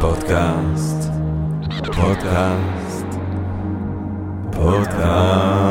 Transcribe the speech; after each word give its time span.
פודקאסט, 0.00 1.10
פודקאסט, 1.96 3.06
פודקאסט. 4.52 5.68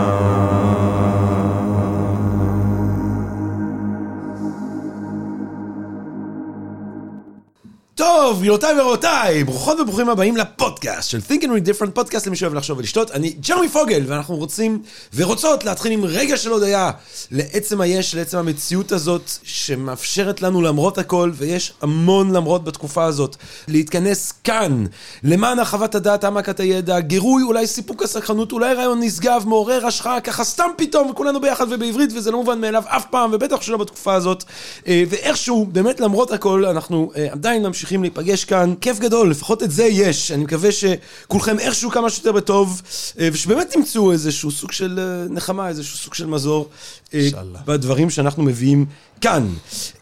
טוב, 7.95 8.37
גבירותיי 8.39 8.79
ורבותיי, 8.79 9.43
ברוכות 9.43 9.79
וברוכים 9.79 10.09
הבאים 10.09 10.37
לפודקאסט 10.67 11.09
של 11.09 11.19
Think 11.29 11.41
and 11.41 11.45
Read 11.45 11.69
Different, 11.69 11.91
פודקאסט 11.93 12.27
למי 12.27 12.35
שאוהב 12.35 12.53
לחשוב 12.53 12.77
ולשתות. 12.77 13.11
אני 13.11 13.29
ג'רמי 13.29 13.69
פוגל, 13.69 14.03
ואנחנו 14.07 14.35
רוצים 14.35 14.81
ורוצות 15.15 15.63
להתחיל 15.65 15.91
עם 15.91 16.05
רגע 16.05 16.37
של 16.37 16.51
הודיה 16.51 16.91
לעצם 17.31 17.81
היש, 17.81 18.15
לעצם 18.15 18.37
המציאות 18.37 18.91
הזאת, 18.91 19.31
שמאפשרת 19.43 20.41
לנו 20.41 20.61
למרות 20.61 20.97
הכל, 20.97 21.31
ויש 21.35 21.73
המון 21.81 22.31
למרות 22.33 22.63
בתקופה 22.63 23.03
הזאת, 23.05 23.35
להתכנס 23.67 24.33
כאן, 24.43 24.85
למען 25.23 25.59
הרחבת 25.59 25.95
הדעת, 25.95 26.23
העמקת 26.23 26.59
הידע, 26.59 26.99
גירוי, 26.99 27.43
אולי 27.43 27.67
סיפוק 27.67 28.03
הסקרנות, 28.03 28.51
אולי 28.51 28.73
רעיון 28.73 28.99
נשגב, 29.03 29.43
מעורר 29.45 29.85
השחאה, 29.85 30.21
ככה 30.21 30.43
סתם 30.43 30.69
פתאום, 30.77 31.09
וכולנו 31.09 31.41
ביחד 31.41 31.65
ובעברית, 31.71 32.09
וזה 32.15 32.31
לא 32.31 32.37
מובן 32.37 32.61
מאליו 32.61 32.83
אף 32.87 33.05
פעם, 33.05 33.29
ובטח 33.33 33.61
שלא 33.61 33.77
בתקופה 33.77 34.13
הזאת. 34.13 34.43
אה, 34.87 35.03
ואיכשהו, 35.09 35.65
באמת 35.65 35.99
למרות 35.99 36.31
הכל, 36.31 36.65
אנחנו 36.65 37.11
אה, 37.15 37.27
עדיין 37.31 37.63
ממשיכים 37.63 38.01
להיפגש 38.01 38.45
כאן. 38.45 38.73
כיף 38.81 38.99
גדול, 38.99 39.29
לפחות 39.29 39.63
את 39.63 39.71
זה 39.71 39.83
יש. 39.83 40.31
אני 40.31 40.43
מקווה 40.43 40.56
שכולכם 40.71 41.59
איכשהו 41.59 41.91
כמה 41.91 42.09
שיותר 42.09 42.31
בטוב, 42.31 42.81
אה, 43.19 43.29
ושבאמת 43.33 43.69
תמצאו 43.69 44.11
איזשהו 44.11 44.51
סוג 44.51 44.71
של 44.71 44.99
אה, 44.99 45.33
נחמה, 45.33 45.69
איזשהו 45.69 45.97
סוג 45.97 46.13
של 46.13 46.25
מזור. 46.25 46.69
אה. 47.13 47.29
בדברים 47.65 48.09
שאנחנו 48.09 48.43
מביאים 48.43 48.85
כאן. 49.21 49.47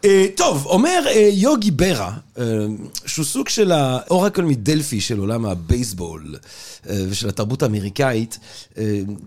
אה, 0.04 0.26
טוב, 0.34 0.66
אומר 0.66 1.04
אה, 1.06 1.28
יוגי 1.32 1.70
ברה, 1.70 2.12
שהוא 3.06 3.24
סוג 3.24 3.48
של 3.48 3.72
האורקל 3.72 4.42
מדלפי 4.42 5.00
של 5.00 5.18
עולם 5.18 5.46
הבייסבול 5.46 6.34
ושל 6.86 7.28
התרבות 7.28 7.62
האמריקאית, 7.62 8.38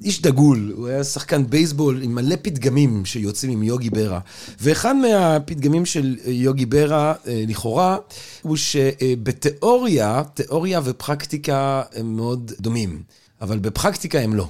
איש 0.03 0.21
דגול, 0.21 0.73
הוא 0.75 0.87
היה 0.87 1.03
שחקן 1.03 1.47
בייסבול 1.49 2.01
עם 2.03 2.15
מלא 2.15 2.35
פתגמים 2.41 3.05
שיוצאים 3.05 3.51
עם 3.51 3.63
יוגי 3.63 3.89
ברה. 3.89 4.19
ואחד 4.61 4.95
מהפתגמים 4.95 5.85
של 5.85 6.17
יוגי 6.25 6.65
ברה, 6.65 7.13
לכאורה, 7.25 7.97
הוא 8.41 8.57
שבתיאוריה, 8.57 10.23
תיאוריה 10.33 10.81
ופרקטיקה 10.83 11.81
הם 11.95 12.15
מאוד 12.15 12.51
דומים, 12.59 13.01
אבל 13.41 13.59
בפרקטיקה 13.59 14.19
הם 14.19 14.35
לא. 14.35 14.47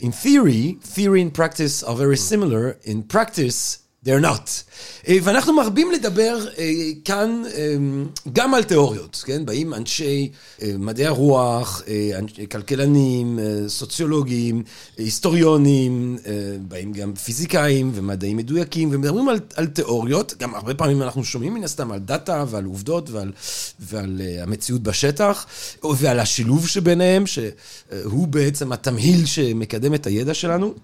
In 0.00 0.12
theory, 0.12 0.78
theory 0.80 1.20
and 1.20 1.34
practice 1.34 1.82
are 1.82 1.96
very 1.96 2.14
hmm. 2.14 2.20
similar. 2.20 2.78
In 2.84 3.02
practice, 3.02 3.80
they're 4.08 4.24
not. 4.24 4.50
אה, 5.08 5.16
ואנחנו 5.22 5.52
מרבים 5.52 5.90
לדבר 5.92 6.46
אה, 6.58 6.72
כאן 7.04 7.42
אה, 7.54 7.76
גם 8.32 8.54
על 8.54 8.64
תיאוריות, 8.64 9.22
כן? 9.26 9.46
באים 9.46 9.74
אנשי 9.74 10.30
מדעי 10.78 11.06
הרוח, 11.06 11.82
כלכלנים, 12.50 13.38
סוציולוגים, 13.66 14.62
היסטוריונים, 14.98 16.18
באים 16.68 16.92
גם 16.92 17.14
פיזיקאים 17.14 17.90
ומדעים 17.94 18.36
מדויקים, 18.36 18.88
ומדברים 18.92 19.28
על, 19.28 19.40
על 19.54 19.66
תיאוריות, 19.66 20.34
גם 20.38 20.54
הרבה 20.54 20.74
פעמים 20.74 21.02
אנחנו 21.02 21.24
שומעים 21.24 21.54
מן 21.54 21.64
הסתם 21.64 21.92
על 21.92 21.98
דאטה 21.98 22.44
ועל 22.48 22.64
עובדות 22.64 23.10
ועל, 23.10 23.32
ועל 23.80 24.20
המציאות 24.40 24.82
בשטח, 24.82 25.46
ועל 25.96 26.20
השילוב 26.20 26.68
שביניהם, 26.68 27.24
שהוא 27.26 28.28
בעצם 28.28 28.72
התמהיל 28.72 29.26
שמקדם 29.26 29.94
את 29.94 30.06
הידע 30.06 30.34
שלנו. 30.34 30.74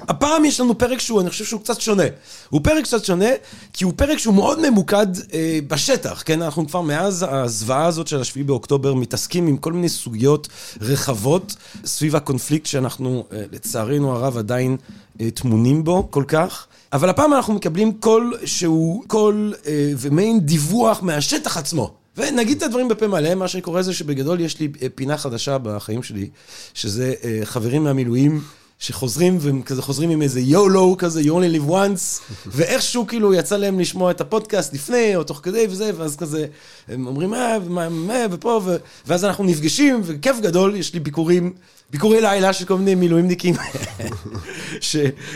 הפעם 0.00 0.44
יש 0.44 0.60
לנו 0.60 0.78
פרק 0.78 1.00
שהוא, 1.00 1.20
אני 1.20 1.30
חושב 1.30 1.44
שהוא 1.44 1.60
קצת 1.60 1.80
שונה. 1.80 2.02
הוא 2.50 2.60
פרק 2.64 2.84
קצת 2.84 3.04
שונה, 3.04 3.28
כי 3.72 3.84
הוא 3.84 3.92
פרק 3.96 4.18
שהוא 4.18 4.34
מאוד 4.34 4.70
ממוקד 4.70 5.06
אה, 5.32 5.58
בשטח, 5.68 6.22
כן? 6.26 6.42
אנחנו 6.42 6.66
כבר 6.66 6.80
מאז 6.80 7.26
הזוועה 7.28 7.86
הזאת 7.86 8.06
של 8.06 8.20
השביעי 8.20 8.44
באוקטובר 8.44 8.94
מתעסקים 8.94 9.46
עם 9.46 9.56
כל 9.56 9.72
מיני 9.72 9.88
סוגיות 9.88 10.48
רחבות 10.80 11.56
סביב 11.84 12.16
הקונפליקט 12.16 12.66
שאנחנו, 12.66 13.24
אה, 13.32 13.42
לצערנו 13.52 14.12
הרב, 14.12 14.38
עדיין 14.38 14.76
אה, 15.20 15.30
טמונים 15.30 15.84
בו 15.84 16.08
כל 16.10 16.24
כך. 16.28 16.66
אבל 16.92 17.08
הפעם 17.08 17.34
אנחנו 17.34 17.54
מקבלים 17.54 17.92
קול 17.92 18.34
שהוא 18.44 19.04
קול 19.06 19.54
אה, 19.66 19.92
ומעין 19.98 20.40
דיווח 20.40 21.02
מהשטח 21.02 21.56
עצמו. 21.56 21.94
ונגיד 22.16 22.56
את 22.56 22.62
הדברים 22.62 22.88
בפה 22.88 23.08
מלא, 23.08 23.34
מה 23.34 23.48
שקורה 23.48 23.82
זה 23.82 23.94
שבגדול 23.94 24.40
יש 24.40 24.60
לי 24.60 24.68
אה, 24.82 24.86
פינה 24.94 25.18
חדשה 25.18 25.58
בחיים 25.58 26.02
שלי, 26.02 26.28
שזה 26.74 27.14
אה, 27.24 27.40
חברים 27.44 27.84
מהמילואים. 27.84 28.40
שחוזרים, 28.80 29.38
והם 29.40 29.62
כזה 29.62 29.82
חוזרים 29.82 30.10
עם 30.10 30.22
איזה 30.22 30.40
יו-לו 30.40 30.94
כזה, 30.98 31.20
you 31.20 31.24
only 31.24 31.56
live 31.56 31.70
once, 31.70 32.32
ואיכשהו 32.46 33.06
כאילו 33.06 33.34
יצא 33.34 33.56
להם 33.56 33.80
לשמוע 33.80 34.10
את 34.10 34.20
הפודקאסט 34.20 34.74
לפני, 34.74 35.16
או 35.16 35.24
תוך 35.24 35.40
כדי 35.42 35.66
וזה, 35.70 35.90
ואז 35.96 36.16
כזה, 36.16 36.46
הם 36.88 37.06
אומרים, 37.06 37.34
אה, 37.34 37.58
ומה, 37.64 37.88
מה, 37.88 38.14
ופה, 38.30 38.60
ו... 38.64 38.76
ואז 39.06 39.24
אנחנו 39.24 39.44
נפגשים, 39.44 40.00
וכיף 40.04 40.36
גדול, 40.40 40.76
יש 40.76 40.94
לי 40.94 41.00
ביקורים, 41.00 41.52
ביקורי 41.90 42.20
לילה 42.20 42.52
של 42.52 42.64
כל 42.64 42.76
מיני 42.76 42.94
מילואימניקים 42.94 43.54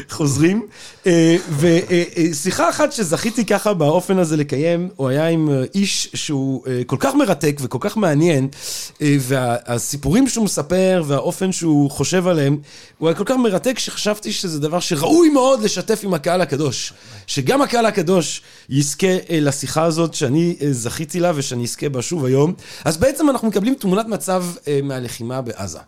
שחוזרים. 0.08 0.66
אה, 1.06 1.36
ושיחה 1.58 2.68
אחת 2.68 2.92
שזכיתי 2.92 3.44
ככה 3.44 3.74
באופן 3.74 4.18
הזה 4.18 4.36
לקיים, 4.36 4.88
הוא 4.96 5.08
היה 5.08 5.28
עם 5.28 5.50
אה, 5.50 5.62
איש 5.74 6.08
שהוא 6.14 6.62
אה, 6.66 6.82
כל 6.86 6.96
כך 6.98 7.14
מרתק 7.14 7.56
וכל 7.60 7.78
כך 7.80 7.96
מעניין, 7.96 8.48
אה, 9.02 9.16
והסיפורים 9.20 10.28
שהוא 10.28 10.44
מספר 10.44 11.02
והאופן 11.06 11.52
שהוא 11.52 11.90
חושב 11.90 12.26
עליהם, 12.26 12.58
הוא 12.98 13.08
היה 13.08 13.16
כל 13.16 13.24
כך 13.24 13.34
מרתק 13.36 13.78
שחשבתי 13.78 14.32
שזה 14.32 14.60
דבר 14.60 14.80
שראוי 14.80 15.28
מאוד 15.28 15.62
לשתף 15.62 16.00
עם 16.02 16.14
הקהל 16.14 16.40
הקדוש. 16.40 16.92
שגם 17.26 17.62
הקהל 17.62 17.86
הקדוש 17.86 18.42
יזכה 18.68 19.06
אה, 19.06 19.40
לשיחה 19.40 19.82
הזאת 19.82 20.14
שאני 20.14 20.56
אה, 20.62 20.72
זכיתי 20.72 21.20
לה 21.20 21.32
ושאני 21.34 21.64
אזכה 21.64 21.88
בה 21.88 22.02
שוב 22.02 22.24
היום. 22.24 22.54
אז 22.84 22.96
בעצם 22.96 23.30
אנחנו 23.30 23.48
מקבלים 23.48 23.74
תמונת 23.74 24.06
מצב 24.06 24.44
אה, 24.68 24.80
מהלחימה 24.82 25.42
בעזה. 25.42 25.78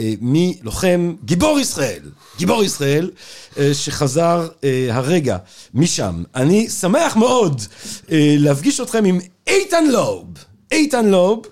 אה, 0.00 0.12
מלוחם, 0.20 1.14
גיבור 1.24 1.58
ישראל, 1.60 2.02
גיבור 2.38 2.64
ישראל, 2.64 3.10
אה, 3.58 3.74
שחזר 3.74 4.48
אה, 4.64 4.88
הרגע 4.90 5.36
משם. 5.74 6.22
אני 6.34 6.68
שמח 6.68 7.16
מאוד 7.16 7.62
להפגיש 8.38 8.80
אתכם 8.80 9.04
עם 9.04 9.18
איתן 9.46 9.86
לוב. 9.86 10.24
איתן 10.72 11.06
לוב, 11.06 11.46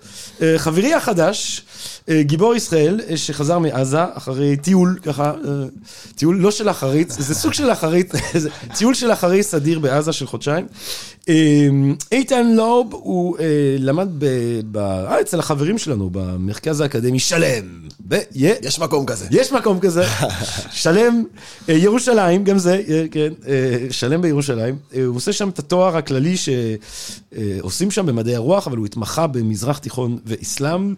חברי 0.56 0.94
החדש, 0.94 1.62
גיבור 2.20 2.54
ישראל, 2.54 3.00
אה, 3.10 3.16
שחזר 3.16 3.58
מעזה 3.58 3.98
אחרי 4.14 4.56
טיול, 4.56 4.98
ככה, 5.02 5.30
אה, 5.30 5.34
טיול 6.16 6.36
לא 6.36 6.50
של 6.50 6.70
אחרית, 6.70 7.10
זה 7.10 7.34
סוג 7.34 7.52
של 7.52 7.72
אחרית, 7.72 8.12
זה 8.34 8.48
טיול 8.78 8.94
של 8.94 9.12
אחרי 9.12 9.42
סדיר 9.42 9.78
בעזה 9.78 10.12
של 10.12 10.26
חודשיים. 10.26 10.66
אה, 11.28 11.34
איתן 12.12 12.46
לוב, 12.56 12.88
הוא 12.92 13.38
אה, 13.38 13.44
למד 13.78 14.08
ב- 14.18 14.26
ב- 14.72 14.76
אה, 14.78 15.20
אצל 15.20 15.38
החברים 15.38 15.78
שלנו 15.78 16.10
במרכז 16.12 16.80
האקדמי 16.80 17.18
שלם. 17.18 17.64
ב- 18.08 18.18
יש 18.32 18.78
מקום 18.78 19.06
כזה. 19.06 19.26
יש 19.30 19.52
מקום 19.52 19.80
כזה, 19.80 20.04
שלם, 20.82 21.24
אה, 21.68 21.74
ירושלים, 21.74 22.44
גם 22.44 22.58
זה, 22.58 22.82
אה, 22.88 23.04
כן, 23.10 23.32
אה, 23.48 23.52
שלם 23.90 24.22
בירושלים. 24.22 24.76
אה, 24.94 25.04
הוא 25.04 25.16
עושה 25.16 25.32
שם 25.32 25.48
את 25.48 25.58
התואר 25.58 25.96
הכללי 25.96 26.34
שעושים 26.36 27.90
שם 27.90 28.06
במדעי 28.06 28.34
הרוח, 28.36 28.66
אבל 28.66 28.76
הוא 28.76 28.86
התמחה 28.86 29.26
במזרח 29.26 29.78
תיכון 29.78 30.18
ואסלאם. 30.26 30.94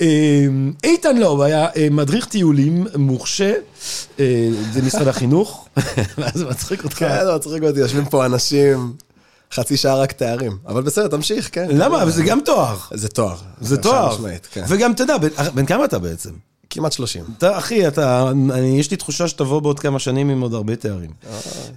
אה, 0.00 0.46
איתן 0.84 1.16
לוב 1.16 1.40
היה 1.40 1.66
אה, 1.76 1.88
מדריך 1.90 2.26
טיולים 2.26 2.86
מורשה 2.96 3.54
אה, 4.20 4.48
במשרד 4.76 5.08
החינוך, 5.08 5.68
ואז 6.18 6.34
זה 6.34 6.46
מצחיק 6.46 6.84
אותך. 6.84 6.98
כן, 6.98 7.24
לא, 7.26 7.36
מצחיק 7.36 7.62
אותי, 7.62 7.80
יושבים 7.80 8.04
פה 8.04 8.26
אנשים, 8.26 8.92
חצי 9.52 9.76
שעה 9.76 9.96
רק 9.96 10.12
תארים. 10.12 10.58
אבל 10.66 10.82
בסדר, 10.82 11.08
תמשיך, 11.08 11.48
כן. 11.52 11.66
למה? 11.70 12.02
אבל 12.02 12.10
זה 12.10 12.22
גם 12.22 12.40
תואר. 12.44 12.76
זה 12.90 13.08
תואר. 13.08 13.36
זה 13.60 13.76
תואר. 13.76 14.16
כן. 14.52 14.64
וגם, 14.68 14.92
אתה 14.92 15.02
יודע, 15.02 15.16
בן 15.54 15.66
כמה 15.66 15.84
אתה 15.84 15.98
בעצם? 15.98 16.30
כמעט 16.74 16.92
30. 16.92 17.24
אתה, 17.38 17.58
אחי, 17.58 17.88
אתה, 17.88 18.30
אני, 18.30 18.80
יש 18.80 18.90
לי 18.90 18.96
תחושה 18.96 19.28
שתבוא 19.28 19.60
בעוד 19.60 19.80
כמה 19.80 19.98
שנים 19.98 20.30
עם 20.30 20.40
עוד 20.40 20.54
הרבה 20.54 20.76
תארים. 20.76 21.10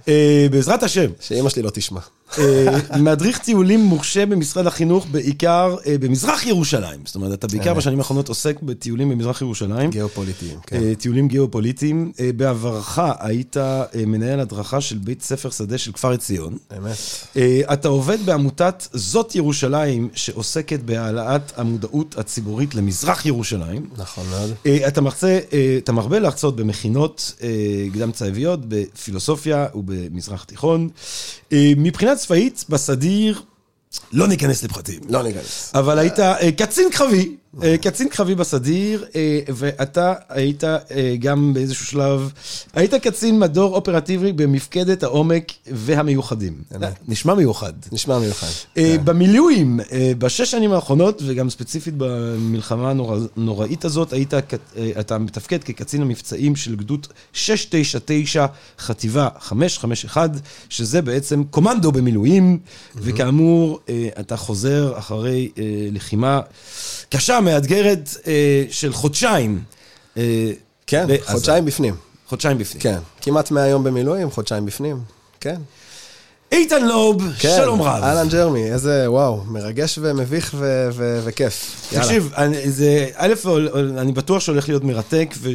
אה, 0.08 0.46
בעזרת 0.50 0.82
השם. 0.82 1.10
שאימא 1.20 1.48
שלי 1.48 1.62
לא 1.62 1.70
תשמע. 1.70 2.00
אה, 2.38 2.98
מדריך 2.98 3.38
טיולים 3.38 3.80
מורשה 3.80 4.26
במשרד 4.26 4.66
החינוך, 4.66 5.06
בעיקר 5.10 5.76
אה, 5.86 5.98
במזרח 6.00 6.46
ירושלים. 6.46 7.00
זאת 7.04 7.14
אומרת, 7.14 7.32
אתה 7.32 7.46
בעיקר 7.46 7.74
בשנים 7.74 7.98
האחרונות 7.98 8.28
עוסק 8.28 8.62
בטיולים 8.62 9.08
במזרח 9.08 9.42
ירושלים. 9.42 9.90
גיאופוליטיים, 9.90 10.58
כן. 10.66 10.82
אה, 10.82 10.94
טיולים 10.94 11.28
גיאופוליטיים. 11.28 12.12
אה, 12.20 12.30
בעברך 12.36 13.00
היית 13.18 13.56
אה, 13.56 13.84
מנהל 14.06 14.40
הדרכה 14.40 14.80
של 14.80 14.98
בית 14.98 15.22
ספר 15.22 15.50
שדה 15.50 15.78
של 15.78 15.92
כפר 15.92 16.12
עציון. 16.12 16.56
אמת. 16.78 16.96
אה, 17.36 17.60
אתה 17.72 17.88
עובד 17.88 18.18
בעמותת 18.24 18.88
זאת 18.92 19.34
ירושלים, 19.34 20.08
שעוסקת 20.14 20.80
בהעלאת 20.80 21.52
המודעות 21.56 22.18
הציבורית 22.18 22.74
למזרח 22.74 23.26
ירושלים. 23.26 23.88
נכון 23.96 24.24
מאוד. 24.30 24.50
אה, 24.66 24.87
אתה 24.88 25.00
מרצה, 25.00 25.38
אה, 25.52 25.78
אתה 25.78 25.92
מרבה 25.92 26.18
להרצות 26.18 26.56
במכינות 26.56 27.32
אה, 27.42 27.48
קדם 27.92 28.12
צה"ביות, 28.12 28.60
בפילוסופיה 28.68 29.66
ובמזרח 29.74 30.44
תיכון. 30.44 30.88
אה, 31.52 31.72
מבחינה 31.76 32.16
צבאית, 32.16 32.64
בסדיר, 32.68 33.42
לא 34.12 34.28
ניכנס 34.28 34.64
לפרטים. 34.64 35.00
לא 35.08 35.22
ניכנס. 35.22 35.72
אבל 35.74 35.98
היית 35.98 36.20
אה, 36.20 36.52
קצין 36.52 36.90
קרבי, 36.90 37.36
קצין 37.80 38.08
קרבי 38.08 38.34
בסדיר, 38.34 39.04
אה, 39.16 39.40
ואתה 39.48 40.14
היית 40.28 40.64
אה, 40.64 40.78
גם 41.18 41.54
באיזשהו 41.54 41.86
שלב, 41.86 42.32
היית 42.74 42.94
קצין 42.94 43.38
מדור 43.38 43.74
אופרטיבי 43.74 44.32
במפקדת 44.32 45.02
העומק 45.02 45.52
והמיוחדים. 45.66 46.54
נשמע 47.08 47.34
מיוחד. 47.34 47.72
נשמע 47.92 48.18
מיוחד. 48.18 48.46
אה, 48.78 48.96
במילואים, 49.04 49.80
אה, 49.92 50.12
בשש 50.18 50.50
שנים 50.50 50.72
האחרונות, 50.72 51.22
וגם 51.26 51.50
ספציפית 51.50 51.94
במלחמה 51.96 52.90
הנורא- 52.90 53.26
הנוראית 53.36 53.84
הזאת, 53.84 54.12
היית, 54.12 54.34
אה, 54.34 54.40
אתה 55.00 55.18
מתפקד 55.18 55.64
כקצין 55.64 56.02
המבצעים 56.02 56.56
של 56.56 56.76
גדוד 56.76 57.06
699, 57.32 58.46
חטיבה 58.78 59.28
551, 59.40 60.30
שזה 60.68 61.02
בעצם 61.02 61.42
קומנדו 61.50 61.92
במילואים, 61.92 62.58
וכאמור, 62.96 63.80
אה, 63.88 64.08
אתה 64.20 64.36
חוזר 64.36 64.98
אחרי 64.98 65.48
אה, 65.58 65.62
לחימה 65.92 66.40
קשה, 67.10 67.37
מאתגרת, 67.40 68.16
אה, 68.26 68.32
של 68.70 68.92
חודשיים. 68.92 69.60
אה, 70.16 70.22
כן, 70.86 71.06
בעזה. 71.06 71.22
חודשיים 71.32 71.64
בפנים. 71.64 71.94
חודשיים 72.28 72.58
בפנים. 72.58 72.82
כן, 72.82 72.98
כמעט 73.20 73.50
100 73.50 73.66
יום 73.66 73.84
במילואים, 73.84 74.30
חודשיים 74.30 74.66
בפנים. 74.66 74.96
כן. 75.40 75.56
איתן 76.52 76.84
לוב, 76.86 77.22
כן. 77.38 77.54
שלום 77.56 77.82
רב. 77.82 78.02
אהלן 78.02 78.28
ג'רמי, 78.28 78.72
איזה 78.72 79.04
וואו, 79.10 79.40
מרגש 79.46 79.98
ומביך 80.02 80.54
ו- 80.58 80.88
ו- 80.92 81.20
וכיף. 81.24 81.74
יאללה. 81.92 82.04
תקשיב, 82.06 82.30
אני- 82.36 82.70
זה, 82.70 83.06
א', 83.16 83.34
אני 83.98 84.12
בטוח 84.12 84.40
שהולך 84.40 84.68
להיות 84.68 84.84
מרתק, 84.84 85.34
ו, 85.38 85.48
אה, 85.48 85.52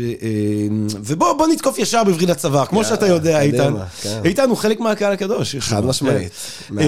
ובוא 1.04 1.34
בוא 1.34 1.48
נתקוף 1.48 1.80
ישר 1.80 2.04
בווריד 2.04 2.30
הצוואר, 2.30 2.66
כמו 2.66 2.84
שאתה 2.84 3.08
יודע, 3.08 3.40
קדימה, 3.40 3.64
איתן. 3.64 3.74
כן. 4.02 4.22
איתן 4.26 4.50
הוא 4.50 4.58
חלק 4.58 4.80
מהקהל 4.80 5.14
הקדוש. 5.14 5.56
חד. 5.60 5.86
משמעית. 5.86 6.32
כן. 6.68 6.76
מה- 6.76 6.82
אה, 6.82 6.88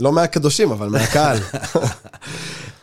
לא 0.00 0.12
מהקדושים, 0.12 0.70
אבל 0.70 0.88
מהקהל. 0.88 1.38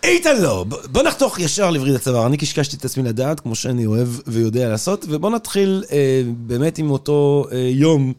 איתן 0.03 0.41
לא, 0.41 0.65
בוא 0.91 1.03
נחתוך 1.03 1.39
ישר 1.39 1.71
לווריד 1.71 1.95
הצוואר. 1.95 2.25
אני 2.25 2.37
קשקשתי 2.37 2.75
את 2.75 2.85
עצמי 2.85 3.03
לדעת, 3.03 3.39
כמו 3.39 3.55
שאני 3.55 3.85
אוהב 3.85 4.07
ויודע 4.27 4.69
לעשות, 4.69 5.05
ובוא 5.09 5.29
נתחיל 5.29 5.83
אה, 5.91 6.21
באמת 6.37 6.77
עם 6.77 6.91
אותו 6.91 7.45
אה, 7.51 7.57
יום, 7.57 8.13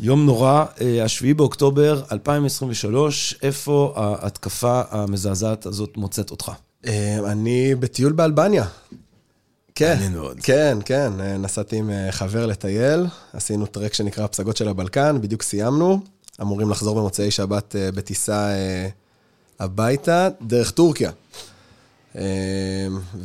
יום 0.00 0.26
נורא, 0.26 0.64
אה, 0.80 1.04
השביעי 1.04 1.34
באוקטובר 1.34 2.02
2023, 2.12 3.34
איפה 3.42 3.92
ההתקפה 3.96 4.82
המזעזעת 4.90 5.66
הזאת 5.66 5.96
מוצאת 5.96 6.30
אותך? 6.30 6.52
אה, 6.86 7.18
אני 7.32 7.74
בטיול 7.74 8.12
באלבניה. 8.12 8.64
כן, 9.74 9.94
מעניין 9.94 10.12
מאוד. 10.12 10.40
כן, 10.40 10.78
כן, 10.84 11.12
אה, 11.20 11.36
נסעתי 11.36 11.76
עם 11.76 11.90
אה, 11.90 12.12
חבר 12.12 12.46
לטייל, 12.46 13.06
עשינו 13.32 13.66
טרק 13.66 13.94
שנקרא 13.94 14.26
פסגות 14.26 14.56
של 14.56 14.68
הבלקן, 14.68 15.18
בדיוק 15.20 15.42
סיימנו, 15.42 16.00
אמורים 16.40 16.70
לחזור 16.70 16.96
במוצאי 16.96 17.30
שבת 17.30 17.76
אה, 17.76 17.92
בטיסה 17.92 18.48
הביתה, 19.62 20.28
דרך 20.42 20.70
טורקיה. 20.70 21.10
אה, 22.16 22.22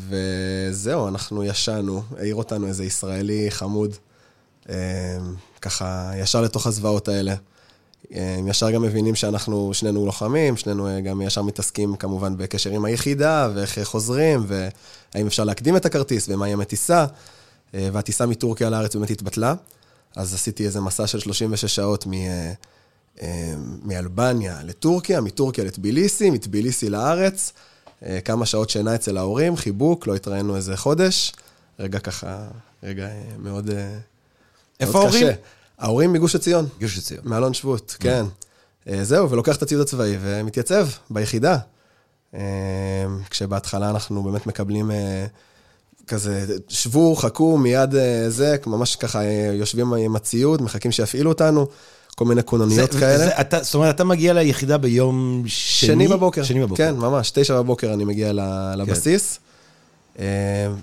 וזהו, 0.09 1.07
אנחנו 1.07 1.43
ישנו, 1.43 2.03
העיר 2.17 2.35
אותנו 2.35 2.67
איזה 2.67 2.85
ישראלי 2.85 3.51
חמוד, 3.51 3.95
אה, 4.69 4.75
ככה 5.61 6.11
ישר 6.17 6.41
לתוך 6.41 6.67
הזוועות 6.67 7.07
האלה. 7.07 7.35
אה, 8.13 8.39
ישר 8.47 8.71
גם 8.71 8.81
מבינים 8.81 9.15
שאנחנו 9.15 9.73
שנינו 9.73 10.05
לוחמים, 10.05 10.57
שנינו 10.57 10.87
גם 11.03 11.21
ישר 11.21 11.41
מתעסקים 11.41 11.95
כמובן 11.95 12.37
בקשר 12.37 12.69
עם 12.69 12.85
היחידה, 12.85 13.49
ואיך 13.55 13.83
חוזרים, 13.83 14.45
והאם 14.47 15.27
אפשר 15.27 15.43
להקדים 15.43 15.77
את 15.77 15.85
הכרטיס, 15.85 16.25
ומה 16.29 16.47
יהיה 16.47 16.57
מטיסה. 16.57 17.05
והטיסה 17.73 18.25
מטורקיה 18.25 18.69
לארץ 18.69 18.95
באמת 18.95 19.09
התבטלה. 19.09 19.55
אז 20.15 20.33
עשיתי 20.33 20.65
איזה 20.65 20.81
מסע 20.81 21.07
של 21.07 21.19
36 21.19 21.75
שעות. 21.75 22.07
אה, 23.21 23.53
מאלבניה 23.83 24.59
לטורקיה, 24.63 25.21
מטורקיה 25.21 25.63
לטביליסי, 25.63 26.29
מטביליסי 26.29 26.89
לארץ. 26.89 27.53
אה, 28.05 28.19
כמה 28.21 28.45
שעות 28.45 28.69
שינה 28.69 28.95
אצל 28.95 29.17
ההורים, 29.17 29.57
חיבוק, 29.57 30.07
לא 30.07 30.15
התראינו 30.15 30.55
איזה 30.55 30.77
חודש. 30.77 31.33
רגע 31.79 31.99
ככה, 31.99 32.47
רגע 32.83 33.05
אה, 33.05 33.23
מאוד... 33.39 33.69
איפה 34.79 34.91
מאוד 34.93 35.05
ההורים? 35.05 35.27
קשה. 35.27 35.35
ההורים 35.79 36.13
מגוש 36.13 36.35
עציון. 36.35 36.67
גוש 36.79 36.97
עציון. 36.97 37.21
מאלון 37.23 37.53
שבות, 37.53 37.95
כן. 37.99 38.25
אה, 38.89 39.03
זהו, 39.03 39.29
ולוקח 39.29 39.55
את 39.55 39.61
הציוד 39.61 39.81
הצבאי 39.81 40.17
ומתייצב 40.21 40.87
ביחידה. 41.09 41.57
כשבהתחלה 43.29 43.89
אנחנו 43.89 44.23
באמת 44.23 44.47
מקבלים 44.47 44.91
כזה, 46.07 46.45
שבו, 46.67 47.15
חכו, 47.15 47.57
מיד 47.57 47.93
זה, 48.27 48.55
ממש 48.67 48.95
ככה 48.95 49.23
יושבים 49.53 49.93
עם 49.93 50.15
הציוד, 50.15 50.61
מחכים 50.61 50.91
שיפעילו 50.91 51.31
אותנו, 51.31 51.67
כל 52.17 52.25
מיני 52.25 52.43
כונניות 52.45 52.91
זה- 52.91 52.99
כאלה. 52.99 53.17
זה- 53.17 53.41
אתה- 53.41 53.63
זאת 53.63 53.75
אומרת, 53.75 53.95
אתה 53.95 54.03
מגיע 54.03 54.33
ליחידה 54.33 54.77
ביום 54.77 55.43
שני? 55.45 55.87
שני 55.87 56.07
בבוקר. 56.07 56.43
שני 56.43 56.59
בבוקר. 56.61 56.83
כן, 56.83 56.95
ממש, 56.95 57.31
תשע 57.31 57.55
בבוקר 57.57 57.93
אני 57.93 58.05
מגיע 58.05 58.31
לבסיס. 58.77 59.39
אה, 60.19 60.25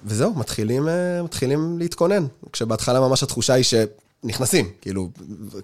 וזהו, 0.04 0.34
מתחילים, 0.34 0.88
אה, 0.88 1.22
מתחילים 1.22 1.78
להתכונן. 1.78 2.26
כשבהתחלה 2.52 3.00
ממש 3.00 3.22
התחושה 3.22 3.52
היא 3.54 3.64
שנכנסים, 3.64 4.68
כאילו, 4.80 5.08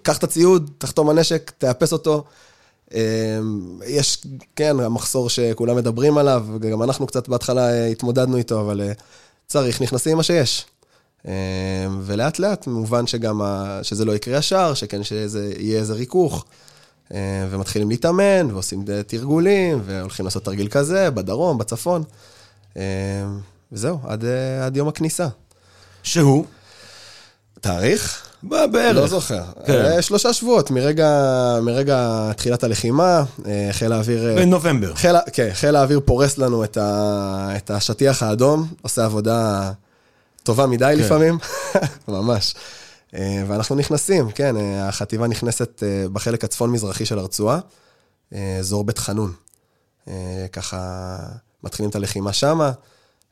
קח 0.03 0.17
את 0.17 0.23
הציוד, 0.23 0.69
תחתום 0.77 1.09
הנשק, 1.09 1.51
תאפס 1.57 1.93
אותו. 1.93 2.23
אה, 2.93 2.99
יש, 3.87 4.21
כן, 4.55 4.79
המחסור 4.79 5.29
שכולם 5.29 5.75
מדברים 5.75 6.17
עליו, 6.17 6.45
וגם 6.61 6.83
אנחנו 6.83 7.07
קצת 7.07 7.27
בהתחלה 7.29 7.85
התמודדנו 7.85 8.37
איתו, 8.37 8.61
אבל 8.61 8.81
צריך, 9.47 9.81
נכנסים 9.81 10.11
עם 10.11 10.17
מה 10.17 10.23
שיש. 10.23 10.65
אה, 11.27 11.33
ולאט 12.01 12.39
לאט, 12.39 12.67
מובן 12.67 13.07
שגם, 13.07 13.41
ה- 13.41 13.79
שזה 13.83 14.05
לא 14.05 14.15
יקרה 14.15 14.37
ישר, 14.37 14.73
שכן 14.73 15.03
שזה 15.03 15.53
יהיה 15.57 15.79
איזה 15.79 15.93
ריכוך. 15.93 16.45
אה, 17.13 17.17
ומתחילים 17.49 17.89
להתאמן, 17.89 18.51
ועושים 18.51 18.85
תרגולים, 19.07 19.81
והולכים 19.85 20.25
לעשות 20.25 20.45
תרגיל 20.45 20.67
כזה, 20.67 21.09
בדרום, 21.11 21.57
בצפון. 21.57 22.03
אה, 22.77 22.81
וזהו, 23.71 23.99
עד, 24.07 24.25
אה, 24.25 24.65
עד 24.65 24.77
יום 24.77 24.87
הכניסה. 24.87 25.27
שהוא? 26.03 26.45
תאריך? 27.61 28.27
בערך. 28.43 28.95
לא 28.95 29.07
זוכר. 29.07 29.43
כן. 29.65 29.73
אה, 29.73 30.01
שלושה 30.01 30.33
שבועות, 30.33 30.71
מרגע, 30.71 31.09
מרגע 31.61 32.07
תחילת 32.37 32.63
הלחימה, 32.63 33.23
אה, 33.45 33.69
חיל 33.71 33.91
האוויר... 33.91 34.35
בנובמבר. 34.35 34.95
חיל, 34.95 35.15
כן, 35.33 35.49
חיל 35.53 35.75
האוויר 35.75 35.99
פורס 36.05 36.37
לנו 36.37 36.63
את, 36.63 36.77
ה, 36.77 37.49
את 37.57 37.71
השטיח 37.71 38.23
האדום, 38.23 38.67
עושה 38.81 39.05
עבודה 39.05 39.71
טובה 40.43 40.67
מדי 40.67 40.93
כן. 40.97 41.03
לפעמים, 41.03 41.37
ממש. 42.07 42.53
אה, 43.15 43.43
ואנחנו 43.47 43.75
נכנסים, 43.75 44.31
כן, 44.31 44.57
אה, 44.57 44.87
החטיבה 44.87 45.27
נכנסת 45.27 45.83
אה, 45.83 46.05
בחלק 46.13 46.43
הצפון-מזרחי 46.43 47.05
של 47.05 47.19
הרצועה, 47.19 47.59
אזור 48.59 48.83
בית 48.83 48.97
חנון. 48.97 49.33
ככה 50.51 51.17
מתחילים 51.63 51.89
את 51.89 51.95
הלחימה 51.95 52.33
שמה, 52.33 52.71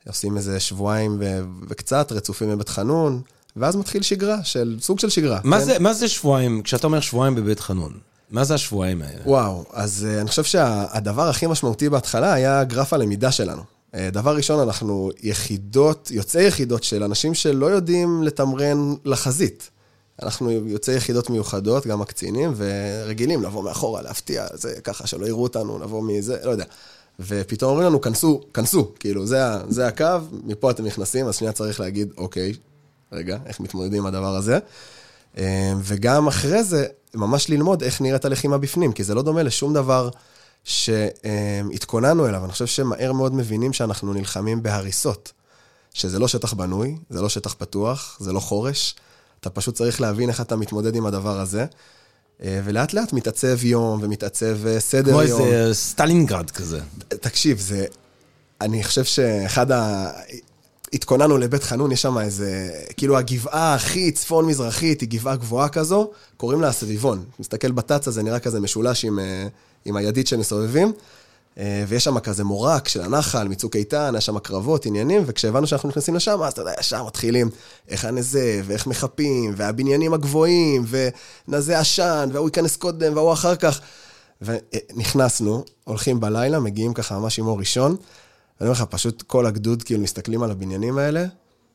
עושים 0.08 0.36
איזה 0.36 0.60
שבועיים 0.60 1.16
ו- 1.20 1.40
וקצת, 1.68 2.12
רצופים 2.12 2.50
בבית 2.50 2.68
חנון, 2.68 3.22
ואז 3.56 3.76
מתחיל 3.76 4.02
שגרה, 4.02 4.44
של, 4.44 4.78
סוג 4.80 4.98
של 4.98 5.10
שגרה. 5.10 5.40
מה 5.44 5.58
כן? 5.58 5.64
זה- 5.64 5.78
מה 5.78 5.94
זה 5.94 6.08
שבועיים, 6.08 6.62
כשאתה 6.62 6.86
אומר 6.86 7.00
שבועיים 7.00 7.34
בבית 7.34 7.60
חנון? 7.60 7.92
מה 8.30 8.44
זה 8.44 8.54
השבועיים 8.54 9.02
האלה? 9.02 9.22
וואו, 9.24 9.64
אז 9.72 10.06
אני 10.20 10.28
חושב 10.28 10.44
שהדבר 10.44 11.28
הכי 11.28 11.46
משמעותי 11.46 11.88
בהתחלה 11.88 12.32
היה 12.32 12.64
גרף 12.64 12.92
הלמידה 12.92 13.32
שלנו. 13.32 13.62
Uh, 13.92 13.96
דבר 14.12 14.36
ראשון, 14.36 14.60
אנחנו 14.60 15.10
יחידות, 15.22 16.10
יוצאי 16.10 16.46
יחידות 16.46 16.84
של 16.84 17.02
אנשים 17.02 17.34
שלא 17.34 17.66
יודעים 17.66 18.22
לתמרן 18.22 18.94
לחזית. 19.04 19.70
אנחנו 20.22 20.50
יוצאי 20.50 20.94
יחידות 20.94 21.30
מיוחדות, 21.30 21.86
גם 21.86 22.02
הקצינים, 22.02 22.52
ורגילים 22.56 23.42
לבוא 23.42 23.62
מאחורה, 23.62 24.02
להפתיע, 24.02 24.46
זה 24.54 24.80
ככה, 24.84 25.06
שלא 25.06 25.26
יראו 25.26 25.42
אותנו, 25.42 25.78
לבוא 25.78 26.02
מזה, 26.02 26.36
לא 26.44 26.50
יודע. 26.50 26.64
ופתאום 27.20 27.70
אומרים 27.70 27.86
לנו, 27.86 28.00
כנסו, 28.00 28.40
כנסו, 28.54 28.92
כאילו, 29.00 29.26
זה, 29.26 29.38
זה 29.68 29.86
הקו, 29.86 30.06
מפה 30.44 30.70
אתם 30.70 30.84
נכנסים, 30.84 31.26
אז 31.26 31.36
שנייה 31.36 31.52
צריך 31.52 31.80
להגיד, 31.80 32.12
אוקיי, 32.16 32.52
רגע, 33.12 33.38
איך 33.46 33.60
מתמודדים 33.60 33.98
עם 33.98 34.06
הדבר 34.06 34.36
הזה? 34.36 34.58
אה, 35.38 35.72
וגם 35.82 36.26
אחרי 36.26 36.64
זה, 36.64 36.86
ממש 37.14 37.50
ללמוד 37.50 37.82
איך 37.82 38.00
נראית 38.00 38.24
הלחימה 38.24 38.58
בפנים, 38.58 38.92
כי 38.92 39.04
זה 39.04 39.14
לא 39.14 39.22
דומה 39.22 39.42
לשום 39.42 39.74
דבר 39.74 40.08
שהתכוננו 40.64 42.28
אליו. 42.28 42.44
אני 42.44 42.52
חושב 42.52 42.66
שמהר 42.66 43.12
מאוד 43.12 43.34
מבינים 43.34 43.72
שאנחנו 43.72 44.12
נלחמים 44.12 44.62
בהריסות, 44.62 45.32
שזה 45.94 46.18
לא 46.18 46.28
שטח 46.28 46.52
בנוי, 46.52 46.96
זה 47.10 47.22
לא 47.22 47.28
שטח 47.28 47.54
פתוח, 47.58 48.16
זה 48.20 48.32
לא 48.32 48.40
חורש. 48.40 48.94
אתה 49.40 49.50
פשוט 49.50 49.74
צריך 49.74 50.00
להבין 50.00 50.28
איך 50.28 50.40
אתה 50.40 50.56
מתמודד 50.56 50.96
עם 50.96 51.06
הדבר 51.06 51.40
הזה. 51.40 51.66
אה, 52.42 52.60
ולאט 52.64 52.92
לאט 52.92 53.12
מתעצב 53.12 53.64
יום 53.64 53.98
ומתעצב 54.02 54.66
אה, 54.66 54.80
סדר 54.80 55.12
כמו 55.12 55.22
יום. 55.22 55.40
איזה 55.40 55.74
סטלינגרד 55.74 56.50
כזה. 56.50 56.80
תקשיב, 57.08 57.58
זה... 57.58 57.86
אני 58.60 58.84
חושב 58.84 59.04
שאחד 59.04 59.72
ה... 59.72 60.10
התכוננו 60.92 61.38
לבית 61.38 61.64
חנון, 61.64 61.92
יש 61.92 62.02
שם 62.02 62.18
איזה... 62.18 62.70
כאילו 62.96 63.18
הגבעה 63.18 63.74
הכי 63.74 64.12
צפון-מזרחית, 64.12 65.00
היא 65.00 65.08
גבעה 65.08 65.36
גבוהה 65.36 65.68
כזו, 65.68 66.10
קוראים 66.36 66.60
לה 66.60 66.68
הסביבון. 66.68 67.24
מסתכל 67.38 67.72
בתצ"א, 67.72 68.10
זה 68.10 68.22
נראה 68.22 68.38
כזה 68.38 68.60
משולש 68.60 69.04
עם, 69.04 69.18
אה, 69.18 69.46
עם 69.84 69.96
הידית 69.96 70.26
שמסובבים, 70.26 70.92
אה, 71.58 71.84
ויש 71.88 72.04
שם 72.04 72.18
כזה 72.18 72.44
מורד 72.44 72.88
של 72.88 73.00
הנחל, 73.00 73.48
מצוק 73.48 73.76
איתן, 73.76 74.14
היה 74.14 74.20
שם 74.20 74.38
קרבות, 74.38 74.86
עניינים, 74.86 75.22
וכשהבנו 75.26 75.66
שאנחנו 75.66 75.88
נכנסים 75.88 76.14
לשם, 76.14 76.42
אז 76.42 76.52
אתה 76.52 76.60
יודע, 76.60 76.72
ישר 76.80 77.04
מתחילים 77.04 77.50
איך 77.88 78.04
הנזה, 78.04 78.60
ואיך 78.64 78.86
מחפים, 78.86 79.54
והבניינים 79.56 80.14
הגבוהים, 80.14 80.84
ונזה 81.48 81.78
עשן, 81.78 82.28
וההוא 82.32 82.48
ייכנס 82.48 82.76
קודם, 82.76 83.16
וההוא 83.16 83.32
אחר 83.32 83.56
כך. 83.56 83.80
ונכנסנו, 84.42 85.64
הולכים 85.84 86.20
בלילה, 86.20 86.60
מגיעים 86.60 86.94
ככה 86.94 87.18
ממש 87.18 87.38
עם 87.38 87.46
אור 87.46 87.58
ראשון, 87.58 87.90
ואני 87.90 88.70
אומר 88.70 88.72
לך, 88.72 88.82
פשוט 88.90 89.22
כל 89.22 89.46
הגדוד 89.46 89.82
כאילו 89.82 90.00
מסתכלים 90.00 90.42
על 90.42 90.50
הבניינים 90.50 90.98
האלה, 90.98 91.24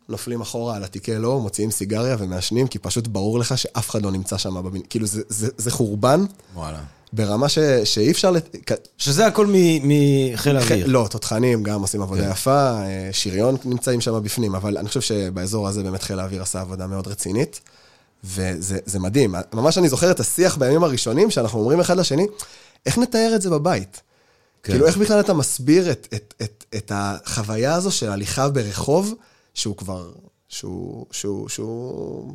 נופלים 0.10 0.42
אחורה 0.42 0.76
על 0.76 0.84
התיקי 0.84 1.16
לא, 1.18 1.40
מוציאים 1.40 1.72
סיגריה 1.72 2.16
ומעשנים, 2.20 2.68
כי 2.68 2.80
פשוט 2.80 3.08
ברור 3.08 3.40
לך 3.40 3.58
שאף 3.58 3.90
אחד 3.90 4.02
לא 4.02 4.12
נמצא 4.12 4.38
שם 4.38 4.64
בבניין. 4.64 4.86
כאילו, 4.90 5.08
זה, 5.08 5.22
זה, 5.30 5.50
זה 5.58 5.72
חורבן 5.72 6.26
וואלה. 6.56 6.80
ברמה 7.14 7.50
ש, 7.50 7.60
שאי 7.84 8.12
אפשר... 8.12 8.32
לת... 8.32 8.56
שזה 8.98 9.28
הכל 9.28 9.48
מחיל 9.84 10.58
האוויר. 10.58 10.88
לא, 10.88 11.08
תותחנים 11.12 11.64
גם 11.64 11.82
עושים 11.82 12.02
עבודה 12.02 12.22
כן. 12.22 12.32
יפה, 12.32 12.82
אה, 12.82 13.10
שריון 13.12 13.56
נמצאים 13.66 14.02
שם 14.02 14.24
בפנים, 14.24 14.56
אבל 14.56 14.78
אני 14.78 14.88
חושב 14.88 15.02
שבאזור 15.02 15.68
הזה 15.68 15.84
באמת 15.84 16.04
חיל 16.04 16.20
האוויר 16.20 16.42
עשה 16.42 16.62
עבודה 16.62 16.88
מאוד 16.88 17.08
רצינית, 17.08 17.62
וזה 18.24 18.78
זה 18.86 19.00
מדהים. 19.00 19.36
ממש 19.54 19.78
אני 19.78 19.90
זוכר 19.90 20.12
את 20.12 20.20
השיח 20.20 20.58
בימים 20.58 20.84
הראשונים, 20.84 21.32
שאנחנו 21.32 21.60
אומרים 21.60 21.80
אחד 21.80 21.98
לשני, 21.98 22.28
איך 22.86 22.98
נתאר 22.98 23.32
את 23.36 23.42
זה 23.42 23.50
בבית? 23.50 24.02
כן. 24.64 24.74
כאילו, 24.74 24.88
איך 24.88 24.98
בכלל 24.98 25.20
אתה 25.20 25.34
מסביר 25.34 25.92
את, 25.92 26.08
את, 26.14 26.34
את, 26.42 26.66
את 26.76 26.92
החוויה 26.96 27.74
הזו 27.74 27.92
של 27.92 28.10
הליכה 28.10 28.50
ברחוב, 28.50 29.14
שהוא 29.56 29.78
כבר, 29.78 30.12
שהוא, 30.50 31.06
שהוא, 31.12 31.50
שהוא, 31.50 32.32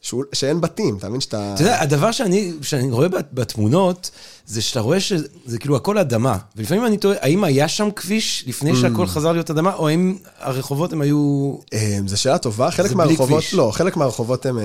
שהוא, 0.00 0.24
שאין 0.32 0.60
בתים, 0.60 0.96
אתה 0.96 1.08
מבין 1.08 1.20
שאתה... 1.20 1.54
אתה 1.54 1.62
יודע, 1.62 1.80
הדבר 1.82 2.12
שאני, 2.12 2.52
שאני 2.62 2.90
רואה 2.90 3.08
בת- 3.08 3.28
בתמונות, 3.32 4.10
זה 4.46 4.62
שאתה 4.62 4.80
רואה 4.80 5.00
שזה 5.00 5.58
כאילו 5.60 5.76
הכל 5.76 5.98
אדמה. 5.98 6.38
ולפעמים 6.56 6.86
אני 6.86 6.96
תוהה, 6.98 7.16
האם 7.20 7.44
היה 7.44 7.68
שם 7.68 7.90
כביש 7.90 8.44
לפני 8.46 8.76
שהכל 8.76 9.04
Mm. 9.04 9.08
חזר 9.08 9.32
להיות 9.32 9.50
אדמה, 9.50 9.74
או 9.74 9.88
האם 9.88 10.16
הרחובות 10.38 10.92
הם 10.92 11.00
היו... 11.00 11.54
אה, 11.72 11.98
זו 12.06 12.20
שאלה 12.20 12.38
טובה, 12.38 12.70
חלק 12.70 12.92
מהרחובות. 12.92 13.44
לא, 13.52 13.70
חלק 13.74 13.96
מהרחובות 13.96 14.46
הם, 14.46 14.58
אה, 14.58 14.64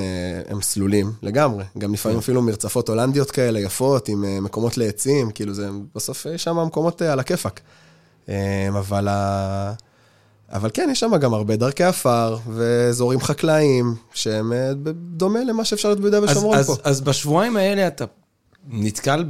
הם 0.50 0.62
סלולים 0.62 1.12
לגמרי. 1.22 1.63
גם 1.77 1.94
לפעמים 1.94 2.18
אפילו 2.18 2.42
מרצפות 2.42 2.89
הולנדיות 2.89 3.32
כאלה 3.32 3.60
יפות, 3.60 4.08
עם 4.10 4.25
אה, 4.25 4.39
מקומות 4.42 4.77
לעצים, 4.77 5.32
כאילו 5.32 5.53
זה, 5.53 5.70
בסוף 5.96 6.25
יש 6.36 6.44
שם 6.44 6.58
מקומות 6.68 7.01
אה, 7.01 7.13
על 7.13 7.20
הכיפאק. 7.20 7.62
אה, 8.30 8.36
אבל, 8.70 9.08
ה... 9.08 9.74
אבל 10.54 10.70
כן, 10.74 10.90
יש 10.92 11.00
שם 11.00 11.18
גם 11.18 11.34
הרבה 11.34 11.56
דרכי 11.56 11.84
עפר 11.84 12.38
ואזורים 12.48 13.20
חקלאיים, 13.20 13.96
שהם 14.14 14.54
אה, 14.54 14.72
דומה 14.94 15.44
למה 15.44 15.66
שאפשר 15.66 15.90
להיות 15.90 16.00
ביהודה 16.00 16.24
ושומרון 16.24 16.58
אז, 16.58 16.68
פה. 16.68 16.76
אז 16.84 17.02
בשבועיים 17.02 17.58
האלה 17.58 17.88
אתה 17.88 18.06
נתקל 18.68 19.26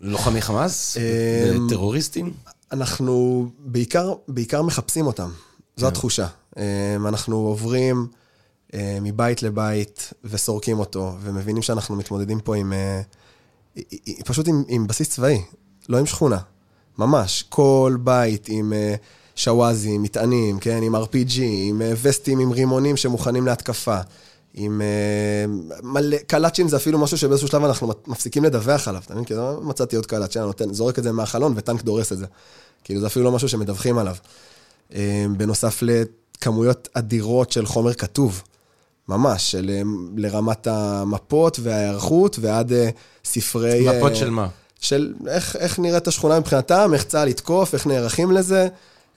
בלוחמי 0.00 0.42
חמאס? 0.42 0.96
אמ, 0.96 1.66
בטרוריסטים? 1.66 2.32
אנחנו 2.72 3.46
בעיקר, 3.58 4.12
בעיקר 4.28 4.62
מחפשים 4.62 5.06
אותם, 5.06 5.30
זו. 5.76 5.88
התחושה. 5.88 6.26
אה, 6.58 6.96
אנחנו 7.08 7.36
עוברים 7.36 8.06
אה, 8.74 8.98
מבית 9.02 9.42
לבית 9.42 10.12
וסורקים 10.24 10.78
אותו, 10.78 11.14
ומבינים 11.20 11.62
שאנחנו 11.62 11.96
מתמודדים 11.96 12.40
פה 12.40 12.56
עם... 12.56 12.72
אה, 12.72 13.00
פשוט 14.24 14.48
עם, 14.48 14.62
עם 14.68 14.86
בסיס 14.86 15.10
צבאי, 15.10 15.42
לא 15.88 15.98
עם 15.98 16.06
שכונה. 16.06 16.38
ממש. 16.98 17.44
כל 17.48 17.96
בית 18.00 18.46
עם 18.48 18.72
אה, 18.72 18.94
שוואזים, 19.40 20.02
מטענים, 20.02 20.58
כן? 20.58 20.82
עם 20.82 20.96
RPG, 20.96 21.40
עם 21.42 21.82
אה, 21.82 21.92
וסטים 22.02 22.38
עם 22.38 22.50
רימונים 22.50 22.96
שמוכנים 22.96 23.46
להתקפה. 23.46 23.98
עם 24.54 24.82
אה, 24.82 25.44
מלא, 25.82 26.16
קלאצ'ים 26.26 26.68
זה 26.68 26.76
אפילו 26.76 26.98
משהו 26.98 27.18
שבאיזשהו 27.18 27.48
שלב 27.48 27.64
אנחנו 27.64 27.92
מפסיקים 28.06 28.44
לדווח 28.44 28.88
עליו, 28.88 29.02
אתה 29.06 29.14
מבין? 29.14 29.24
כי 29.24 29.34
לא 29.34 29.60
מצאתי 29.62 29.96
עוד 29.96 30.06
קלאצ', 30.06 30.36
אני 30.36 30.46
נותן, 30.46 30.72
זורק 30.74 30.98
את 30.98 31.04
זה 31.04 31.12
מהחלון 31.12 31.52
וטנק 31.56 31.82
דורס 31.82 32.12
את 32.12 32.18
זה. 32.18 32.26
כאילו 32.84 33.00
זה 33.00 33.06
אפילו 33.06 33.24
לא 33.24 33.32
משהו 33.32 33.48
שמדווחים 33.48 33.98
עליו. 33.98 34.16
אה, 34.94 35.26
בנוסף 35.36 35.82
לכמויות 35.82 36.88
אדירות 36.94 37.52
של 37.52 37.66
חומר 37.66 37.94
כתוב, 37.94 38.42
ממש, 39.08 39.50
של, 39.50 39.82
לרמת 40.16 40.66
המפות 40.66 41.58
וההיערכות 41.62 42.38
ועד 42.40 42.72
ספרי... 43.24 43.86
מפות 43.88 44.16
של 44.16 44.30
מה? 44.30 44.48
של 44.80 45.14
איך, 45.28 45.56
איך 45.56 45.78
נראית 45.78 46.08
השכונה 46.08 46.40
מבחינתם, 46.40 46.90
איך 46.94 47.04
צה"ל 47.04 47.28
יתקוף, 47.28 47.74
איך 47.74 47.86
נערכים 47.86 48.30
לזה. 48.30 48.68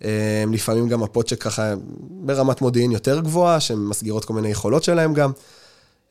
אה, 0.04 0.44
לפעמים 0.52 0.88
גם 0.90 1.00
מפות 1.02 1.28
שככה 1.28 1.74
ברמת 2.10 2.62
מודיעין 2.62 2.92
יותר 2.92 3.20
גבוהה, 3.20 3.60
שמסגירות 3.60 4.26
כל 4.26 4.34
מיני 4.34 4.50
יכולות 4.50 4.84
שלהם 4.84 5.14
גם. 5.14 5.32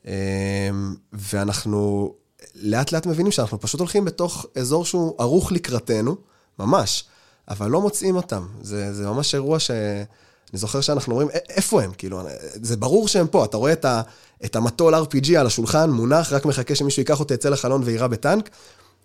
אה, 0.07 0.69
ואנחנו 1.13 2.13
לאט 2.55 2.91
לאט 2.91 3.05
מבינים 3.05 3.31
שאנחנו 3.31 3.59
פשוט 3.59 3.79
הולכים 3.79 4.05
בתוך 4.05 4.45
אזור 4.55 4.85
שהוא 4.85 5.15
ערוך 5.19 5.51
לקראתנו, 5.51 6.15
ממש, 6.59 7.03
אבל 7.49 7.69
לא 7.69 7.81
מוצאים 7.81 8.15
אותם. 8.15 8.47
זה, 8.61 8.93
זה 8.93 9.05
ממש 9.07 9.35
אירוע 9.35 9.59
ש... 9.59 9.71
אני 9.71 10.59
זוכר 10.59 10.81
שאנחנו 10.81 11.11
אומרים, 11.13 11.29
"א- 11.29 11.49
איפה 11.49 11.83
הם? 11.83 11.91
כאילו, 11.97 12.21
זה 12.61 12.77
ברור 12.77 13.07
שהם 13.07 13.27
פה, 13.27 13.45
אתה 13.45 13.57
רואה 13.57 13.73
את, 13.73 13.85
ה, 13.85 14.01
את 14.45 14.55
המטול 14.55 14.95
RPG 14.95 15.33
על 15.37 15.47
השולחן, 15.47 15.89
מונח, 15.89 16.33
רק 16.33 16.45
מחכה 16.45 16.75
שמישהו 16.75 16.99
ייקח 17.01 17.19
אותו, 17.19 17.33
יצא 17.33 17.49
לחלון 17.49 17.81
ויירה 17.85 18.07
בטנק, 18.07 18.49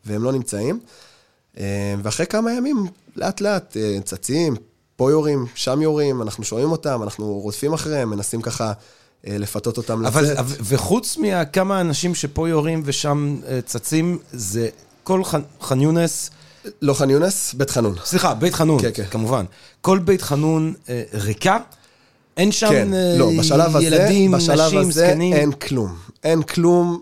והם 0.07 0.23
לא 0.25 0.33
נמצאים. 0.33 0.80
אה, 1.59 1.95
ואחרי 2.02 2.26
כמה 2.26 2.52
ימים, 2.52 2.87
לאט 3.16 3.40
לאט 3.40 3.76
אה, 3.76 3.99
צצים, 4.04 4.57
פה 4.99 5.11
יורים, 5.11 5.47
שם 5.55 5.83
יורים, 5.83 6.23
אנחנו 6.23 6.45
שומעים 6.45 6.71
אותם, 6.73 7.02
אנחנו 7.02 7.26
רודפים 7.33 7.73
אחריהם, 7.73 8.11
מנסים 8.11 8.43
ככה 8.43 8.73
אה, 9.26 9.38
לפתות 9.38 9.76
אותם 9.76 10.07
אבל, 10.07 10.25
לצאת. 10.25 10.38
אבל- 10.38 10.57
וחוץ 10.61 11.17
מכמה 11.21 11.81
אנשים 11.81 12.14
שפה 12.14 12.49
יורים 12.49 12.83
ושם 12.85 13.37
אה, 13.49 13.61
צצים, 13.67 14.19
זה 14.33 14.69
כל 15.05 15.25
ח'אן 15.25 15.40
ח'אן 15.61 15.81
יונס, 15.81 16.31
לא 16.83 16.95
ח'אן 16.95 17.11
יונס, 17.11 17.55
בית 17.55 17.71
חנון. 17.71 17.95
סליחה, 18.05 18.35
בית 18.35 18.55
חנון, 18.55 18.83
כן, 18.83 18.90
כן. 18.95 19.05
כמובן. 19.11 19.45
כל 19.81 19.99
בית 19.99 20.23
חנון 20.23 20.75
אה, 20.88 21.02
ריקה, 21.14 21.59
אין 22.37 22.52
שם 22.52 22.69
כן, 22.69 22.95
אה, 22.95 23.14
לא, 23.19 23.31
בשלב 23.38 23.76
הזה, 23.76 23.87
ילדים, 23.87 24.31
בשלב 24.33 24.67
נשים, 24.67 24.78
הזה 24.78 25.07
זקנים. 25.07 25.35
אין 25.35 25.52
כלום. 25.52 25.95
אין 26.25 26.43
כלום 26.43 27.00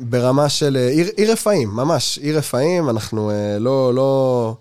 ברמה 0.00 0.48
של 0.48 0.76
אה, 0.76 0.88
עיר 1.16 1.32
רפאים, 1.32 1.68
ממש, 1.68 2.18
עיר 2.22 2.38
רפאים, 2.38 2.90
אנחנו 2.90 3.30
אה, 3.30 3.58
לא, 3.58 3.94
לא, 3.94 4.54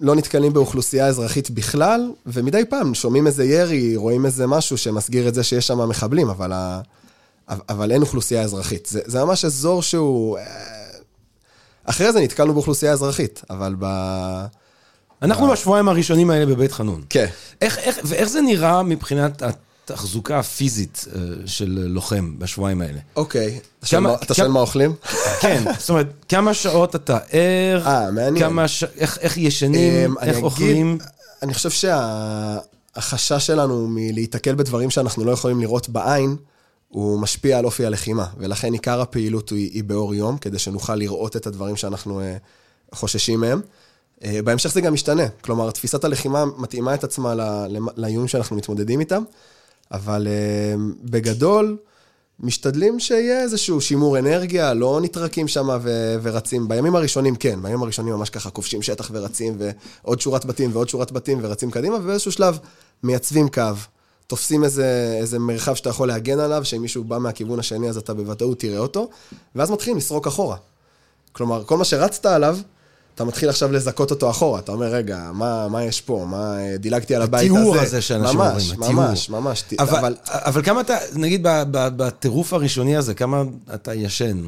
לא 0.00 0.14
נתקלים 0.14 0.52
באוכלוסייה 0.52 1.06
אזרחית 1.06 1.50
בכלל, 1.50 2.12
ומדי 2.26 2.64
פעם 2.68 2.94
שומעים 2.94 3.26
איזה 3.26 3.44
ירי, 3.44 3.96
רואים 3.96 4.26
איזה 4.26 4.46
משהו 4.46 4.78
שמסגיר 4.78 5.28
את 5.28 5.34
זה 5.34 5.42
שיש 5.42 5.66
שם 5.66 5.88
מחבלים, 5.88 6.28
אבל, 6.28 6.52
ה, 6.52 6.80
אבל 7.48 7.92
אין 7.92 8.02
אוכלוסייה 8.02 8.42
אזרחית. 8.42 8.86
זה, 8.86 9.00
זה 9.04 9.24
ממש 9.24 9.44
אזור 9.44 9.82
שהוא... 9.82 10.38
אה, 10.38 10.44
אחרי 11.84 12.12
זה 12.12 12.20
נתקלנו 12.20 12.54
באוכלוסייה 12.54 12.92
אזרחית, 12.92 13.42
אבל 13.50 13.74
ב... 13.78 13.86
אנחנו 15.22 15.48
בשבועיים 15.48 15.88
הראשונים 15.88 16.30
האלה 16.30 16.46
בבית 16.46 16.72
חנון. 16.72 17.02
כן. 17.10 17.26
איך, 17.60 17.78
איך, 17.78 17.98
ואיך 18.04 18.28
זה 18.28 18.40
נראה 18.40 18.82
מבחינת 18.82 19.42
התחזוקה 19.90 20.38
הפיזית 20.38 21.04
אה, 21.14 21.20
של 21.46 21.84
לוחם 21.88 22.38
בשבועיים 22.38 22.80
האלה? 22.80 22.98
אוקיי. 23.16 23.58
אתה 23.80 23.86
שואל 24.34 24.48
מה- 24.48 24.60
אוכלים? 24.60 24.94
כן, 25.42 25.64
זאת 25.78 25.90
אומרת, 25.90 26.06
כמה 26.28 26.54
שעות 26.54 26.94
אתה 26.96 27.18
ער, 27.30 27.82
אה. 27.86 28.08
איך, 29.20 29.36
ישנים, 29.36 30.10
אמ, 30.10 30.18
איך 30.22 30.42
אוכלים. 30.42 30.98
אני 31.42 31.54
חושב 31.54 31.70
שהחשש 31.70 33.46
שלנו 33.46 33.86
מלהיתקל 33.90 34.54
בדברים 34.54 34.90
שאנחנו 34.90 35.24
לא 35.24 35.30
יכולים 35.30 35.60
לראות 35.60 35.88
בעין, 35.88 36.36
הוא 36.88 37.20
משפיע 37.20 37.58
על 37.58 37.64
אופי 37.64 37.86
הלחימה, 37.86 38.26
ולכן 38.38 38.72
עיקר 38.72 39.00
הפעילות 39.00 39.50
היא, 39.50 39.70
היא 39.72 39.84
באור 39.84 40.14
יום, 40.14 40.38
כדי 40.38 40.58
שנוכל 40.58 40.94
לראות 40.94 41.36
את 41.36 41.46
הדברים 41.46 41.76
שאנחנו 41.76 42.20
אה, 42.20 42.36
חוששים 42.94 43.40
מהם. 43.40 43.60
אה, 44.24 44.40
בהמשך 44.44 44.72
זה 44.72 44.80
גם 44.80 44.92
משתנה, 44.94 45.22
כלומר, 45.40 45.70
תפיסת 45.70 46.04
הלחימה 46.04 46.44
מתאימה 46.58 46.94
את 46.94 47.04
עצמה 47.04 47.34
ל- 47.34 47.66
למ- 47.68 47.88
לאיומים 47.96 48.28
שאנחנו 48.28 48.56
מתמודדים 48.56 49.00
איתם, 49.00 49.22
אבל 49.92 50.26
אה, 50.26 50.74
בגדול, 51.04 51.76
משתדלים 52.40 53.00
שיהיה 53.00 53.42
איזשהו 53.42 53.80
שימור 53.80 54.18
אנרגיה, 54.18 54.74
לא 54.74 55.00
נטרקים 55.02 55.48
שם 55.48 55.68
ו- 55.82 56.16
ורצים. 56.22 56.68
בימים 56.68 56.96
הראשונים 56.96 57.36
כן, 57.36 57.62
בימים 57.62 57.82
הראשונים 57.82 58.14
ממש 58.14 58.30
ככה 58.30 58.50
כובשים 58.50 58.82
שטח 58.82 59.10
ורצים, 59.12 59.58
ועוד 59.58 60.20
שורת 60.20 60.44
בתים 60.44 60.70
ועוד 60.72 60.88
שורת 60.88 61.12
בתים 61.12 61.38
ורצים 61.42 61.70
קדימה, 61.70 61.96
ובאיזשהו 61.96 62.32
שלב 62.32 62.58
מייצבים 63.02 63.48
קו, 63.48 63.62
תופסים 64.26 64.64
איזה, 64.64 65.16
איזה 65.20 65.38
מרחב 65.38 65.74
שאתה 65.74 65.90
יכול 65.90 66.08
להגן 66.08 66.38
עליו, 66.38 66.64
שאם 66.64 66.82
מישהו 66.82 67.04
בא 67.04 67.18
מהכיוון 67.18 67.58
השני 67.58 67.88
אז 67.88 67.96
אתה 67.96 68.14
בוודאות 68.14 68.58
תראה 68.60 68.78
אותו, 68.78 69.08
ואז 69.54 69.70
מתחילים 69.70 69.96
לסרוק 69.96 70.26
אחורה. 70.26 70.56
כלומר, 71.32 71.64
כל 71.64 71.76
מה 71.76 71.84
שרצת 71.84 72.26
עליו, 72.26 72.58
אתה 73.18 73.26
מתחיל 73.26 73.48
עכשיו 73.48 73.72
לזכות 73.72 74.10
אותו 74.10 74.30
אחורה. 74.30 74.58
אתה 74.58 74.72
אומר, 74.72 74.86
רגע, 74.86 75.30
מה, 75.34 75.68
מה 75.68 75.84
יש 75.84 76.00
פה? 76.00 76.26
מה, 76.30 76.58
אה, 76.60 76.76
דילגתי 76.76 77.14
על 77.14 77.22
הבית 77.22 77.50
הזה. 77.50 77.58
התיאור 77.60 77.76
הזה 77.78 78.00
שאנשים 78.02 78.38
ממש, 78.38 78.62
אומרים, 78.70 78.82
התיאור. 78.82 78.92
ממש, 79.08 79.30
ממש. 79.30 79.62
ת- 79.62 79.80
אבל, 79.80 79.98
אבל... 79.98 80.14
אבל 80.26 80.62
כמה 80.62 80.80
אתה, 80.80 80.96
נגיד 81.14 81.40
בטירוף 81.72 82.52
הראשוני 82.52 82.96
הזה, 82.96 83.14
כמה 83.14 83.42
אתה 83.74 83.94
ישן 83.94 84.42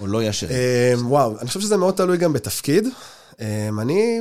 או 0.00 0.06
לא 0.06 0.22
ישן? 0.22 0.46
אמ, 0.50 1.10
וואו, 1.12 1.38
אני 1.40 1.48
חושב 1.48 1.60
שזה 1.60 1.76
מאוד 1.76 1.94
תלוי 1.94 2.16
גם 2.16 2.32
בתפקיד. 2.32 2.86
אמ, 3.40 3.80
אני, 3.80 4.20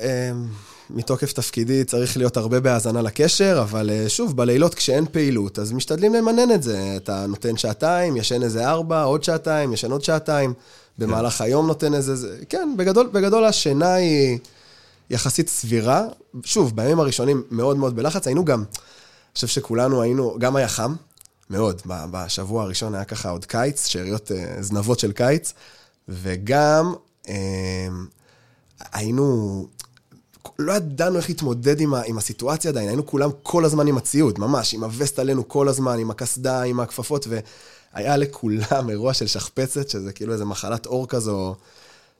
אמ, 0.00 0.46
מתוקף 0.90 1.32
תפקידי, 1.32 1.84
צריך 1.84 2.16
להיות 2.16 2.36
הרבה 2.36 2.60
בהאזנה 2.60 3.02
לקשר, 3.02 3.58
אבל 3.62 3.90
אה, 3.90 4.08
שוב, 4.08 4.36
בלילות 4.36 4.74
כשאין 4.74 5.06
פעילות, 5.12 5.58
אז 5.58 5.72
משתדלים 5.72 6.14
למנן 6.14 6.52
את 6.54 6.62
זה. 6.62 6.92
אתה 6.96 7.26
נותן 7.26 7.56
שעתיים, 7.56 8.16
ישן 8.16 8.42
איזה 8.42 8.68
ארבע, 8.68 9.02
עוד 9.02 9.24
שעתיים, 9.24 9.72
ישן 9.72 9.90
עוד 9.90 10.04
שעתיים. 10.04 10.54
במהלך 11.00 11.40
היום 11.40 11.66
נותן 11.66 11.94
איזה... 11.94 12.16
זה- 12.16 12.38
כן, 12.48 12.74
בגדול, 12.76 13.08
בגדול 13.12 13.44
השינה 13.44 13.94
היא 13.94 14.38
יחסית 15.10 15.48
סבירה. 15.48 16.04
שוב, 16.44 16.76
בימים 16.76 17.00
הראשונים 17.00 17.42
מאוד 17.50 17.76
מאוד 17.76 17.96
בלחץ. 17.96 18.26
היינו 18.26 18.44
גם, 18.44 18.58
אני 18.60 18.66
חושב 19.34 19.46
שכולנו 19.46 20.02
היינו, 20.02 20.36
גם 20.38 20.56
היה 20.56 20.68
חם, 20.68 20.94
מאוד. 21.50 21.82
בשבוע 21.86 22.62
הראשון 22.62 22.94
היה 22.94 23.04
ככה 23.04 23.30
עוד 23.30 23.44
קיץ, 23.44 23.86
שאריות 23.86 24.32
אה, 24.32 24.62
זנבות 24.62 24.98
של 24.98 25.12
קיץ, 25.12 25.52
וגם 26.08 26.94
אה, 27.28 27.34
היינו, 28.92 29.66
לא 30.58 30.72
ידענו 30.72 31.16
איך 31.16 31.28
להתמודד 31.28 31.80
עם, 31.80 31.94
ה, 31.94 32.02
עם 32.02 32.18
הסיטואציה 32.18 32.70
עדיין, 32.70 32.88
היינו 32.88 33.06
כולם 33.06 33.30
כל 33.42 33.64
הזמן 33.64 33.86
עם 33.86 33.96
הציוד, 33.96 34.38
ממש, 34.38 34.74
עם 34.74 34.84
הווסט 34.84 35.18
עלינו 35.18 35.48
כל 35.48 35.68
הזמן, 35.68 35.98
עם 35.98 36.10
הקסדה, 36.10 36.62
עם 36.62 36.80
הכפפות, 36.80 37.26
והיה 37.94 38.16
לכולם 38.16 38.90
אירוע 38.90 39.14
של 39.14 39.26
שכפצת, 39.26 39.88
שזה 39.88 40.12
כאילו 40.12 40.32
איזה 40.32 40.44
מחלת 40.44 40.86
עור 40.86 41.08
כזו, 41.08 41.54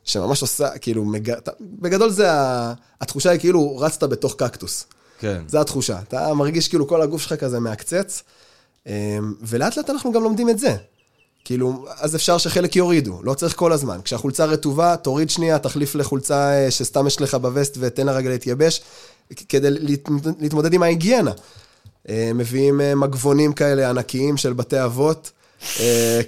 שממש 0.05 0.43
עושה, 0.43 0.79
כאילו, 0.79 1.05
מג... 1.05 1.33
בגדול 1.61 2.11
זה, 2.11 2.33
ה... 2.33 2.73
התחושה 3.01 3.31
היא 3.31 3.41
כאילו 3.41 3.79
רצת 3.79 4.03
בתוך 4.03 4.35
קקטוס. 4.39 4.85
כן. 5.19 5.43
זו 5.49 5.61
התחושה. 5.61 5.99
אתה 6.09 6.35
מרגיש 6.35 6.69
כאילו 6.69 6.89
כל 6.89 7.03
הגוף 7.03 7.23
שלך 7.23 7.33
כזה 7.41 7.61
מעקצץ, 7.61 8.23
אמ, 8.87 8.93
ולאט 9.43 9.77
לאט 9.77 9.91
אנחנו 9.91 10.13
גם 10.13 10.23
לומדים 10.23 10.49
את 10.51 10.59
זה. 10.59 10.77
כאילו, 11.45 11.87
אז 11.99 12.17
אפשר 12.17 12.39
שחלק 12.39 12.77
יורידו, 12.77 13.21
לא 13.23 13.35
צריך 13.35 13.57
כל 13.57 13.73
הזמן. 13.73 13.99
כשהחולצה 14.05 14.45
רטובה, 14.45 14.97
תוריד 14.97 15.31
שנייה, 15.31 15.59
תחליף 15.59 15.95
לחולצה 15.95 16.53
אה, 16.53 16.71
שסתם 16.71 17.07
יש 17.07 17.21
לך 17.21 17.35
בווסט 17.35 17.77
ותן 17.81 18.07
לה 18.07 18.13
רגע 18.13 18.29
להתייבש, 18.31 18.81
כדי 19.49 19.71
להת- 19.71 20.09
להתמודד 20.41 20.73
עם 20.73 20.83
ההיגיינה. 20.83 21.33
אה, 22.09 22.31
מביאים 22.35 22.81
אה, 22.81 22.95
מגבונים 22.95 23.53
כאלה 23.53 23.91
ענקיים 23.91 24.37
של 24.37 24.53
בתי 24.53 24.85
אבות, 24.85 25.31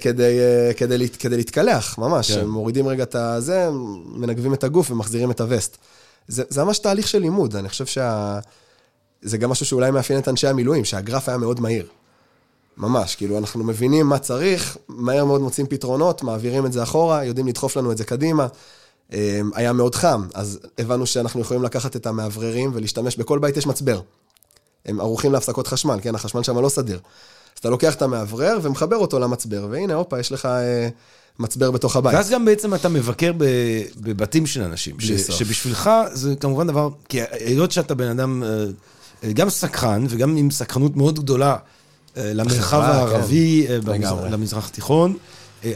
כדי, 0.01 0.39
אה, 0.39 0.71
כדי, 0.77 1.09
כדי 1.09 1.37
להתקלח, 1.37 1.97
ממש. 1.97 2.31
כן. 2.31 2.39
כן. 2.39 2.47
מורידים 2.47 2.87
רגע 2.87 3.03
את 3.03 3.15
הזה, 3.15 3.69
מנגבים 4.05 4.53
את 4.53 4.63
הגוף 4.63 4.91
ומחזירים 4.91 5.31
את 5.31 5.41
הווסט. 5.41 5.77
זה, 6.27 6.43
זה 6.49 6.63
ממש 6.63 6.79
תהליך 6.79 7.07
של 7.07 7.19
לימוד, 7.19 7.55
אני 7.55 7.69
חושב 7.69 7.85
שה... 7.85 8.39
זה 9.21 9.37
גם 9.37 9.49
משהו 9.49 9.65
שאולי 9.65 9.91
מאפיין 9.91 10.19
את 10.19 10.27
אנשי 10.27 10.47
המילואים, 10.47 10.85
שהגרף 10.85 11.29
היה 11.29 11.37
מאוד 11.37 11.61
מהיר. 11.61 11.85
ממש, 12.77 13.15
כאילו, 13.15 13.37
אנחנו 13.37 13.63
מבינים 13.63 14.07
מה 14.07 14.19
צריך, 14.19 14.77
מהר 14.87 15.25
מאוד 15.25 15.41
מוצאים 15.41 15.67
פתרונות, 15.67 16.23
מעבירים 16.23 16.65
את 16.65 16.73
זה 16.73 16.83
אחורה, 16.83 17.25
יודעים 17.25 17.47
לדחוף 17.47 17.77
לנו 17.77 17.91
את 17.91 17.97
זה 17.97 18.03
קדימה. 18.03 18.47
אה, 19.13 19.41
היה 19.53 19.73
מאוד 19.73 19.95
חם, 19.95 20.27
אז 20.33 20.59
הבנו 20.77 21.05
שאנחנו 21.05 21.41
יכולים 21.41 21.63
לקחת 21.63 21.95
את 21.95 22.05
המאווררים 22.05 22.71
ולהשתמש, 22.73 23.17
בכל 23.17 23.39
בית 23.39 23.57
יש 23.57 23.67
מצבר. 23.67 24.01
הם 24.85 24.99
ערוכים 24.99 25.33
להפסקות 25.33 25.67
חשמל, 25.67 25.99
כן? 26.01 26.15
החשמל 26.15 26.43
שם 26.43 26.59
לא 26.59 26.69
סדיר. 26.69 26.99
אתה 27.63 27.69
לוקח 27.71 27.95
את 27.95 28.01
המאוורר 28.01 28.59
ומחבר 28.61 28.95
אותו 28.95 29.19
למצבר, 29.19 29.67
והנה, 29.71 29.93
הופה, 29.93 30.19
יש 30.19 30.31
לך 30.31 30.45
אה, 30.45 30.87
מצבר 31.39 31.71
בתוך 31.71 31.95
הבית. 31.95 32.13
ואז 32.15 32.29
גם 32.29 32.45
בעצם 32.45 32.73
אתה 32.73 32.89
מבקר 32.89 33.31
בבתים 33.97 34.45
של 34.45 34.61
אנשים. 34.61 34.99
ש-. 34.99 35.11
שבשבילך 35.11 35.89
זה 36.13 36.35
כמובן 36.35 36.67
דבר, 36.67 36.89
כי 37.09 37.19
היות 37.31 37.71
שאתה 37.71 37.95
בן 37.95 38.07
אדם 38.07 38.43
אה, 38.43 38.65
אה, 39.23 39.33
גם 39.33 39.49
סקרן 39.49 40.05
וגם 40.09 40.37
עם 40.37 40.51
סקרנות 40.51 40.95
מאוד 40.95 41.19
גדולה 41.19 41.55
למרחב 42.17 42.59
החברה, 42.59 42.87
הערבי, 42.97 43.67
במזר- 43.83 43.91
לגמרי. 43.91 44.29
למזרח 44.31 44.67
התיכון, 44.67 45.17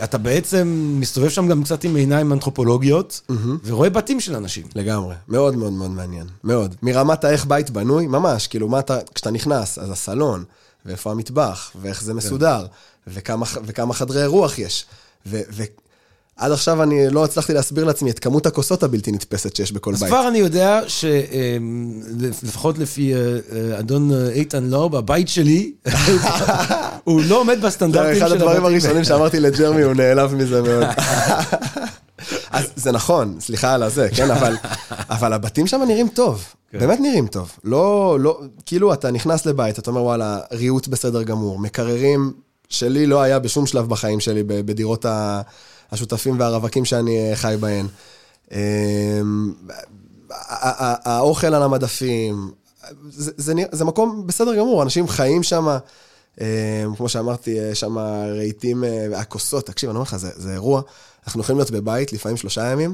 אתה 0.04 0.18
בעצם 0.18 0.92
מסתובב 1.00 1.30
שם 1.30 1.48
גם 1.48 1.64
קצת 1.64 1.84
עם 1.84 1.96
עיניים 1.96 2.34
אנתרופולוגיות, 2.34 3.22
ורואה 3.66 3.90
בתים 3.90 4.20
של 4.20 4.36
אנשים. 4.36 4.64
לגמרי, 4.76 5.16
מאוד 5.28 5.56
מאוד 5.56 5.74
מאוד 5.74 5.92
מעניין, 5.92 6.28
מאוד. 6.44 6.76
מרמת 6.84 7.24
האיך 7.24 7.46
בית 7.46 7.70
בנוי, 7.70 8.08
ממש, 8.08 8.48
כאילו, 8.48 8.68
מה 8.68 8.80
אתה, 8.80 8.98
כשאתה 9.16 9.32
נכנס, 9.32 9.78
אז 9.80 9.92
הסלון, 9.92 10.44
ואיפה 10.88 11.12
המטבח, 11.12 11.72
ואיך 11.82 12.04
זה 12.04 12.14
מסודר, 12.14 12.66
וכמה, 13.08 13.46
ח- 13.46 13.58
וכמה 13.66 13.94
חדרי 13.94 14.22
אירוח 14.22 14.60
יש. 14.60 14.86
ו, 15.26 15.40
ועד 15.50 16.52
עכשיו 16.52 16.84
אני 16.84 17.10
לא 17.10 17.26
הצלחתי 17.26 17.54
להסביר 17.54 17.84
לעצמי 17.84 18.12
את 18.12 18.20
כמות 18.20 18.46
הכוסות 18.46 18.84
הבלתי 18.84 19.12
נתפסת 19.12 19.56
שיש 19.56 19.72
בכל 19.72 19.94
אז 19.94 20.00
בית. 20.00 20.10
כבר 20.10 20.28
אני 20.28 20.38
יודע 20.38 20.80
שלפחות 20.88 22.78
לפי 22.78 23.14
אה, 23.14 23.20
אה, 23.20 23.80
אדון 23.80 24.12
אה, 24.14 24.30
איתן 24.30 24.64
לוב, 24.64 24.96
הבית 24.96 25.28
שלי, 25.30 25.72
הוא 27.04 27.22
לא 27.28 27.40
עומד 27.40 27.62
זה 27.62 27.68
בסטנדרטים 27.68 28.16
של 28.16 28.26
אחד 28.26 28.32
הדברים 28.32 28.52
הבתים 28.58 28.66
הראשונים 28.66 29.04
שאמרתי 29.04 29.40
לג'רמי, 29.40 29.82
הוא 29.82 29.94
נעלב 29.94 30.34
מזה 30.36 30.62
מאוד. 30.62 30.86
אז 32.52 32.72
זה 32.84 32.92
נכון, 32.92 33.38
סליחה 33.40 33.74
על 33.74 33.84
הזה, 33.84 34.10
כן, 34.16 34.32
אבל, 34.32 34.56
אבל 35.16 35.34
הבתים 35.34 35.68
שם 35.68 35.82
נראים 35.88 36.08
טוב, 36.08 36.46
כן. 36.72 36.80
באמת 36.80 37.00
נראים 37.00 37.28
טוב. 37.28 37.52
לא, 37.64 38.18
לא, 38.20 38.42
כאילו 38.66 38.94
אתה 38.94 39.12
נכנס 39.12 39.46
לבית, 39.46 39.80
אתה 39.80 39.90
אומר 39.90 40.04
וואלה, 40.04 40.40
ריהוט 40.52 40.88
בסדר 40.88 41.24
גמור, 41.24 41.60
מקררים 41.60 42.34
שלי 42.70 43.06
לא 43.06 43.22
היה 43.22 43.40
בשום 43.40 43.66
שלב 43.66 43.90
בחיים 43.90 44.20
שלי 44.20 44.44
בדירות 44.44 45.06
השותפים 45.92 46.40
והרווקים 46.40 46.86
שאני 46.86 47.30
אה, 47.30 47.36
חי 47.36 47.56
בהן. 47.60 47.88
אמ, 48.52 49.54
האוכל 51.06 51.54
על 51.54 51.64
המדפים, 51.64 52.52
זה, 53.10 53.32
זה, 53.38 53.54
זה 53.72 53.86
מקום 53.86 54.28
בסדר 54.28 54.56
גמור, 54.56 54.84
אנשים 54.84 55.08
חיים 55.08 55.44
שם, 55.44 55.78
כמו 56.98 57.10
שאמרתי, 57.10 57.58
שם 57.74 57.98
רהיטים, 58.38 58.84
אה, 58.84 59.20
הכוסות, 59.20 59.66
תקשיב, 59.66 59.90
אני 59.90 59.96
אומר 59.96 60.04
לך, 60.04 60.16
זה, 60.16 60.30
זה 60.36 60.54
אירוע, 60.54 60.82
אנחנו 61.28 61.42
יכולים 61.42 61.58
להיות 61.60 61.72
בבית 61.72 62.14
לפעמים 62.14 62.38
שלושה 62.38 62.72
ימים, 62.72 62.94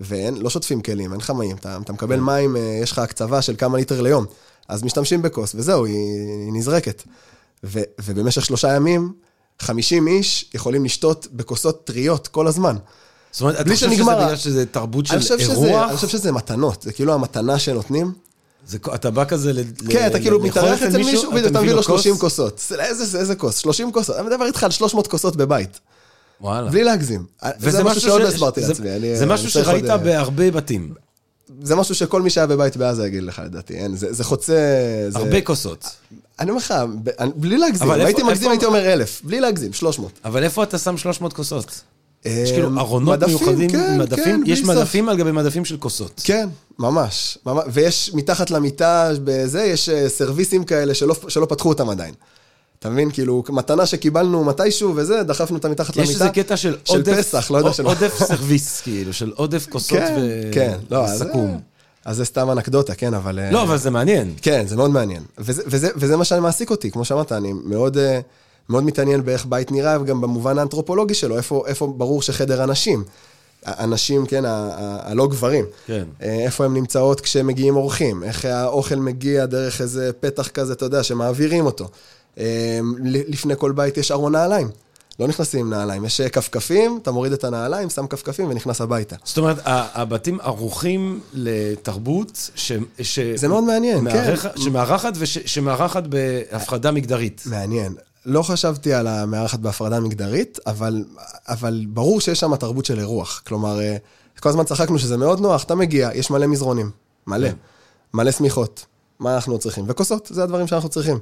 ואין, 0.00 0.36
לא 0.36 0.50
שוטפים 0.50 0.80
כלים, 0.82 1.12
אין 1.12 1.20
לך 1.20 1.30
מים, 1.30 1.56
אתה, 1.56 1.78
אתה 1.84 1.92
מקבל 1.92 2.20
מים, 2.20 2.56
אה, 2.56 2.78
יש 2.82 2.92
לך 2.92 2.98
הקצבה 2.98 3.42
של 3.42 3.54
כמה 3.58 3.78
ליטר 3.78 4.00
ליום, 4.00 4.24
אז 4.68 4.82
משתמשים 4.82 5.22
בכוס, 5.22 5.54
וזהו, 5.54 5.84
היא, 5.84 5.94
היא 6.44 6.52
נזרקת. 6.52 7.02
ו, 7.64 7.80
ובמשך 8.04 8.44
שלושה 8.44 8.74
ימים, 8.74 9.12
50 9.60 10.06
איש 10.08 10.50
יכולים 10.54 10.84
לשתות 10.84 11.26
בכוסות 11.32 11.84
טריות 11.84 12.28
כל 12.28 12.46
הזמן. 12.46 12.76
זאת 13.32 13.40
אומרת, 13.40 13.60
אתה 13.60 13.70
חושב 13.70 13.86
שזה 13.86 13.96
שנגמר 13.96 14.20
ה- 14.20 14.24
בגלל 14.24 14.36
שזה 14.36 14.66
תרבות 14.66 15.06
של 15.06 15.20
שזה, 15.20 15.34
אירוח? 15.52 15.88
אני 15.88 15.96
חושב 15.96 16.08
שזה 16.08 16.32
מתנות, 16.32 16.82
זה 16.82 16.92
כאילו 16.92 17.14
המתנה 17.14 17.58
שנותנים. 17.58 18.12
זה- 18.66 18.78
אתה 18.94 19.10
בא 19.10 19.24
כזה 19.24 19.52
ל... 19.52 19.60
כן, 19.90 20.06
אתה 20.06 20.20
כאילו 20.20 20.40
מתארח 20.40 20.82
אצל 20.82 20.96
מישהו, 20.98 21.30
בדיוק, 21.32 21.50
אתה 21.50 21.60
מביא 21.60 21.72
לו 21.72 21.82
כוס? 21.82 21.86
30 22.02 22.18
כוסות. 22.18 22.62
איזה, 22.80 23.18
איזה 23.18 23.34
כוס? 23.34 23.56
30 23.58 23.92
כוסות. 23.92 24.16
אני 24.16 24.26
מדבר 24.26 24.44
איתך 24.46 24.64
על 24.64 24.70
300 24.70 25.06
כוסות 25.06 25.36
בבית, 25.36 25.80
וואלה. 26.40 26.70
בלי 26.70 26.84
להגזים. 26.84 27.24
זה 27.58 27.84
משהו 27.84 28.00
שעוד 28.00 28.22
לא 28.22 28.28
הסברתי 28.28 28.60
לעצמי. 28.60 28.96
אני- 28.96 29.16
זה 29.16 29.24
אני 29.24 29.34
משהו 29.34 29.50
שראית 29.50 29.84
אה, 29.90 29.96
בהרבה 29.96 30.50
בתים. 30.50 30.94
זה 31.62 31.76
משהו 31.76 31.94
שכל 31.94 32.22
מי 32.22 32.30
שהיה 32.30 32.46
בבית 32.46 32.76
בעזה 32.76 33.06
יגיד 33.06 33.22
לך, 33.22 33.42
לדעתי. 33.44 33.74
אין, 33.74 33.96
זה 33.96 34.12
זה 34.12 34.24
חוצה... 34.24 34.54
זה- 35.08 35.18
הרבה 35.18 35.40
כוסות. 35.40 35.84
אני 36.40 36.50
אומר 36.50 36.58
לך, 36.58 36.74
בלי 37.36 37.58
להגזים. 37.58 37.86
אבל 37.90 38.00
אם 38.00 38.06
הייתי 38.06 38.20
איפה- 38.20 38.30
מגזים, 38.32 38.50
הייתי 38.50 38.64
אומר 38.64 38.92
אלף. 38.92 39.20
בלי 39.24 39.40
להגזים, 39.40 39.72
300. 39.72 40.12
אבל 40.24 40.42
איפה 40.42 40.62
אתה 40.62 40.78
שם 40.78 40.96
300 40.96 41.32
כוסות? 41.32 41.80
יש 42.24 42.50
אה, 42.50 42.54
כאילו 42.54 42.78
ארונות 42.80 43.18
מדפים, 43.18 43.36
מיוחדים, 43.36 43.70
כן, 43.70 43.98
מדפים, 43.98 44.24
כן, 44.24 44.50
יש 44.50 44.58
בלי 44.62 44.66
סוף. 44.66 44.76
מדפים 44.76 45.08
על 45.08 45.16
גבי 45.16 45.32
מדפים 45.32 45.64
של 45.64 45.76
כוסות. 45.76 46.20
כן, 46.24 46.48
ממש. 46.78 47.38
ממש. 47.46 47.64
ויש 47.72 48.10
מתחת 48.14 48.50
למיטה, 48.50 49.10
בזה, 49.24 49.62
יש 49.64 49.88
אה, 49.88 50.08
סרוויסים 50.08 50.64
כאלה 50.64 50.94
שלא, 50.94 51.16
שלא 51.28 51.46
פתחו 51.50 51.68
אותם 51.68 51.88
עדיין. 51.90 52.14
אתה 52.80 52.90
מבין? 52.90 53.10
כאילו, 53.10 53.42
מתנה 53.48 53.86
שקיבלנו 53.86 54.44
מתישהו 54.44 54.92
וזה, 54.96 55.22
דחפנו 55.22 55.56
אותה 55.56 55.68
מתחת 55.68 55.96
יש 55.96 56.08
למיטה. 56.08 56.12
איזה 56.12 56.28
קטע 56.28 56.56
של 56.56 56.76
של 56.84 56.96
עודף, 56.96 57.18
פסח, 57.18 57.50
לא 57.50 57.58
יודע 57.58 57.72
של. 57.72 57.86
עודף 57.86 58.22
סרוויס, 58.24 58.80
כאילו, 58.80 59.12
של 59.12 59.32
עודף 59.36 59.66
כוסות 59.70 59.98
כן, 59.98 60.16
ו- 60.20 60.50
כן. 60.52 60.78
לא, 60.90 61.04
אז 61.04 61.22
וסכו"ם. 61.22 61.58
אז 62.04 62.16
זה 62.16 62.24
סתם 62.24 62.50
אנקדוטה, 62.50 62.94
כן, 62.94 63.14
אבל... 63.14 63.38
אה, 63.38 63.50
לא, 63.50 63.62
אבל 63.62 63.76
זה 63.76 63.90
מעניין. 63.90 64.34
כן, 64.42 64.66
זה 64.66 64.76
מאוד 64.76 64.90
מעניין. 64.90 65.22
וזה, 65.38 65.62
וזה, 65.66 65.88
וזה 65.96 66.16
מה 66.16 66.24
שמעסיק 66.24 66.70
אותי, 66.70 66.90
כמו 66.90 67.04
שאמרת, 67.04 67.32
אני 67.32 67.52
מאוד, 67.64 67.98
אה, 67.98 68.20
מאוד 68.68 68.84
מתעניין 68.84 69.24
באיך 69.24 69.46
בית 69.46 69.72
נראה, 69.72 70.00
וגם 70.00 70.20
במובן 70.20 70.58
האנתרופולוגי 70.58 71.14
שלו, 71.14 71.36
איפה, 71.36 71.64
איפה 71.66 71.94
ברור 71.96 72.22
שחדר 72.22 72.64
אנשים. 72.64 73.04
אנשים, 73.66 74.26
כן, 74.26 74.44
הלא 74.46 75.26
גברים. 75.26 75.64
כן. 75.86 76.04
אה, 76.22 76.44
איפה 76.44 76.64
הן 76.64 76.74
נמצאות 76.74 77.20
כשמגיעים 77.20 77.76
אורחים, 77.76 78.24
איך 78.24 78.44
האוכל 78.44 78.96
מגיע 78.96 79.46
דרך 79.46 79.80
איזה 79.80 80.10
פתח 80.20 80.48
כזה, 80.48 80.72
אתה 80.72 80.84
יודע, 80.84 81.02
שמעבירים 81.02 81.66
אותו. 81.66 81.88
ל- 82.36 83.32
לפני 83.32 83.54
כל 83.58 83.72
בית 83.72 83.96
יש 83.96 84.10
ארון 84.10 84.32
נעליים. 84.32 84.68
לא 85.20 85.26
נכנסים 85.28 85.60
עם 85.60 85.70
נעליים, 85.70 86.04
יש 86.04 86.20
אה, 86.20 86.28
כפכפים, 86.28 86.98
אתה 87.02 87.10
מוריד 87.10 87.32
את 87.32 87.44
הנעליים, 87.44 87.90
שם 87.90 88.06
כפכפים 88.06 88.48
ונכנס 88.50 88.80
הביתה. 88.80 89.16
זאת 89.24 89.38
אומרת, 89.38 89.56
הבתים 89.64 90.38
ערוכים 90.40 91.20
לתרבות 91.32 92.50
ש... 92.54 92.72
ש... 93.02 93.18
זה 93.34 93.48
מאוד 93.48 93.64
מעניין, 93.64 94.10
כן. 94.10 94.24
מארח- 94.34 94.56
שמארחת 94.56 95.12
ושמארחת 95.18 96.02
בהפרדה 96.06 96.90
מגדרית. 96.90 97.42
מעניין. 97.46 97.94
לא 98.26 98.42
חשבתי 98.42 98.92
על 98.94 99.06
המארחת 99.06 99.58
בהפרדה 99.58 100.00
מגדרית, 100.00 100.58
אבל, 100.66 101.04
אבל 101.48 101.84
ברור 101.88 102.20
שיש 102.20 102.40
שם 102.40 102.56
תרבות 102.56 102.84
של 102.84 102.98
אירוח. 102.98 103.42
כלומר, 103.46 103.80
אה, 103.80 103.96
כל 104.40 104.48
הזמן 104.48 104.64
צחקנו 104.64 104.98
שזה 104.98 105.16
מאוד 105.16 105.40
נוח, 105.40 105.64
אתה 105.64 105.74
מגיע, 105.74 106.10
יש 106.14 106.30
מלא 106.30 106.46
מזרונים, 106.46 106.90
מלא, 107.26 107.48
כן. 107.48 107.54
מלא 108.14 108.30
שמיכות. 108.30 108.86
מה 109.18 109.34
אנחנו 109.34 109.58
צריכים? 109.58 109.84
וכוסות, 109.88 110.28
זה 110.34 110.42
הדברים 110.42 110.66
שאנחנו 110.66 110.88
צריכים. 110.88 111.18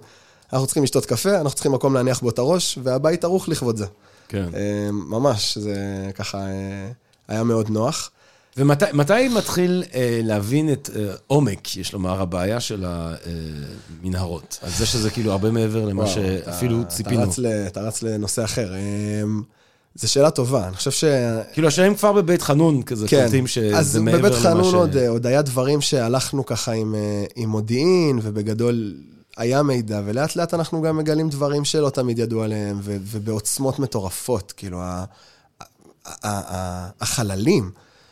אנחנו 0.53 0.67
צריכים 0.67 0.83
לשתות 0.83 1.07
קפה, 1.07 1.35
אנחנו 1.35 1.51
צריכים 1.51 1.73
מקום 1.73 1.95
להניח 1.95 2.21
בו 2.21 2.31
את 2.31 2.39
הראש, 2.39 2.79
והבית 2.83 3.25
ערוך 3.25 3.49
לכבוד 3.49 3.77
זה. 3.77 3.87
כן. 4.29 4.49
אה, 4.55 4.89
ממש, 4.93 5.59
זה 5.59 5.77
ככה 6.15 6.39
אה, 6.39 6.91
היה 7.29 7.45
מאוד 7.45 7.71
נוח. 7.71 8.11
ומתי 8.57 8.85
מתי 8.93 9.29
מתחיל 9.29 9.85
אה, 9.95 10.21
להבין 10.25 10.73
את 10.73 10.91
אה, 10.97 11.03
עומק, 11.27 11.77
יש 11.77 11.93
לומר, 11.93 12.21
הבעיה 12.21 12.61
של 12.61 12.85
המנהרות? 14.03 14.59
על 14.63 14.71
זה 14.71 14.87
שזה 14.87 15.11
כאילו 15.11 15.33
הרבה 15.33 15.51
מעבר 15.51 15.85
למה 15.85 16.03
וואו, 16.03 16.15
שאפילו 16.15 16.81
אתה- 16.81 16.89
ציפינו. 16.91 17.23
אתה 17.23 17.29
רץ 17.31 17.39
ל- 17.39 17.47
אתה 17.67 17.81
רץ 17.81 18.03
לנושא 18.03 18.45
אחר. 18.45 18.75
אה, 18.75 19.23
זו 19.95 20.13
שאלה 20.13 20.31
טובה, 20.31 20.69
אני 20.69 20.77
חושב 20.77 20.91
ש... 20.91 21.05
כאילו, 21.53 21.69
השאלה 21.69 21.89
אם 21.89 21.95
כבר 21.95 22.13
בבית 22.13 22.43
חנון 22.43 22.83
כזה, 22.83 23.09
כן, 23.09 23.21
קולטים 23.23 23.47
שזה 23.47 23.79
אז 23.79 23.97
מעבר 23.97 24.19
למה 24.19 24.29
ש... 24.29 24.31
בבית 24.33 24.43
חנון 24.43 24.75
עוד, 24.75 24.97
אה, 24.97 25.09
עוד 25.09 25.27
היה 25.27 25.43
דברים 25.43 25.81
שהלכנו 25.81 26.47
ככה 26.47 26.73
עם, 26.73 26.95
אה, 26.95 27.25
עם 27.37 27.49
מודיעין, 27.49 28.19
ובגדול 28.23 28.95
היה 29.39 29.63
מידע, 29.63 30.01
ולאט 30.05 30.37
לאט 30.37 30.55
אנחנו 30.55 30.83
גם 30.83 30.97
מגלים 30.97 31.29
דברים 31.29 31.65
שלא 31.65 31.91
תמיד 31.91 32.19
ידעו 32.19 32.43
עליהם, 32.43 32.79
ו- 32.83 32.97
ובעוצמות 33.01 33.79
מטורפות, 33.79 34.53
כאילו, 34.57 34.81
ה- 34.81 35.05
ה- 36.07 36.15
ה- 36.23 36.89
החללים 37.01 37.71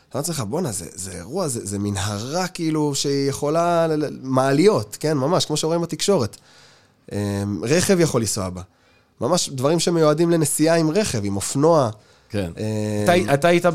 אתה 0.09 0.17
אומר 0.17 0.27
לעצמך, 0.29 0.43
בואנה, 0.49 0.71
זה, 0.71 0.85
זה 0.93 1.11
אירוע, 1.11 1.47
זה, 1.47 1.65
זה 1.65 1.79
מנהרה 1.79 2.47
כאילו 2.47 2.95
שהיא 2.95 3.29
יכולה, 3.29 3.87
ל- 3.87 4.05
ל- 4.05 4.17
מעליות, 4.21 4.97
כן, 4.99 5.17
ממש, 5.17 5.45
כמו 5.45 5.57
שרואים 5.57 5.81
בתקשורת. 5.81 6.37
אמ, 7.11 7.17
רכב 7.63 7.99
יכול 7.99 8.21
לנסוע 8.21 8.49
בה. 8.49 8.61
ממש 9.21 9.49
דברים 9.49 9.79
שמיועדים 9.79 10.31
לנסיעה 10.31 10.75
עם 10.75 10.91
רכב, 10.91 11.21
עם 11.25 11.35
אופנוע. 11.35 11.89
כן. 12.29 12.51
אמ, 12.57 12.63
אתה- 13.23 13.33
אתה 13.33 13.47
היית 13.47 13.65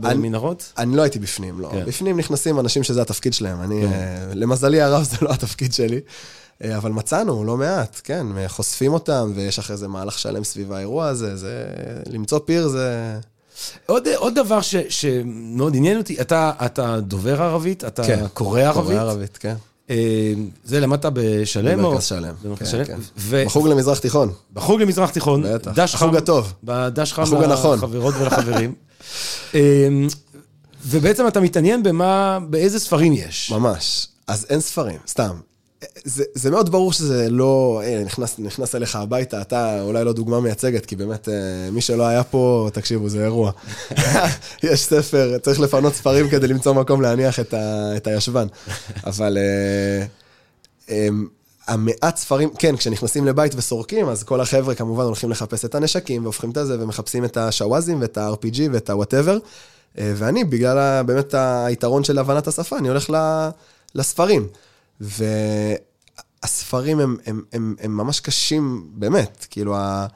במנהרות? 0.00 0.72
אני 0.78 0.96
לא 0.96 1.02
הייתי 1.02 1.18
בפנים, 1.18 1.60
לא. 1.60 1.68
כן. 1.72 1.84
בפנים 1.86 2.18
נכנסים 2.18 2.60
אנשים 2.60 2.82
שזה 2.82 3.02
התפקיד 3.02 3.32
שלהם. 3.34 3.60
אני, 3.62 3.84
אה, 3.84 3.90
למזלי 4.34 4.80
הרב 4.80 5.02
זה 5.02 5.16
לא 5.20 5.30
התפקיד 5.32 5.72
שלי. 5.72 6.00
אה, 6.64 6.76
אבל 6.76 6.90
מצאנו 6.90 7.44
לא 7.44 7.56
מעט, 7.56 8.00
כן, 8.04 8.26
חושפים 8.48 8.92
אותם, 8.92 9.32
ויש 9.34 9.58
אחרי 9.58 9.76
זה 9.76 9.88
מהלך 9.88 10.18
שלם 10.18 10.44
סביב 10.44 10.72
האירוע 10.72 11.06
הזה, 11.06 11.36
זה... 11.36 11.66
למצוא 12.06 12.38
פיר 12.44 12.68
זה... 12.68 13.18
עוד, 13.86 14.08
עוד 14.16 14.34
דבר 14.34 14.60
ש, 14.60 14.76
שמאוד 14.88 15.76
עניין 15.76 15.98
אותי, 15.98 16.20
אתה, 16.20 16.52
אתה 16.66 17.00
דובר 17.00 17.42
ערבית, 17.42 17.84
אתה 17.84 18.02
קורא 18.34 18.60
ערבית. 18.60 18.82
קורא 18.84 18.94
ערבית, 18.94 19.36
כן. 19.36 19.54
אה, 19.90 20.32
זה 20.64 20.80
למדת 20.80 21.06
בשלם? 21.12 21.84
או- 21.84 21.88
במרכז 21.88 22.04
שלם. 22.06 22.34
במרכז 22.42 22.58
כן, 22.66 22.70
שלם? 22.70 22.84
כן. 22.84 22.98
ו- 23.16 23.42
בחוג 23.46 23.68
למזרח 23.68 23.98
תיכון. 23.98 24.32
בחוג 24.52 24.80
למזרח 24.82 25.10
תיכון. 25.10 25.42
בטח. 25.54 25.70
דש 25.74 25.94
החוג 25.94 26.10
חם- 26.10 26.16
הטוב. 26.16 26.52
בדש 26.64 27.12
חם. 27.12 27.22
לחברות 27.22 28.14
ולחברים. 28.20 28.74
אה, 29.54 29.88
ובעצם 30.86 31.26
אתה 31.28 31.40
מתעניין 31.40 31.82
במה, 31.82 32.38
באיזה 32.50 32.78
ספרים 32.80 33.12
יש. 33.12 33.50
ממש. 33.52 34.08
אז 34.26 34.46
אין 34.50 34.60
ספרים, 34.60 34.98
סתם. 35.08 35.36
זה, 36.04 36.24
זה 36.34 36.50
מאוד 36.50 36.70
ברור 36.70 36.92
שזה 36.92 37.30
לא, 37.30 37.82
הנה, 37.84 38.04
נכנס, 38.04 38.38
נכנס 38.38 38.74
אליך 38.74 38.96
הביתה, 38.96 39.40
אתה 39.40 39.82
אולי 39.82 40.04
לא 40.04 40.12
דוגמה 40.12 40.40
מייצגת, 40.40 40.86
כי 40.86 40.96
באמת, 40.96 41.28
אה, 41.28 41.70
מי 41.72 41.80
שלא 41.80 42.06
היה 42.06 42.24
פה, 42.24 42.68
תקשיבו, 42.72 43.08
זה 43.08 43.24
אירוע. 43.24 43.52
יש 44.62 44.84
ספר, 44.84 45.38
צריך 45.38 45.60
לפנות 45.60 45.94
ספרים 45.94 46.28
כדי 46.28 46.48
למצוא 46.48 46.74
מקום 46.74 47.00
להניח 47.02 47.40
את, 47.40 47.54
ה, 47.54 47.96
את 47.96 48.06
הישבן. 48.06 48.46
אבל 49.06 49.38
אה, 49.38 50.06
אה, 50.90 51.08
המעט 51.68 52.16
ספרים, 52.16 52.50
כן, 52.58 52.76
כשנכנסים 52.76 53.26
לבית 53.26 53.54
וסורקים, 53.54 54.08
אז 54.08 54.22
כל 54.22 54.40
החבר'ה 54.40 54.74
כמובן 54.74 55.04
הולכים 55.04 55.30
לחפש 55.30 55.64
את 55.64 55.74
הנשקים, 55.74 56.22
והופכים 56.22 56.50
את 56.50 56.58
זה, 56.66 56.82
ומחפשים 56.82 57.24
את 57.24 57.36
השוואזים 57.36 58.00
ואת 58.00 58.18
ה-RPG 58.18 58.60
ואת 58.72 58.90
ה-whatever. 58.90 59.38
אה, 59.98 60.12
ואני, 60.16 60.44
בגלל 60.44 61.02
באמת 61.02 61.34
היתרון 61.34 62.04
של 62.04 62.18
הבנת 62.18 62.48
השפה, 62.48 62.78
אני 62.78 62.88
הולך 62.88 63.10
ל- 63.10 63.48
לספרים. 63.94 64.46
והספרים 65.00 67.00
הם, 67.00 67.16
הם, 67.26 67.42
הם, 67.52 67.74
הם 67.80 67.96
ממש 67.96 68.20
קשים, 68.20 68.90
באמת. 68.94 69.46
כאילו, 69.50 69.76
ה... 69.76 70.06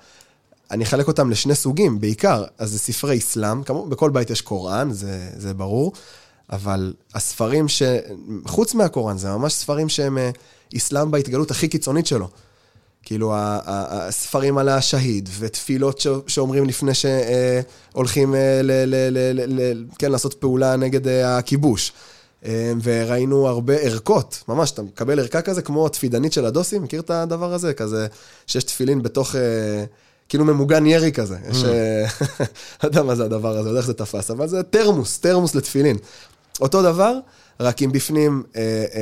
אני 0.70 0.84
אחלק 0.84 1.08
אותם 1.08 1.30
לשני 1.30 1.54
סוגים, 1.54 2.00
בעיקר. 2.00 2.44
אז 2.58 2.70
זה 2.70 2.78
ספרי 2.78 3.18
אסלאם, 3.18 3.62
כמובן, 3.62 3.90
בכל 3.90 4.10
בית 4.10 4.30
יש 4.30 4.40
קוראן, 4.40 4.92
זה, 4.92 5.30
זה 5.36 5.54
ברור. 5.54 5.92
אבל 6.52 6.94
הספרים 7.14 7.68
ש... 7.68 7.82
חוץ 8.46 8.74
מהקוראן, 8.74 9.18
זה 9.18 9.30
ממש 9.30 9.52
ספרים 9.52 9.88
שהם 9.88 10.18
אה, 10.18 10.30
אסלאם 10.76 11.10
בהתגלות 11.10 11.50
הכי 11.50 11.68
קיצונית 11.68 12.06
שלו. 12.06 12.28
כאילו, 13.02 13.32
הספרים 13.36 14.58
על 14.58 14.68
השהיד, 14.68 15.28
ותפילות 15.38 16.02
שאומרים 16.26 16.64
לפני 16.64 16.92
שהולכים 16.94 18.34
כן, 19.98 20.12
לעשות 20.12 20.34
פעולה 20.34 20.76
נגד 20.76 21.08
אה, 21.08 21.38
הכיבוש. 21.38 21.92
אה, 22.46 22.72
וראינו 22.82 23.48
הרבה 23.48 23.74
ערכות, 23.74 24.42
ממש, 24.48 24.70
אתה 24.70 24.82
מקבל 24.82 25.20
ערכה 25.20 25.42
כזה 25.42 25.62
כמו 25.62 25.88
תפידנית 25.88 26.32
של 26.32 26.44
הדוסים, 26.46 26.82
מכיר 26.82 27.00
את 27.00 27.10
הדבר 27.10 27.54
הזה? 27.54 27.74
כזה, 27.74 28.06
שיש 28.46 28.64
תפילין 28.64 29.02
בתוך, 29.02 29.36
אה, 29.36 29.40
כאילו 30.28 30.44
ממוגן 30.44 30.86
ירי 30.86 31.12
כזה. 31.12 31.36
יש, 31.50 31.64
אה, 31.64 32.04
לא 32.82 32.88
יודע 32.88 33.02
מה 33.02 33.14
זה 33.14 33.24
הדבר 33.24 33.48
הזה, 33.48 33.62
לא 33.62 33.68
יודע 33.68 33.78
איך 33.78 33.86
זה 33.86 33.94
תפס, 33.94 34.30
אבל 34.30 34.48
זה 34.48 34.62
תרמוס, 34.62 35.18
תרמוס 35.18 35.54
לתפילין. 35.54 35.96
אותו 36.60 36.82
דבר, 36.82 37.14
רק 37.60 37.82
עם 37.82 37.92
בפנים 37.92 38.42
אה, 38.56 38.60
אה, 38.94 39.00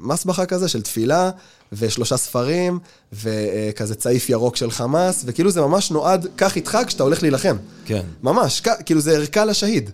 מסבכה 0.00 0.46
כזה 0.46 0.68
של 0.68 0.82
תפילה, 0.82 1.30
ושלושה 1.72 2.16
ספרים, 2.16 2.78
וכזה 3.12 3.94
צעיף 3.94 4.28
ירוק 4.28 4.56
של 4.56 4.70
חמאס, 4.70 5.22
וכאילו 5.26 5.50
זה 5.50 5.60
ממש 5.60 5.90
נועד, 5.90 6.26
קח 6.36 6.56
איתך 6.56 6.78
כשאתה 6.86 7.02
הולך 7.02 7.22
להילחם. 7.22 7.56
כן. 7.84 8.02
ממש, 8.22 8.60
כ- 8.60 8.82
כאילו 8.86 9.00
זה 9.00 9.12
ערכה 9.12 9.44
לשהיד. 9.44 9.90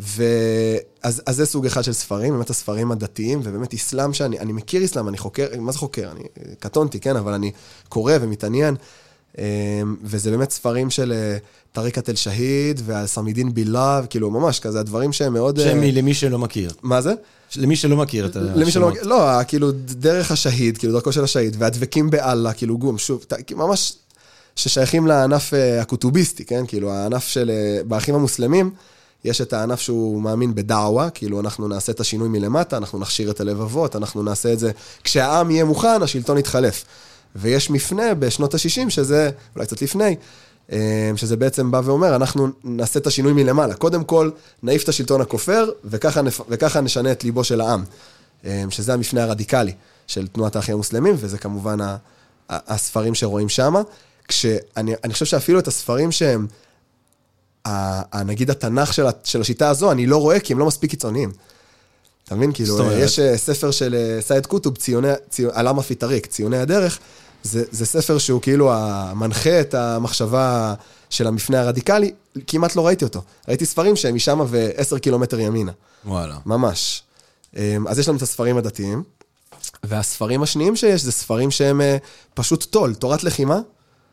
ואז 0.00 0.16
אז 1.02 1.22
זה 1.30 1.46
סוג 1.46 1.66
אחד 1.66 1.84
של 1.84 1.92
ספרים, 1.92 2.34
באמת 2.34 2.50
הספרים 2.50 2.92
הדתיים, 2.92 3.40
ובאמת 3.44 3.74
אסלאם 3.74 4.12
שאני 4.12 4.38
אני 4.38 4.52
מכיר 4.52 4.84
אסלאם, 4.84 5.08
אני 5.08 5.18
חוקר, 5.18 5.46
מה 5.60 5.72
זה 5.72 5.78
חוקר? 5.78 6.10
אני 6.10 6.22
קטונתי, 6.58 7.00
כן, 7.00 7.16
אבל 7.16 7.32
אני 7.32 7.52
קורא 7.88 8.12
ומתעניין. 8.20 8.76
אמ, 9.38 9.44
וזה 10.02 10.30
באמת 10.30 10.50
ספרים 10.50 10.90
של 10.90 11.12
אה, 11.12 11.36
טריקת 11.72 12.08
אל-שהיד 12.08 12.80
ועל 12.84 13.06
סמידין 13.06 13.54
בילה, 13.54 14.00
כאילו 14.10 14.30
ממש 14.30 14.60
כזה, 14.60 14.80
הדברים 14.80 15.12
שהם 15.12 15.32
מאוד... 15.32 15.58
אה, 15.58 15.64
שם 15.64 15.82
למי 15.82 16.14
שלא 16.14 16.38
מכיר. 16.38 16.72
מה 16.82 17.00
זה? 17.00 17.12
למי 17.56 17.76
שלא 17.76 17.96
מכיר 17.96 18.26
את 18.26 18.36
השמות. 18.36 18.56
למי 18.56 18.70
שלא 18.70 18.88
מכיר, 18.88 19.02
לא, 19.02 19.44
כאילו, 19.48 19.72
דרך 19.72 20.30
השהיד, 20.30 20.78
כאילו, 20.78 20.92
דרכו 20.92 21.12
של 21.12 21.24
השהיד, 21.24 21.56
והדבקים 21.58 22.10
באללה, 22.10 22.52
כאילו, 22.52 22.78
גום, 22.78 22.98
שוב, 22.98 23.24
ממש, 23.56 23.94
ששייכים 24.56 25.06
לענף 25.06 25.54
אה, 25.54 25.80
הכותוביסטי, 25.80 26.44
כן? 26.44 26.66
כאילו, 26.66 26.92
הענף 26.92 27.26
של, 27.26 27.50
באחים 27.86 28.14
המוסלמים, 28.14 28.70
יש 29.24 29.40
את 29.40 29.52
הענף 29.52 29.80
שהוא 29.80 30.22
מאמין 30.22 30.54
בדעווה, 30.54 31.10
כאילו, 31.10 31.40
אנחנו 31.40 31.68
נעשה 31.68 31.92
את 31.92 32.00
השינוי 32.00 32.28
מלמטה, 32.28 32.76
אנחנו 32.76 32.98
נכשיר 32.98 33.30
את 33.30 33.40
הלבבות, 33.40 33.96
אנחנו 33.96 34.22
נעשה 34.22 34.52
את 34.52 34.58
זה, 34.58 34.70
כשהעם 35.04 35.50
יהיה 35.50 35.64
מוכן, 35.64 36.02
השלטון 36.02 36.38
יתחלף. 36.38 36.84
ויש 37.36 37.70
מפנה 37.70 38.14
בשנות 38.14 38.54
ה-60, 38.54 38.90
שזה, 38.90 39.30
אולי 39.56 39.66
קצת 39.66 39.82
לפני, 39.82 40.16
אה, 40.72 41.10
שזה 41.16 41.36
בעצם 41.36 41.70
בא 41.70 41.80
ואומר, 41.84 42.16
אנחנו 42.16 42.48
נעשה 42.64 42.98
את 42.98 43.06
השינוי 43.06 43.32
מלמעלה. 43.32 43.74
קודם 43.74 44.04
כל, 44.04 44.30
נעיף 44.62 44.84
את 44.84 44.88
השלטון 44.88 45.20
הכופר, 45.20 45.70
וככה, 45.84 46.22
נפ- 46.22 46.44
וככה 46.48 46.80
נשנה 46.80 47.12
את 47.12 47.24
ליבו 47.24 47.44
של 47.44 47.60
העם. 47.60 47.84
אה, 48.44 48.64
שזה 48.70 48.94
המפנה 48.94 49.22
הרדיקלי 49.22 49.72
של 50.06 50.26
תנועת 50.26 50.56
האחים 50.56 50.74
המוסלמים, 50.74 51.14
וזה 51.18 51.38
כמובן 51.38 51.78
הספרים 52.48 53.14
שרואים 53.14 53.48
שם. 53.48 53.74
כשאני 54.28 54.94
אני 55.04 55.12
חושב 55.12 55.24
שאפילו 55.24 55.58
את 55.58 55.68
הספרים 55.68 56.12
שהם, 56.12 56.46
נגיד 58.24 58.50
התנ"ך 58.50 58.92
של, 58.92 59.06
ה- 59.06 59.10
של 59.24 59.40
השיטה 59.40 59.68
הזו, 59.68 59.92
אני 59.92 60.06
לא 60.06 60.16
רואה 60.16 60.40
כי 60.40 60.52
הם 60.52 60.58
לא 60.58 60.66
מספיק 60.66 60.90
קיצוניים. 60.90 61.32
אתה 62.24 62.34
מבין? 62.34 62.52
כאילו? 62.52 62.76
יש 62.92 63.18
אה, 63.18 63.38
ספר 63.38 63.70
של 63.70 63.94
אה, 63.94 64.22
סייד 64.22 64.46
קוטב, 64.46 64.76
ציוני, 64.76 65.08
ציו, 65.30 65.50
معالم 65.52 65.78
في 65.78 65.90
الطريق, 65.90 66.26
ציוני 66.26 66.58
הדרך, 66.58 66.98
זה, 67.42 67.64
זה 67.70 67.86
ספר 67.86 68.18
שהוא 68.18 68.42
כאילו 68.42 68.72
המנחה 68.74 69.60
את 69.60 69.74
המחשבה 69.74 70.74
של 71.10 71.26
המפנה 71.26 71.60
הרדיקלי, 71.60 72.12
כמעט 72.46 72.76
לא 72.76 72.86
ראיתי 72.86 73.04
אותו. 73.04 73.22
ראיתי 73.48 73.66
ספרים 73.66 73.96
שהם 73.96 74.14
משם 74.14 74.40
ועשר 74.48 74.98
קילומטר 74.98 75.40
ימינה. 75.40 75.72
וואלה. 76.04 76.38
ממש. 76.46 77.02
אמ, 77.56 77.88
אז 77.88 77.98
יש 77.98 78.08
לנו 78.08 78.16
את 78.16 78.22
הספרים 78.22 78.56
הדתיים, 78.56 79.02
והספרים 79.84 80.42
השניים 80.42 80.76
שיש 80.76 81.02
זה 81.02 81.12
ספרים 81.12 81.50
שהם 81.50 81.80
אה, 81.80 81.96
פשוט 82.34 82.64
טול, 82.64 82.94
תורת 82.94 83.24
לחימה, 83.24 83.60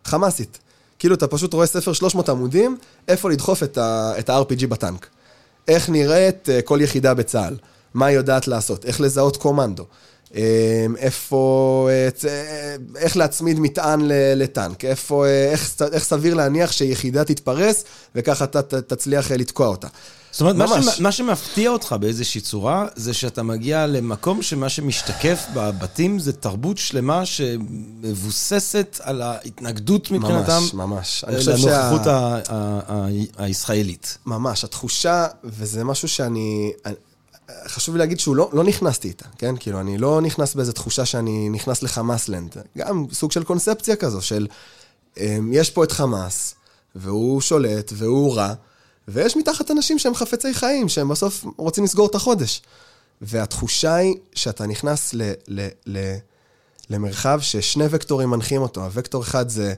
חמאסית. 0.05 0.59
כאילו, 0.99 1.15
אתה 1.15 1.27
פשוט 1.27 1.53
רואה 1.53 1.65
ספר 1.65 1.93
300 1.93 2.29
עמודים, 2.29 2.77
איפה 3.07 3.29
לדחוף 3.29 3.63
את 3.63 3.77
ה- 3.77 4.13
את 4.19 4.29
ה-RPG 4.29 4.67
בטנק. 4.69 5.07
איך 5.67 5.89
נראית 5.89 6.49
אה, 6.49 6.61
כל 6.61 6.79
יחידה 6.81 7.13
בצה"ל, 7.13 7.55
מה 7.93 8.05
היא 8.05 8.17
יודעת 8.17 8.47
לעשות, 8.47 8.85
איך 8.85 9.01
לזהות 9.01 9.37
קומנדו, 9.37 9.85
אמ, 10.35 10.39
איפה, 10.97 11.89
אה, 11.91 12.29
אה, 12.29 12.75
איך 12.97 13.17
להצמיד 13.17 13.59
מטען 13.59 14.01
לטנק, 14.35 14.85
איפה, 14.85 15.25
אה, 15.25 15.51
איך, 15.51 15.69
איך 15.91 16.03
סביר 16.03 16.33
להניח 16.33 16.71
שיחידה 16.71 17.23
תתפרס, 17.23 17.83
וככה 18.15 18.43
אתה 18.45 18.61
תצליח 18.81 19.31
אה, 19.31 19.37
לתקוע 19.37 19.67
אותה. 19.67 19.87
זאת 20.31 20.41
אומרת, 20.41 20.55
מה, 20.55 20.65
ממש. 20.65 20.85
שמ, 20.97 21.03
מה 21.03 21.11
שמפתיע 21.11 21.69
אותך 21.69 21.95
באיזושהי 21.99 22.41
צורה, 22.41 22.85
זה 22.95 23.13
שאתה 23.13 23.43
מגיע 23.43 23.87
למקום 23.87 24.41
שמה 24.41 24.69
שמשתקף 24.69 25.45
בבתים 25.53 26.19
זה 26.19 26.33
תרבות 26.33 26.77
שלמה 26.77 27.25
שמבוססת 27.25 28.97
על 29.03 29.21
ההתנגדות 29.21 30.11
מבחינתם 30.11 30.51
ממש, 30.61 30.73
ממש. 30.73 31.23
אני 31.27 31.37
חושב 31.37 31.57
שה... 31.57 31.67
לנוכחות 31.87 32.07
ה- 32.07 32.39
ה- 32.49 32.79
ה- 32.87 33.07
הישראלית. 33.37 34.17
ממש, 34.25 34.63
התחושה, 34.63 35.27
וזה 35.43 35.83
משהו 35.83 36.07
שאני... 36.07 36.71
אני- 36.85 36.95
חשוב 37.67 37.95
לי 37.95 37.99
להגיד 37.99 38.19
שהוא 38.19 38.35
לא, 38.35 38.49
לא 38.53 38.63
נכנסתי 38.63 39.07
איתה, 39.07 39.25
כן? 39.37 39.55
כאילו, 39.59 39.79
אני 39.79 39.97
לא 39.97 40.21
נכנס 40.21 40.55
באיזו 40.55 40.71
תחושה 40.71 41.05
שאני 41.05 41.49
נכנס 41.49 41.83
לחמאסלנד. 41.83 42.55
גם 42.77 43.05
סוג 43.13 43.31
של 43.31 43.43
קונספציה 43.43 43.95
כזו, 43.95 44.21
של 44.21 44.47
אמ, 45.17 45.49
יש 45.53 45.69
פה 45.69 45.83
את 45.83 45.91
חמאס, 45.91 46.55
והוא 46.95 47.41
שולט, 47.41 47.91
והוא 47.95 48.35
רע, 48.35 48.53
ויש 49.11 49.37
מתחת 49.37 49.71
אנשים 49.71 49.99
שהם 49.99 50.15
חפצי 50.15 50.53
חיים, 50.53 50.89
שהם 50.89 51.09
בסוף 51.09 51.45
רוצים 51.57 51.83
לסגור 51.83 52.07
את 52.07 52.15
החודש. 52.15 52.61
והתחושה 53.21 53.95
היא 53.95 54.15
שאתה 54.35 54.67
נכנס 54.67 55.13
ל, 55.13 55.31
ל, 55.47 55.67
ל, 55.85 56.15
למרחב 56.89 57.39
ששני 57.41 57.85
וקטורים 57.89 58.29
מנחים 58.29 58.61
אותו. 58.61 58.85
הוקטור 58.95 59.23
אחד 59.23 59.49
זה 59.49 59.73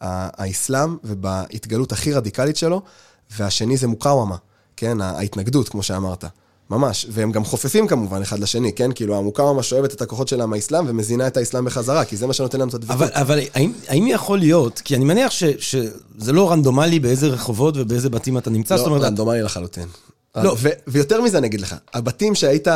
האסלאם, 0.00 0.96
ובהתגלות 1.04 1.92
הכי 1.92 2.12
רדיקלית 2.12 2.56
שלו, 2.56 2.82
והשני 3.30 3.76
זה 3.76 3.86
מוקאוומה, 3.86 4.36
כן? 4.76 5.00
ההתנגדות, 5.00 5.68
כמו 5.68 5.82
שאמרת. 5.82 6.24
ממש, 6.70 7.06
והם 7.10 7.32
גם 7.32 7.44
חופפים 7.44 7.86
כמובן 7.86 8.22
אחד 8.22 8.38
לשני, 8.38 8.72
כן? 8.72 8.92
כאילו, 8.92 9.16
המוקאוומה 9.18 9.62
שואבת 9.62 9.94
את 9.94 10.02
הכוחות 10.02 10.28
שלה 10.28 10.46
מהאסלאם 10.46 10.84
ומזינה 10.88 11.26
את 11.26 11.36
האסלאם 11.36 11.64
בחזרה, 11.64 12.04
כי 12.04 12.16
זה 12.16 12.26
מה 12.26 12.32
שנותן 12.32 12.60
לנו 12.60 12.68
את 12.68 12.74
הדבקות. 12.74 12.96
אבל, 12.96 13.08
אבל 13.12 13.38
האם, 13.54 13.72
האם 13.88 14.06
יכול 14.06 14.38
להיות, 14.38 14.80
כי 14.84 14.96
אני 14.96 15.04
מניח 15.04 15.30
ש, 15.30 15.44
שזה 15.44 16.32
לא 16.32 16.50
רנדומלי 16.52 17.00
באיזה 17.00 17.26
רחובות 17.26 17.74
ובאיזה 17.76 18.10
בתים 18.10 18.38
אתה 18.38 18.50
נמצא, 18.50 18.76
זאת 18.76 18.86
לא, 18.86 18.92
אומרת, 18.92 19.06
רנדומלי 19.06 19.42
לחלוטין. 19.42 19.88
לא. 20.36 20.56
ו- 20.58 20.68
ויותר 20.86 21.20
מזה 21.20 21.38
אני 21.38 21.46
אגיד 21.46 21.60
לך, 21.60 21.74
הבתים 21.94 22.34
שהיית, 22.34 22.68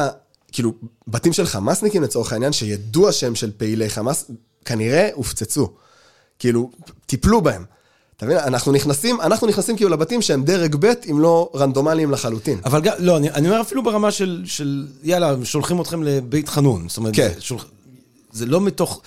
כאילו, 0.52 0.72
בתים 1.09 1.33
של 1.33 1.46
חמאסניקים 1.46 2.02
לצורך 2.02 2.33
העניין, 2.33 2.52
שידוע 2.52 3.12
שהם 3.12 3.35
של 3.35 3.50
פעילי 3.57 3.90
חמאס, 3.90 4.30
כנראה 4.64 5.09
הופצצו. 5.14 5.68
כאילו, 6.38 6.70
טיפלו 7.07 7.42
בהם. 7.42 7.64
אתה 8.16 8.27
מבין? 8.27 8.38
אנחנו 8.38 8.72
נכנסים, 8.72 9.20
אנחנו 9.20 9.46
נכנסים 9.46 9.77
כאילו 9.77 9.90
לבתים 9.90 10.22
שהם 10.22 10.44
דרג 10.44 10.77
ב', 10.81 10.92
אם 11.11 11.20
לא 11.20 11.50
רנדומליים 11.55 12.11
לחלוטין. 12.11 12.59
אבל 12.64 12.81
גם, 12.81 12.92
לא, 12.98 13.16
אני, 13.16 13.31
אני 13.31 13.48
אומר 13.48 13.61
אפילו 13.61 13.83
ברמה 13.83 14.11
של, 14.11 14.42
של, 14.46 14.87
יאללה, 15.03 15.35
שולחים 15.44 15.81
אתכם 15.81 16.03
לבית 16.03 16.48
חנון. 16.48 16.88
זאת 16.88 16.96
אומרת, 16.96 17.14
כן. 17.16 17.31
זה, 17.35 17.40
שולח, 17.40 17.64
זה 18.33 18.46
לא 18.46 18.61
מתוך... 18.61 19.00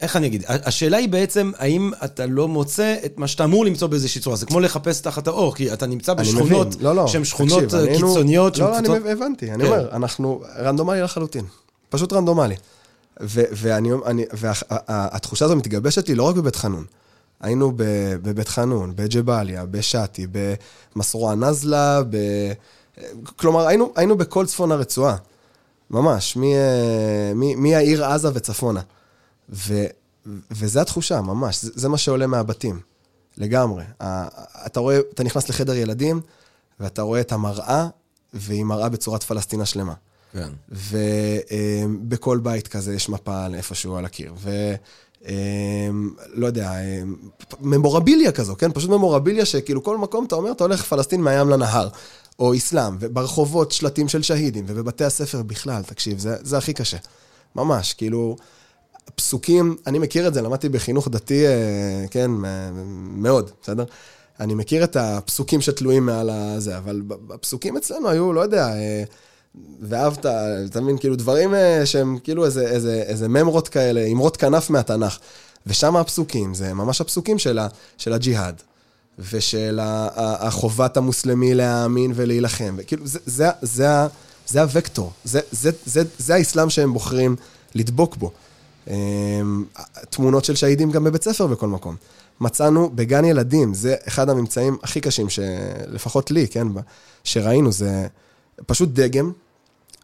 איך 0.00 0.16
אני 0.16 0.26
אגיד? 0.26 0.44
השאלה 0.48 0.96
היא 0.96 1.08
בעצם, 1.08 1.50
האם 1.58 1.90
אתה 2.04 2.26
לא 2.26 2.48
מוצא 2.48 2.96
את 3.04 3.18
מה 3.18 3.28
שאתה 3.28 3.44
אמור 3.44 3.64
למצוא 3.64 3.88
באיזושהי 3.88 4.20
צורה? 4.20 4.36
זה 4.36 4.46
כמו 4.46 4.60
לחפש 4.60 5.00
תחת 5.00 5.26
האור, 5.26 5.54
כי 5.54 5.72
אתה 5.72 5.86
נמצא 5.86 6.12
אני 6.12 6.22
בשכונות. 6.22 6.76
לא, 6.80 6.94
לא. 6.94 7.06
שהן 7.06 7.24
שכונות 7.24 7.62
תקשיב, 7.64 7.80
אה, 7.80 7.94
קיצוניות, 7.94 8.58
לא, 8.58 8.70
לא, 8.70 8.78
אני 8.78 8.88
קבוצות- 8.88 9.06
הבנתי, 9.06 9.52
אני 9.52 9.64
כן. 9.64 9.70
אומר, 9.70 9.88
אנחנו 9.92 10.42
רנדומלי 10.58 11.00
לחלוטין. 11.02 11.44
פשוט 11.88 12.12
רנדומלי. 12.12 12.54
אני, 14.06 14.24
והתחושה 14.32 15.44
הזו 15.44 15.56
מתגבשת 15.56 16.08
לי 16.08 16.14
לא 16.14 16.22
רק 16.22 16.36
בבית 16.36 16.56
חנון. 16.56 16.84
היינו 17.40 17.72
בבית 18.22 18.48
חנון, 18.48 18.92
בג'באליה, 18.96 19.66
בשאטי, 19.66 20.26
במסרוע 20.94 21.34
נזלה, 21.34 22.02
ב... 22.10 22.16
כלומר, 23.36 23.66
היינו, 23.66 23.92
היינו 23.96 24.16
בכל 24.16 24.46
צפון 24.46 24.72
הרצועה. 24.72 25.16
ממש, 25.90 26.38
מהעיר 27.56 28.04
עזה 28.04 28.28
וצפונה. 28.34 28.80
ו, 29.50 29.84
וזו 30.50 30.80
התחושה, 30.80 31.20
ממש, 31.20 31.62
זה, 31.62 31.70
זה 31.74 31.88
מה 31.88 31.98
שעולה 31.98 32.26
מהבתים. 32.26 32.80
לגמרי. 33.36 33.84
אתה 34.66 34.80
רואה, 34.80 34.98
אתה 35.14 35.24
נכנס 35.24 35.48
לחדר 35.48 35.74
ילדים, 35.74 36.20
ואתה 36.80 37.02
רואה 37.02 37.20
את 37.20 37.32
המראה, 37.32 37.88
והיא 38.34 38.64
מראה 38.64 38.88
בצורת 38.88 39.22
פלסטינה 39.22 39.66
שלמה. 39.66 39.94
כן. 40.32 40.48
ובכל 40.68 42.38
בית 42.38 42.68
כזה 42.68 42.94
יש 42.94 43.08
מפה 43.08 43.46
איפשהו 43.54 43.96
על 43.96 44.04
הקיר. 44.04 44.34
ו... 44.36 44.74
אמ, 45.26 46.10
לא 46.34 46.46
יודע, 46.46 46.72
אמ, 46.80 47.14
ממורביליה 47.60 48.32
כזו, 48.32 48.56
כן? 48.56 48.72
פשוט 48.72 48.90
ממורביליה 48.90 49.44
שכאילו 49.44 49.82
כל 49.82 49.98
מקום 49.98 50.24
אתה 50.24 50.34
אומר, 50.34 50.52
אתה 50.52 50.64
הולך 50.64 50.84
פלסטין 50.84 51.20
מהים 51.20 51.48
לנהר, 51.48 51.88
או 52.38 52.56
אסלאם, 52.56 52.96
וברחובות 53.00 53.72
שלטים 53.72 54.08
של 54.08 54.22
שהידים, 54.22 54.64
ובבתי 54.68 55.04
הספר 55.04 55.42
בכלל, 55.42 55.82
תקשיב, 55.82 56.18
זה, 56.18 56.36
זה 56.42 56.58
הכי 56.58 56.72
קשה. 56.72 56.96
ממש, 57.56 57.92
כאילו, 57.92 58.36
פסוקים, 59.14 59.76
אני 59.86 59.98
מכיר 59.98 60.28
את 60.28 60.34
זה, 60.34 60.42
למדתי 60.42 60.68
בחינוך 60.68 61.08
דתי, 61.08 61.46
אה, 61.46 62.04
כן, 62.10 62.30
מאוד, 62.94 63.50
בסדר? 63.62 63.84
אני 64.40 64.54
מכיר 64.54 64.84
את 64.84 64.96
הפסוקים 64.96 65.60
שתלויים 65.60 66.06
מעל 66.06 66.30
הזה, 66.30 66.78
אבל 66.78 67.02
הפסוקים 67.30 67.76
אצלנו 67.76 68.08
היו, 68.08 68.32
לא 68.32 68.40
יודע, 68.40 68.68
אה, 68.68 69.02
ואהבת, 69.80 70.26
אתה 70.70 70.80
מבין, 70.80 70.98
כאילו 70.98 71.16
דברים 71.16 71.54
אה, 71.54 71.86
שהם 71.86 72.18
כאילו 72.24 72.44
איזה, 72.44 72.66
איזה, 72.66 73.02
איזה 73.06 73.28
ממרות 73.28 73.68
כאלה, 73.68 74.06
אמרות 74.06 74.36
כנף 74.36 74.70
מהתנ"ך. 74.70 75.18
ושם 75.66 75.96
הפסוקים, 75.96 76.54
זה 76.54 76.74
ממש 76.74 77.00
הפסוקים 77.00 77.38
של, 77.38 77.58
ה, 77.58 77.68
של 77.98 78.12
הג'יהאד, 78.12 78.62
ושל 79.30 79.78
ה- 79.82 80.08
ה- 80.14 80.46
החובת 80.46 80.96
המוסלמי 80.96 81.54
להאמין 81.54 82.12
ולהילחם. 82.14 82.74
וכאילו, 82.78 83.06
זה, 83.06 83.18
זה, 83.26 83.48
זה, 83.62 83.86
זה 84.46 84.62
הוקטור, 84.62 85.12
זה, 85.24 85.40
זה, 85.52 85.70
זה, 85.86 86.02
זה 86.18 86.34
האסלאם 86.34 86.70
שהם 86.70 86.92
בוחרים 86.92 87.36
לדבוק 87.74 88.16
בו. 88.16 88.30
אמ, 88.90 89.64
תמונות 90.10 90.44
של 90.44 90.56
שהידים 90.56 90.90
גם 90.90 91.04
בבית 91.04 91.22
ספר 91.22 91.46
בכל 91.46 91.68
מקום. 91.68 91.96
מצאנו 92.40 92.90
בגן 92.94 93.24
ילדים, 93.24 93.74
זה 93.74 93.94
אחד 94.08 94.30
הממצאים 94.30 94.76
הכי 94.82 95.00
קשים, 95.00 95.28
שלפחות 95.28 96.30
לי, 96.30 96.48
כן, 96.48 96.68
שראינו, 97.24 97.72
זה 97.72 98.06
פשוט 98.66 98.88
דגם, 98.92 99.32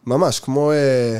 ממש, 0.05 0.39
כמו, 0.39 0.71
אה, 0.71 1.19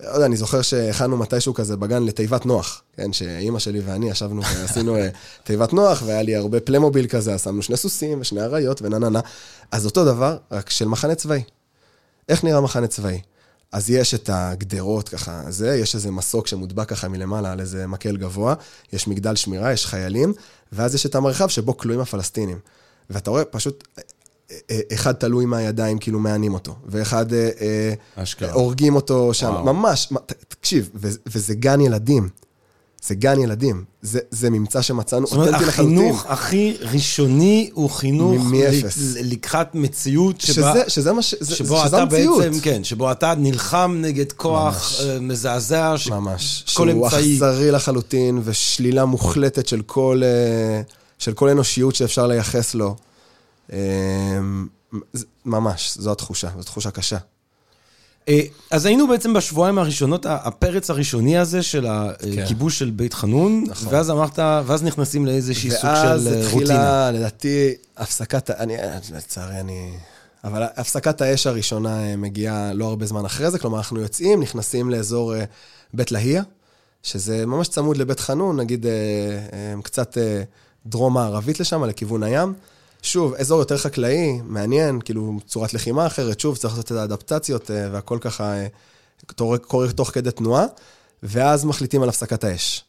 לא 0.00 0.08
יודע, 0.10 0.26
אני 0.26 0.36
זוכר 0.36 0.62
שהכנו 0.62 1.16
מתישהו 1.16 1.54
כזה 1.54 1.76
בגן 1.76 2.02
לתיבת 2.02 2.46
נוח, 2.46 2.82
כן, 2.96 3.12
שאימא 3.12 3.58
שלי 3.58 3.80
ואני 3.80 4.10
ישבנו 4.10 4.42
ועשינו 4.42 4.96
אה, 4.96 5.08
תיבת 5.44 5.72
נוח, 5.72 6.02
והיה 6.06 6.22
לי 6.22 6.36
הרבה 6.36 6.60
פלמוביל 6.60 7.06
כזה, 7.06 7.34
אז 7.34 7.42
שמנו 7.42 7.62
שני 7.62 7.76
סוסים 7.76 8.20
ושני 8.20 8.42
אריות 8.42 8.82
ונה 8.82 8.98
נה 8.98 9.08
נה. 9.08 9.20
אז 9.72 9.86
אותו 9.86 10.04
דבר, 10.04 10.36
רק 10.50 10.70
של 10.70 10.88
מחנה 10.88 11.14
צבאי. 11.14 11.42
איך 12.28 12.44
נראה 12.44 12.60
מחנה 12.60 12.86
צבאי? 12.86 13.20
אז 13.72 13.90
יש 13.90 14.14
את 14.14 14.30
הגדרות 14.32 15.08
ככה, 15.08 15.42
זה, 15.48 15.76
יש 15.76 15.94
איזה 15.94 16.10
מסוק 16.10 16.46
שמודבק 16.46 16.88
ככה 16.88 17.08
מלמעלה 17.08 17.52
על 17.52 17.60
איזה 17.60 17.86
מקל 17.86 18.16
גבוה, 18.16 18.54
יש 18.92 19.08
מגדל 19.08 19.36
שמירה, 19.36 19.72
יש 19.72 19.86
חיילים, 19.86 20.32
ואז 20.72 20.94
יש 20.94 21.06
את 21.06 21.14
המרחב 21.14 21.48
שבו 21.48 21.76
כלואים 21.76 22.00
הפלסטינים. 22.00 22.58
ואתה 23.10 23.30
רואה 23.30 23.44
פשוט, 23.44 23.88
אחד 24.94 25.12
תלוי 25.12 25.46
מהידיים, 25.46 25.98
כאילו 25.98 26.18
מענים 26.18 26.54
אותו, 26.54 26.74
ואחד 26.86 27.32
אה, 27.32 27.48
אה, 27.60 28.22
אשכרה. 28.22 28.52
הורגים 28.52 28.94
אותו 28.94 29.34
שם, 29.34 29.50
וואו. 29.52 29.64
ממש, 29.64 30.12
תקשיב, 30.48 30.90
וזה 31.26 31.54
גן 31.54 31.80
ילדים. 31.80 32.28
זה 33.02 33.14
גן 33.14 33.40
ילדים. 33.40 33.84
זה, 34.02 34.18
זה 34.30 34.50
ממצא 34.50 34.82
שמצאנו 34.82 35.26
זאת 35.26 35.36
אומרת. 35.36 35.54
החינוך 35.54 36.26
הכי 36.28 36.76
ראשוני 36.80 37.70
הוא 37.72 37.90
חינוך 37.90 38.42
מ- 38.44 38.50
מאפס. 38.50 38.98
ל- 38.98 39.32
לקראת 39.32 39.74
מציאות 39.74 40.40
שבה... 40.40 40.72
שזה, 40.74 40.82
שזה 40.90 41.12
מה 41.12 41.22
ש... 41.22 41.34
שבו 41.44 41.76
שזה 41.78 41.86
אתה 41.86 42.02
המציאות. 42.02 42.42
בעצם, 42.42 42.60
כן, 42.60 42.84
שבו 42.84 43.12
אתה 43.12 43.34
נלחם 43.38 43.98
נגד 44.00 44.32
כוח 44.32 44.74
ממש. 44.74 45.00
אה, 45.00 45.20
מזעזע, 45.20 45.94
שכל 45.96 46.14
ממש. 46.14 46.62
שהוא 46.66 46.90
אמצעי... 46.90 47.32
אכזרי 47.34 47.70
לחלוטין, 47.70 48.40
ושלילה 48.44 49.04
מוחלטת 49.04 49.66
של 49.66 49.82
כל, 49.86 50.20
אה, 50.24 50.82
של 51.18 51.32
כל 51.32 51.48
אנושיות 51.48 51.94
שאפשר 51.94 52.26
לייחס 52.26 52.74
לו. 52.74 52.96
אה, 53.72 53.78
זה- 55.12 55.26
ממש, 55.44 55.98
זו 55.98 56.12
התחושה, 56.12 56.48
זו 56.56 56.62
תחושה 56.62 56.90
קשה. 56.90 57.16
אה, 58.28 58.40
אז 58.70 58.86
היינו 58.86 59.08
בעצם 59.08 59.32
בשבועיים 59.32 59.78
הראשונות, 59.78 60.26
הפרץ 60.28 60.90
הראשוני 60.90 61.38
הזה 61.38 61.62
של 61.62 61.86
כן. 62.22 62.42
הכיבוש 62.42 62.78
של 62.78 62.90
בית 62.90 63.14
חנון, 63.14 63.64
נכון. 63.68 63.94
ואז 63.94 64.10
אמרת, 64.10 64.38
ואז 64.38 64.82
נכנסים 64.82 65.26
לאיזושהי 65.26 65.70
סוג 65.70 65.84
ואז 65.84 66.24
של 66.24 66.28
אה, 66.28 66.34
רוטינה. 66.50 66.62
התחילה, 66.74 67.10
לדעתי, 67.10 67.74
הפסקת, 67.96 68.50
אני, 68.50 68.76
לצערי, 69.14 69.60
אני... 69.60 69.90
אבל 70.44 70.62
הפסקת 70.76 71.20
האש 71.20 71.46
הראשונה 71.46 72.04
אה, 72.10 72.16
מגיעה 72.16 72.72
לא 72.72 72.84
הרבה 72.86 73.06
זמן 73.06 73.24
אחרי 73.24 73.50
זה, 73.50 73.58
כלומר, 73.58 73.78
אנחנו 73.78 74.00
יוצאים, 74.00 74.40
נכנסים 74.42 74.90
לאזור 74.90 75.34
אה, 75.36 75.44
בית 75.94 76.12
להייה, 76.12 76.42
שזה 77.02 77.46
ממש 77.46 77.68
צמוד 77.68 77.96
לבית 77.96 78.20
חנון, 78.20 78.56
נגיד 78.60 78.86
אה, 78.86 78.92
אה, 79.52 79.82
קצת 79.82 80.18
אה, 80.18 80.42
דרום-מערבית 80.86 81.60
לשם, 81.60 81.84
לכיוון 81.84 82.22
הים. 82.22 82.54
שוב, 83.02 83.34
אזור 83.34 83.58
יותר 83.58 83.78
חקלאי, 83.78 84.40
מעניין, 84.44 85.00
כאילו 85.00 85.38
צורת 85.46 85.74
לחימה 85.74 86.06
אחרת, 86.06 86.40
שוב, 86.40 86.56
צריך 86.56 86.74
לעשות 86.74 86.92
את 86.92 86.96
האדפטציות 86.96 87.70
אה, 87.70 87.88
והכל 87.92 88.18
ככה 88.20 88.54
אה, 88.54 88.66
קורה- 89.66 89.92
תוך 89.92 90.10
כדי 90.10 90.30
תנועה, 90.30 90.64
ואז 91.22 91.64
מחליטים 91.64 92.02
על 92.02 92.08
הפסקת 92.08 92.44
האש. 92.44 92.84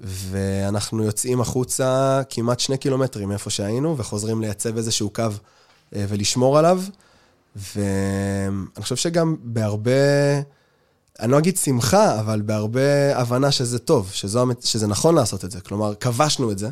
ואנחנו 0.00 1.04
יוצאים 1.04 1.40
החוצה 1.40 2.20
כמעט 2.30 2.60
שני 2.60 2.78
קילומטרים 2.78 3.28
מאיפה 3.28 3.50
שהיינו, 3.50 3.98
וחוזרים 3.98 4.40
לייצב 4.40 4.76
איזשהו 4.76 5.10
קו 5.10 5.22
אה, 5.96 6.04
ולשמור 6.08 6.58
עליו. 6.58 6.82
ואני 7.56 8.52
חושב 8.82 8.96
שגם 8.96 9.36
בהרבה, 9.42 9.90
אני 11.20 11.32
לא 11.32 11.38
אגיד 11.38 11.56
שמחה, 11.56 12.20
אבל 12.20 12.42
בהרבה 12.42 13.16
הבנה 13.18 13.50
שזה 13.52 13.78
טוב, 13.78 14.10
שזו, 14.12 14.42
המת- 14.42 14.62
שזה 14.62 14.86
נכון 14.86 15.14
לעשות 15.14 15.44
את 15.44 15.50
זה. 15.50 15.60
כלומר, 15.60 15.94
כבשנו 15.94 16.50
את 16.50 16.58
זה, 16.58 16.68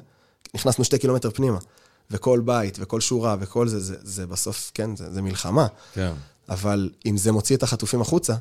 נכנסנו 0.55 0.85
שתי 0.85 0.99
קילומטר 0.99 1.31
פנימה, 1.31 1.59
וכל 2.11 2.41
בית, 2.45 2.79
וכל 2.81 3.01
שורה, 3.01 3.37
וכל 3.41 3.69
זה, 3.69 3.81
זה, 3.81 3.95
זה 4.03 4.27
בסוף, 4.27 4.71
כן, 4.75 4.97
זה, 4.97 5.05
זה 5.13 5.23
מלחמה. 5.23 5.67
כן, 5.95 6.11
אבל 6.49 6.91
אם 7.07 7.17
זה 7.17 7.33
מוציא 7.33 7.57
את 7.57 7.63
החטופים 7.63 8.01
החוצה, 8.01 8.35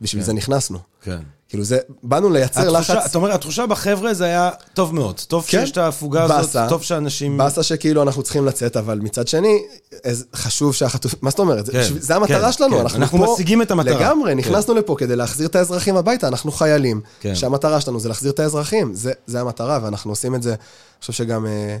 בשביל 0.00 0.22
כן. 0.22 0.26
זה 0.26 0.32
נכנסנו. 0.32 0.78
כן. 1.02 1.18
כאילו 1.48 1.64
זה, 1.64 1.78
באנו 2.02 2.30
לייצר 2.30 2.60
התחושה, 2.60 2.94
לחץ. 2.94 3.06
אתה 3.10 3.18
אומר, 3.18 3.32
התחושה 3.32 3.66
בחבר'ה 3.66 4.14
זה 4.14 4.24
היה 4.24 4.50
טוב 4.74 4.94
מאוד. 4.94 5.20
טוב 5.20 5.44
כן. 5.44 5.50
שיש 5.50 5.70
את 5.70 5.76
ההפוגה 5.76 6.24
הזאת, 6.24 6.36
באסה. 6.36 6.66
טוב 6.68 6.82
שאנשים... 6.82 7.38
באסה 7.38 7.62
שכאילו 7.62 8.02
אנחנו 8.02 8.22
צריכים 8.22 8.44
לצאת, 8.46 8.76
אבל 8.76 8.98
מצד 8.98 9.28
שני, 9.28 9.62
חשוב 10.34 10.74
שהחטופים, 10.74 11.18
מה 11.22 11.30
זאת 11.30 11.38
אומרת? 11.38 11.70
כן, 11.70 11.82
זה- 11.82 12.00
זה 12.00 12.16
המטרה 12.16 12.46
כן, 12.46 12.52
שלנו, 12.52 12.76
כן. 12.76 12.80
אנחנו, 12.82 12.98
אנחנו 12.98 13.18
פה... 13.26 13.32
משיגים 13.34 13.62
את 13.62 13.70
המטרה. 13.70 13.94
לגמרי, 14.00 14.32
כן. 14.32 14.38
נכנסנו 14.38 14.74
לפה 14.74 14.94
כדי 14.98 15.16
להחזיר 15.16 15.46
את 15.48 15.56
האזרחים 15.56 15.96
הביתה, 15.96 16.28
אנחנו 16.28 16.52
חיילים, 16.52 17.00
כן. 17.20 17.34
שהמטרה 17.34 17.80
שלנו 17.80 18.00
זה 18.00 18.08
להחזיר 18.08 18.30
את 18.32 18.40
האזרחים, 18.40 18.94
זה, 18.94 19.12
זה 19.26 19.40
המטרה, 19.40 19.78
ואנחנו 19.82 20.12
עושים 20.12 20.34
את 20.34 20.42
זה, 20.42 20.50
אני 20.50 20.58
חושב 21.00 21.12
שגם 21.12 21.46
אה, 21.46 21.76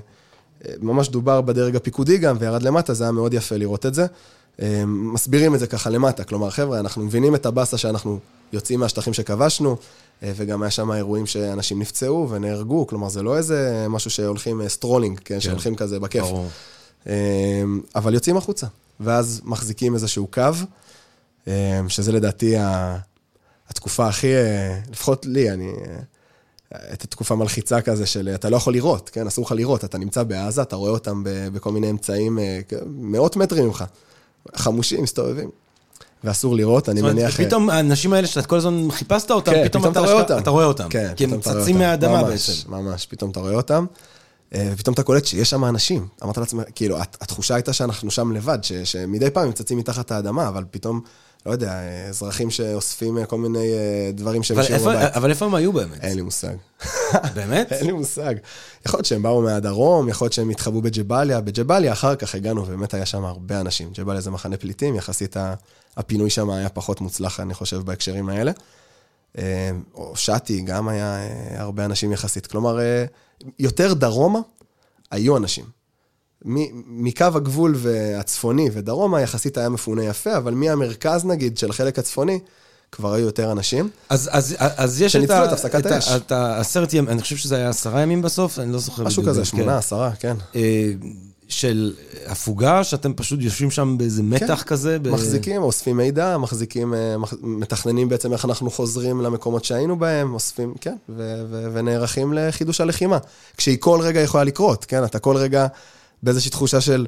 ממש 0.80 1.08
דובר 1.08 1.40
בדרג 1.40 1.76
הפיקודי 1.76 2.18
גם, 2.18 2.36
וירד 2.40 2.62
למטה, 2.62 2.94
זה 2.94 3.04
היה 3.04 3.12
מאוד 3.12 3.34
יפה 3.34 3.56
לראות 3.56 3.86
את 3.86 3.94
זה. 3.94 4.06
אה, 4.62 4.84
מסבירים 4.86 5.54
את 5.54 5.60
זה 5.60 5.66
ככה 5.66 5.90
למטה, 5.90 6.24
כלומר, 6.24 6.50
חבר'ה, 6.50 6.80
אנחנו 6.80 7.04
מבינים 7.04 7.34
את 7.34 7.46
הבאסה 7.46 7.78
שאנחנו 7.78 8.18
יוצאים 8.52 8.80
מהשטחים 8.80 9.12
שכבשנו, 9.12 9.76
אה, 10.22 10.32
וגם 10.36 10.62
היה 10.62 10.70
שם 10.70 10.92
אירועים 10.92 11.26
שאנשים 11.26 11.78
נפצעו 11.78 12.30
ונהרגו, 12.30 12.86
כלומר, 12.86 13.08
זה 13.08 13.22
לא 13.22 13.36
איזה 13.36 13.86
משהו 13.88 14.10
שהולכים 14.10 14.60
אה, 14.60 14.68
strolling, 14.68 15.20
כן, 15.24 15.40
שהולכים 15.40 15.74
כזה 15.74 16.00
בכיף. 16.00 16.22
ברור. 16.22 16.48
אבל 17.94 18.14
יוצאים 18.14 18.36
החוצה, 18.36 18.66
ואז 19.00 19.40
מחזיקים 19.44 19.94
איזשהו 19.94 20.26
קו, 20.26 20.42
שזה 21.88 22.12
לדעתי 22.12 22.54
התקופה 23.68 24.08
הכי, 24.08 24.32
לפחות 24.90 25.26
לי, 25.26 25.50
אני... 25.50 25.72
את 26.92 27.02
התקופה 27.04 27.34
מלחיצה 27.34 27.80
כזה 27.80 28.06
של 28.06 28.28
אתה 28.34 28.50
לא 28.50 28.56
יכול 28.56 28.72
לראות, 28.72 29.10
כן? 29.10 29.26
אסור 29.26 29.44
לך 29.44 29.52
לראות, 29.52 29.84
אתה 29.84 29.98
נמצא 29.98 30.22
בעזה, 30.22 30.62
אתה 30.62 30.76
רואה 30.76 30.90
אותם 30.90 31.22
בכל 31.26 31.72
מיני 31.72 31.90
אמצעים 31.90 32.38
אה, 32.38 32.60
מאות 32.86 33.36
מטרים 33.36 33.64
ממך. 33.66 33.84
חמושים 34.56 35.02
מסתובבים. 35.02 35.50
ואסור 36.24 36.56
לראות, 36.56 36.88
אני 36.88 37.00
זאת 37.00 37.10
אומרת, 37.10 37.16
מניח... 37.22 37.40
פתאום 37.40 37.70
האנשים 37.70 38.12
האלה 38.12 38.26
שאתה 38.26 38.48
כל 38.48 38.56
הזמן 38.56 38.90
חיפשת 38.90 39.30
אותם, 39.30 39.52
כן, 39.52 39.68
פתאום 39.68 39.86
אתה 39.90 40.00
רואה 40.00 40.12
אותם. 40.12 40.38
אתה 40.38 40.50
רואה 40.50 40.64
אותם. 40.64 40.88
כן, 40.90 41.12
כי 41.16 41.24
הם 41.24 41.30
פתאום 41.30 41.40
אתה 41.54 41.62
צצים. 41.62 41.78
מהאדמה 41.78 42.22
ממש, 42.22 42.30
בעצם. 42.50 42.70
ממש, 42.72 43.06
פתאום 43.06 43.30
אתה 43.30 43.40
רואה 43.40 43.54
אותם, 43.54 43.86
אה, 44.54 44.70
ופתאום 44.72 44.94
אתה 44.94 45.02
קולט 45.02 45.24
שיש 45.24 45.50
שם 45.50 45.64
אנשים. 45.64 46.06
אמרת 46.22 46.38
לעצמך, 46.38 46.62
כאילו, 46.74 46.98
הת- 46.98 47.16
התחושה 47.20 47.54
הייתה 47.54 47.72
שאנחנו 47.72 48.10
שם 48.10 48.32
לבד, 48.32 48.58
ש- 48.62 48.72
שמדי 48.72 49.30
פעם 49.30 49.46
הם 49.46 49.52
צצים 49.52 49.78
מתחת 49.78 50.10
האדמה, 50.12 50.48
אבל 50.48 50.64
פתאום, 50.70 51.00
לא 51.46 51.52
יודע, 51.52 51.80
אזרחים 52.08 52.50
שאוספים 52.50 53.18
אה, 53.18 53.26
כל 53.26 53.38
מיני 53.38 53.72
אה, 53.72 54.10
דברים 54.14 54.42
שהם 54.42 54.58
איפה- 54.58 54.90
בבית. 54.92 55.12
אבל 55.12 55.30
איפה 55.30 55.44
הם 55.44 55.54
היו 55.54 55.72
באמת? 55.72 56.04
אין 56.04 56.16
לי 56.16 56.22
מושג. 56.22 56.54
באמת? 57.34 57.72
אין 57.72 57.86
לי 57.86 57.92
מושג. 57.92 58.34
יכול 58.86 58.98
להיות 58.98 59.06
שהם 59.06 59.22
באו 59.22 59.42
מהדרום, 59.42 60.08
יכול 60.08 60.24
להיות 60.24 60.32
שהם 60.32 60.50
התחבאו 60.50 60.82
בג'באליה. 60.82 61.40
בג'באליה 61.40 61.92
אחר 61.92 62.16
כך 62.16 62.34
הגענו, 62.34 62.62
ובאמת 62.62 62.94
היה 62.94 63.06
שם 63.06 63.24
הרבה 63.24 63.60
אנשים. 63.60 63.90
ג'באליה 63.94 64.20
זה 64.20 64.30
מחנה 64.30 64.56
פליטים, 64.56 64.94
יחסית 64.96 65.36
הפינוי 65.96 66.30
שם 66.30 66.50
היה 66.50 66.68
פחות 66.68 67.00
מוצלח, 67.00 67.40
אני 67.40 67.54
חושב, 67.54 67.76
בהקשרים 67.76 68.28
האלה. 68.28 68.52
אה, 69.38 69.70
או 69.94 70.16
שתי, 70.16 70.60
גם 70.60 70.88
היה 70.88 71.18
הרבה 71.56 71.84
אנשים 71.84 72.12
יחסית. 72.12 72.46
כלומר, 72.46 72.78
יותר 73.58 73.94
דרומה, 73.94 74.38
היו 75.10 75.36
אנשים. 75.36 75.64
מקו 76.44 77.24
הגבול 77.34 77.76
הצפוני 78.18 78.70
ודרומה 78.72 79.20
יחסית 79.20 79.58
היה 79.58 79.68
מפונה 79.68 80.04
יפה, 80.04 80.36
אבל 80.36 80.54
מהמרכז 80.54 81.24
נגיד 81.24 81.58
של 81.58 81.70
החלק 81.70 81.98
הצפוני, 81.98 82.38
כבר 82.92 83.12
היו 83.14 83.26
יותר 83.26 83.52
אנשים. 83.52 83.88
אז, 84.08 84.28
אז, 84.32 84.54
אז 84.58 85.00
יש 85.02 85.16
את, 85.16 85.30
ה, 85.30 85.44
את 85.44 85.52
הפסקת 85.52 85.86
את, 85.86 85.90
האש. 85.92 86.08
את 86.12 86.32
העשרת 86.32 86.94
ימים, 86.94 87.10
אני 87.10 87.22
חושב 87.22 87.36
שזה 87.36 87.56
היה 87.56 87.68
עשרה 87.68 88.00
ימים 88.02 88.22
בסוף, 88.22 88.58
אני 88.58 88.72
לא 88.72 88.78
זוכר 88.78 89.04
משהו. 89.04 89.22
כזה, 89.22 89.40
כן. 89.40 89.44
שמונה, 89.44 89.78
עשרה, 89.78 90.10
כן. 90.20 90.36
אה, 90.56 90.92
של 91.48 91.92
הפוגה, 92.26 92.84
שאתם 92.84 93.12
פשוט 93.14 93.40
יושבים 93.42 93.70
שם 93.70 93.98
באיזה 93.98 94.22
מתח 94.22 94.62
כזה. 94.66 94.98
ב... 94.98 95.04
כן. 95.04 95.10
מחזיקים, 95.10 95.62
אוספים 95.62 95.96
מידע, 95.96 96.38
מחזיקים, 96.38 96.94
אה, 96.94 97.18
מח- 97.18 97.34
מתכננים 97.42 98.08
בעצם 98.08 98.32
איך 98.32 98.44
אנחנו 98.44 98.70
חוזרים 98.70 99.20
למקומות 99.20 99.64
שהיינו 99.64 99.98
בהם, 99.98 100.34
אוספים, 100.34 100.74
כן, 100.80 100.96
ו- 101.08 101.42
ו- 101.50 101.68
ונערכים 101.72 102.32
לחידוש 102.32 102.80
הלחימה. 102.80 103.18
כשהיא 103.56 103.76
כל 103.80 104.00
רגע 104.02 104.20
יכולה 104.20 104.44
לקרות, 104.44 104.84
כן, 104.84 105.04
אתה 105.04 105.18
כל 105.18 105.36
רגע 105.36 105.66
באיזושהי 106.24 106.50
תחושה 106.50 106.80
של, 106.80 107.06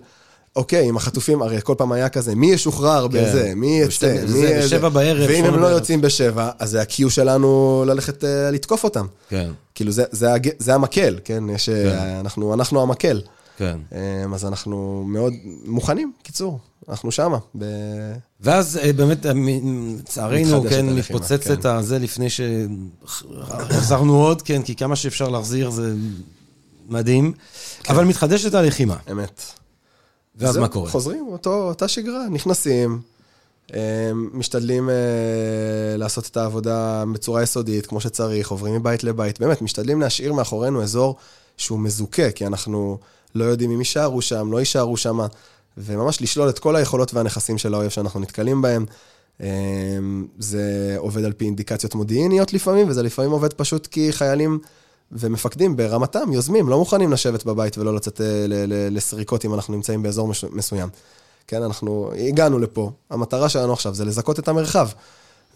אוקיי, 0.56 0.88
עם 0.88 0.96
החטופים, 0.96 1.42
הרי 1.42 1.58
כל 1.62 1.74
פעם 1.78 1.92
היה 1.92 2.08
כזה, 2.08 2.34
מי 2.34 2.46
ישוחרר 2.46 3.06
בזה, 3.06 3.52
מי 3.56 3.80
יצא, 3.80 4.20
מי... 4.22 4.26
זה. 4.28 4.60
בשבע 4.64 4.88
בערב, 4.88 5.26
ואם 5.28 5.44
הם 5.44 5.58
לא. 5.58 5.66
יוצאים 5.66 6.00
בשבע, 6.00 6.50
אז 6.58 6.70
זה 6.70 6.80
ה-Q 6.80 7.10
שלנו 7.10 7.84
ללכת 7.86 8.24
אה, 8.24 8.50
לתקוף 8.50 8.84
אותם. 8.84 9.06
כן, 9.28 9.50
כאילו, 9.74 9.92
זה, 9.92 10.04
זה, 10.10 10.34
זה 10.58 10.74
המקל, 10.74 11.18
כן? 11.24 11.44
יש, 11.50 11.68
אה, 11.68 12.20
אנחנו, 12.20 12.54
אנחנו 12.54 12.82
המקל. 12.82 13.20
כן. 13.56 13.78
אה, 13.92 14.24
אז 14.34 14.44
אנחנו 14.44 15.04
מאוד 15.06 15.32
מוכנים, 15.64 16.12
קיצור, 16.22 16.58
אנחנו 16.88 17.12
שמה. 17.12 17.38
ב... 17.58 17.64
ואז 18.40 18.80
באמת, 18.96 19.26
לצערנו, 19.98 20.64
כן, 20.70 20.86
מתפוצצת 20.86 21.62
כן. 21.62 21.68
הזה 21.68 21.98
לפני 21.98 22.26
שהחזרנו 22.30 24.16
עוד, 24.22 24.42
כן, 24.42 24.62
כי 24.62 24.74
כמה 24.74 24.96
שאפשר 24.96 25.28
להחזיר 25.28 25.70
זה 25.70 25.94
מדהים. 26.88 27.32
כן. 27.82 27.92
אבל 27.92 28.04
מתחדשת 28.04 28.54
הלחימה. 28.54 28.96
אמת. 29.12 29.42
ואז 30.36 30.54
זהו, 30.54 30.62
מה 30.62 30.68
קורה? 30.68 30.90
חוזרים, 30.90 31.26
אותו, 31.28 31.68
אותה 31.68 31.88
שגרה, 31.88 32.28
נכנסים, 32.30 33.00
אה, 33.74 34.10
משתדלים 34.14 34.90
אה, 34.90 35.96
לעשות 35.96 36.26
את 36.26 36.36
העבודה 36.36 37.04
בצורה 37.12 37.42
יסודית, 37.42 37.86
כמו 37.86 38.00
שצריך, 38.00 38.50
עוברים 38.50 38.74
מבית 38.74 39.04
לבית. 39.04 39.40
באמת, 39.40 39.62
משתדלים 39.62 40.00
להשאיר 40.00 40.32
מאחורינו 40.32 40.82
אזור 40.82 41.16
שהוא 41.56 41.78
מזוכה, 41.78 42.30
כי 42.30 42.46
אנחנו 42.46 42.98
לא 43.34 43.44
יודעים 43.44 43.70
אם 43.70 43.78
יישארו 43.78 44.22
שם, 44.22 44.52
לא 44.52 44.58
יישארו 44.58 44.96
שם, 44.96 45.18
וממש 45.78 46.22
לשלול 46.22 46.48
את 46.48 46.58
כל 46.58 46.76
היכולות 46.76 47.14
והנכסים 47.14 47.58
של 47.58 47.74
האויב 47.74 47.90
שאנחנו 47.90 48.20
נתקלים 48.20 48.62
בהם. 48.62 48.86
אה, 49.40 49.46
זה 50.38 50.94
עובד 50.98 51.24
על 51.24 51.32
פי 51.32 51.44
אינדיקציות 51.44 51.94
מודיעיניות 51.94 52.52
לפעמים, 52.52 52.88
וזה 52.88 53.02
לפעמים 53.02 53.30
עובד 53.30 53.52
פשוט 53.52 53.86
כי 53.86 54.12
חיילים 54.12 54.58
ומפקדים 55.12 55.76
ברמתם, 55.76 56.32
יוזמים, 56.32 56.68
לא 56.68 56.78
מוכנים 56.78 57.12
לשבת 57.12 57.44
בבית 57.44 57.78
ולא 57.78 57.94
לצאת 57.94 58.20
אה, 58.20 58.46
לסריקות 58.90 59.44
אם 59.44 59.54
אנחנו 59.54 59.74
נמצאים 59.74 60.02
באזור 60.02 60.32
מסוים. 60.50 60.88
כן, 61.46 61.62
אנחנו 61.62 62.10
הגענו 62.28 62.58
לפה, 62.58 62.90
המטרה 63.10 63.48
שלנו 63.48 63.72
עכשיו 63.72 63.94
זה 63.94 64.04
לזכות 64.04 64.38
את 64.38 64.48
המרחב. 64.48 64.88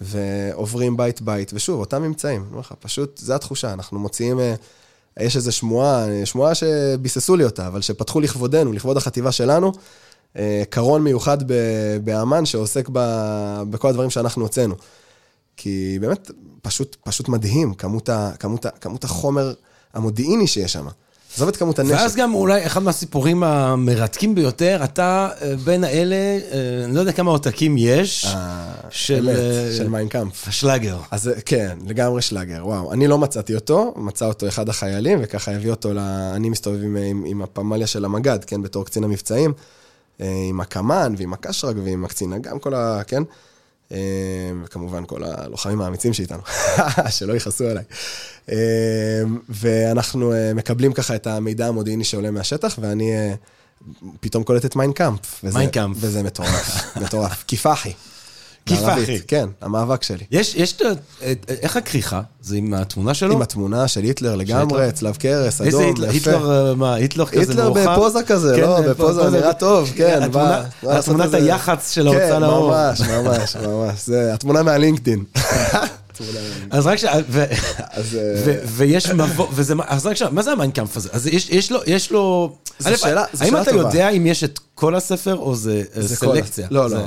ועוברים 0.01 0.97
בית-בית, 0.97 1.51
ושוב, 1.55 1.81
אותם 1.81 2.03
ממצאים. 2.03 2.41
אני 2.41 2.51
אומר 2.51 2.61
לך, 2.61 2.75
פשוט, 2.79 3.19
זו 3.19 3.35
התחושה, 3.35 3.73
אנחנו 3.73 3.99
מוציאים... 3.99 4.41
אה, 4.41 4.55
יש 5.21 5.37
איזו 5.37 5.53
שמועה, 5.53 6.09
אה, 6.09 6.27
שמועה 6.27 6.55
שביססו 6.55 7.37
לי 7.37 7.45
אותה, 7.45 7.67
אבל 7.67 7.81
שפתחו 7.81 8.21
לכבודנו, 8.21 8.73
לכבוד 8.73 8.97
החטיבה 8.97 9.33
שלנו, 9.33 9.73
קרון 10.71 11.03
מיוחד 11.03 11.39
באמ"ן 12.05 12.47
שעוסק 12.47 12.89
בכל 13.71 13.89
הדברים 13.89 14.11
שאנחנו 14.11 14.43
הוצאנו. 14.43 14.75
כי 15.62 15.99
באמת, 16.01 16.31
פשוט, 16.62 16.96
פשוט 17.05 17.29
מדהים, 17.29 17.75
כמות, 17.75 18.09
ה, 18.09 18.31
כמות, 18.38 18.66
ה, 18.66 18.70
כמות 18.70 19.05
החומר 19.05 19.53
המודיעיני 19.94 20.46
שיש 20.46 20.73
שם. 20.73 20.87
עזוב 21.37 21.49
את 21.49 21.57
כמות 21.57 21.79
הנשק. 21.79 21.94
ואז 21.94 22.16
גם 22.16 22.35
אולי 22.35 22.66
אחד 22.66 22.83
מהסיפורים 22.83 23.42
המרתקים 23.42 24.35
ביותר, 24.35 24.81
אתה 24.85 25.29
אה, 25.42 25.57
בין 25.64 25.85
האלה, 25.85 26.16
אה, 26.16 26.85
אני 26.85 26.94
לא 26.94 27.01
יודע 27.01 27.12
כמה 27.12 27.31
עותקים 27.31 27.75
יש, 27.79 28.25
אה, 28.25 28.73
של, 28.90 29.29
אמת, 29.29 29.77
של 29.77 29.88
מיינקאמפ. 29.88 30.49
השלאגר. 30.49 30.99
אז 31.11 31.31
כן, 31.46 31.79
לגמרי 31.87 32.23
שלאגר, 32.23 32.66
וואו. 32.66 32.92
אני 32.92 33.07
לא 33.09 33.18
מצאתי 33.18 33.55
אותו, 33.55 33.94
מצא 33.96 34.27
אותו 34.27 34.49
אחד 34.49 34.68
החיילים, 34.68 35.18
וככה 35.23 35.53
הביא 35.53 35.70
אותו 35.70 35.92
ל... 35.94 35.99
אני 36.35 36.51
מסתובב 36.51 36.83
עם, 36.83 36.96
עם, 36.96 37.25
עם 37.27 37.42
הפמליה 37.42 37.87
של 37.87 38.05
המג"ד, 38.05 38.44
כן, 38.44 38.62
בתור 38.62 38.85
קצין 38.85 39.05
המבצעים, 39.05 39.53
עם 40.18 40.61
הקמ"ן 40.61 41.14
ועם 41.16 41.33
הקשרג 41.33 41.77
ועם 41.85 42.05
הקצין, 42.05 42.42
גם 42.42 42.59
כל 42.59 42.75
ה... 42.75 43.03
כן? 43.07 43.23
אה, 43.92 43.98
וכמובן 44.64 45.05
כל 45.07 45.24
הלוחמים 45.24 45.81
האמיצים 45.81 46.12
שאיתנו, 46.12 46.42
שלא 47.16 47.33
יכעסו 47.33 47.66
עליי. 47.66 47.85
אה, 48.50 48.57
ואנחנו 49.48 50.33
אה, 50.33 50.55
מקבלים 50.55 50.92
ככה 50.92 51.14
את 51.14 51.26
המידע 51.26 51.66
המודיעיני 51.66 52.05
שעולה 52.05 52.31
מהשטח, 52.31 52.79
ואני 52.83 53.12
אה, 53.12 53.35
פתאום 54.20 54.42
קולט 54.44 54.64
את 54.64 54.76
מיינקאמפ. 54.76 55.44
מיינקאמפ. 55.44 55.96
וזה 56.00 56.22
מטורף, 56.22 56.96
מטורף. 56.96 57.44
كفاحي. 57.49 57.93
كفاحي. 58.77 58.87
בערבית, 58.87 59.23
כן, 59.29 59.49
המאבק 59.61 60.03
שלי. 60.03 60.25
יש, 60.31 60.55
יש, 60.55 60.77
את 61.33 61.51
איך 61.63 61.77
הכריכה? 61.77 62.21
זה 62.43 62.57
עם 62.57 62.75
התמונה 62.75 63.15
שלו? 63.15 63.35
עם 63.35 63.43
התמונה 63.43 63.89
של 63.89 64.03
היטלר 64.03 64.37
לגמרי, 64.37 64.63
היטלר? 64.85 64.91
צלב 64.91 65.17
קרס, 65.17 65.61
איזה 65.61 65.79
אדום, 65.79 65.89
היטלר? 65.89 66.09
יפה. 66.15 66.31
היטלר, 66.31 66.69
אה, 66.71 66.75
מה, 66.75 66.95
היטלר 66.95 67.27
כזה 67.27 67.41
היטלר 67.41 67.73
מאוחר? 67.73 67.93
בפוזה 67.97 68.23
כזה, 68.23 68.53
כן, 68.57 68.63
לא, 68.63 68.77
אה, 68.77 68.83
בפוזה 68.83 69.31
נראה 69.31 69.53
טוב, 69.53 69.91
כן. 69.97 70.23
התמונת 70.89 71.25
איזה- 71.25 71.37
היח"צ 71.37 71.91
של 71.91 72.07
ההוצאה 72.07 72.31
כן, 72.31 72.41
לאור. 72.43 72.71
ממש, 72.71 73.01
ממש, 73.01 73.57
ממש. 73.57 73.95
זה 74.07 74.35
התמונה 74.35 74.63
מהלינקדין. 74.63 75.25
אז 76.71 76.87
רק 76.87 76.99
ש... 76.99 77.05
אה, 77.05 77.21
ו- 77.31 78.55
ויש 78.67 79.11
מבוא, 79.11 79.47
וזה... 79.53 79.75
אז 79.87 80.07
רק 80.07 80.17
ש... 80.17 80.23
מה 80.23 80.43
זה 80.43 80.53
המיינקאמפ 80.53 80.97
הזה? 80.97 81.09
אז 81.13 81.27
יש 81.27 81.73
לו... 81.73 81.81
יש 81.87 82.11
לו... 82.11 82.57
זו 82.79 82.91
שאלה- 82.97 83.25
זו 83.33 83.45
האם 83.45 83.57
אתה 83.57 83.71
טובה. 83.71 83.81
יודע 83.83 84.09
אם 84.11 84.27
יש 84.27 84.45
את 84.45 84.59
כל 84.75 84.95
הספר 84.95 85.37
או 85.37 85.57
זה 85.57 85.83
אה, 85.97 86.03
סלקציה? 86.09 86.67
לא, 86.71 86.91
לא. 86.91 86.99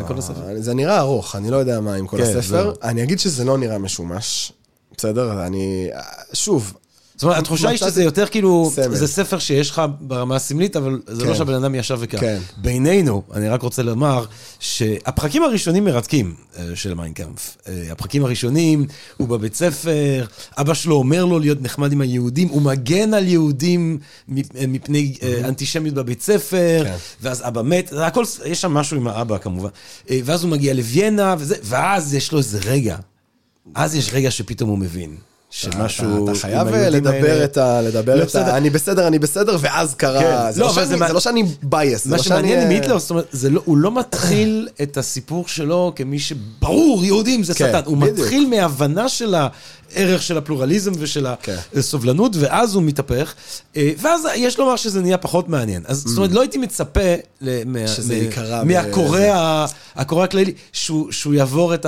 זה 0.60 0.74
נראה 0.74 1.00
ארוך, 1.00 1.36
אני 1.36 1.50
לא 1.50 1.58
יודע 1.58 1.80
מה 1.80 1.94
עם 1.96 2.08
כל 2.08 2.18
כן, 2.18 2.38
הספר. 2.38 2.74
אני 2.84 3.04
אגיד 3.04 3.20
שזה 3.20 3.44
לא 3.44 3.58
נראה 3.58 3.78
משומש, 3.78 4.52
בסדר? 4.98 5.46
אני... 5.46 5.90
שוב, 6.34 6.74
זאת 7.16 7.24
אומרת, 7.24 7.38
התחושה 7.38 7.70
היא 7.70 7.78
שזה 7.78 8.04
יותר 8.04 8.26
כאילו, 8.28 8.72
סמל. 8.74 8.96
זה 8.96 9.08
ספר 9.08 9.40
שיש 9.40 9.70
לך 9.70 9.82
ברמה 10.00 10.36
הסמלית, 10.36 10.76
אבל 10.76 11.02
זה 11.08 11.24
לא 11.26 11.30
כן. 11.30 11.36
שהבן 11.36 11.54
אדם 11.54 11.76
ישב 11.76 11.98
וקרא. 12.00 12.20
כן. 12.20 12.40
בינינו, 12.58 13.24
אני 13.34 13.50
רק 13.50 13.62
רוצה 13.62 13.84
לומר, 13.84 14.26
שהפרקים 14.60 15.44
הראשונים 15.44 15.86
מרתקים 15.86 16.36
אה, 16.58 16.64
של 16.76 16.94
מיינקאמפ. 16.94 17.58
אה, 17.68 17.92
הפרקים 17.92 18.26
הראשונים, 18.26 18.86
הוא 19.18 19.28
בבית 19.28 19.56
ספר, 19.56 20.26
אבא 20.58 20.74
שלו 20.74 20.96
אומר 20.96 21.26
לו 21.26 21.40
להיות 21.40 21.62
נחמד 21.62 21.92
עם 21.92 22.02
היהודים, 22.02 22.48
הוא 22.48 22.62
מגן 22.62 23.14
על 23.14 23.28
יהודים 23.28 23.98
אה, 24.38 24.68
מפני 24.68 25.14
אנטישמיות 25.44 25.96
בבית 25.96 26.22
ספר, 26.22 26.84
כן. 26.84 26.96
ואז 27.22 27.48
אבא 27.48 27.62
מת, 27.62 27.94
הכל, 27.98 28.24
יש 28.46 28.62
שם 28.62 28.74
משהו 28.74 28.98
עם 28.98 29.08
האבא 29.08 29.38
כמובן. 29.38 29.70
ואז 30.10 30.44
הוא 30.44 30.52
מגיע 30.52 30.74
לוויינה, 30.74 31.36
וזה, 31.40 31.56
ואז 31.64 32.14
יש 32.14 32.32
לו 32.32 32.38
איזה 32.38 32.60
רגע. 32.66 32.98
אז 33.76 33.96
יש 33.96 34.10
רגע 34.14 34.32
שפתאום 34.32 34.70
הוא 34.70 34.78
מבין. 34.78 35.16
שמשהו... 35.56 36.30
אתה 36.30 36.40
חייב 36.40 36.68
לדבר 36.68 37.44
את 37.44 37.58
ה... 37.58 37.82
לדבר 37.82 38.16
לא, 38.16 38.24
את. 38.24 38.36
ה... 38.36 38.58
אני 38.58 38.70
בסדר, 38.70 39.08
אני 39.08 39.20
בסדר, 39.20 39.58
ואז 39.60 39.94
קרה... 39.94 40.20
כן. 40.22 40.52
זה 40.52 40.62
לא, 40.62 40.68
לא 41.14 41.20
שאני- 41.20 41.44
לא 41.44 41.50
בייס. 41.64 42.06
מה 42.06 42.20
שמעניין 42.20 42.62
עם 42.62 42.70
היטלר, 42.70 43.00
זאת 43.00 43.10
אומרת, 43.10 43.26
לא, 43.50 43.62
הוא 43.66 43.78
לא 43.78 44.00
מתחיל 44.00 44.68
את 44.82 44.98
הסיפור 44.98 45.48
שלו 45.48 45.92
כמי 45.96 46.20
שברור, 46.20 47.06
יהודים 47.06 47.44
זה 47.44 47.54
כן, 47.54 47.70
שטן. 47.70 47.82
הוא. 47.86 47.98
מתחיל 47.98 48.48
מהבנה 48.50 49.10
של 49.10 49.36
הערך 49.36 50.22
של 50.22 50.38
הפלורליזם 50.38 50.92
ושל 51.00 51.28
כן. 51.42 51.56
הסובלנות, 51.76 52.36
ואז 52.40 52.76
הוא 52.76 52.84
מתהפך, 52.84 53.34
אה, 53.78 53.92
ואז 54.02 54.28
יש 54.36 54.60
לומר 54.60 54.76
שזה 54.76 55.02
נהיה 55.02 55.18
פחות 55.18 55.50
מעניין. 55.50 55.84
אז 55.86 56.04
זאת 56.08 56.18
אומרת, 56.18 56.32
לא 56.32 56.42
הייתי 56.42 56.58
מצפה 56.58 57.16
מהקורא 58.64 60.24
הכללי, 60.24 60.54
שהוא 60.72 61.34
יעבור 61.34 61.74
את 61.74 61.86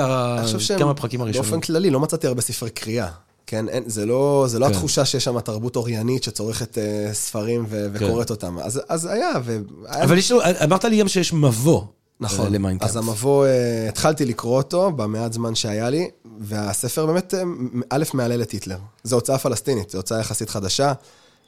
כמה 0.78 0.94
פרקים 0.94 1.20
הראשונים. 1.20 1.50
באופן 1.50 1.60
כללי, 1.60 1.90
לא 1.90 2.00
מצאתי 2.00 2.26
הרבה 2.26 2.42
ספרי 2.42 2.70
קריאה. 2.70 3.25
כן, 3.46 3.68
אין, 3.68 3.82
זה 3.86 4.06
לא, 4.06 4.44
זה 4.48 4.58
לא 4.58 4.66
כן. 4.66 4.72
התחושה 4.72 5.04
שיש 5.04 5.24
שם 5.24 5.40
תרבות 5.40 5.76
אוריינית 5.76 6.22
שצורכת 6.22 6.74
uh, 6.74 7.14
ספרים 7.14 7.66
ו- 7.68 7.86
וקוראת 7.92 8.30
אותם. 8.30 8.58
אז, 8.58 8.80
אז 8.88 9.06
היה, 9.06 9.30
והיה... 9.44 9.60
אבל 10.04 10.18
יש 10.18 10.30
לו, 10.32 10.40
אמרת 10.64 10.84
לי 10.84 11.00
גם 11.00 11.08
שיש 11.08 11.32
מבוא. 11.32 11.82
נכון. 12.20 12.52
למיינקאמפ. 12.52 12.90
אז 12.90 12.96
המבוא, 12.96 13.46
אה, 13.46 13.88
התחלתי 13.88 14.24
לקרוא 14.24 14.56
אותו 14.56 14.92
במעט 14.92 15.32
זמן 15.32 15.54
שהיה 15.54 15.90
לי, 15.90 16.08
והספר 16.40 17.06
באמת, 17.06 17.34
אה, 17.34 17.42
א', 17.90 18.04
מהלל 18.14 18.42
את 18.42 18.50
היטלר. 18.50 18.78
זו 19.04 19.16
הוצאה 19.16 19.38
פלסטינית, 19.38 19.90
זו 19.90 19.98
הוצאה 19.98 20.20
יחסית 20.20 20.50
חדשה, 20.50 20.92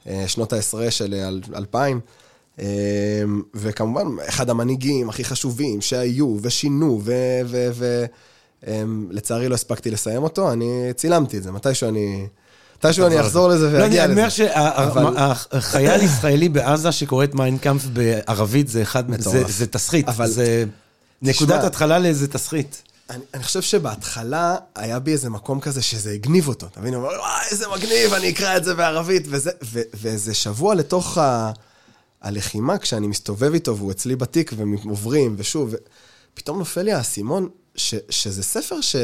אה, 0.06 0.24
שנות 0.26 0.52
העשרה 0.52 0.90
של 0.90 1.14
אה, 1.14 1.28
אל- 1.28 1.40
2000. 1.54 2.00
אה, 2.60 2.64
וכמובן, 3.54 4.06
אחד 4.28 4.50
המנהיגים 4.50 5.08
הכי 5.08 5.24
חשובים 5.24 5.80
שהיו 5.80 6.36
ושינו, 6.42 7.00
ולצערי 8.62 9.48
לא 9.48 9.54
הספקתי 9.54 9.90
לסיים 9.90 10.22
אותו, 10.22 10.52
אני 10.52 10.66
צילמתי 10.96 11.38
את 11.38 11.42
זה, 11.42 11.52
מתישהו 11.52 11.88
אני... 11.88 12.26
מתישהו 12.78 13.06
אני 13.06 13.20
אחזור 13.20 13.48
לזה 13.48 13.70
לא, 13.72 13.78
ואגיע 13.82 14.04
אני 14.04 14.12
אומר 14.12 14.26
לזה. 14.26 14.30
שהחייל 15.50 16.02
ישראלי 16.02 16.48
בעזה 16.48 16.92
שקורא 16.92 17.24
את 17.24 17.34
מיינקאמפ 17.34 17.84
בערבית 17.92 18.68
זה 18.68 18.82
אחד, 18.82 19.10
מטורף. 19.10 19.50
זה- 19.50 19.66
תסריט, 19.66 20.08
אבל- 20.08 20.26
זה 20.30 20.64
נקודת 21.22 21.64
התחלה 21.64 21.98
לאיזה 21.98 22.26
תסריט. 22.28 22.76
אני, 23.10 23.22
אני 23.34 23.42
חושב 23.42 23.62
שבהתחלה 23.62 24.56
היה 24.74 24.98
בי 24.98 25.12
איזה 25.12 25.30
מקום 25.30 25.60
כזה 25.60 25.82
שזה 25.82 26.10
הגניב 26.10 26.48
אותו. 26.48 26.66
אתה 26.66 26.80
מבין? 26.80 26.94
הוא 26.94 27.02
אומר, 27.04 27.18
וואי, 27.18 27.40
איזה 27.50 27.64
מגניב, 27.76 28.12
אני 28.14 28.30
אקרא 28.30 28.56
את 28.56 28.64
זה 28.64 28.74
בערבית, 28.74 29.22
וזה, 29.28 29.50
ו, 29.64 29.80
ואיזה 29.94 30.34
שבוע 30.34 30.74
לתוך 30.74 31.18
ה, 31.18 31.52
הלחימה, 32.22 32.78
כשאני 32.78 33.06
מסתובב 33.06 33.52
איתו 33.54 33.76
והוא 33.76 33.90
אצלי 33.90 34.16
בתיק 34.16 34.52
ועוברים, 34.56 35.34
ושוב, 35.38 35.68
ו, 35.72 35.76
פתאום 36.34 36.58
נופל 36.58 36.82
לי 36.82 36.92
האסימון 36.92 37.48
ש, 37.78 37.94
שזה 38.10 38.42
ספר 38.42 38.80
ש, 38.80 38.96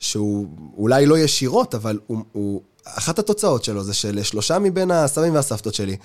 שהוא 0.00 0.46
אולי 0.76 1.06
לא 1.06 1.18
ישירות, 1.18 1.74
אבל 1.74 1.98
הוא, 2.06 2.18
הוא, 2.32 2.62
אחת 2.84 3.18
התוצאות 3.18 3.64
שלו 3.64 3.84
זה 3.84 3.94
שלשלושה 3.94 4.58
מבין 4.58 4.90
הסבים 4.90 5.34
והסבתות 5.34 5.74
שלי, 5.74 5.96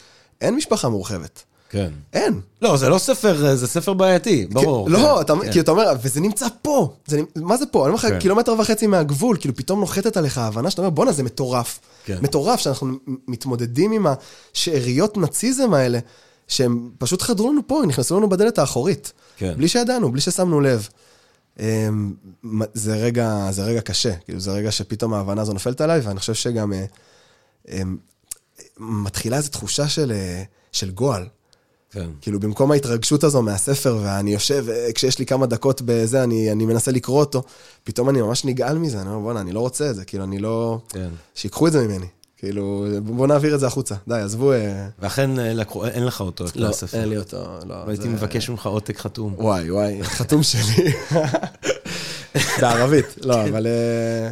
אין 0.41 0.55
משפחה 0.55 0.89
מורחבת. 0.89 1.43
כן. 1.71 1.89
אין. 2.13 2.41
לא, 2.61 2.77
זה 2.77 2.89
לא 2.89 2.97
ספר, 2.97 3.55
זה 3.55 3.67
ספר 3.67 3.93
בעייתי, 3.93 4.45
ברור. 4.51 4.87
כן, 4.87 4.91
לא, 4.91 5.15
כן, 5.15 5.21
אתה, 5.21 5.33
כן. 5.41 5.51
כי 5.51 5.59
אתה 5.59 5.71
אומר, 5.71 5.83
וזה 6.01 6.21
נמצא 6.21 6.47
פה. 6.61 6.93
זה, 7.05 7.21
מה 7.35 7.57
זה 7.57 7.65
פה? 7.65 7.79
אני 7.79 7.87
אומר 7.87 7.95
לך, 7.95 8.05
כן. 8.05 8.19
קילומטר 8.19 8.53
וחצי 8.59 8.87
מהגבול, 8.87 9.37
כאילו 9.39 9.55
פתאום 9.55 9.79
נוחתת 9.79 10.17
עליך 10.17 10.37
ההבנה 10.37 10.69
שאתה 10.69 10.81
אומר, 10.81 10.89
בואנה, 10.89 11.11
זה 11.11 11.23
מטורף. 11.23 11.79
כן. 12.05 12.17
מטורף 12.21 12.59
שאנחנו 12.59 12.93
מתמודדים 13.27 13.91
עם 13.91 14.05
השאריות 14.53 15.17
נאציזם 15.17 15.73
האלה, 15.73 15.99
שהם 16.47 16.89
פשוט 16.97 17.21
חדרו 17.21 17.51
לנו 17.51 17.61
פה, 17.67 17.81
נכנסו 17.87 18.17
לנו 18.17 18.29
בדלת 18.29 18.59
האחורית. 18.59 19.11
כן. 19.37 19.53
בלי 19.57 19.67
שידענו, 19.67 20.11
בלי 20.11 20.21
ששמנו 20.21 20.61
לב. 20.61 20.87
אמ, 21.59 22.13
זה 22.73 22.95
רגע, 22.95 23.47
זה 23.51 23.63
רגע 23.63 23.81
קשה, 23.81 24.15
כאילו 24.15 24.39
זה 24.39 24.51
רגע 24.51 24.71
שפתאום 24.71 25.13
ההבנה 25.13 25.41
הזו 25.41 25.53
נופלת 25.53 25.81
עליי, 25.81 25.99
ואני 25.99 26.19
חושב 26.19 26.33
שגם 26.33 26.73
אה, 26.73 26.85
אמ, 27.69 27.97
מתחילה 28.77 29.37
איזו 29.37 29.49
תחושה 29.49 29.87
של, 29.87 30.11
אה, 30.11 30.43
של 30.71 30.91
גועל. 30.91 31.27
כן. 31.91 32.09
כאילו, 32.21 32.39
במקום 32.39 32.71
ההתרגשות 32.71 33.23
הזו 33.23 33.41
מהספר, 33.41 33.99
ואני 34.03 34.33
יושב, 34.33 34.65
אה, 34.69 34.91
כשיש 34.93 35.19
לי 35.19 35.25
כמה 35.25 35.45
דקות 35.45 35.81
בזה, 35.85 36.23
אני, 36.23 36.51
אני 36.51 36.65
מנסה 36.65 36.91
לקרוא 36.91 37.19
אותו, 37.19 37.43
פתאום 37.83 38.09
אני 38.09 38.21
ממש 38.21 38.45
נגעל 38.45 38.77
מזה, 38.77 39.01
אני 39.01 39.09
אומר, 39.09 39.19
בואנה, 39.19 39.41
אני 39.41 39.51
לא 39.51 39.59
רוצה 39.59 39.89
את 39.89 39.95
זה, 39.95 40.05
כאילו, 40.05 40.23
אני 40.23 40.39
לא... 40.39 40.79
כן. 40.89 41.09
שיקחו 41.35 41.67
את 41.67 41.71
זה 41.71 41.87
ממני. 41.87 42.07
כאילו, 42.41 42.85
בוא 43.03 43.27
נעביר 43.27 43.55
את 43.55 43.59
זה 43.59 43.67
החוצה. 43.67 43.95
די, 44.07 44.15
עזבו... 44.15 44.53
אה, 44.53 44.87
ואכן 44.99 45.39
אה, 45.39 45.53
לקחו- 45.53 45.85
אין 45.85 46.05
לך 46.05 46.21
אותו, 46.21 46.45
את 46.45 46.55
לא, 46.55 46.67
הספר. 46.69 46.99
אין 46.99 47.09
לי 47.09 47.17
אותו, 47.17 47.37
לא. 47.67 47.75
והייתי 47.85 48.03
זה- 48.03 48.09
מבקש 48.09 48.49
ממך 48.49 48.65
עותק 48.65 48.97
חתום. 48.99 49.33
וואי, 49.37 49.71
וואי, 49.71 50.03
חתום 50.03 50.43
שלי. 50.43 50.91
בערבית, 52.61 53.05
לא, 53.21 53.43
אבל... 53.43 53.67
אה, 53.67 54.29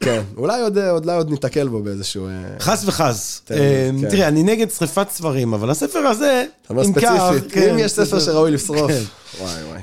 כן, 0.00 0.22
אולי 0.36 0.60
עוד, 0.62 0.78
אה, 0.78 0.90
אולי 0.90 1.16
עוד 1.16 1.30
ניתקל 1.30 1.68
בו 1.68 1.82
באיזשהו... 1.82 2.26
אה, 2.26 2.32
חס 2.60 2.82
וחס. 2.86 3.42
אה, 3.50 3.56
כן. 4.00 4.10
תראה, 4.10 4.28
אני 4.28 4.42
נגד 4.42 4.70
שריפת 4.70 5.06
ספרים, 5.10 5.54
אבל 5.54 5.70
הספר 5.70 5.98
הזה, 5.98 6.44
נמכר, 6.70 7.30
ספציפית, 7.30 7.52
כן, 7.52 7.70
אם 7.70 7.78
יש 7.78 7.92
ספר 7.92 8.20
שראוי 8.20 8.50
לשרוף. 8.50 8.90
כן. 8.92 9.02
וואי, 9.40 9.62
וואי. 9.64 9.80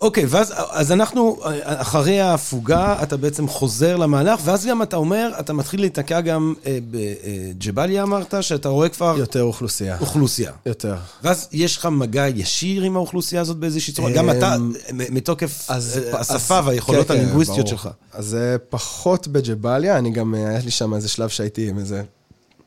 אוקיי, 0.00 0.24
ואז 0.28 0.52
אז 0.70 0.92
אנחנו, 0.92 1.38
אחרי 1.64 2.20
ההפוגה, 2.20 3.02
אתה 3.02 3.16
בעצם 3.16 3.48
חוזר 3.48 3.96
למהלך, 3.96 4.40
ואז 4.44 4.66
גם 4.66 4.82
אתה 4.82 4.96
אומר, 4.96 5.30
אתה 5.40 5.52
מתחיל 5.52 5.80
להיתקע 5.80 6.20
גם 6.20 6.54
אה, 6.66 6.78
בג'באליה, 6.90 8.02
אמרת, 8.02 8.34
שאתה 8.40 8.68
רואה 8.68 8.88
כבר 8.88 9.14
יותר 9.18 9.42
אוכלוסייה. 9.42 9.96
אוכלוסייה. 10.00 10.52
יותר. 10.66 10.96
ואז 11.22 11.48
יש 11.52 11.76
לך 11.76 11.86
מגע 11.86 12.28
ישיר 12.28 12.82
עם 12.82 12.96
האוכלוסייה 12.96 13.40
הזאת 13.40 13.56
באיזושהי 13.56 13.92
צורה? 13.92 14.10
גם 14.12 14.30
אתה, 14.30 14.56
אמ, 14.56 14.72
מתוקף 15.10 15.64
אז- 15.70 16.00
אה, 16.12 16.20
השפה 16.20 16.58
אז- 16.58 16.66
והיכולות 16.66 17.06
כן, 17.08 17.14
כן, 17.14 17.20
הלינגוויסטיות. 17.20 17.66
שלך. 17.66 17.88
אז 18.12 18.36
פחות 18.70 19.28
בג'באליה, 19.28 19.98
אני 19.98 20.10
גם, 20.10 20.34
היה 20.34 20.58
לי 20.64 20.70
שם 20.70 20.94
איזה 20.94 21.08
שלב 21.08 21.28
שהייתי 21.28 21.68
עם 21.68 21.78
איזה, 21.78 22.02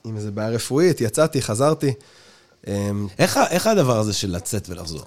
עם 0.06 0.18
איזה 0.18 0.32
בעיה 0.32 0.50
רפואית, 0.50 1.02
יצאתי, 1.02 1.42
חזרתי. 1.42 1.94
אמ, 2.68 3.08
איך 3.20 3.40
איך 3.50 3.68
הדבר 3.68 4.00
הזה 4.00 4.14
של 4.14 4.32
לצאת 4.36 4.70
ולחזור? 4.70 5.02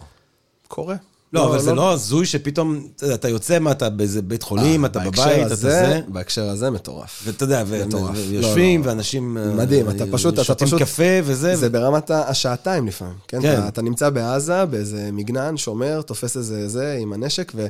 קורה. 0.68 0.96
לא, 1.32 1.48
אבל 1.48 1.58
זה 1.60 1.74
לא 1.74 1.92
הזוי 1.92 2.26
שפתאום, 2.26 2.86
אתה 2.96 3.14
אתה 3.14 3.28
יוצא, 3.28 3.58
מה, 3.58 3.70
אתה 3.70 3.90
באיזה 3.90 4.22
בית 4.22 4.42
חולים, 4.42 4.84
אתה 4.84 4.98
אה, 4.98 5.04
בהקשר 5.04 5.22
בבית, 5.26 5.46
אתה 5.46 5.54
זה. 5.54 6.00
בהקשר 6.08 6.48
הזה 6.48 6.70
מטורף. 6.70 7.22
ואתה 7.24 7.44
יודע, 7.44 7.62
לא, 7.92 8.10
ויושבים, 8.28 8.82
לא. 8.84 8.88
ואנשים... 8.88 9.38
אה, 9.38 9.46
מדהים, 9.46 9.90
אתה 9.90 10.04
פשוט- 10.12 10.34
אתה 10.34 10.44
שותים 10.44 10.66
פשוט- 10.66 10.82
קפה 10.82 11.02
וזה. 11.24 11.56
זה 11.56 11.70
ברמת 11.70 12.10
השעתיים 12.10 12.86
לפעמים, 12.86 13.14
כן? 13.28 13.42
כן. 13.42 13.58
אתה, 13.58 13.68
אתה 13.68 13.82
נמצא 13.82 14.10
בעזה, 14.10 14.64
באיזה 14.64 15.08
מגנן, 15.12 15.56
שומר, 15.56 16.02
תופס 16.02 16.36
איזה 16.36 16.68
זה 16.68 16.98
עם 17.00 17.12
הנשק, 17.12 17.52
ו, 17.54 17.66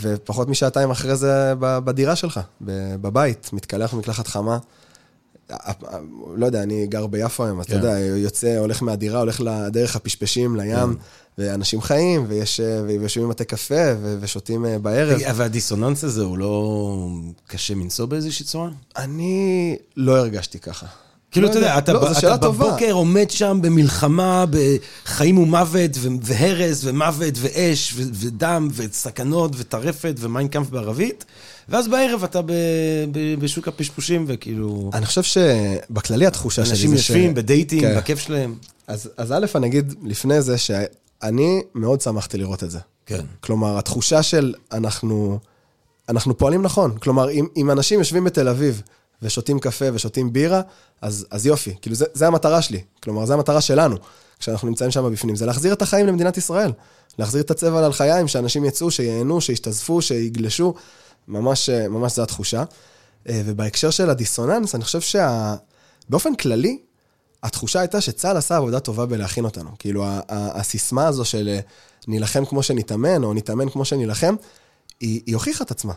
ופחות 0.00 0.48
משעתיים 0.48 0.90
אחרי 0.90 1.16
זה 1.16 1.52
בדירה 1.58 2.16
שלך, 2.16 2.40
בבית, 2.60 3.50
מתקלח 3.52 3.94
במקלחת 3.94 4.26
חמה. 4.26 4.58
לא 6.36 6.46
יודע, 6.46 6.62
אני 6.62 6.86
גר 6.86 7.06
ביפו 7.06 7.44
היום, 7.44 7.60
אז 7.60 7.66
אתה 7.66 7.74
כן. 7.74 7.78
יודע, 7.78 7.98
יוצא, 7.98 8.58
הולך 8.58 8.82
מהדירה, 8.82 9.18
הולך 9.20 9.40
לדרך 9.40 9.96
הפשפשים, 9.96 10.56
לים, 10.56 10.96
ואנשים 11.38 11.80
חיים, 11.80 12.24
ויש, 12.28 12.60
ויושבים 12.86 13.24
עם 13.24 13.30
בתי 13.30 13.44
קפה, 13.44 13.94
ושותים 14.20 14.66
אה, 14.66 14.78
בערב. 14.78 15.20
והדיסוננס 15.34 16.04
הזה 16.04 16.22
הוא 16.22 16.38
לא 16.38 17.08
קשה 17.46 17.74
מנשוא 17.74 18.06
באיזושהי 18.06 18.44
צורה? 18.44 18.68
אני 18.96 19.76
לא 19.96 20.16
הרגשתי 20.16 20.58
ככה. 20.58 20.86
כאילו, 21.30 21.46
לא 21.46 21.50
אתה 21.50 21.58
יודע, 21.58 21.78
אתה, 21.78 21.92
לא, 21.92 22.10
אתה. 22.18 22.36
בבוקר 22.36 22.92
עומד 22.92 23.30
שם 23.30 23.58
במלחמה, 23.62 24.44
בחיים 24.50 25.38
ומוות, 25.38 25.90
והרס, 26.22 26.80
ומוות, 26.84 27.34
ואש, 27.36 27.94
ודם, 27.96 28.68
וסכנות, 28.72 29.52
וטרפת, 29.56 30.14
ומיינקאמפ 30.18 30.70
בערבית, 30.70 31.24
ואז 31.68 31.88
בערב 31.88 32.24
אתה 32.24 32.42
ב- 32.42 32.52
ב- 33.12 33.34
בשוק 33.38 33.68
הפשפושים, 33.68 34.24
וכאילו, 34.28 34.90
אני 34.94 35.06
חושב 35.06 35.22
שבכללי 35.22 36.26
התחושה 36.26 36.64
שלי 36.64 36.72
אנשים 36.72 36.90
זה 36.90 36.96
יושבים 36.96 37.34
בדייטים, 37.34 37.80
כן. 37.80 37.96
בכיף 37.96 38.18
שלהם. 38.18 38.54
אז, 38.86 39.08
אז 39.16 39.32
א', 39.32 39.46
אני 39.54 39.66
אגיד 39.66 39.94
לפני 40.04 40.42
זה 40.42 40.56
שאני 41.22 41.62
מאוד 41.74 42.00
שמחתי 42.00 42.38
לראות 42.38 42.64
את 42.64 42.70
זה. 42.70 42.78
כן. 43.06 43.24
כלומר, 43.40 43.78
התחושה 43.78 44.22
של 44.22 44.54
אנחנו, 44.72 45.38
אנחנו 46.08 46.38
פועלים 46.38 46.62
נכון. 46.62 46.98
כלומר, 46.98 47.30
אם, 47.30 47.46
אם 47.56 47.70
אנשים 47.70 47.98
יושבים 47.98 48.24
בתל 48.24 48.48
אביב 48.48 48.82
ושותים 49.22 49.58
קפה 49.58 49.84
ושותים 49.92 50.32
בירה, 50.32 50.60
אז, 51.00 51.26
אז 51.30 51.46
יופי. 51.46 51.74
כאילו, 51.82 51.96
זה, 51.96 52.04
זה 52.12 52.26
המטרה 52.26 52.62
שלי. 52.62 52.82
כלומר, 53.02 53.26
זה 53.26 53.34
המטרה 53.34 53.60
שלנו, 53.60 53.96
כשאנחנו 54.38 54.68
נמצאים 54.68 54.90
שם 54.90 55.12
בפנים. 55.12 55.36
זה 55.36 55.46
להחזיר 55.46 55.72
את 55.72 55.82
החיים 55.82 56.06
למדינת 56.06 56.36
ישראל. 56.36 56.72
להחזיר 57.18 57.42
את 57.42 57.50
הצבע 57.50 57.80
ללחיים, 57.80 58.28
שאנשים 58.28 58.64
יצאו, 58.64 58.90
שייהנו, 58.90 59.40
שישתזפו, 59.40 60.02
שיגלשו. 60.02 60.74
ממש, 61.28 61.70
ממש 61.70 62.16
זו 62.16 62.22
התחושה. 62.22 62.64
אה, 63.28 63.42
ובהקשר 63.44 63.90
של 63.90 64.10
הדיסוננס, 64.10 64.74
אני 64.74 64.84
חושב 64.84 65.00
שבאופן 65.00 66.34
כללי, 66.34 66.78
התחושה 67.42 67.80
הייתה 67.80 68.00
שצה"ל 68.00 68.36
עשה 68.36 68.56
עבודה 68.56 68.80
טובה 68.80 69.06
בלהכין 69.06 69.44
אותנו. 69.44 69.70
כאילו, 69.78 70.04
הסיסמה 70.28 71.06
הזו 71.06 71.24
של 71.24 71.48
אה, 71.48 71.60
נילחם 72.08 72.44
כמו 72.44 72.62
שנתאמן, 72.62 73.24
או 73.24 73.34
נתאמן 73.34 73.68
כמו 73.68 73.84
שנילחם, 73.84 74.34
היא, 75.00 75.20
היא 75.26 75.34
הוכיחה 75.34 75.64
את 75.64 75.70
עצמה. 75.70 75.92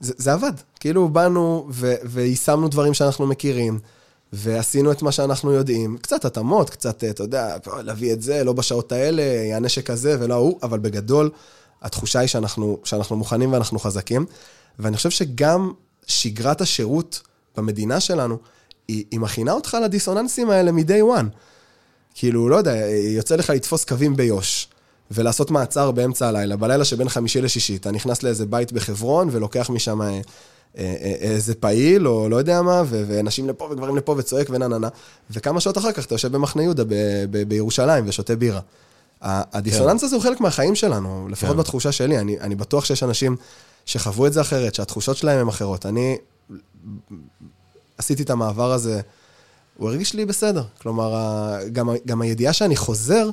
זה, 0.00 0.12
זה 0.16 0.32
עבד. 0.32 0.52
כאילו, 0.80 1.08
באנו 1.08 1.68
ו- 1.70 1.94
ויישמנו 2.04 2.68
דברים 2.68 2.94
שאנחנו 2.94 3.26
מכירים, 3.26 3.78
ועשינו 4.32 4.92
את 4.92 5.02
מה 5.02 5.12
שאנחנו 5.12 5.52
יודעים. 5.52 5.98
קצת 6.02 6.24
התאמות, 6.24 6.70
קצת, 6.70 7.04
אה, 7.04 7.10
אתה 7.10 7.22
יודע, 7.22 7.56
להביא 7.82 8.12
את 8.12 8.22
זה, 8.22 8.44
לא 8.44 8.52
בשעות 8.52 8.92
האלה, 8.92 9.22
הנשק 9.56 9.90
הזה 9.90 10.16
ולא 10.20 10.34
ההוא, 10.34 10.58
אבל 10.62 10.78
בגדול, 10.78 11.30
התחושה 11.82 12.18
היא 12.18 12.28
שאנחנו, 12.28 12.78
שאנחנו 12.84 13.16
מוכנים 13.16 13.52
ואנחנו 13.52 13.78
חזקים. 13.78 14.26
ואני 14.78 14.96
חושב 14.96 15.10
שגם 15.10 15.72
שגרת 16.06 16.60
השירות 16.60 17.22
במדינה 17.56 18.00
שלנו, 18.00 18.38
היא, 18.88 19.04
היא 19.10 19.20
מכינה 19.20 19.52
אותך 19.52 19.76
לדיסוננסים 19.84 20.50
האלה 20.50 20.72
מ-day 20.72 21.18
one. 21.18 21.26
כאילו, 22.14 22.48
לא 22.48 22.56
יודע, 22.56 22.74
יוצא 23.16 23.36
לך 23.36 23.50
לתפוס 23.50 23.84
קווים 23.84 24.16
ביו"ש, 24.16 24.68
ולעשות 25.10 25.50
מעצר 25.50 25.90
באמצע 25.90 26.28
הלילה, 26.28 26.56
בלילה 26.56 26.84
שבין 26.84 27.08
חמישי 27.08 27.40
לשישי. 27.40 27.76
אתה 27.76 27.90
נכנס 27.90 28.22
לאיזה 28.22 28.46
בית 28.46 28.72
בחברון, 28.72 29.28
ולוקח 29.32 29.70
משם 29.70 30.02
אה, 30.02 30.08
אה, 30.08 30.20
אה, 30.78 31.14
איזה 31.20 31.54
פעיל, 31.54 32.08
או 32.08 32.28
לא 32.28 32.36
יודע 32.36 32.62
מה, 32.62 32.82
ו- 32.86 33.04
ואנשים 33.08 33.48
לפה 33.48 33.68
וגברים 33.70 33.96
לפה, 33.96 34.14
וצועק 34.18 34.46
ונה 34.50 34.68
נה 34.68 34.78
נה, 34.78 34.88
וכמה 35.30 35.60
שעות 35.60 35.78
אחר 35.78 35.92
כך 35.92 36.06
אתה 36.06 36.14
יושב 36.14 36.32
במחנה 36.32 36.62
יהודה 36.62 36.84
ב- 36.84 36.94
ב- 37.30 37.42
בירושלים 37.42 38.04
ושותה 38.08 38.36
בירה. 38.36 38.60
הדיסוננס 39.22 40.02
הזה 40.04 40.16
הוא 40.16 40.22
חלק 40.22 40.40
מהחיים 40.40 40.74
שלנו, 40.74 41.28
לפחות 41.30 41.50
כן. 41.50 41.56
בתחושה 41.56 41.92
שלי. 41.92 42.18
אני, 42.18 42.40
אני 42.40 42.54
בטוח 42.54 42.84
שיש 42.84 43.02
אנשים 43.02 43.36
שחוו 43.86 44.26
את 44.26 44.32
זה 44.32 44.40
אחרת, 44.40 44.74
שהתחושות 44.74 45.16
שלהם 45.16 45.40
הן 45.40 45.48
אחרות. 45.48 45.86
אני 45.86 46.16
עשיתי 47.98 48.22
את 48.22 48.30
המעבר 48.30 48.72
הזה, 48.72 49.00
הוא 49.76 49.88
הרגיש 49.88 50.14
לי 50.14 50.24
בסדר. 50.24 50.62
כלומר, 50.82 51.14
גם, 51.72 51.88
גם 52.06 52.22
הידיעה 52.22 52.52
שאני 52.52 52.76
חוזר, 52.76 53.30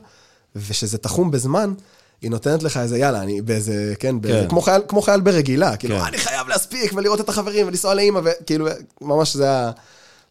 ושזה 0.56 0.98
תחום 0.98 1.32
בזמן, 1.32 1.74
היא 2.22 2.32
נותנת 2.32 2.64
לך 2.64 2.78
איזה, 2.78 2.98
יאללה, 2.98 3.22
אני 3.22 3.42
באיזה, 3.42 3.94
כן, 4.00 4.22
באיזה, 4.22 4.42
כן. 4.42 4.50
כמו 4.50 4.62
חייל, 4.62 4.82
כמו 4.88 5.02
חייל 5.02 5.22
ברגילה, 5.22 5.78
כאילו, 5.78 5.96
כן. 6.00 6.06
אני 6.06 6.18
חייב 6.18 6.48
להספיק 6.48 6.94
ולראות 6.96 7.22
את 7.22 7.30
החברים 7.30 7.68
ולנסוע 7.68 7.94
לאימא, 7.94 8.22
וכאילו, 8.24 8.68
ממש 9.02 9.36
זה, 9.36 9.52
ה- 9.52 9.72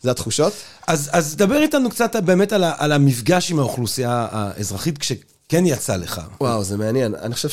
זה 0.02 0.10
התחושות. 0.10 0.52
אז, 0.86 1.10
אז 1.12 1.36
דבר 1.36 1.62
איתנו 1.62 1.90
קצת 1.90 2.16
באמת 2.16 2.52
על, 2.52 2.64
ה, 2.64 2.72
על 2.78 2.92
המפגש 2.92 3.50
עם 3.50 3.58
האוכלוסייה 3.58 4.28
האזרחית, 4.30 4.98
כשכן 4.98 5.66
יצא 5.66 5.96
לך. 5.96 6.20
וואו, 6.40 6.64
זה 6.64 6.76
מעניין. 6.76 7.14
אני 7.14 7.34
חושב 7.34 7.48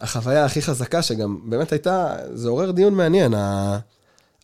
שהחוויה 0.00 0.44
הכי 0.44 0.62
חזקה 0.62 1.02
שגם 1.02 1.38
באמת 1.44 1.72
הייתה, 1.72 2.14
זה 2.34 2.48
עורר 2.48 2.70
דיון 2.70 2.94
מעניין. 2.94 3.34
ה... 3.34 3.78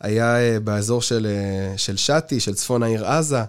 היה 0.01 0.37
אה, 0.41 0.61
באזור 0.61 1.03
של, 1.03 1.27
אה, 1.31 1.79
של 1.79 1.97
שתי, 1.97 2.41
של 2.41 2.55
צפון 2.55 2.83
העיר 2.83 3.07
עזה. 3.07 3.43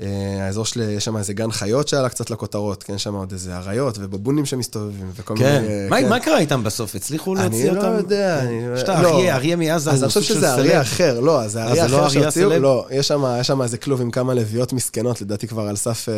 אה, 0.00 0.46
האזור 0.46 0.64
של, 0.64 0.80
יש 0.80 1.04
שם 1.04 1.16
איזה 1.16 1.32
גן 1.32 1.50
חיות 1.52 1.88
שעלה 1.88 2.08
קצת 2.08 2.30
לכותרות, 2.30 2.82
כן, 2.82 2.98
שם 2.98 3.14
עוד 3.14 3.32
איזה 3.32 3.56
אריות 3.56 3.98
ובבונים 4.00 4.46
שמסתובבים 4.46 5.10
וכל 5.14 5.34
כן. 5.38 5.62
מיני... 5.62 5.88
מה, 5.90 6.00
כן. 6.00 6.08
מה 6.08 6.20
קרה 6.20 6.38
איתם 6.38 6.64
בסוף? 6.64 6.94
הצליחו 6.94 7.34
להוציא 7.34 7.70
אני 7.70 7.78
אותם? 7.78 7.92
לא 7.92 7.96
יודע. 7.96 8.40
אני- 8.40 8.60
יש 8.74 8.82
את 8.82 8.88
לא. 8.88 8.92
האריה, 8.94 9.36
אריה 9.36 9.56
מעזה, 9.56 9.90
אז 9.90 10.02
אני 10.02 10.08
חושב 10.08 10.22
שזה 10.22 10.54
אריה. 10.54 10.80
אחר, 10.80 11.20
לא, 11.20 11.48
זה 11.48 11.62
אריה 11.62 11.86
לא 11.86 11.96
אחר 11.96 12.06
אריה 12.06 12.10
שהוציאו? 12.10 12.58
לא, 12.58 12.86
יש 12.90 13.08
שם, 13.42 13.62
איזה 13.62 13.78
כלוב 13.78 14.00
עם 14.00 14.10
כמה 14.10 14.34
לביאות 14.34 14.72
מסכנות, 14.72 15.22
לדעתי 15.22 15.48
כבר 15.48 15.62
על 15.62 15.76
סף... 15.76 16.08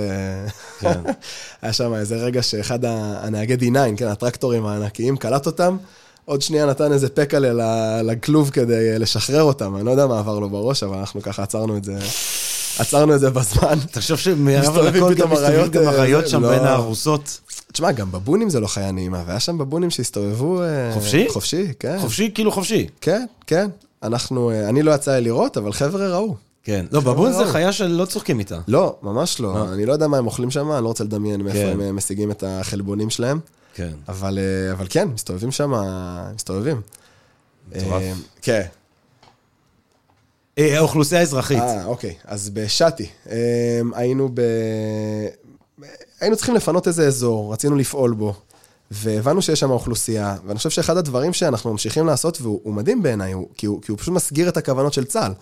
כן. 0.81 1.01
היה 1.63 1.73
שם 1.73 1.95
איזה 1.95 2.17
רגע 2.17 2.43
שאחד 2.43 2.79
הנהגי 2.85 3.55
D9, 3.55 3.97
כן, 3.97 4.07
הטרקטורים 4.07 4.67
הענקיים, 4.67 5.17
קלט 5.17 5.47
אותם, 5.47 5.77
עוד 6.25 6.43
שנייה 6.43 6.67
נתן 6.67 6.93
איזה 6.93 7.09
פקלה 7.09 8.03
לכלוב 8.03 8.51
כדי 8.51 8.93
אה, 8.93 8.99
לשחרר 8.99 9.43
אותם, 9.43 9.77
אני 9.77 9.85
לא 9.85 9.91
יודע 9.91 10.07
מה 10.07 10.19
עבר 10.19 10.39
לו 10.39 10.51
בראש, 10.51 10.83
אבל 10.83 10.99
אנחנו 10.99 11.23
ככה 11.23 11.43
עצרנו 11.43 11.77
את 11.77 11.85
זה, 11.85 11.99
עצרנו 12.79 13.15
את 13.15 13.21
זה 13.21 13.31
בזמן. 13.31 13.79
תחשוב 13.91 14.19
שמעבר 14.19 14.61
מסתובבים 14.61 15.03
לכל 15.03 15.15
פתאום 15.15 15.31
גם 15.31 15.37
מסתובבים 15.37 15.71
גם 15.71 15.83
אה, 15.83 15.91
אריות 15.91 16.29
שם 16.29 16.43
לא. 16.43 16.49
בין 16.49 16.65
הארוסות. 16.65 17.41
תשמע, 17.73 17.93
גם 17.93 18.13
בבונים 18.13 18.51
זה 18.51 18.61
לא 18.61 18.67
חיה 18.67 18.93
נעימה, 18.93 19.23
והיה 19.27 19.41
שם 19.41 19.59
בבונים 19.59 19.91
שהסתובבו... 19.91 20.63
אה, 20.63 20.91
חופשי? 20.95 21.27
חופשי, 21.29 21.73
כן. 21.79 21.99
חופשי, 22.01 22.31
כאילו 22.35 22.53
חופשי. 22.53 22.87
כן, 23.01 23.25
כן. 23.47 23.69
אנחנו, 24.03 24.51
אני 24.69 24.83
לא 24.83 24.93
יצא 24.93 25.15
לי 25.15 25.21
לראות, 25.21 25.57
אבל 25.57 25.73
חבר'ה 25.73 26.09
ראו. 26.09 26.35
כן. 26.65 26.87
לא, 26.93 27.01
בבון 27.01 27.33
זה. 27.33 27.47
חיה 27.47 27.73
שלא 27.73 28.05
צוחקים 28.05 28.39
איתה. 28.39 28.59
לא, 28.69 28.97
ממש. 29.03 29.41
לא. 29.41 29.73
אני 29.73 29.87
לא 29.87 29.93
יודע 29.93 30.07
מה 30.09 30.19
הם 30.19 30.27
אוכלים 30.27 30.51
שם, 30.51 30.73
אני 30.73 30.83
לא 30.83 30.89
רוצה 30.89 31.05
לדמיין 31.05 31.41
מאיפה 31.41 31.59
כן. 31.59 31.81
הם 31.81 31.97
משיגים 31.97 32.31
את 32.31 32.45
החלבונים 32.47 33.11
שלהם. 33.11 33.41
כן. 33.75 33.93
אבל, 34.09 34.39
אה, 34.39 34.73
אבל 34.73 34.87
כן, 34.91 35.09
מסתובבים 35.09 35.53
שם, 35.53 35.73
מסתובבים. 36.35 36.81
מטורף. 37.69 38.03
אה, 38.03 38.13
כן. 38.43 38.63
אה, 40.59 40.79
האוכלוסייה 40.79 41.21
האזרחית. 41.21 41.59
אה, 41.59 41.85
אוקיי. 41.85 42.15
אז 42.25 42.51
בשאטי, 42.51 43.11
היינו 43.95 44.29
ב... 44.35 44.41
היינו 46.21 46.37
צריכים 46.37 46.55
לפנות 46.55 46.89
איזה 46.89 47.07
אזור, 47.07 47.53
רצינו 47.53 47.77
לפעול 47.77 48.15
בו, 48.15 48.35
והבנו 48.91 49.43
שיש 49.43 49.61
שם 49.61 49.71
אוכלוסייה, 49.71 50.37
ואני 50.47 50.59
חושב 50.59 50.71
שאחד 50.71 50.97
הדברים 50.97 51.33
שאנחנו 51.33 51.73
ממשיכים 51.73 52.07
לעשות, 52.07 52.41
והוא 52.41 52.61
הוא 52.63 52.75
מדהים 52.75 53.03
בעיניי, 53.03 53.35
כי, 53.57 53.67
הוא, 53.67 53.83
כי 53.83 53.91
הוא 53.91 53.99
פשוט 53.99 54.15
מסגיר 54.15 54.49
את 54.49 54.57
הכוונות 54.57 54.93
של 54.93 55.05
צה"ל. 55.05 55.33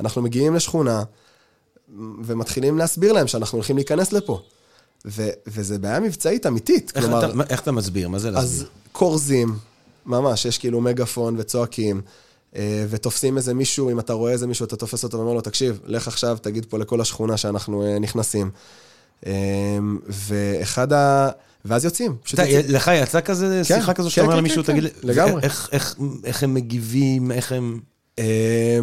אנחנו 0.00 0.22
מגיעים 0.22 0.54
לשכונה, 0.54 1.02
ומתחילים 2.24 2.78
להסביר 2.78 3.12
להם 3.12 3.26
שאנחנו 3.26 3.56
הולכים 3.56 3.76
להיכנס 3.76 4.12
לפה. 4.12 4.42
וזה 5.46 5.78
בעיה 5.78 6.00
מבצעית 6.00 6.46
אמיתית. 6.46 6.92
איך 6.94 7.04
כלומר, 7.04 7.24
אתה- 7.30 7.50
איך 7.50 7.60
אתה 7.62 7.72
מסביר? 7.72 8.08
מה 8.08 8.18
זה 8.18 8.28
אז 8.28 8.34
להסביר? 8.34 8.68
כורזים, 8.92 9.54
ממש, 10.06 10.44
יש 10.44 10.58
כאילו 10.58 10.80
מגפון 10.80 11.34
וצועקים, 11.38 12.00
אה, 12.56 12.86
ותופסים 12.90 13.36
איזה 13.36 13.54
מישהו, 13.54 13.90
אם 13.90 13.98
אתה 14.00 14.12
רואה 14.12 14.32
איזה 14.32 14.46
מישהו, 14.46 14.64
אתה 14.66 14.76
תופס 14.76 15.04
אותו 15.04 15.18
ואומר 15.18 15.32
לו, 15.32 15.40
תקשיב, 15.40 15.80
לך 15.84 16.08
עכשיו, 16.08 16.38
תגיד 16.42 16.66
פה 16.68 16.78
לכל 16.78 17.00
השכונה 17.00 17.36
שאנחנו 17.36 17.84
אה, 17.86 17.98
נכנסים. 17.98 18.50
אה, 19.26 19.32
ואחד 20.08 20.92
ה... 20.92 21.28
ואז 21.64 21.84
יוצאים. 21.84 22.16
פשוט 22.22 22.40
אתה- 22.40 22.48
יוצאים. 22.48 22.74
לך 22.74 22.90
יצא 23.02 23.20
כזה 23.20 23.62
כן, 23.68 23.74
שיחה 23.80 23.94
כזו 23.94 24.08
כן, 24.08 24.10
שאתה 24.10 24.22
אומר 24.22 24.32
כן, 24.34 24.38
למישהו, 24.38 24.64
כן, 24.64 24.72
תגיד, 24.72 24.84
כן, 24.92 25.08
לגמרי. 25.08 25.42
איך- 25.42 25.68
איך- 25.72 25.96
איך 26.24 26.42
הם 26.42 26.54
מגיבים, 26.54 27.32
איך 27.32 27.52
הם... 27.52 27.80
אה, 28.18 28.78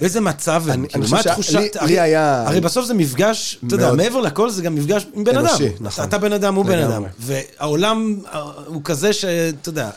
באיזה 0.00 0.20
מצב 0.20 0.62
הם? 0.68 0.86
כאילו, 0.86 1.04
מה 1.10 1.20
התחושה? 1.20 1.60
לי- 1.82 2.00
היה- 2.00 2.44
הרי 2.48 2.60
בסוף 2.60 2.86
זה 2.86 2.94
מפגש, 2.94 3.58
אתה 3.66 3.74
יודע. 3.74 3.92
מעבר 3.92 4.20
לכל 4.20 4.50
זה 4.50 4.62
גם 4.62 4.74
מפגש 4.74 5.06
עם 5.14 5.24
בן 5.24 5.36
אדם. 5.38 5.46
אתה- 5.56 5.64
נכון. 5.80 6.04
אתה 6.04 6.18
בן 6.18 6.32
אדם, 6.32 6.54
הוא 6.54 6.64
בן. 6.64 6.78
אדם. 6.78 7.04
והעולם 7.18 8.16
אה, 8.32 8.40
הוא 8.66 8.80
כזה 8.84 9.12
שאתה 9.12 9.68
יודע, 9.68 9.90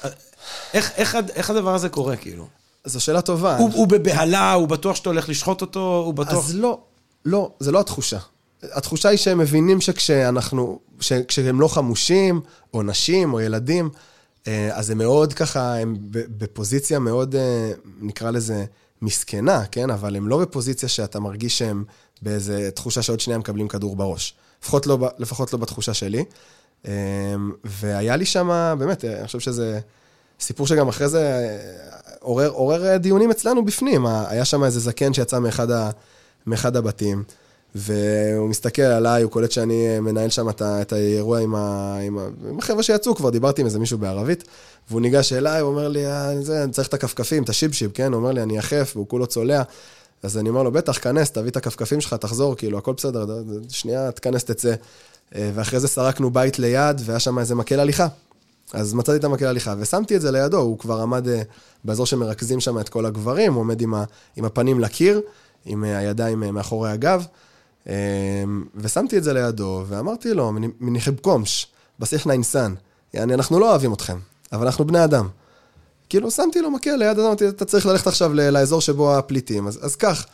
איך- 0.73 0.91
איך 0.95 1.15
הד- 1.15 1.31
איך 1.35 1.49
הדבר 1.49 1.75
הזה 1.75 1.89
קורה, 1.89 2.15
כאילו? 2.15 2.47
זו 2.85 2.99
שאלה 2.99 3.21
טובה. 3.21 3.57
הוא 3.57 3.87
בבהלה, 3.87 4.53
הוא 4.53 4.67
בטוח 4.67 4.95
שאתה 4.95 5.09
הולך 5.09 5.29
לשחוט 5.29 5.61
אותו, 5.61 6.03
הוא 6.05 6.13
בטוח... 6.13 6.33
אז 6.45 6.55
לא, 6.55 6.79
לא, 7.25 7.49
זה 7.59 7.71
לא 7.71 7.79
התחושה. 7.79 8.17
התחושה 8.73 9.09
היא 9.09 9.17
שהם 9.17 9.37
מבינים 9.37 9.81
שכשאנחנו, 9.81 10.79
כשהם 11.27 11.61
לא 11.61 11.67
חמושים, 11.67 12.41
או 12.73 12.83
נשים, 12.83 13.33
או 13.33 13.41
ילדים, 13.41 13.89
אז 14.73 14.89
הם 14.89 14.97
מאוד 14.97 15.33
ככה, 15.33 15.75
הם 15.75 15.95
בפוזיציה 16.11 16.99
מאוד, 16.99 17.35
אה, 17.35 17.71
נקרא 18.01 18.31
לזה, 18.31 18.65
מסכנה, 19.01 19.65
כן? 19.71 19.89
אבל 19.89 20.15
הם 20.15 20.27
לא 20.27 20.41
בפוזיציה 20.41 20.89
שאתה 20.89 21.19
מרגיש 21.19 21.57
שהם 21.57 21.83
באיזה 22.21 22.69
תחושה 22.71 23.01
שעוד 23.01 23.19
שנייה 23.19 23.39
מקבלים 23.39 23.67
כדור 23.67 23.95
בראש. 23.95 24.33
לפחות 24.63 24.87
לא, 24.87 24.97
לפחות 25.17 25.53
לא 25.53 25.59
בתחושה 25.59 25.93
שלי. 25.93 26.25
אה, 26.87 26.93
והיה 27.63 28.15
לי 28.15 28.25
שם, 28.25 28.75
באמת, 28.79 29.05
אה, 29.05 29.17
אני 29.19 29.25
חושב 29.25 29.39
שזה 29.39 29.79
סיפור 30.39 30.67
שגם 30.67 30.87
אחרי 30.87 31.09
זה 31.09 31.21
אה, 31.21 32.15
עורר, 32.19 32.49
עורר 32.49 32.85
אה, 32.85 32.97
דיונים 32.97 33.31
אצלנו 33.31 33.65
בפנים. 33.65 34.05
היה 34.05 34.45
שם 34.45 34.63
איזה 34.63 34.79
זקן 34.79 35.13
שיצא 35.13 35.39
מאחד, 35.39 35.71
ה, 35.71 35.89
מאחד 36.45 36.75
הבתים, 36.75 37.23
והוא 37.75 38.49
מסתכל 38.49 38.81
עליי, 38.81 39.23
הוא 39.23 39.31
קולט 39.31 39.51
שאני 39.51 39.87
אה, 39.87 40.01
מנהל 40.01 40.29
שם 40.29 40.49
את, 40.49 40.61
את 40.61 40.93
האירוע 40.93 41.39
עם, 41.39 41.55
ה, 41.55 41.97
עם, 42.01 42.17
ה, 42.17 42.27
עם 42.49 42.59
החבר'ה 42.59 42.83
שיצאו, 42.83 43.15
כבר 43.15 43.29
דיברתי 43.29 43.61
עם 43.61 43.65
איזה 43.65 43.79
מישהו 43.79 43.97
בערבית, 43.97 44.43
והוא 44.89 45.01
ניגש 45.01 45.33
אליי, 45.33 45.61
הוא 45.61 45.69
אומר 45.69 45.87
לי, 45.87 46.07
"אה, 46.07 46.41
זה, 46.41 46.63
אני 46.63 46.71
צריך 46.71 46.87
את 46.87 46.93
הכפכפים, 46.93 47.43
את 47.43 47.49
השיבשיב, 47.49 47.91
כן? 47.93 48.13
הוא 48.13 48.19
אומר 48.19 48.31
לי, 48.31 48.41
אני 48.41 48.57
יחף, 48.57 48.91
והוא 48.95 49.07
כולו 49.07 49.27
צולע. 49.27 49.61
אז 50.23 50.37
אני 50.37 50.49
אומר 50.49 50.63
לו, 50.63 50.71
בטח, 50.71 50.97
כנס, 50.99 51.31
תביא 51.31 51.49
את 51.49 51.57
הכפכפים 51.57 52.01
שלך, 52.01 52.13
תחזור, 52.13 52.55
כאילו, 52.55 52.77
הכל 52.77 52.93
בסדר, 52.93 53.25
שנייה, 53.69 54.11
תכנס, 54.11 54.43
תצא. 54.43 54.73
אה, 55.35 55.51
ואחרי 55.55 55.79
זה 55.79 55.87
סרקנו 55.87 56.29
בית 56.29 56.59
ליד, 56.59 57.01
והיה 57.05 57.19
שם 57.19 57.39
איזה 57.39 57.55
מקל 57.55 57.79
הליכה. 57.79 58.07
אז 58.73 58.93
מצאתי 58.93 59.17
את 59.17 59.23
המקל 59.23 59.45
הליכה, 59.45 59.75
ושמתי 59.79 60.15
את 60.15 60.21
זה 60.21 60.31
לידו, 60.31 60.57
הוא 60.57 60.79
כבר 60.79 61.01
עמד 61.01 61.27
באזור 61.83 62.05
שמרכזים 62.05 62.59
שם 62.59 62.79
את 62.79 62.89
כל 62.89 63.05
הגברים, 63.05 63.53
הוא 63.53 63.59
עומד 63.59 63.81
עם, 63.81 63.93
ה, 63.93 64.03
עם 64.35 64.45
הפנים 64.45 64.79
לקיר, 64.79 65.21
עם 65.65 65.83
הידיים 65.83 66.39
מאחורי 66.39 66.91
הגב, 66.91 67.25
ושמתי 68.75 69.17
את 69.17 69.23
זה 69.23 69.33
לידו, 69.33 69.83
ואמרתי 69.87 70.33
לו, 70.33 70.51
מניחב 70.79 71.15
קומש, 71.15 71.67
בסיחנה 71.99 72.33
אינסן, 72.33 72.73
יעני, 73.13 73.33
אנחנו 73.33 73.59
לא 73.59 73.69
אוהבים 73.69 73.93
אתכם, 73.93 74.17
אבל 74.53 74.65
אנחנו 74.65 74.85
בני 74.85 75.03
אדם. 75.03 75.27
כאילו, 76.09 76.31
שמתי 76.31 76.61
לו 76.61 76.71
מקל 76.71 76.95
ליד, 76.95 77.19
אמרתי, 77.19 77.47
אתה 77.47 77.65
צריך 77.65 77.85
ללכת 77.85 78.07
עכשיו 78.07 78.33
לאזור 78.33 78.81
שבו 78.81 79.15
הפליטים, 79.17 79.67
אז, 79.67 79.79
אז 79.81 79.95
כך. 79.95 80.25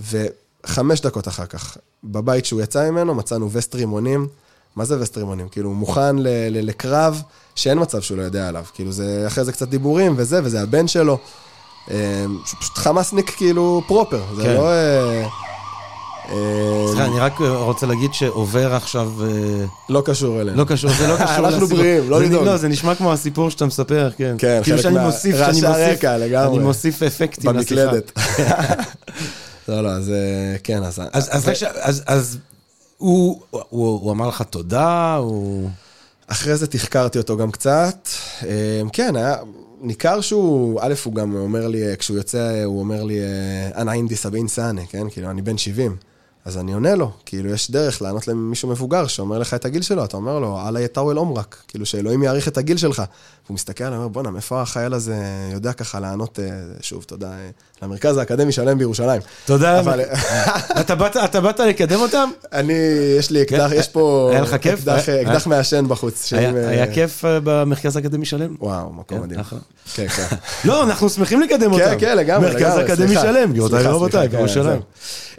וחמש 0.00 1.00
דקות 1.00 1.28
אחר 1.28 1.46
כך, 1.46 1.76
בבית 2.04 2.44
שהוא 2.44 2.62
יצא 2.62 2.90
ממנו, 2.90 3.14
מצאנו 3.14 3.48
וסט 3.52 3.74
רימונים. 3.74 4.28
מה 4.76 4.84
זה 4.84 5.00
וסט 5.00 5.18
רימונים? 5.18 5.48
כאילו, 5.48 5.68
הוא 5.68 5.76
מוכן 5.76 6.16
ל- 6.16 6.28
ל- 6.50 6.66
לקרב 6.66 7.22
שאין 7.54 7.78
מצב 7.80 8.00
שהוא 8.00 8.18
לא 8.18 8.22
יודע 8.22 8.48
עליו. 8.48 8.64
כאילו, 8.74 8.92
זה 8.92 9.24
אחרי 9.26 9.44
זה 9.44 9.52
קצת 9.52 9.68
דיבורים 9.68 10.14
וזה, 10.16 10.40
וזה 10.44 10.62
הבן 10.62 10.88
שלו. 10.88 11.18
אה, 11.90 12.24
פשוט 12.60 12.78
חמאסניק 12.78 13.30
כאילו 13.30 13.82
פרופר, 13.86 14.22
זה 14.36 14.42
כן. 14.42 14.54
לא... 14.54 14.70
אה, 16.30 16.34
אה, 16.36 16.86
סליחה, 16.88 17.04
אני 17.04 17.18
רק 17.20 17.38
רוצה 17.40 17.86
להגיד 17.86 18.14
שעובר 18.14 18.74
עכשיו... 18.74 19.12
אה, 19.24 19.64
לא 19.88 20.02
קשור 20.04 20.40
אלינו. 20.40 20.56
לא 20.56 20.64
קשור, 20.64 20.90
זה 20.92 21.06
לא 21.06 21.14
קשור 21.14 21.26
אנחנו 21.26 21.48
לסיפור. 21.48 21.68
בריאים, 21.78 22.10
לא 22.10 22.22
לדאוג. 22.22 22.44
לא, 22.46 22.56
זה 22.56 22.68
נשמע 22.68 22.94
כמו 22.94 23.12
הסיפור 23.12 23.50
שאתה 23.50 23.66
מספר, 23.66 24.10
כן. 24.16 24.34
כן, 24.38 24.60
כאילו 24.62 24.76
חלק 24.76 24.82
שאני 24.82 24.94
מה- 24.94 25.06
מוסיף, 25.06 25.34
רעשי 25.36 25.60
שאני 25.60 25.70
מוסיף, 25.72 25.86
הרקע 25.88 26.18
לגמרי. 26.18 26.56
אני 26.56 26.64
מוסיף 26.64 27.02
אפקטים 27.02 27.50
לשיחה. 27.56 27.82
במקלדת. 27.86 28.12
לא, 29.68 29.82
לא, 29.82 29.88
אז 29.88 30.10
אה, 30.10 30.56
כן, 30.64 30.82
אז... 30.82 31.00
אז- 32.06 32.38
הוא 32.98 34.12
אמר 34.12 34.28
לך 34.28 34.42
תודה, 34.42 35.14
הוא... 35.14 35.70
אחרי 36.26 36.56
זה 36.56 36.66
תחקרתי 36.66 37.18
אותו 37.18 37.36
גם 37.36 37.50
קצת. 37.50 38.08
אה, 38.46 38.50
כן, 38.92 39.16
היה... 39.16 39.36
ניכר 39.80 40.20
שהוא, 40.20 40.80
א', 40.82 40.94
הוא 41.04 41.14
גם 41.14 41.34
אומר 41.34 41.68
לי, 41.68 41.88
אה, 41.90 41.96
כשהוא 41.96 42.16
יוצא, 42.16 42.62
הוא 42.64 42.78
אומר 42.80 43.02
לי, 43.02 43.18
אה, 43.20 43.82
אנא 43.82 43.90
אינדי 43.90 44.16
סבין 44.16 44.48
סאנה, 44.48 44.80
כן? 44.90 45.06
כאילו, 45.10 45.30
אני 45.30 45.42
בן 45.42 45.58
70. 45.58 45.96
אז 46.46 46.58
אני 46.58 46.72
עונה 46.72 46.94
לו, 46.94 47.10
כאילו, 47.24 47.50
יש 47.50 47.70
דרך 47.70 48.02
לענות 48.02 48.28
למישהו 48.28 48.68
מבוגר 48.68 49.06
שאומר 49.06 49.38
לך 49.38 49.54
את 49.54 49.64
הגיל 49.64 49.82
שלו, 49.82 50.04
אתה 50.04 50.16
אומר 50.16 50.38
לו, 50.38 50.58
אללה 50.68 50.80
יטאוול 50.80 51.16
עומרק, 51.16 51.56
כאילו, 51.68 51.86
שאלוהים 51.86 52.22
יעריך 52.22 52.48
את 52.48 52.56
הגיל 52.56 52.76
שלך. 52.76 53.02
והוא 53.46 53.54
מסתכל 53.54 53.84
עליי, 53.84 53.96
אומר, 53.98 54.08
בואנה, 54.08 54.30
מאיפה 54.30 54.62
החייל 54.62 54.94
הזה 54.94 55.14
יודע 55.52 55.72
ככה 55.72 56.00
לענות, 56.00 56.38
אה, 56.42 56.44
שוב, 56.80 57.02
תודה, 57.04 57.26
אה, 57.30 57.48
למרכז 57.82 58.16
האקדמי 58.16 58.52
שלם 58.52 58.78
בירושלים. 58.78 59.20
תודה. 59.44 59.80
אבל- 59.80 60.00
אתה 60.80 60.94
באת- 61.40 61.60
לקדם 61.60 62.00
אותם? 62.00 62.30
אני, 62.52 62.72
יש 63.18 63.30
לי 63.30 63.42
אקדח, 63.42 63.70
כן, 63.70 63.76
יש 63.76 63.88
פה... 63.88 64.28
היה 64.32 64.40
לך 64.40 64.56
כיף? 64.60 64.88
אקדח, 64.88 65.46
מעשן 65.46 65.84
בחוץ. 65.88 66.32
היה 66.32 66.52
אה, 66.86 66.94
כיף 66.94 67.24
אה, 67.24 67.38
במרכז 67.44 67.96
האקדמי 67.96 68.24
שלם? 68.26 68.54
וואו, 68.60 68.92
מקום 68.92 69.18
כן, 69.18 69.24
מדהים. 69.24 69.40
אחלה. 69.40 69.58
כן, 69.94 70.08
כן. 70.08 70.36
לא, 70.64 70.82
אנחנו 70.82 71.08
שמחים 71.10 71.40
לקדם 71.40 71.72
אותם. 71.72 71.84
כן, 71.84 71.96
כן, 72.00 72.16
לגמרי, 72.16 72.46
מרכז 72.48 72.60
לגמרי, 72.62 72.82
האקדמי 72.82 73.06
סליחה. 73.08 73.22
שלם, 73.22 73.50
גבירותיי 73.50 73.88
ורבותיי, 73.88 74.28
כן, 74.28 74.36
בירושלים. 74.36 74.80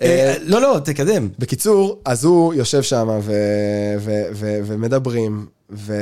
אה, 0.02 0.34
לא, 0.42 0.62
לא, 0.62 0.80
תקדם. 0.84 1.28
בקיצור, 1.40 2.00
אז 2.06 2.24
הוא 2.26 2.54
יושב 2.54 2.82
שם 2.84 3.08
ו- 3.22 3.32
ו- 4.00 4.24
ו- 4.34 4.60
ומדברים, 4.66 5.46
ו- 5.72 5.94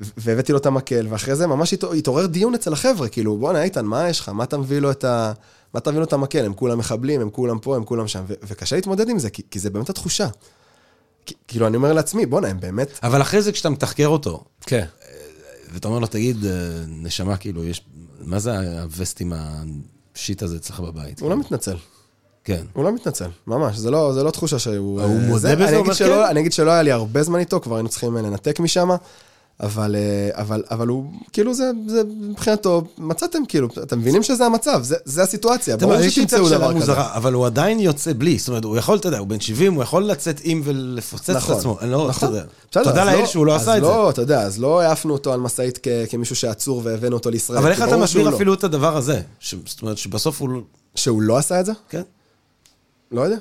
והבאתי 0.00 0.52
לו 0.52 0.58
את 0.58 0.66
המקל, 0.66 1.06
ואחרי 1.10 1.36
זה 1.36 1.46
ממש 1.46 1.72
התעור- 1.74 1.92
התעורר 1.94 2.26
דיון 2.26 2.54
אצל 2.54 2.72
החבר'ה, 2.72 3.08
כאילו, 3.08 3.36
בואנה, 3.36 3.62
איתן, 3.62 3.84
מה 3.84 4.08
יש 4.08 4.20
לך? 4.20 4.28
מה 4.28 4.44
אתה 4.44 4.58
מביא 4.58 4.78
לו 4.78 4.90
את 4.90 5.04
ה... 5.04 5.32
מה 5.74 5.78
אתה 5.80 5.90
מביא 5.90 6.00
לו 6.00 6.06
את 6.06 6.12
המקל? 6.12 6.44
הם 6.44 6.54
כולם 6.54 6.78
מחבלים, 6.78 7.20
הם 7.20 7.30
כולם 7.30 7.58
פה, 7.58 7.76
הם 7.76 7.84
כולם 7.84 8.08
שם, 8.08 8.24
ו- 8.28 8.34
וקשה 8.48 8.76
להתמודד 8.76 9.08
עם 9.08 9.18
זה, 9.18 9.30
כי, 9.30 9.42
כי 9.50 9.58
זה 9.58 9.70
באמת 9.70 9.90
התחושה. 9.90 10.28
כי- 11.26 11.34
כאילו, 11.48 11.66
אני 11.66 11.76
אומר 11.76 11.92
לעצמי, 11.92 12.26
בואנה, 12.26 12.48
הם 12.48 12.60
באמת... 12.60 12.98
אבל 13.02 13.22
אחרי 13.22 13.42
זה 13.42 13.52
כשאתה 13.52 13.70
מתחקר 13.70 14.06
אותו, 14.08 14.44
כן. 14.60 14.84
ואתה 15.72 15.88
אומר 15.88 15.98
לו, 15.98 16.06
תגיד, 16.06 16.44
אה, 16.44 16.50
נשמה, 16.88 17.36
כאילו, 17.36 17.64
יש... 17.64 17.82
מה 18.20 18.38
זה 18.38 18.80
הווסט 18.82 19.20
עם 19.20 19.32
השיט 20.16 20.42
הזה 20.42 20.56
אצלך 20.56 20.80
בבית? 20.80 21.20
הוא 21.20 21.30
לא 21.30 21.36
מתנצל. 21.36 21.76
כן. 22.44 22.64
הוא 22.72 22.84
לא 22.84 22.92
מתנצל, 22.92 23.28
ממש, 23.46 23.76
זה 23.76 23.90
לא, 23.90 24.12
זה 24.14 24.22
לא 24.22 24.30
תחושה 24.30 24.58
שהוא... 24.58 24.74
הוא 25.02 25.10
אה, 25.10 25.26
מודה 25.26 25.38
זה, 25.38 25.56
בזה, 25.56 25.70
הוא 25.76 25.82
אומר 25.84 25.94
שלא, 25.94 26.22
כן? 26.24 26.30
אני 26.30 26.40
אגיד 26.40 26.52
שלא 26.52 26.70
היה 26.70 26.82
לי 26.82 26.92
הרבה 26.92 27.22
זמן 27.22 27.38
איתו, 27.38 27.60
כבר 27.60 27.76
היינו 27.76 27.88
צריכים 27.88 28.16
אה, 28.16 28.22
לנתק 28.22 28.60
משם, 28.60 28.88
אבל, 29.60 29.96
אה, 29.96 30.40
אבל, 30.40 30.62
אבל 30.70 30.88
הוא, 30.88 31.04
כאילו 31.32 31.54
זה, 31.54 31.70
זה 31.86 32.02
מבחינתו, 32.20 32.82
מצאתם 32.98 33.38
כאילו, 33.48 33.68
אתם 33.82 33.98
מבינים 33.98 34.22
שזה 34.22 34.46
המצב, 34.46 34.80
זה, 34.82 34.96
זה 35.04 35.22
הסיטואציה, 35.22 35.76
ברור 35.76 36.08
שתמצאו 36.08 36.48
דבר 36.48 36.64
כזה. 36.68 36.74
מוזרה, 36.74 37.14
אבל 37.16 37.32
הוא 37.32 37.46
עדיין 37.46 37.80
יוצא 37.80 38.12
בלי, 38.18 38.38
זאת 38.38 38.48
אומרת, 38.48 38.64
הוא 38.64 38.76
יכול, 38.76 38.98
אתה 38.98 39.08
יודע, 39.08 39.18
הוא 39.18 39.26
בן 39.28 39.40
70, 39.40 39.74
הוא 39.74 39.82
יכול 39.82 40.04
לצאת 40.04 40.40
עם 40.44 40.60
ולפוצץ 40.64 41.30
את 41.30 41.36
נכון, 41.36 41.56
עצמו. 41.56 41.78
אני 41.80 41.90
לא, 41.90 42.08
נכון. 42.08 42.28
אתה 42.28 42.36
יודע. 42.38 42.46
בסדר, 42.70 42.84
תודה 42.84 43.02
אז 43.02 43.16
לאל 43.16 43.26
שהוא 43.26 43.46
לא 43.46 43.54
אז 43.54 43.62
עשה 43.62 43.76
את 43.76 43.82
זה. 43.82 43.88
לא, 43.88 44.10
אתה 44.10 44.22
יודע, 44.22 44.42
אז 44.42 44.58
לא 44.58 44.80
העפנו 44.80 45.12
אותו 45.12 45.32
על 45.32 45.40
משאית 45.40 45.78
כ- 45.82 45.88
כמישהו 46.10 46.36
שעצור 46.36 46.80
והבאנו 46.84 47.16
אותו 47.16 47.30
לישראל. 47.30 47.58
אבל 47.58 47.70
איך 47.70 47.82
אתה 47.82 47.96
מסביר 47.96 48.30
לא. 48.30 48.34
אפילו 48.36 48.54
את 48.54 48.64
הדבר 48.64 48.96
הזה? 48.96 49.20
ש- 49.40 49.54
זאת 49.66 49.82
אומרת, 49.82 49.98
שבסוף 49.98 50.40
הוא... 50.40 50.48
לא- 50.48 50.60
שהוא 50.94 51.22
לא 51.22 51.36
עשה 51.36 51.60
את 51.60 51.66
זה? 51.66 51.72
כן? 51.88 52.02
לא 53.12 53.20
יודע. 53.20 53.36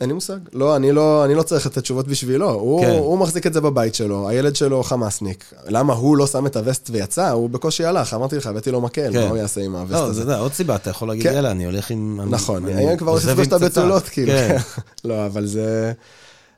אין 0.00 0.08
לי 0.08 0.14
מושג. 0.14 0.38
לא, 0.52 0.76
אני 0.76 0.92
לא, 0.92 1.24
אני 1.24 1.34
לא 1.34 1.42
צריך 1.42 1.66
לתת 1.66 1.78
תשובות 1.78 2.08
בשבילו. 2.08 2.50
הוא, 2.50 2.80
כן. 2.84 2.90
הוא 2.90 3.18
מחזיק 3.18 3.46
את 3.46 3.52
זה 3.52 3.60
בבית 3.60 3.94
שלו, 3.94 4.28
הילד 4.28 4.56
שלו 4.56 4.82
חמאסניק. 4.82 5.54
למה 5.66 5.92
הוא 5.94 6.16
לא 6.16 6.26
שם 6.26 6.46
את 6.46 6.56
הווסט 6.56 6.90
ויצא? 6.92 7.30
הוא 7.30 7.50
בקושי 7.50 7.84
הלך, 7.84 8.14
אמרתי 8.14 8.36
לך, 8.36 8.46
הבאתי 8.46 8.70
לו 8.70 8.80
מקל, 8.80 9.12
כן. 9.12 9.20
מה 9.20 9.28
הוא 9.28 9.36
יעשה 9.36 9.60
עם 9.60 9.76
הווסט 9.76 9.92
לא, 9.94 10.04
הזה? 10.04 10.12
זה 10.12 10.20
יודע, 10.20 10.38
עוד 10.38 10.52
סיבה, 10.52 10.76
אתה 10.76 10.90
יכול 10.90 11.08
להגיד, 11.08 11.22
כן. 11.26 11.32
יאללה, 11.34 11.50
אני 11.50 11.64
הולך 11.64 11.90
עם... 11.90 12.20
נכון, 12.30 12.64
אני 12.64 12.88
אני 12.88 12.98
כבר 12.98 13.10
הולך 13.10 13.22
עוזב 13.24 13.30
לפגוש 13.40 13.46
את 13.46 13.52
עם 13.52 13.58
פצצה." 13.58 13.80
הבתולות, 13.80 14.08
כאילו. 14.08 14.32
כן. 14.32 14.56
לא, 15.08 15.26
אבל 15.26 15.46
זה, 15.46 15.92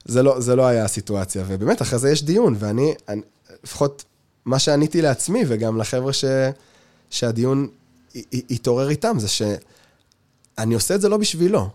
זה, 0.05 0.23
לא, 0.23 0.41
זה 0.41 0.57
לא 0.57 0.67
היה 0.67 0.85
הסיטואציה. 0.85 1.45
ובאמת, 1.49 1.83
אחרי 1.83 1.99
זה 1.99 2.11
יש 2.11 2.23
דיון, 2.25 2.57
ואני, 2.59 2.95
אני, 3.09 3.21
לפחות 3.65 4.05
מה 4.45 4.59
שעניתי 4.59 5.03
לעצמי, 5.03 5.45
וגם 5.49 5.77
לחבר'ה 5.79 6.13
ש, 6.13 6.25
שהדיון 7.11 7.69
י- 8.15 8.23
י- 8.33 8.43
התעורר 8.51 8.89
איתם, 8.91 9.17
זה 9.19 9.29
שאני 9.29 10.75
עושה 10.75 10.95
את 10.95 11.01
זה 11.01 11.09
לא 11.09 11.17
בשבילו. 11.17 11.69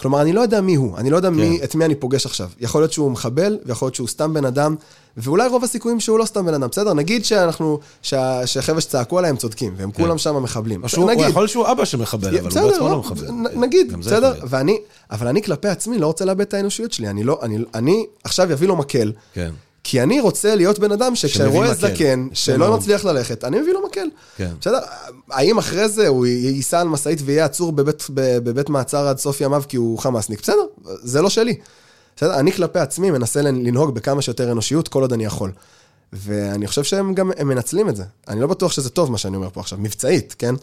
כלומר, 0.00 0.20
אני 0.22 0.32
לא 0.32 0.40
יודע 0.40 0.60
מי 0.60 0.74
הוא, 0.74 0.96
אני 0.98 1.10
לא 1.10 1.16
יודע 1.16 1.30
מי, 1.30 1.58
כן. 1.58 1.64
את 1.64 1.74
מי 1.74 1.84
אני 1.84 1.94
פוגש 1.94 2.26
עכשיו. 2.26 2.48
יכול 2.60 2.80
להיות 2.82 2.92
שהוא 2.92 3.10
מחבל, 3.10 3.58
ויכול 3.66 3.86
להיות 3.86 3.94
שהוא 3.94 4.08
סתם 4.08 4.34
בן 4.34 4.44
אדם, 4.44 4.74
ואולי 5.16 5.48
רוב 5.48 5.64
הסיכויים 5.64 6.00
שהוא 6.00 6.18
לא 6.18 6.24
סתם 6.24 6.46
בן 6.46 6.54
אדם, 6.54 6.68
בסדר? 6.68 6.94
נגיד 6.94 7.24
שאנחנו, 7.24 7.78
שה- 8.02 8.46
שהחבר'ה 8.46 8.80
שצעקו 8.80 9.18
עליהם 9.18 9.36
צודקים, 9.36 9.74
והם 9.76 9.90
כולם 9.92 10.18
שם 10.18 10.42
מחבלים. 10.42 10.82
או 10.82 10.88
שהוא- 10.88 11.04
הוא 11.04 11.10
נגיד. 11.12 11.28
יכול 11.28 11.42
להיות 11.42 11.50
שהוא 11.50 11.66
אבא 11.72 11.84
שמחבל, 11.84 12.28
אבל 12.28 12.38
הוא 12.40 12.48
בסדר, 12.48 12.66
בעצמו 12.68 12.84
לא, 12.88 12.90
לא 12.92 12.98
מחבל. 13.00 13.26
נגיד, 13.54 13.92
בסדר. 13.98 14.34
ואני, 14.48 14.78
אבל 15.10 15.26
אני 15.28 15.42
כלפי 15.42 15.68
עצמי 15.68 15.98
לא 15.98 16.06
רוצה 16.06 16.24
לאבד 16.24 16.40
את 16.40 16.54
האנושיות 16.54 16.92
שלי. 16.92 17.08
אני 17.08 17.24
לא, 17.24 17.38
אני, 17.42 17.58
אני 17.74 18.06
עכשיו 18.24 18.52
אביא 18.52 18.68
לו 18.68 18.76
מקל, 18.76 19.12
כן. 19.32 19.50
כי 19.84 20.02
אני 20.02 20.20
רוצה 20.20 20.54
להיות 20.54 20.78
בן 20.78 20.92
אדם 20.92 21.16
שכשאני 21.16 21.48
רואה. 21.48 21.74
זקן, 21.74 22.28
שלא. 22.32 22.76
מצליח 22.76 23.04
ללכת, 23.04 23.44
אני 23.44 23.60
מביא 23.60 23.72
לו 23.72 23.86
מקל. 23.86 24.06
כן. 24.36 24.50
בסדר, 24.60 24.78
האם 25.30 25.58
אחרי 25.58 25.88
זה 25.88 26.08
הוא 26.08 26.26
ייסע 26.26 26.80
על 26.80 26.88
משאית 26.88 27.18
ויהיה 27.24 27.44
עצור 27.44 27.72
בבית, 27.72 28.06
בבית 28.14 28.68
מעצר 28.68 29.08
עד 29.08 29.18
סוף 29.18 29.40
ימיו 29.40 29.62
כי 29.68 29.76
הוא 29.76 29.98
חמאסניק? 29.98 30.40
בסדר, 30.40 30.62
זה 30.84 31.22
לא 31.22 31.30
שלי. 31.30 31.58
בסדר, 32.16 32.34
אני 32.38 32.52
כלפי 32.52 32.78
עצמי 32.78 33.10
מנסה 33.10 33.42
לנהוג 33.42 33.94
בכמה 33.94 34.22
שיותר 34.22 34.52
אנושיות 34.52 34.88
כל 34.88 35.02
עוד 35.02 35.12
אני 35.12 35.24
יכול. 35.24 35.52
ואני 36.12 36.66
חושב 36.66 36.84
שהם 36.84 37.14
גם, 37.14 37.30
הם 37.36 37.48
מנצלים 37.48 37.88
את 37.88 37.96
זה. 37.96 38.04
אני 38.28 38.40
לא 38.40 38.46
בטוח 38.46 38.72
שזה 38.72 38.90
טוב 38.90 39.10
מה 39.12 39.18
שאני 39.18 39.36
אומר 39.36 39.50
פה 39.50 39.60
עכשיו, 39.60 39.78
מבצעית, 39.78 40.34
כן? 40.38 40.54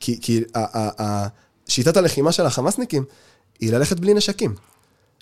כי, 0.00 0.18
כי 0.20 0.42
ה- 0.54 0.78
ה- 0.78 1.02
ה- 1.02 1.26
שיטת 1.68 1.96
הלחימה 1.96 2.32
של 2.32 2.46
החמאסניקים 2.46 3.04
היא 3.60 3.72
ללכת 3.72 4.00
בלי 4.00 4.14
נשקים. 4.14 4.54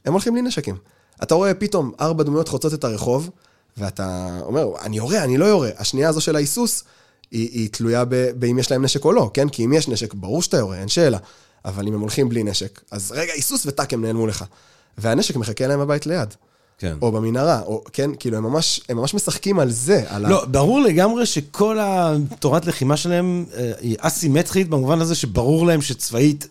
הם 0.05 0.12
הולכים 0.12 0.32
בלי 0.32 0.43
נשקים. 0.43 0.76
אתה 1.22 1.34
רואה 1.34 1.54
פתאום 1.54 1.92
ארבע 2.00 2.24
דמויות 2.24 2.48
חוצות 2.48 2.74
את 2.74 2.84
הרחוב, 2.84 3.30
ואתה 3.76 4.38
אומר, 4.42 4.68
אני 4.82 4.96
יורה, 4.96 5.24
אני 5.24 5.38
לא 5.38 5.44
יורה. 5.44 5.70
השנייה 5.78 6.08
הזו 6.08 6.20
של 6.20 6.36
ההיסוס, 6.36 6.84
היא, 7.30 7.50
היא 7.52 7.68
תלויה 7.72 8.04
ב- 8.04 8.30
באם 8.38 8.58
יש 8.58 8.70
להם 8.70 8.84
נשק 8.84 9.04
או 9.04 9.12
לא, 9.12 9.30
כן? 9.34 9.48
כי 9.48 9.64
אם 9.64 9.72
יש 9.72 9.88
נשק, 9.88 10.14
ברור 10.14 10.42
שאתה 10.42 10.56
יורה, 10.56 10.76
אין 10.76 10.88
שאלה. 10.88 11.18
אבל 11.64 11.86
אם 11.86 11.94
הם 11.94 12.00
הולכים 12.00 12.28
בלי 12.28 12.42
נשק, 12.42 12.80
אז 12.90 13.12
רגע, 13.16 13.32
היסוס 13.32 13.66
וטאק, 13.66 13.92
הם 13.92 14.02
נעלמו 14.02 14.26
לך. 14.26 14.44
והנשק 14.98 15.36
מחכה 15.36 15.66
להם 15.66 15.80
בבית 15.80 16.06
ליד. 16.06 16.34
כן. 16.78 16.96
או 17.02 17.12
במנהרה, 17.12 17.60
או 17.60 17.84
כן, 17.92 18.10
כאילו, 18.18 18.36
הם 18.36 18.42
ממש, 18.42 18.80
הם 18.88 18.96
ממש 18.96 19.14
משחקים 19.14 19.58
על 19.58 19.70
זה, 19.70 20.04
על 20.08 20.26
ה... 20.26 20.28
לא, 20.28 20.44
ברור 20.44 20.80
לגמרי 20.80 21.26
שכל 21.26 21.78
התורת 21.80 22.66
לחימה 22.66 22.96
שלהם 22.96 23.44
אה, 23.54 23.72
היא 23.80 23.96
אסימטרית, 24.00 24.68
במובן 24.68 25.00
הזה 25.00 25.14
שברור 25.14 25.66
להם 25.66 25.82
שצבאית, 25.82 26.48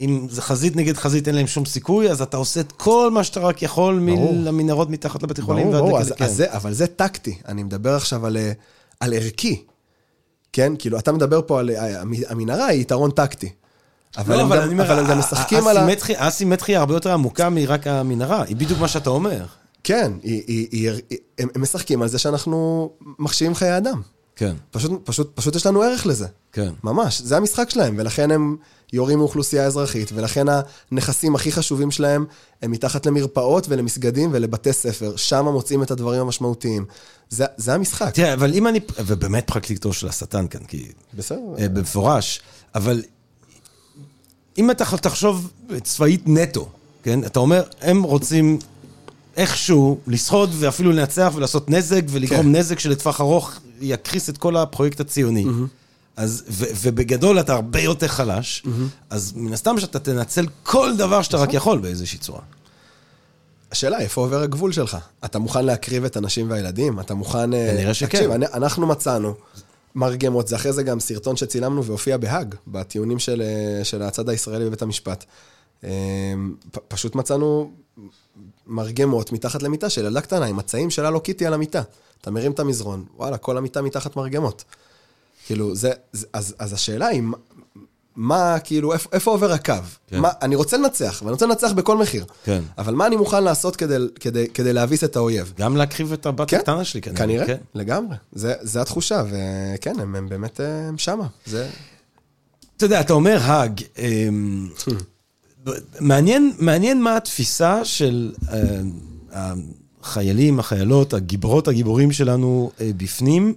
אם 0.00 0.26
זה 0.30 0.42
חזית 0.42 0.76
נגד 0.76 0.96
חזית, 0.96 1.28
אין 1.28 1.34
להם 1.36 1.46
שום 1.46 1.64
סיכוי, 1.64 2.10
אז 2.10 2.22
אתה 2.22 2.36
עושה 2.36 2.60
את 2.60 2.72
כל 2.72 3.10
מה 3.10 3.24
שאתה 3.24 3.40
רק 3.40 3.62
יכול 3.62 4.10
ברור. 4.14 4.32
מלמנהרות 4.34 4.90
מתחת 4.90 5.22
לבתי 5.22 5.42
חולים 5.42 5.70
ברור, 5.70 5.86
ברור, 5.88 6.00
אז, 6.00 6.12
כן. 6.16 6.24
אז 6.24 6.36
זה, 6.36 6.46
אבל 6.56 6.72
זה 6.72 6.86
טקטי. 6.86 7.38
אני 7.48 7.62
מדבר 7.62 7.94
עכשיו 7.94 8.26
על, 8.26 8.36
אה, 8.36 8.52
על 9.00 9.12
ערכי. 9.12 9.62
כן? 10.52 10.72
כאילו, 10.78 10.98
אתה 10.98 11.12
מדבר 11.12 11.40
פה 11.46 11.60
על... 11.60 11.70
אה, 11.70 12.00
המ- 12.00 12.12
המנהרה 12.28 12.66
היא 12.66 12.80
יתרון 12.80 13.10
טקטי. 13.10 13.48
אבל, 14.16 14.36
לא, 14.36 14.40
הם 14.40 14.46
אבל 14.46 14.56
גם, 14.56 14.62
אני 14.62 14.72
אומר, 14.72 14.84
אבל 14.92 14.98
הם 14.98 15.10
גם 15.10 15.18
משחקים 15.18 15.66
על 15.68 15.76
ה... 15.76 15.80
האסימטריה- 15.80 16.18
האסימטריה 16.22 16.80
הרבה 16.80 16.94
יותר 16.94 17.12
עמוקה 17.12 17.50
מרק 17.50 17.86
המנהרה, 17.86 18.42
היא 18.42 18.56
בדיוק 18.56 18.80
מה 18.80 18.88
שאתה 18.88 19.10
אומר. 19.10 19.44
כן, 19.84 20.12
היא, 20.22 20.42
היא, 20.46 20.68
היא, 20.72 20.90
היא, 21.10 21.18
הם, 21.38 21.48
הם 21.54 21.62
משחקים 21.62 22.02
על 22.02 22.08
זה 22.08 22.18
שאנחנו 22.18 22.90
מחשיבים 23.18 23.54
חיי 23.54 23.76
אדם. 23.76 24.00
כן, 24.36 24.54
פשוט, 24.70 24.92
פשוט, 25.04 25.30
פשוט 25.34 25.56
יש 25.56 25.66
לנו 25.66 25.82
ערך 25.82 26.06
לזה. 26.06 26.26
כן. 26.52 26.72
ממש, 26.84 27.20
זה 27.22 27.36
המשחק 27.36 27.70
שלהם, 27.70 27.94
ולכן 27.98 28.30
הם 28.30 28.56
יורים 28.94 29.18
מאוכלוסייה 29.18 29.64
אזרחית, 29.64 30.10
ולכן 30.14 30.46
הנכסים 30.90 31.34
הכי 31.34 31.52
חשובים 31.52 31.90
שלהם 31.90 32.24
הם 32.62 32.70
מתחת 32.70 33.06
למרפאות 33.06 33.66
ולמסגדים 33.68 34.30
ולבתי 34.32 34.72
ספר, 34.72 35.16
שם 35.16 35.44
מוצאים 35.44 35.82
את 35.82 35.90
הדברים 35.90 36.20
המשמעותיים. 36.20 36.84
זה, 37.30 37.44
זה 37.56 37.74
המשחק. 37.74 38.10
תראה, 38.14 38.34
אבל 38.34 38.54
אם 38.54 38.66
אני, 38.66 38.80
ובאמת 39.06 39.46
פרקליטו 39.46 39.92
של 39.92 40.08
השטן 40.08 40.46
כאן, 40.46 40.64
כי... 40.68 40.88
בסדר. 41.14 41.38
אה, 41.58 41.68
במפורש, 41.68 42.40
אבל 42.74 43.02
אם 44.58 44.70
אתה 44.70 44.84
תחשוב 44.96 45.50
צבאית 45.82 46.22
נטו, 46.26 46.68
כן? 47.02 47.24
אתה 47.24 47.40
אומר, 47.40 47.62
הם 47.80 48.02
רוצים 48.02 48.58
איכשהו 49.36 49.98
לשרוד 50.06 50.50
ואפילו 50.58 50.92
לנצח 50.92 51.32
ולעשות 51.34 51.70
נזק 51.70 52.02
ולגרום 52.08 52.42
כן. 52.42 52.52
נזק 52.56 52.78
שלטווח 52.78 53.20
ארוך 53.20 53.52
יקריס 53.80 54.28
את 54.28 54.38
כל 54.38 54.56
הפרויקט 54.56 55.00
הציוני. 55.00 55.44
אז, 56.16 56.44
ו, 56.48 56.64
ובגדול 56.82 57.40
אתה 57.40 57.52
הרבה 57.54 57.80
יותר 57.80 58.08
חלש, 58.08 58.62
אז 59.10 59.32
מן 59.36 59.52
הסתם 59.52 59.80
שאתה 59.80 59.98
תנצל 59.98 60.46
כל 60.62 60.96
דבר 60.96 61.22
שאתה 61.22 61.36
נכון. 61.36 61.48
רק 61.48 61.54
יכול 61.54 61.78
באיזושהי 61.78 62.18
צורה. 62.18 62.40
השאלה, 63.72 63.98
איפה 64.00 64.20
עובר 64.20 64.40
הגבול 64.42 64.72
שלך? 64.72 64.96
אתה 65.24 65.38
מוכן 65.38 65.64
להקריב 65.64 66.04
את 66.04 66.16
הנשים 66.16 66.50
והילדים? 66.50 67.00
אתה 67.00 67.14
מוכן... 67.14 67.54
אה, 67.54 67.70
כנראה 67.76 67.94
שכן. 67.94 68.06
תקשיב, 68.18 68.30
אני- 68.30 68.46
אנחנו 68.46 68.86
מצאנו 68.86 69.34
מרגמות, 69.94 70.48
זה 70.48 70.56
אחרי 70.56 70.72
זה 70.72 70.82
גם 70.82 71.00
סרטון 71.00 71.36
שצילמנו 71.36 71.84
והופיע 71.84 72.16
בהאג, 72.16 72.54
בטיעונים 72.66 73.18
של, 73.18 73.42
אה, 73.42 73.84
של 73.84 74.02
הצד 74.02 74.28
הישראלי 74.28 74.64
בבית 74.64 74.82
המשפט. 74.82 75.24
אה, 75.84 75.90
פ- 76.70 76.78
פשוט 76.88 77.14
מצאנו 77.14 77.70
מרגמות 78.66 79.32
מתחת 79.32 79.62
למיטה 79.62 79.90
של 79.90 80.04
ילדה 80.04 80.20
קטנה, 80.20 80.46
עם 80.46 80.56
מצעים 80.56 80.90
של 80.90 81.04
הלו 81.04 81.20
קיטי 81.20 81.46
על 81.46 81.54
המיטה. 81.54 81.82
אתה 82.20 82.30
מרים 82.30 82.52
את 82.52 82.60
המזרון, 82.60 83.04
וואלה, 83.16 83.36
כל 83.36 83.58
המיטה 83.58 83.82
מתחת 83.82 84.16
מרגמות. 84.16 84.64
כאילו, 85.46 85.74
זה, 85.74 85.90
זה 86.12 86.26
אז, 86.32 86.54
אז 86.58 86.72
השאלה 86.72 87.06
היא, 87.06 87.22
מה- 88.16 88.58
כאילו, 88.64 88.92
איפה, 88.92 89.08
איפה 89.12 89.30
עובר 89.30 89.52
הקו? 89.52 89.74
כן. 90.06 90.20
מה, 90.20 90.28
אני 90.42 90.56
רוצה 90.56 90.76
לנצח, 90.76 91.20
ואני 91.22 91.32
רוצה 91.32 91.46
לנצח 91.46 91.72
בכל 91.72 91.96
מחיר. 91.98 92.24
כן. 92.44 92.62
אבל 92.78 92.94
מה 92.94 93.06
אני 93.06 93.16
מוכן 93.16 93.44
לעשות 93.44 93.76
כדי, 93.76 93.96
כדי, 94.20 94.48
כדי 94.48 94.72
להביס 94.72 95.04
את 95.04 95.16
האויב? 95.16 95.52
גם 95.58 95.76
להקריב 95.76 96.12
את 96.12 96.26
הבת 96.26 96.50
כן, 96.50 96.56
הקטנה 96.56 96.84
שלי 96.84 97.00
כנראה. 97.00 97.18
כנראה, 97.18 97.46
כן. 97.46 97.56
לגמרי. 97.74 98.16
זה, 98.32 98.54
זה 98.60 98.80
התחושה, 98.82 99.22
וכן, 99.30 100.00
הם, 100.00 100.14
הם 100.16 100.28
באמת, 100.28 100.60
הם 100.88 100.98
שמה. 100.98 101.26
זה... 101.46 101.68
אתה 102.76 102.84
יודע, 102.84 103.00
אתה 103.00 103.12
אומר 103.12 103.38
האג, 103.42 103.80
אמ, 103.98 104.68
מעניין, 106.00 106.52
מעניין 106.58 107.02
מה 107.02 107.16
התפיסה 107.16 107.84
של 107.84 108.32
אה, 108.52 108.80
החיילים, 110.02 110.58
החיילות, 110.58 111.14
הגיבורות, 111.14 111.68
הגיבורים 111.68 112.12
שלנו 112.12 112.70
אה, 112.80 112.90
בפנים, 112.96 113.54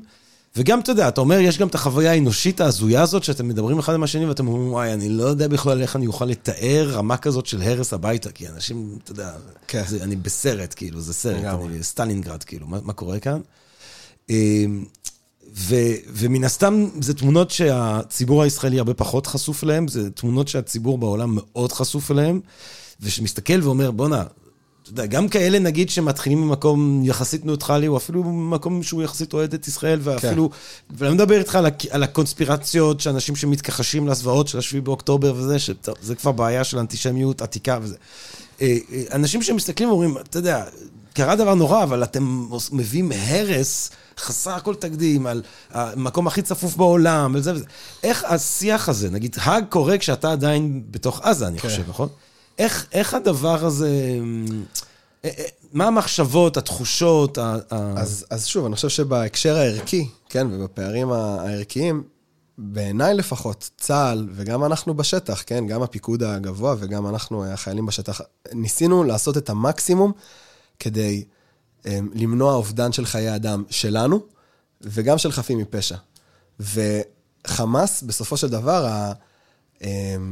וגם, 0.58 0.80
אתה 0.80 0.92
יודע, 0.92 1.08
אתה 1.08 1.22
אומר, 1.22 1.40
יש 1.40 1.58
גם 1.58 1.68
את 1.68 1.76
החוויה 1.76 2.12
האנושית 2.12 2.62
ההזויה 2.62 3.02
הזאת, 3.02 3.24
שאתם 3.24 3.48
מדברים 3.48 3.80
אחד 3.80 3.94
עם 3.94 4.04
השני, 4.04 4.26
ואתם 4.26 4.48
אומרים, 4.48 4.72
וואי, 4.74 4.94
אני 4.94 5.10
לא 5.10 5.24
יודע 5.24 5.48
בכלל 5.48 5.82
איך 5.82 5.96
אני 5.96 6.08
אוכל 6.08 6.26
לתאר 6.26 6.90
רמה 6.92 7.18
כזאת 7.18 7.46
של 7.46 7.62
הרס 7.62 7.94
הביתה, 7.94 8.32
כי 8.32 8.48
אנשים, 8.48 8.98
אתה 9.04 9.12
יודע, 9.12 9.32
כן. 9.68 9.84
זה, 9.88 10.04
אני 10.04 10.16
בסרט, 10.16 10.74
כאילו, 10.78 11.02
זה 11.02 11.14
סרט. 11.14 11.44
אני 11.44 11.84
סטלינגרד, 11.84 12.44
כאילו, 12.44 12.68
מה, 12.68 12.80
מה 12.84 12.94
קורה 12.94 13.20
כאן? 13.20 13.40
אמ, 14.30 14.86
ו, 15.56 15.76
ומן 16.14 16.44
הסתם, 16.44 16.88
זה 17.02 17.14
תמונות 17.14 17.52
שהציבור 17.52 18.44
הישראלי 18.44 18.78
הרבה 18.78 18.94
פחות 18.94 19.28
חשוף 19.28 19.64
אליהן, 19.64 19.88
זה 19.88 20.10
תמונות 20.10 20.48
שהציבור 20.48 20.98
בעולם 20.98 21.38
מאוד 21.42 21.72
חשוף 21.72 22.12
אליהן, 22.12 22.40
ושמסתכל 23.02 23.64
ואומר, 23.64 23.92
בואנה, 23.92 24.24
אתה 24.94 25.02
יודע, 25.02 25.06
גם 25.06 25.30
כאלה, 25.30 25.60
נגיד, 25.60 25.90
שמתחילים 25.90 26.42
ממקום 26.42 27.02
יחסית 27.04 27.46
ניוטרלי, 27.46 27.88
או 27.88 27.98
אפילו 27.98 28.24
ממקום 28.24 28.84
שהוא 28.84 29.04
יחסית 29.04 29.34
אוהד 29.34 29.54
את 29.54 29.68
ישראל, 29.68 30.00
ואפילו, 30.04 30.50
כן. 30.50 30.56
ואני 30.98 31.14
מדבר 31.14 31.40
איתך 31.40 31.56
על, 31.56 31.66
הק- 31.66 31.86
על 31.92 32.04
הקונספירציות, 32.04 33.02
שאנשים 33.02 33.36
שמתכחשים 33.36 34.08
לזוועות 34.08 34.48
של 34.48 34.58
השביעי 34.58 34.82
באוקטובר 34.82 35.34
וזה, 35.36 35.60
שזה 35.60 36.16
כבר 36.18 36.32
בעיה 36.32 36.64
של 36.64 36.80
אנטישמיות 36.80 37.42
עתיקה 37.42 37.78
וזה. 37.82 37.96
אה, 38.62 38.78
אה, 38.94 39.04
אנשים 39.12 39.42
שמסתכלים 39.42 39.90
ואומרים, 39.90 40.18
אתה 40.18 40.38
יודע, 40.40 40.64
קרה 41.14 41.36
דבר 41.36 41.54
נורא, 41.56 41.84
אבל 41.84 42.04
אתם 42.04 42.48
מביאים 42.72 43.12
הרס 43.16 43.90
חסר 44.20 44.60
כל 44.60 44.76
תקדים 44.76 45.28
על 45.28 45.42
המקום 45.72 46.28
הכי 46.28 46.42
צפוף 46.42 46.76
בעולם, 46.76 47.32
וזה 47.36 47.54
וזה. 47.54 47.66
איך 48.04 48.24
השיח 48.28 48.90
הזה, 48.90 49.10
נגיד, 49.10 49.36
האג 49.42 49.64
קורה 49.70 49.98
כשאתה 49.98 50.32
עדיין 50.32 50.82
בתוך 50.92 51.22
עזה, 51.24 51.48
אני 51.48 51.60
כן. 51.60 51.70
חושב, 51.70 51.84
נכון? 51.90 52.10
איך, 52.58 52.88
איך 52.92 53.14
הדבר 53.14 53.66
הזה, 53.66 54.20
אה, 55.26 55.30
אה, 55.38 55.46
מה 55.74 55.88
המחשבות, 55.88 56.58
התחושות, 56.58 57.38
ה... 57.38 57.58
אז, 57.72 58.26
אז 58.30 58.46
שוב, 58.46 58.66
אני 58.66 58.76
חושב 58.76 58.90
שבהקשר 58.90 59.58
הערכי, 59.58 60.08
כן, 60.30 60.48
ובפערים 60.52 61.12
הערכיים, 61.12 62.04
בעיניי 62.58 63.14
לפחות, 63.14 63.70
צה"ל, 63.78 64.28
וגם 64.32 64.64
אנחנו 64.64 64.94
בשטח, 64.94 65.44
כן, 65.46 65.68
גם 65.68 65.82
הפיקוד 65.82 66.24
הגבוה 66.24 66.76
וגם 66.80 67.08
אנחנו, 67.08 67.46
החיילים 67.46 67.86
בשטח, 67.86 68.22
ניסינו 68.54 69.04
לעשות 69.04 69.38
את 69.38 69.50
המקסימום 69.50 70.12
כדי 70.80 71.26
um, 71.84 71.88
למנוע 72.14 72.54
אובדן 72.54 72.92
של 72.92 73.06
חיי 73.06 73.36
אדם 73.36 73.64
שלנו, 73.70 74.20
וגם 74.82 75.18
של 75.18 75.32
חפים 75.32 75.58
מפשע. 75.58 75.96
וחמאס, 76.60 78.04
בסופו 78.04 78.38
של 78.38 78.50
דבר, 78.50 78.86
ה, 78.86 79.12
um, 79.80 79.84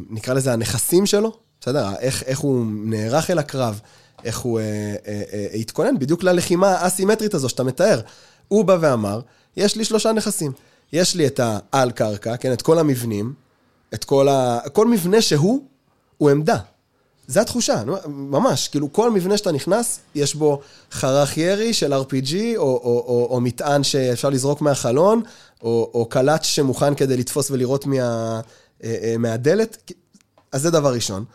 נקרא 0.10 0.34
לזה 0.34 0.54
הנכסים 0.54 1.06
שלו, 1.06 1.38
בסדר? 1.62 1.90
איך, 2.00 2.24
איך 2.24 2.40
הוא 2.40 2.66
נערך 2.70 3.30
אל 3.30 3.40
הקרב, 3.40 3.80
איך 4.24 4.40
הוא 4.40 4.60
אה, 4.60 4.64
אה, 5.08 5.22
אה, 5.34 5.48
התכונן 5.54 6.00
בדיוק 6.00 6.24
ללחימה 6.24 6.72
האסימטרית 6.72 7.34
הזו 7.34 7.50
שאתה 7.50 7.64
מתאר. 7.64 8.02
הוא 8.48 8.66
בא 8.66 8.78
ואמר, 8.80 9.20
יש 9.58 9.76
לי 9.76 9.86
שלושה 9.86 10.12
נכסים. 10.12 10.52
יש 10.94 11.16
לי 11.16 11.28
את 11.28 11.40
העל 11.44 11.92
קרקע, 11.92 12.38
כן, 12.38 12.54
את 12.54 12.62
כל 12.62 12.80
המבנים, 12.80 13.34
את 13.94 14.04
כל 14.04 14.28
ה... 14.28 14.60
כל 14.74 14.88
מבנה 14.88 15.22
שהוא, 15.22 15.64
הוא 16.18 16.30
עמדה. 16.30 16.58
זה 17.28 17.42
התחושה, 17.42 17.84
ממש. 18.08 18.68
כאילו, 18.68 18.94
כל 18.94 19.12
מבנה 19.12 19.38
שאתה 19.38 19.52
נכנס, 19.52 20.00
יש 20.16 20.36
בו 20.36 20.62
חרך 20.92 21.38
ירי 21.38 21.74
של 21.74 21.94
RPG, 21.94 22.36
או, 22.58 22.62
או, 22.62 23.04
או, 23.08 23.28
או 23.30 23.42
מטען 23.42 23.84
שאפשר 23.84 24.30
לזרוק 24.30 24.62
מהחלון, 24.62 25.22
או, 25.62 25.92
או 25.94 26.06
קלאץ' 26.06 26.44
שמוכן 26.44 26.96
כדי 26.96 27.18
לתפוס 27.18 27.52
ולירות 27.52 27.86
מה, 27.86 27.96
אה, 27.96 28.40
אה, 28.84 29.16
מהדלת. 29.20 29.92
אז 30.52 30.62
זה 30.62 30.72
דבר 30.72 30.94
ראשון. 30.94 31.26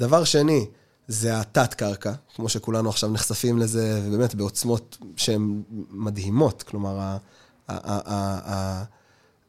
דבר 0.00 0.24
שני, 0.24 0.66
זה 1.08 1.40
התת-קרקע, 1.40 2.12
כמו 2.34 2.48
שכולנו 2.48 2.88
עכשיו 2.88 3.10
נחשפים 3.10 3.58
לזה, 3.58 4.02
ובאמת 4.04 4.34
בעוצמות 4.34 4.98
שהן 5.16 5.62
מדהימות. 5.90 6.62
כלומר, 6.62 7.16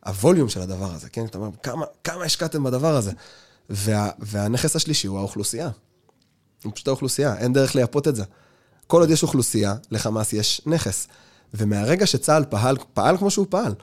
הווליום 0.05 0.49
של 0.49 0.61
הדבר 0.61 0.93
הזה, 0.93 1.09
כן? 1.09 1.25
אתה 1.25 1.37
אומר, 1.37 1.49
כמה, 1.63 1.85
כמה 2.03 2.23
השקעתם 2.23 2.63
בדבר 2.63 2.95
הזה? 2.95 3.11
וה, 3.69 4.09
והנכס 4.19 4.75
השלישי 4.75 5.07
הוא 5.07 5.19
האוכלוסייה. 5.19 5.69
הוא 6.63 6.71
פשוט 6.75 6.87
האוכלוסייה, 6.87 7.37
אין 7.37 7.53
דרך 7.53 7.75
לייפות 7.75 8.07
את 8.07 8.15
זה. 8.15 8.23
כל 8.87 9.01
עוד 9.01 9.09
יש 9.09 9.23
אוכלוסייה, 9.23 9.75
לחמאס 9.91 10.33
יש 10.33 10.61
נכס. 10.65 11.07
ומהרגע 11.53 12.05
שצה"ל 12.05 12.45
פעל, 12.49 12.77
פעל 12.93 13.17
כמו 13.17 13.31
שהוא 13.31 13.45
פעל, 13.49 13.73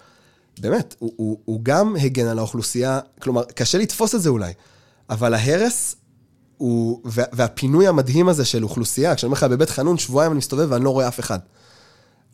באמת, 0.61 0.95
הוא, 0.99 1.13
הוא, 1.17 1.39
הוא 1.45 1.61
גם 1.63 1.97
הגן 1.97 2.27
על 2.27 2.39
האוכלוסייה, 2.39 3.01
כלומר, 3.23 3.45
קשה 3.45 3.79
לתפוס 3.79 4.15
את 4.15 4.23
זה 4.23 4.29
אולי, 4.29 4.53
אבל 5.11 5.35
ההרס 5.35 5.97
הוא, 6.59 7.01
וה, 7.05 7.25
והפינוי 7.33 7.89
המדהים 7.89 8.29
הזה 8.29 8.45
של 8.45 8.65
אוכלוסייה, 8.65 9.15
כשאני 9.15 9.29
אומר 9.29 9.37
לך, 9.37 9.45
בבית 9.45 9.71
חנון 9.71 9.99
שבועיים 9.99 10.33
אני 10.33 10.39
מסתובב 10.39 10.67
ואני 10.71 10.85
לא 10.85 10.91
רואה 10.91 11.09
אף 11.09 11.21
אחד. 11.21 11.39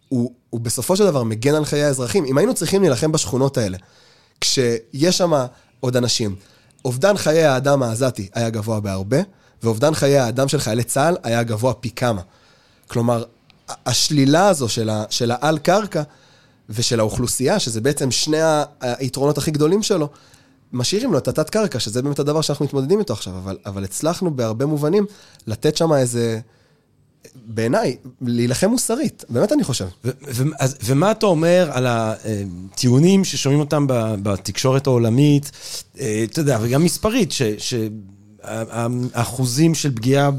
הוא, 0.09 0.33
הוא 0.51 0.61
בסופו 0.61 0.97
של 0.97 1.05
דבר 1.05 1.22
מגן 1.22 1.55
על 1.55 1.64
חיי 1.64 1.85
האזרחים. 1.85 2.25
אם 2.25 2.39
היינו 2.39 2.55
צריכים 2.55 2.83
להילחם 2.83 3.12
בשכונות 3.12 3.59
האלה, 3.59 3.79
כשיש 4.41 5.18
שם 5.18 5.33
עוד 5.81 5.97
אנשים, 5.97 6.37
אובדן 6.85 7.16
חיי 7.16 7.45
האדם 7.45 7.83
העזתי 7.83 8.29
היה 8.35 8.51
גבוה 8.51 8.81
בהרבה, 8.81 9.18
ואובדן 9.62 9.95
חיי 9.95 10.18
האדם 10.18 10.49
של 10.49 10.59
חיילי 10.59 10.85
צה"ל 10.85 11.16
היה 11.22 11.43
גבוה 11.43 11.75
פי 11.75 11.91
כמה. 11.91 12.22
כלומר, 12.89 13.25
השלילה 13.87 14.49
הזו 14.49 14.68
של, 14.68 14.91
ה, 14.91 15.05
של 15.11 15.31
העל 15.31 15.59
קרקע 15.59 16.03
ושל 16.68 17.01
האוכלוסייה, 17.01 17.59
שזה 17.59 17.81
בעצם 17.81 18.11
שני 18.11 18.37
היתרונות 18.81 19.39
הכי 19.39 19.51
גדולים 19.51 19.83
שלו, 19.83 20.09
משאירים 20.75 21.12
לו 21.12 21.18
את 21.18 21.29
התת 21.29 21.51
קרקע, 21.51 21.81
שזה 21.81 22.03
באמת 22.03 22.18
הדבר 22.18 22.41
שאנחנו 22.41 22.64
מתמודדים 22.64 22.99
איתו 22.99 23.12
עכשיו, 23.12 23.39
אבל, 23.39 23.57
אבל 23.66 23.85
הצלחנו 23.85 24.31
בהרבה 24.37 24.66
מובנים 24.66 25.07
לתת 25.47 25.77
שם 25.77 25.93
איזה, 25.93 26.41
בעיניי, 27.47 27.97
להילחם 28.20 28.70
מוסרית, 28.70 29.25
באמת 29.29 29.53
אני 29.53 29.64
חושב. 29.64 29.87
אז- 30.59 30.77
ומה 30.85 31.11
אתה 31.11 31.27
אומר 31.27 31.70
על 31.72 31.87
הטיעונים 31.89 33.25
ששומעים 33.25 33.61
אותם 33.61 33.87
בתקשורת 34.22 34.87
העולמית, 34.87 35.51
אה, 36.01 36.25
אתה 36.31 36.41
יודע, 36.41 36.59
וגם 36.62 36.85
מספרית, 36.85 37.33
שהאחוזים 38.43 39.75
של 39.75 39.95
פגיעה 39.97 40.31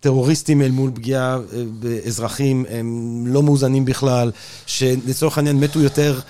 בטרוריסטים 0.00 0.62
אל 0.62 0.70
מול 0.70 0.90
פגיעה 0.94 1.34
אה, 1.34 1.40
באזרחים 1.80 2.64
הם 2.70 3.24
לא 3.26 3.42
מאוזנים 3.42 3.84
בכלל, 3.84 4.30
שלצורך 4.66 5.38
העניין 5.38 5.56
מתו 5.60 5.80
יותר 5.80 6.14
אה, 6.14 6.20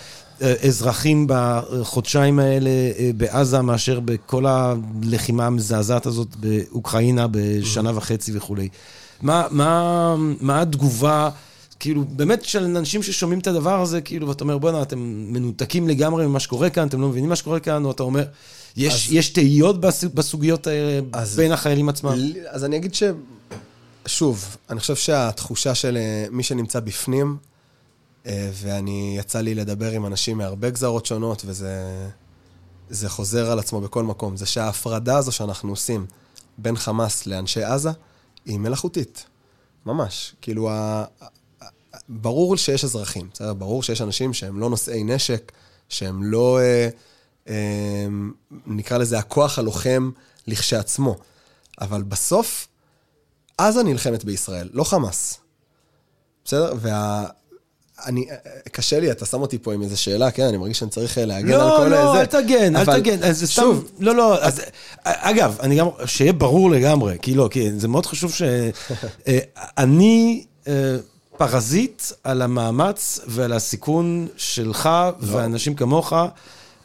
אזרחים 0.41 1.27
בחודשיים 1.29 2.39
האלה 2.39 2.71
אה, 2.71 3.11
בעזה 3.17 3.63
מאשר 3.63 4.01
בכל 4.01 4.45
הלחימה 4.47 5.47
המזעזעת 5.47 6.07
הזאת 6.07 6.29
באוקראינה 6.37 7.27
בשנה 7.31 7.97
וחצי 7.97 8.33
וכולי. 8.37 8.69
מה, 9.23 9.47
מה, 9.51 10.15
מה 10.41 10.61
התגובה, 10.63 11.31
כאילו, 11.81 12.05
באמת 12.05 12.45
של 12.45 12.65
אנשים 12.65 13.03
ששומעים 13.03 13.39
את 13.39 13.47
הדבר 13.47 13.81
הזה, 13.83 14.01
כאילו, 14.01 14.29
ואתה 14.29 14.45
אומר, 14.45 14.59
בואנה, 14.59 14.83
אתם 14.83 14.99
מנותקים 15.33 15.89
לגמרי 15.89 16.27
ממה 16.27 16.41
שקורה 16.41 16.71
כאן, 16.71 16.87
אתם 16.89 17.01
לא 17.01 17.09
מבינים 17.09 17.29
מה 17.29 17.37
שקורה 17.37 17.61
כאן, 17.61 17.85
או 17.85 17.91
אתה 17.91 18.03
אומר, 18.03 18.25
יש, 18.77 19.07
אז- 19.09 19.13
יש 19.15 19.31
תהיות 19.31 19.81
בס- 19.81 20.05
בסוגיות 20.05 20.67
האלה 20.67 21.01
אז- 21.13 21.37
בין 21.37 21.53
החיילים 21.53 21.89
עצמם? 21.89 22.15
אז 22.51 22.65
אני 22.65 22.77
אגיד 22.77 22.95
ש... 22.95 23.03
שוב, 24.07 24.57
אני 24.71 24.81
חושב 24.81 24.97
שהתחושה 24.97 25.75
של 25.75 25.97
אה, 25.97 26.27
מי 26.31 26.43
שנמצא 26.43 26.81
בפנים, 26.81 27.37
ואני, 28.53 29.15
יצא 29.19 29.41
לי 29.41 29.55
לדבר 29.55 29.91
עם 29.91 30.07
אנשים 30.07 30.39
מהרבה 30.39 30.71
גזרות 30.71 31.07
שונות, 31.07 31.43
וזה 31.47 32.09
זה 32.91 33.09
חוזר 33.09 33.51
על 33.51 33.59
עצמו 33.59 33.81
בכל 33.81 34.03
מקום, 34.03 34.37
זה 34.37 34.47
שההפרדה 34.47 35.17
הזו 35.17 35.33
שאנחנו 35.33 35.71
עושים 35.71 36.07
בין 36.59 36.77
חמאס 36.77 37.27
לאנשי 37.27 37.63
עזה, 37.63 37.91
היא 38.45 38.59
מלאכותית. 38.59 39.25
ממש. 39.87 40.35
כאילו, 40.41 40.71
ה... 40.71 41.05
ברור 42.09 42.57
שיש 42.57 42.85
אזרחים, 42.85 43.29
בסדר? 43.33 43.55
ברור 43.55 43.83
שיש 43.83 44.03
אנשים 44.03 44.35
שהם 44.35 44.61
לא 44.61 44.71
נושאי 44.71 45.05
נשק, 45.05 45.53
שהם 45.89 46.23
לא, 46.23 46.59
אה, 46.61 46.89
אה, 47.49 48.07
נקרא 48.67 48.99
לזה, 48.99 49.19
הכוח 49.19 49.59
הלוחם 49.59 50.11
לכשעצמו. 50.47 51.17
אבל 51.81 52.03
בסוף, 52.03 52.69
עזה 53.59 53.83
נלחמת 53.83 54.25
בישראל, 54.25 54.69
לא 54.73 54.85
חמאס. 54.85 55.41
בסדר? 56.45 56.73
וה... 56.77 57.27
אני, 58.07 58.27
קשה 58.73 59.01
לי, 59.01 59.11
אתה 59.11 59.27
שם 59.27 59.41
אותי 59.41 59.59
פה 59.59 59.75
עם 59.75 59.83
איזו 59.83 60.03
שאלה, 60.03 60.31
כן? 60.31 60.43
אני 60.43 60.57
מרגיש 60.57 60.79
שאני 60.79 60.91
צריך 60.91 61.19
להגן 61.19 61.53
על 61.53 61.71
כל 61.77 61.89
לא, 61.89 61.89
זה. 61.89 61.89
לא, 61.89 62.21
אל 62.21 62.27
תגן, 62.27 62.77
אל 62.77 62.81
אבל 62.81 63.01
תגן. 63.01 63.23
אז 63.23 63.37
סתם, 63.45 63.47
שוב, 63.47 63.91
לא, 63.99 64.15
לא, 64.15 64.43
אז, 64.43 64.63
אגב, 65.05 65.57
אני 65.61 65.77
גם, 65.77 65.89
שיהיה 66.07 66.33
ברור 66.33 66.71
לגמרי, 66.71 67.17
כי 67.23 67.35
לא, 67.35 67.49
כי 67.51 67.71
זה 67.79 67.89
מאוד 67.89 68.07
חשוב 68.07 68.33
שאני 69.77 70.45
פרזיט 71.37 72.03
על 72.25 72.43
המאמץ 72.43 73.21
ועל 73.27 73.53
הסיכון 73.53 74.29
שלך 74.37 74.89
ואנשים 75.21 75.75
כמוך. 75.75 76.13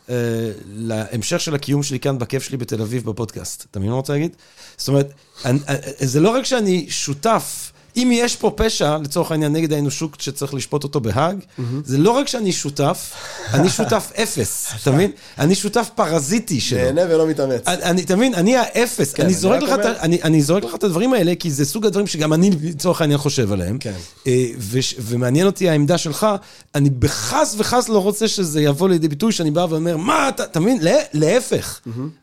אה, 0.09 0.15
להמשך 0.67 1.39
של 1.39 1.55
הקיום 1.55 1.83
שלי 1.83 1.99
כאן 1.99 2.19
בכיף 2.19 2.43
שלי 2.43 2.57
בתל 2.57 2.81
אביב 2.81 3.09
בפודקאסט. 3.09 3.65
אתה 3.71 3.79
מבין 3.79 3.89
מה 3.89 3.95
אני 3.95 3.99
רוצה 3.99 4.13
להגיד? 4.13 4.35
זאת 4.77 4.87
אומרת, 4.87 5.13
אני, 5.45 5.59
אה, 5.69 5.75
זה 5.99 6.19
לא 6.19 6.29
רק 6.29 6.45
שאני 6.45 6.85
שותף 6.89 7.71
אם 7.97 8.09
יש 8.13 8.35
פה 8.35 8.51
פשע, 8.55 8.97
לצורך 8.97 9.31
העניין, 9.31 9.53
נגד 9.53 9.73
האנושות 9.73 10.21
שצריך 10.21 10.53
לשפוט 10.53 10.83
אותו 10.83 10.99
בהאג, 10.99 11.37
זה 11.85 11.97
לא 11.97 12.11
רק 12.11 12.27
שאני 12.27 12.51
שותף, 12.51 13.11
אני 13.53 13.69
שותף 13.69 14.11
אפס, 14.23 14.67
אתה 14.81 14.91
מבין? 14.91 15.11
אני 15.37 15.55
שותף 15.55 15.89
פרזיטי 15.95 16.59
שלו. 16.61 16.79
נהנה 16.79 17.01
ולא 17.09 17.27
מתאמץ. 17.27 17.61
אני, 17.67 18.01
אתה 18.01 18.15
מבין, 18.15 18.33
אני 18.33 18.55
האפס, 18.57 19.13
אני, 19.19 19.25
אני 19.25 19.33
זורק 19.33 19.57
רק 19.63 19.69
לך 19.69 19.73
אומר- 19.73 19.99
אני, 19.99 20.19
אני 20.23 20.41
זורק 20.41 20.63
לך 20.63 20.75
את 20.75 20.83
הדברים 20.83 21.13
האלה, 21.13 21.33
כי 21.35 21.51
זה 21.51 21.65
סוג 21.65 21.85
הדברים 21.85 22.07
שגם 22.07 22.33
אני 22.33 22.51
לצורך 22.63 23.01
העניין 23.01 23.17
חושב 23.19 23.51
עליהם. 23.51 23.77
כן. 23.77 23.93
אה, 24.27 24.45
וש, 24.57 24.95
ומעניין 24.99 25.45
אותי 25.45 25.69
העמדה 25.69 25.97
שלך, 25.97 26.27
אני 26.75 26.89
בחס 26.89 27.55
וחס 27.57 27.89
לא 27.89 27.99
רוצה 27.99 28.27
שזה 28.27 28.61
יבוא 28.61 28.89
לידי 28.89 29.07
ביטוי, 29.07 29.31
שאני 29.31 29.51
בא 29.51 29.65
ואומר, 29.69 29.97
מה 29.97 30.29
אתה, 30.29 30.43
אתה 30.43 30.59
מבין? 30.59 30.77
לה- 30.81 30.91
להפך. 31.13 31.79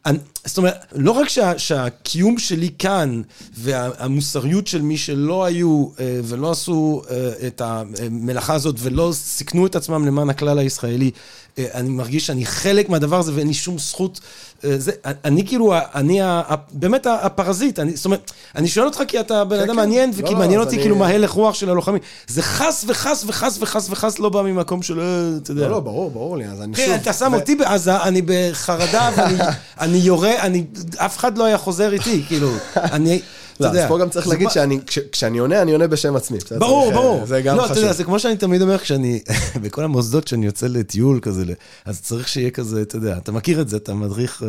אני, 0.07 0.19
זאת 0.45 0.59
אומרת, 0.59 0.75
לא 0.93 1.11
רק 1.11 1.29
שה, 1.29 1.59
שהקיום 1.59 2.39
שלי 2.39 2.69
כאן, 2.79 3.23
והמוסריות 3.59 4.67
של 4.67 4.83
מי 4.83 4.99
שלא 4.99 5.45
היו 5.45 5.60
אה, 6.01 6.21
ולא 6.25 6.51
עשו 6.51 7.03
אה, 7.11 7.17
את 7.47 7.63
המלאכה 7.65 8.55
הזאת, 8.55 8.75
ולא 8.79 9.11
סיכנו 9.15 9.67
את 9.67 9.77
עצמם 9.77 10.07
למען 10.07 10.31
הכלל 10.31 10.59
הישראלי, 10.59 11.11
אה, 11.59 11.65
אני 11.75 11.89
מרגיש 11.89 12.27
שאני 12.27 12.47
חלק 12.47 12.89
מהדבר 12.89 13.19
הזה 13.19 13.33
ואין 13.35 13.47
לי 13.49 13.55
שום 13.55 13.79
זכות. 13.79 14.21
זה, 14.63 14.93
אני 15.25 15.47
כאילו, 15.47 15.75
אני 15.95 16.23
ה- 16.23 16.43
באמת 16.73 17.07
הפרזיט, 17.11 17.79
אני, 17.79 17.97
זאת 17.97 18.05
אומרת, 18.05 18.31
אני 18.57 18.69
שואל 18.69 18.87
אותך 18.87 19.03
כי 19.09 19.21
אתה 19.21 19.45
בן 19.45 19.57
כן, 19.57 19.63
אדם 19.63 19.71
כן. 19.71 19.77
מעניין, 19.77 20.11
לא, 20.11 20.15
וכי 20.19 20.33
לא, 20.33 20.39
מעניין 20.39 20.61
אז 20.61 20.67
אותי 20.67 20.77
אני- 20.77 20.83
כאילו 20.83 20.97
מה 20.97 21.07
הלך 21.09 21.31
רוח 21.31 21.55
של 21.55 21.71
הלוחמים. 21.71 22.01
זה 22.27 22.43
חס 22.43 22.85
וחס 22.89 23.25
וחס 23.27 23.59
וחס 23.61 23.87
וחס 23.91 24.19
לא 24.19 24.29
בא 24.29 24.43
ממקום 24.43 24.83
של, 24.83 25.01
אתה 25.43 25.51
יודע. 25.51 25.63
לא, 25.63 25.71
לא, 25.71 25.81
ברור, 25.81 26.11
ברור 26.11 26.37
לי, 26.37 26.45
אז 26.47 26.63
אני 26.63 26.77
שוב... 26.77 26.85
כן, 26.87 26.99
אתה 27.03 27.13
שם 27.13 27.31
ו- 27.33 27.37
אותי 27.37 27.55
בעזה, 27.57 28.03
אני 28.03 28.23
בחרדה, 28.25 29.11
ואני 29.17 29.35
אני 29.81 29.99
יורה, 29.99 30.41
אני, 30.43 30.65
אף 30.97 31.17
אחד 31.19 31.39
לא 31.39 31.45
היה 31.45 31.59
חוזר 31.59 31.93
איתי, 31.93 32.23
כאילו, 32.29 32.51
אני, 32.77 33.17
לא. 33.17 33.23
אז 33.67 33.89
פה 33.89 33.99
גם 33.99 34.11
צריך 34.11 34.29
להגיד 34.29 34.45
מה- 34.45 34.51
שאני, 34.51 34.79
כש- 34.87 34.99
כשאני 35.13 35.39
עונה, 35.39 35.63
אני 35.63 35.73
עונה 35.73 35.87
בשם 35.87 36.17
עצמי. 36.17 36.39
ברור, 36.59 36.93
ברור. 36.93 37.27
זה 37.27 37.41
גם 37.43 37.57
לא, 37.57 37.65
אתה 37.65 37.73
יודע, 37.73 37.83
חשוב. 37.83 37.93
זה 37.97 38.05
כמו 38.05 38.19
שאני 38.19 38.37
תמיד 38.37 38.63
אומר, 38.63 38.79
כשאני, 38.79 39.21
בכל 39.63 39.85
המוסדות 39.85 40.29
שאני 40.29 40.47
יוצא 40.47 40.67
לטיול 40.67 41.19
כזה, 41.23 41.45
אז 41.85 42.01
צריך 42.01 42.29
שיהיה 42.29 42.51
כזה, 42.51 42.83
אתה 42.83 42.97
יודע, 42.97 43.17
אתה 43.17 43.33
מכיר 43.33 43.61
את 43.61 43.69
זה, 43.69 43.77
אתה 43.77 43.95
מדריך, 43.95 44.43
אה, 44.43 44.49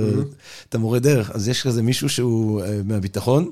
אתה 0.69 0.77
מורה 0.77 0.99
דרך, 0.99 1.31
אז 1.33 1.47
יש 1.47 1.63
כזה 1.63 1.81
מישהו 1.81 2.09
שהוא 2.09 2.61
אה, 2.61 2.79
מהביטחון, 2.85 3.49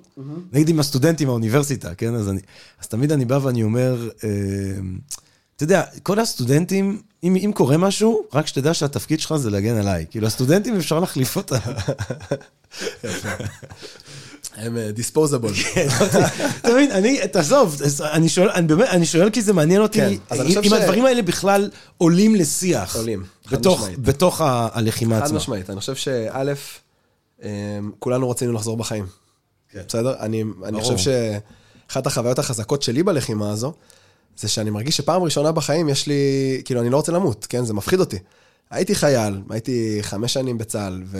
נגיד 0.53 0.69
עם 0.69 0.79
הסטודנטים 0.79 1.27
מהאוניברסיטה, 1.27 1.95
כן? 1.95 2.15
אז 2.15 2.29
אני, 2.29 2.39
אז 2.81 2.87
תמיד 2.87 3.11
אני 3.11 3.25
בא 3.25 3.39
ואני 3.43 3.63
אומר, 3.63 4.09
אה, 4.23 4.29
אתה 5.55 5.63
יודע, 5.63 5.83
כל 6.03 6.19
הסטודנטים, 6.19 7.01
אם, 7.23 7.35
אם 7.35 7.51
קורה 7.55 7.77
משהו, 7.77 8.21
רק 8.33 8.47
שתדע 8.47 8.73
שהתפקיד 8.73 9.19
שלך 9.19 9.35
זה 9.35 9.49
להגן 9.49 9.75
עליי. 9.75 10.05
כאילו, 10.09 10.27
הסטודנטים 10.27 10.75
אפשר 10.75 10.99
להחליף 10.99 11.35
אותם. 11.37 11.55
הם 14.59 14.77
דיספוזבול. 14.89 15.53
כן, 15.73 15.87
אתה 16.61 16.69
מבין, 16.73 16.91
אני, 16.91 17.27
תעזוב, 17.31 17.81
אני 18.01 18.29
שואל, 18.29 18.49
אני 18.49 18.67
באמת, 18.67 18.89
אני 18.89 19.05
שואל 19.05 19.29
כי 19.29 19.41
זה 19.41 19.53
מעניין 19.53 19.81
אותי, 19.81 19.99
כן, 19.99 20.37
אם 20.63 20.73
הדברים 20.73 21.05
האלה 21.05 21.21
בכלל 21.21 21.69
עולים 21.97 22.35
לשיח. 22.35 22.95
עולים, 22.95 23.23
חד 23.45 23.67
משמעית. 23.67 23.99
בתוך 23.99 24.41
הלחימה 24.43 25.19
חד 25.19 25.25
עצמה. 25.25 25.37
משמעית, 25.37 25.69
אני 25.69 25.79
חושב 25.79 25.95
שא', 25.95 26.53
אמ, 27.43 27.49
כולנו 27.99 28.29
רצינו 28.29 28.53
לחזור 28.53 28.77
בחיים. 28.77 29.05
כן. 29.71 29.81
בסדר? 29.87 30.15
אני. 30.19 30.43
חושב 30.79 30.97
שאחת 30.97 32.07
החוויות 32.07 32.39
החזקות 32.39 32.83
שלי 32.83 33.03
בלחימה 33.03 33.51
הזו, 33.51 33.73
זה 34.37 34.47
שאני 34.47 34.69
מרגיש 34.69 34.97
שפעם 34.97 35.23
ראשונה 35.23 35.51
בחיים 35.51 35.89
יש 35.89 36.07
לי, 36.07 36.61
כאילו, 36.65 36.81
אני 36.81 36.89
לא 36.89 36.97
רוצה 36.97 37.11
למות, 37.11 37.45
כן? 37.49 37.65
זה 37.65 37.73
מפחיד 37.73 37.99
אותי. 37.99 38.17
הייתי 38.69 38.95
חייל, 38.95 39.41
הייתי 39.49 39.99
חמש 40.01 40.33
שנים 40.33 40.57
בצה"ל, 40.57 41.03
ו... 41.05 41.17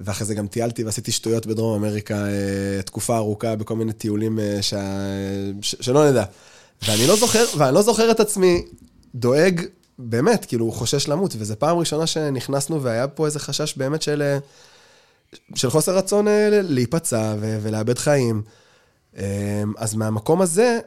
ואחרי 0.00 0.26
זה 0.26 0.34
גם 0.34 0.46
טיילתי 0.46 0.84
ועשיתי 0.84 1.12
שטויות 1.12 1.46
בדרום 1.46 1.84
אמריקה 1.84 2.26
אה, 2.26 2.82
תקופה 2.82 3.16
ארוכה 3.16 3.56
בכל 3.56 3.76
מיני 3.76 3.92
טיולים 3.92 4.38
אה, 4.38 4.62
שה... 4.62 4.80
ש... 5.62 5.74
שלא 5.80 6.10
נדע. 6.10 6.24
ואני 6.82 7.06
לא 7.06 7.16
זוכר, 7.16 7.44
ואני 7.58 7.74
לא 7.74 7.82
זוכר 7.82 8.10
את 8.10 8.20
עצמי 8.20 8.62
דואג, 9.14 9.60
באמת, 9.98 10.44
כאילו, 10.44 10.72
חושש 10.72 11.08
למות, 11.08 11.34
וזו 11.38 11.54
פעם 11.58 11.78
ראשונה 11.78 12.06
שנכנסנו 12.06 12.82
והיה 12.82 13.08
פה 13.08 13.26
איזה 13.26 13.40
חשש 13.40 13.76
באמת 13.76 14.02
של, 14.02 14.22
אה, 14.22 14.38
של 15.54 15.70
חוסר 15.70 15.96
רצון 15.96 16.26
להיפצע 16.50 17.34
ו... 17.40 17.58
ולאבד 17.62 17.98
חיים. 17.98 18.42
אז 19.76 19.94
מהמקום 19.94 20.40
הזה, 20.42 20.78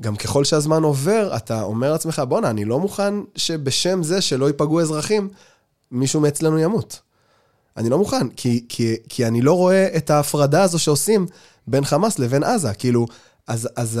גם 0.00 0.16
ככל 0.18 0.44
שהזמן 0.44 0.82
עובר, 0.82 1.36
אתה 1.36 1.62
אומר 1.62 1.92
לעצמך, 1.92 2.22
בואנה, 2.28 2.50
אני 2.50 2.64
לא 2.64 2.80
מוכן 2.80 3.14
שבשם 3.36 4.02
זה 4.02 4.20
שלא 4.20 4.46
ייפגעו 4.46 4.80
אזרחים, 4.80 5.28
מישהו 5.90 6.20
מאצלנו 6.20 6.58
ימות. 6.58 7.00
אני 7.76 7.88
לא 7.88 7.98
מוכן, 7.98 8.28
כי, 8.28 8.64
כי, 8.68 8.96
כי 9.08 9.26
אני 9.26 9.42
לא 9.42 9.52
רואה 9.52 9.96
את 9.96 10.10
ההפרדה 10.10 10.62
הזו 10.62 10.78
שעושים 10.78 11.26
בין 11.66 11.84
חמאס 11.84 12.18
לבין 12.18 12.42
עזה. 12.42 12.74
כאילו, 12.74 13.06
אז, 13.46 13.68
אז, 13.76 14.00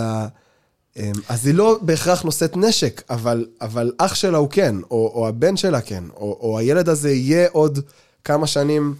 אמ, 0.96 1.12
אז 1.28 1.46
היא 1.46 1.54
לא 1.54 1.78
בהכרח 1.82 2.22
נושאת 2.22 2.56
נשק, 2.56 3.02
אבל, 3.10 3.46
אבל 3.60 3.92
אח 3.98 4.14
שלה 4.14 4.38
הוא 4.38 4.48
כן, 4.50 4.76
או, 4.90 5.12
או 5.14 5.28
הבן 5.28 5.56
שלה 5.56 5.80
כן, 5.80 6.04
או, 6.16 6.38
או 6.40 6.58
הילד 6.58 6.88
הזה 6.88 7.10
יהיה 7.10 7.48
עוד 7.52 7.78
כמה 8.24 8.46
שנים, 8.46 8.94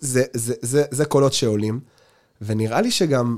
זה, 0.00 0.24
זה, 0.32 0.54
זה, 0.62 0.84
זה 0.90 1.04
קולות 1.04 1.32
שעולים. 1.32 1.80
ונראה 2.42 2.80
לי 2.80 2.90
שגם 2.90 3.36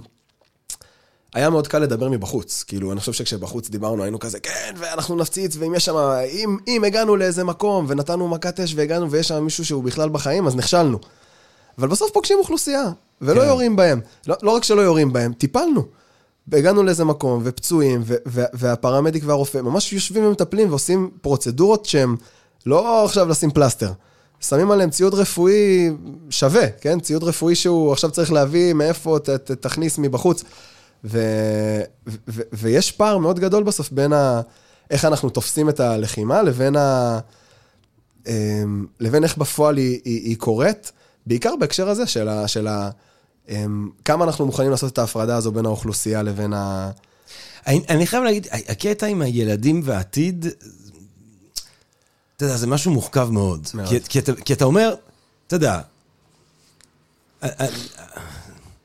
היה 1.34 1.50
מאוד 1.50 1.68
קל 1.68 1.78
לדבר 1.78 2.08
מבחוץ. 2.08 2.64
כאילו, 2.68 2.92
אני 2.92 3.00
חושב 3.00 3.12
שכשבחוץ 3.12 3.68
דיברנו, 3.70 4.02
היינו 4.02 4.18
כזה, 4.18 4.40
כן, 4.40 4.74
ואנחנו 4.76 5.16
נפציץ, 5.16 5.56
ואם 5.58 5.74
יש 5.74 5.84
שם, 5.84 5.96
אם, 6.32 6.56
אם 6.68 6.84
הגענו 6.84 7.16
לאיזה 7.16 7.44
מקום 7.44 7.86
ונתנו 7.88 8.28
מכת 8.28 8.60
אש 8.60 8.74
והגענו 8.76 9.10
ויש 9.10 9.28
שם 9.28 9.44
מישהו 9.44 9.64
שהוא 9.64 9.84
בכלל 9.84 10.08
בחיים, 10.08 10.46
אז 10.46 10.56
נכשלנו. 10.56 10.98
אבל 11.78 11.88
בסוף 11.88 12.10
פוגשים 12.12 12.38
אוכלוסייה, 12.38 12.84
ולא 13.22 13.40
כן. 13.40 13.46
יורים 13.46 13.76
בהם. 13.76 14.00
לא, 14.26 14.36
לא 14.42 14.50
רק 14.50 14.64
שלא 14.64 14.80
יורים 14.80 15.12
בהם, 15.12 15.32
טיפלנו. 15.32 15.84
הגענו 16.52 16.82
לאיזה 16.82 17.04
מקום, 17.04 17.40
ופצועים, 17.44 18.02
ו- 18.04 18.14
ו- 18.26 18.44
והפרמדיק 18.52 19.22
והרופא 19.26 19.58
ממש 19.58 19.92
יושבים 19.92 20.24
ומטפלים 20.24 20.70
ועושים 20.70 21.10
פרוצדורות 21.22 21.86
שהם 21.86 22.16
לא 22.66 23.04
עכשיו 23.04 23.28
לשים 23.28 23.50
פלסטר. 23.50 23.92
שמים 24.40 24.70
עליהם 24.70 24.90
ציוד 24.90 25.14
רפואי 25.14 25.90
שווה, 26.30 26.68
כן? 26.80 27.00
ציוד 27.00 27.24
רפואי 27.24 27.54
שהוא 27.54 27.92
עכשיו 27.92 28.10
צריך 28.10 28.32
להביא 28.32 28.72
מאיפה, 28.72 29.18
ת, 29.18 29.30
תכניס 29.50 29.98
מבחוץ. 29.98 30.44
ו, 31.04 31.18
ו, 32.06 32.16
ו, 32.28 32.42
ויש 32.52 32.92
פער 32.92 33.18
מאוד 33.18 33.40
גדול 33.40 33.62
בסוף 33.62 33.90
בין 33.90 34.12
ה, 34.12 34.40
איך 34.90 35.04
אנחנו 35.04 35.30
תופסים 35.30 35.68
את 35.68 35.80
הלחימה 35.80 36.42
לבין, 36.42 36.76
ה, 36.76 37.18
אמ, 38.26 38.86
לבין 39.00 39.24
איך 39.24 39.36
בפועל 39.36 39.76
היא, 39.76 40.00
היא, 40.04 40.20
היא 40.24 40.36
קורית, 40.36 40.92
בעיקר 41.26 41.54
בהקשר 41.60 41.88
הזה 41.88 42.06
של, 42.06 42.28
ה, 42.28 42.48
של 42.48 42.66
ה, 42.66 42.90
אמ, 43.48 43.90
כמה 44.04 44.24
אנחנו 44.24 44.46
מוכנים 44.46 44.70
לעשות 44.70 44.92
את 44.92 44.98
ההפרדה 44.98 45.36
הזו 45.36 45.52
בין 45.52 45.66
האוכלוסייה 45.66 46.22
לבין 46.22 46.52
ה... 46.52 46.90
אני, 47.66 47.80
אני 47.88 48.06
חייב 48.06 48.24
להגיד, 48.24 48.46
הקטע 48.50 49.06
עם 49.06 49.22
הילדים 49.22 49.80
והעתיד, 49.84 50.46
אתה 52.36 52.44
יודע, 52.44 52.56
זה 52.56 52.66
משהו 52.66 52.92
מורכב 52.92 53.28
מאוד. 53.30 53.68
מאוד. 53.74 53.88
כי, 53.88 54.00
כי, 54.00 54.18
אתה, 54.18 54.32
כי 54.44 54.52
אתה 54.52 54.64
אומר, 54.64 54.94
אתה 55.46 55.56
יודע, 55.56 55.80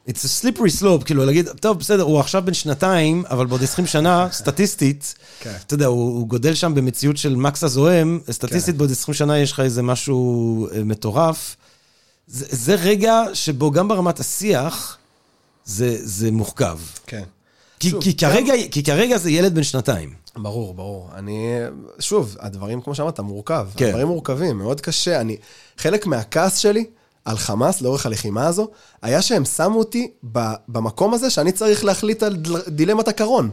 it's 0.08 0.24
a 0.24 0.44
slippery 0.44 0.82
slope, 0.82 1.06
כאילו 1.06 1.26
להגיד, 1.26 1.50
טוב, 1.50 1.80
בסדר, 1.80 2.04
הוא 2.04 2.20
עכשיו 2.20 2.46
בן 2.46 2.54
שנתיים, 2.54 3.24
אבל 3.30 3.46
בעוד 3.46 3.64
20 3.64 3.88
שנה, 3.88 4.28
סטטיסטית, 4.32 5.16
כן. 5.40 5.56
אתה 5.66 5.74
יודע, 5.74 5.86
הוא, 5.86 6.18
הוא 6.18 6.28
גודל 6.28 6.54
שם 6.54 6.76
במציאות 6.76 7.18
של 7.18 7.36
מקס 7.36 7.64
הזוהם, 7.64 8.20
סטטיסטית 8.32 8.74
כן. 8.74 8.78
בעוד 8.78 8.92
20 8.92 9.14
שנה 9.14 9.40
יש 9.40 9.52
לך 9.52 9.60
איזה 9.60 9.82
משהו 9.82 10.68
אה, 10.72 10.84
מטורף. 10.84 11.56
זה, 12.28 12.46
זה 12.50 12.76
רגע 12.76 13.24
שבו 13.34 13.72
גם 13.72 13.88
ברמת 13.88 14.20
השיח, 14.20 14.98
זה, 15.66 15.98
זה 16.02 16.32
מורכב. 16.32 16.80
כן. 17.08 17.24
כי, 17.80 17.90
שוב, 17.90 18.04
כי, 18.04 18.18
כרגע, 18.18 18.54
כי 18.72 18.84
כרגע 18.84 19.18
זה 19.18 19.32
ילד 19.32 19.56
בן 19.56 19.64
שנתיים. 19.64 20.14
ברור, 20.36 20.74
ברור. 20.74 21.10
אני, 21.16 21.60
שוב, 22.00 22.36
הדברים, 22.40 22.82
כמו 22.82 22.96
שאמרת, 22.96 23.20
מורכב. 23.20 23.68
כן. 23.78 23.86
הדברים 23.86 24.08
מורכבים, 24.08 24.58
מאוד 24.58 24.82
קשה. 24.82 25.22
אני, 25.22 25.38
חלק 25.78 26.06
מהכעס 26.06 26.58
שלי 26.58 26.86
על 27.26 27.38
חמאס 27.38 27.82
לאורך 27.82 28.06
הלחימה 28.06 28.48
הזו, 28.48 28.68
היה 29.02 29.22
שהם 29.22 29.46
שמו 29.46 29.80
אותי 29.80 30.12
ב, 30.32 30.40
במקום 30.68 31.14
הזה 31.14 31.30
שאני 31.30 31.52
צריך 31.52 31.86
להחליט 31.86 32.24
על 32.24 32.38
דילמת 32.68 33.08
הקרון. 33.08 33.50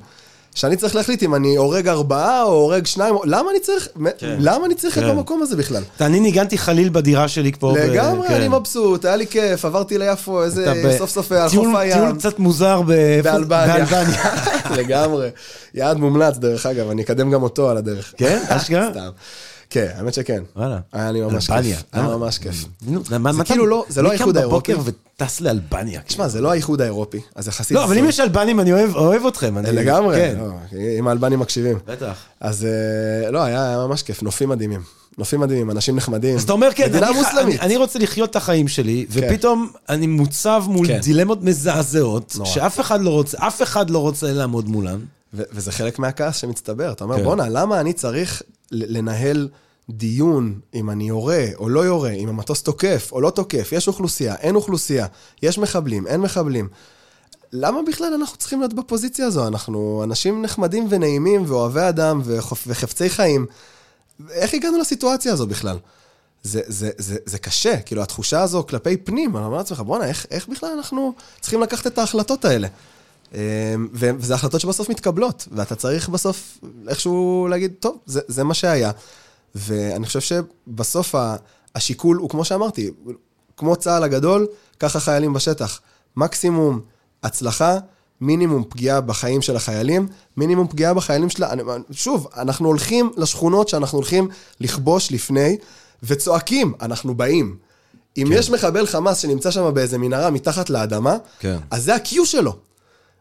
שאני 0.54 0.76
צריך 0.76 0.94
להחליט 0.96 1.22
אם 1.22 1.34
אני 1.34 1.56
הורג 1.56 1.88
ארבעה 1.88 2.42
או 2.42 2.48
הורג 2.52 2.86
שניים, 2.86 3.14
למה 3.24 3.50
אני 3.50 3.60
צריך, 3.60 3.88
כן. 4.18 4.36
למה 4.38 4.66
אני 4.66 4.74
צריך 4.74 4.98
את 4.98 5.02
כן. 5.02 5.08
המקום 5.08 5.42
הזה 5.42 5.56
בכלל? 5.56 5.82
אני 6.00 6.20
ניגנתי 6.20 6.58
חליל 6.58 6.88
בדירה 6.92 7.28
שלי 7.28 7.52
פה. 7.58 7.72
ב- 7.74 7.78
לגמרי, 7.78 8.28
כן. 8.28 8.34
אני 8.34 8.48
מבסוט, 8.48 9.04
היה 9.04 9.16
לי 9.16 9.26
כיף, 9.26 9.64
עברתי 9.64 9.98
ליפו, 9.98 10.42
איזה, 10.42 10.74
ב- 10.86 10.98
סוף 10.98 11.10
סוף 11.10 11.32
על 11.32 11.48
חוף 11.48 11.66
הים. 11.74 11.94
טיול 11.98 12.18
קצת 12.18 12.38
מוזר 12.38 12.82
ב- 12.86 13.20
באלבניה. 13.24 13.74
באלבניה. 13.84 14.24
לגמרי. 14.78 15.28
יעד 15.74 15.96
מומלץ, 15.96 16.36
דרך 16.36 16.66
אגב, 16.66 16.90
אני 16.90 17.02
אקדם 17.02 17.30
גם 17.30 17.42
אותו 17.42 17.70
על 17.70 17.76
הדרך. 17.76 18.14
כן? 18.16 18.42
אשכרה? 18.48 18.88
סתם. 18.90 19.10
כן, 19.72 19.88
האמת 19.96 20.14
שכן. 20.14 20.42
וואלה. 20.56 20.78
היה 20.92 21.10
לי 21.12 21.20
ממש. 21.20 21.50
כיף. 21.50 21.82
היה? 21.92 22.02
ממש 22.02 22.38
כיף. 22.38 22.64
נו, 22.82 23.00
מה- 23.20 23.32
מה 23.32 23.44
כאילו 23.44 23.66
לא- 23.66 23.84
זה 23.88 24.02
לא 24.02 24.10
מי 24.10 24.16
קם 24.16 24.22
האיחוד 24.22 24.36
האירופי. 24.36 24.72
בבוקר 24.74 24.90
וטס 25.16 25.40
לאלבניה. 25.40 26.00
תשמע, 26.02 26.28
זה 26.28 26.40
לא 26.40 26.50
האיחוד 26.50 26.80
האירופי, 26.80 27.20
אז 27.34 27.48
יחסית... 27.48 27.74
לא, 27.74 27.84
אבל 27.84 27.96
אם 27.98 28.02
זה- 28.02 28.08
יש 28.08 28.20
אלבנים, 28.20 28.60
אני 28.60 28.72
אוהב- 28.72 28.94
אוהב 28.96 29.26
אתכם. 29.26 29.58
אני- 29.58 29.72
לגמרי, 29.72 30.16
כן. 30.16 30.36
לא, 30.38 30.78
אם 30.98 31.08
האלבנים 31.08 31.38
מקשיבים. 31.40 31.78
בטח. 31.86 32.16
אז 32.40 32.64
אה, 33.24 33.30
לא, 33.30 33.42
היה 33.42 33.84
ממש 33.88 34.02
כיף, 34.02 34.22
נופים 34.22 34.48
מדהימים. 34.48 34.80
נופים 35.18 35.40
מדהימים, 35.40 35.70
אנשים 35.70 35.96
נחמדים. 35.96 36.36
אז 36.36 36.42
אתה 36.42 36.52
אומר, 36.52 36.68
כן, 36.74 36.88
מדינה 36.90 37.08
אני, 37.08 37.16
מוסלמית. 37.16 37.60
אני, 37.60 37.66
אני 37.66 37.76
רוצה 37.76 37.98
לחיות 37.98 38.30
את 38.30 38.36
החיים 38.36 38.68
שלי, 38.68 39.06
ופתאום 39.10 39.70
אני 39.88 40.06
מוצב 40.06 40.64
מול 40.66 40.86
כן. 40.86 40.98
דילמות 40.98 41.42
מזעזעות, 41.42 42.34
נורא. 42.38 42.48
שאף 42.50 42.80
אחד 42.80 43.00
לא 43.02 43.10
רוצה, 43.10 43.38
אף 43.40 43.62
אחד 43.62 43.90
לא 43.90 43.98
רוצה 43.98 44.32
לעמוד 44.32 44.68
מולן. 44.68 44.98
וזה 45.34 45.72
חלק 45.72 45.98
מהכעס 45.98 46.36
שמצטבר. 46.36 46.92
אתה 46.92 47.04
אומר, 47.04 47.16
כן. 47.16 47.24
בואנה, 47.24 47.48
למה 47.48 47.80
אני 47.80 47.92
צריך 47.92 48.42
לנהל 48.72 49.48
דיון 49.90 50.60
אם 50.74 50.90
אני 50.90 51.08
יורה 51.08 51.46
או 51.56 51.68
לא 51.68 51.80
יורה, 51.80 52.10
אם 52.10 52.28
המטוס 52.28 52.62
תוקף 52.62 53.08
או 53.12 53.20
לא 53.20 53.30
תוקף, 53.30 53.68
יש 53.72 53.88
אוכלוסייה, 53.88 54.34
אין 54.34 54.54
אוכלוסייה, 54.54 55.06
יש 55.42 55.58
מחבלים, 55.58 56.06
אין 56.06 56.20
מחבלים. 56.20 56.68
למה 57.52 57.78
בכלל 57.88 58.14
אנחנו 58.14 58.36
צריכים 58.36 58.60
להיות 58.60 58.74
בפוזיציה 58.74 59.26
הזו? 59.26 59.46
אנחנו 59.46 60.00
אנשים 60.04 60.42
נחמדים 60.42 60.86
ונעימים 60.90 61.44
ואוהבי 61.46 61.88
אדם 61.88 62.22
וחופ- 62.24 62.64
וחפצי 62.66 63.10
חיים. 63.10 63.46
איך 64.30 64.54
הגענו 64.54 64.78
לסיטואציה 64.78 65.32
הזו 65.32 65.46
בכלל? 65.46 65.78
זה, 66.42 66.60
זה, 66.66 66.90
זה, 66.98 67.16
זה 67.26 67.38
קשה, 67.38 67.80
כאילו 67.80 68.02
התחושה 68.02 68.42
הזו 68.42 68.64
כלפי 68.68 68.96
פנים, 68.96 69.36
אני 69.36 69.44
אומר 69.44 69.56
לעצמך, 69.56 69.80
בואנה, 69.80 70.04
איך, 70.04 70.26
איך 70.30 70.48
בכלל 70.48 70.70
אנחנו 70.76 71.12
צריכים 71.40 71.60
לקחת 71.60 71.86
את 71.86 71.98
ההחלטות 71.98 72.44
האלה? 72.44 72.68
אמ, 73.34 73.38
וזה 73.92 74.34
החלטות 74.34 74.60
שבסוף 74.60 74.88
מתקבלות, 74.88 75.48
ואתה 75.52 75.74
צריך 75.74 76.08
בסוף 76.08 76.58
איכשהו 76.88 77.46
להגיד, 77.50 77.72
טוב, 77.80 77.98
זה, 78.06 78.20
זה 78.28 78.44
מה 78.44 78.54
שהיה. 78.54 78.90
ואני 79.54 80.06
חושב 80.06 80.20
שבסוף 80.20 81.14
השיקול 81.74 82.16
הוא, 82.16 82.30
כמו 82.30 82.44
שאמרתי, 82.44 82.90
כמו 83.56 83.76
צה"ל 83.76 84.04
הגדול, 84.04 84.46
ככה 84.80 85.00
חיילים 85.00 85.32
בשטח. 85.32 85.80
מקסימום 86.16 86.80
הצלחה, 87.22 87.78
מינימום 88.20 88.64
פגיעה 88.68 89.00
בחיים 89.00 89.42
של 89.42 89.56
החיילים, 89.56 90.08
מינימום 90.36 90.68
פגיעה 90.68 90.94
בחיילים 90.94 91.30
של... 91.30 91.44
שוב, 91.90 92.28
אנחנו 92.36 92.68
הולכים 92.68 93.10
לשכונות 93.16 93.68
שאנחנו 93.68 93.98
הולכים 93.98 94.28
לכבוש 94.60 95.12
לפני, 95.12 95.56
וצועקים, 96.02 96.72
אנחנו 96.80 97.14
באים. 97.14 97.56
אם 98.16 98.26
כן. 98.28 98.32
יש 98.32 98.50
מחבל 98.50 98.86
חמאס 98.86 99.18
שנמצא 99.18 99.50
שם 99.50 99.74
באיזה 99.74 99.98
מנהרה 99.98 100.30
מתחת 100.30 100.70
לאדמה, 100.70 101.16
כן. 101.40 101.58
אז 101.70 101.84
זה 101.84 101.94
ה-Q 101.94 102.24
שלו. 102.24 102.56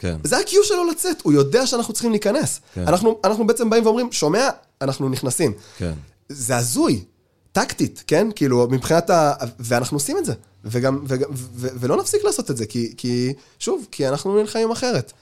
כן. 0.02 0.18
זה 0.24 0.38
ה-Q 0.38 0.52
שלו 0.64 0.90
לצאת, 0.92 1.22
הוא 1.24 1.34
יודע 1.34 1.68
שאנחנו 1.68 1.94
צריכים 1.94 2.12
להיכנס. 2.12 2.62
כן. 2.74 2.88
אנחנו, 2.88 3.20
אנחנו 3.24 3.48
בעצם 3.48 3.70
באים 3.70 3.86
ואומרים, 3.86 4.12
שומע, 4.12 4.50
אנחנו 4.82 5.10
נכנסים. 5.10 5.54
כן. 5.78 5.94
זה 6.30 6.58
הזוי, 6.58 7.04
טקטית, 7.52 8.04
כן? 8.08 8.28
כאילו, 8.36 8.68
מבחינת 8.72 9.10
ה... 9.10 9.34
ואנחנו 9.60 9.96
עושים 9.96 10.18
את 10.18 10.26
זה. 10.26 10.34
וגם, 10.66 11.04
וגם, 11.08 11.30
ו, 11.34 11.68
ולא 11.80 11.98
נפסיק 11.98 12.24
לעשות 12.24 12.52
את 12.52 12.58
זה, 12.58 12.66
כי, 12.66 12.94
כי 12.98 13.34
שוב, 13.60 13.86
כי 13.92 14.08
אנחנו 14.08 14.42
נלחמים 14.42 14.72
אחרת. 14.72 15.14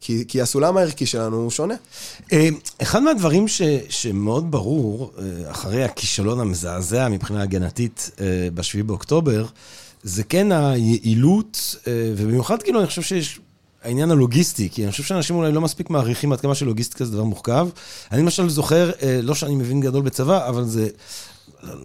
כי, 0.00 0.24
כי 0.28 0.40
הסולם 0.40 0.76
הערכי 0.76 1.06
שלנו 1.06 1.36
הוא 1.36 1.50
שונה. 1.50 1.74
אה, 2.32 2.48
אחד 2.82 3.02
מהדברים 3.02 3.48
ש, 3.48 3.62
שמאוד 3.88 4.50
ברור, 4.50 5.12
אה, 5.18 5.50
אחרי 5.50 5.84
הכישלון 5.84 6.40
המזעזע 6.40 7.08
מבחינה 7.08 7.42
הגנתית 7.42 8.10
אה, 8.20 8.48
ב-7 8.54 8.82
באוקטובר, 8.82 9.46
זה 10.02 10.24
כן 10.24 10.52
היעילות, 10.52 11.76
ובמיוחד 12.16 12.62
כאילו 12.62 12.80
אני 12.80 12.86
חושב 12.86 13.02
שיש... 13.02 13.40
העניין 13.84 14.10
הלוגיסטי, 14.10 14.68
כי 14.72 14.84
אני 14.84 14.90
חושב 14.90 15.02
שאנשים 15.02 15.36
אולי 15.36 15.52
לא 15.52 15.60
מספיק 15.60 15.90
מעריכים 15.90 16.32
עד 16.32 16.40
כמה 16.40 16.54
שלוגיסטיקה 16.54 17.04
זה 17.04 17.12
דבר 17.12 17.24
מורכב. 17.24 17.68
אני 18.12 18.22
למשל 18.22 18.48
זוכר, 18.48 18.90
אה, 19.02 19.20
לא 19.22 19.34
שאני 19.34 19.54
מבין 19.54 19.80
גדול 19.80 20.02
בצבא, 20.02 20.48
אבל 20.48 20.64
זה... 20.64 20.88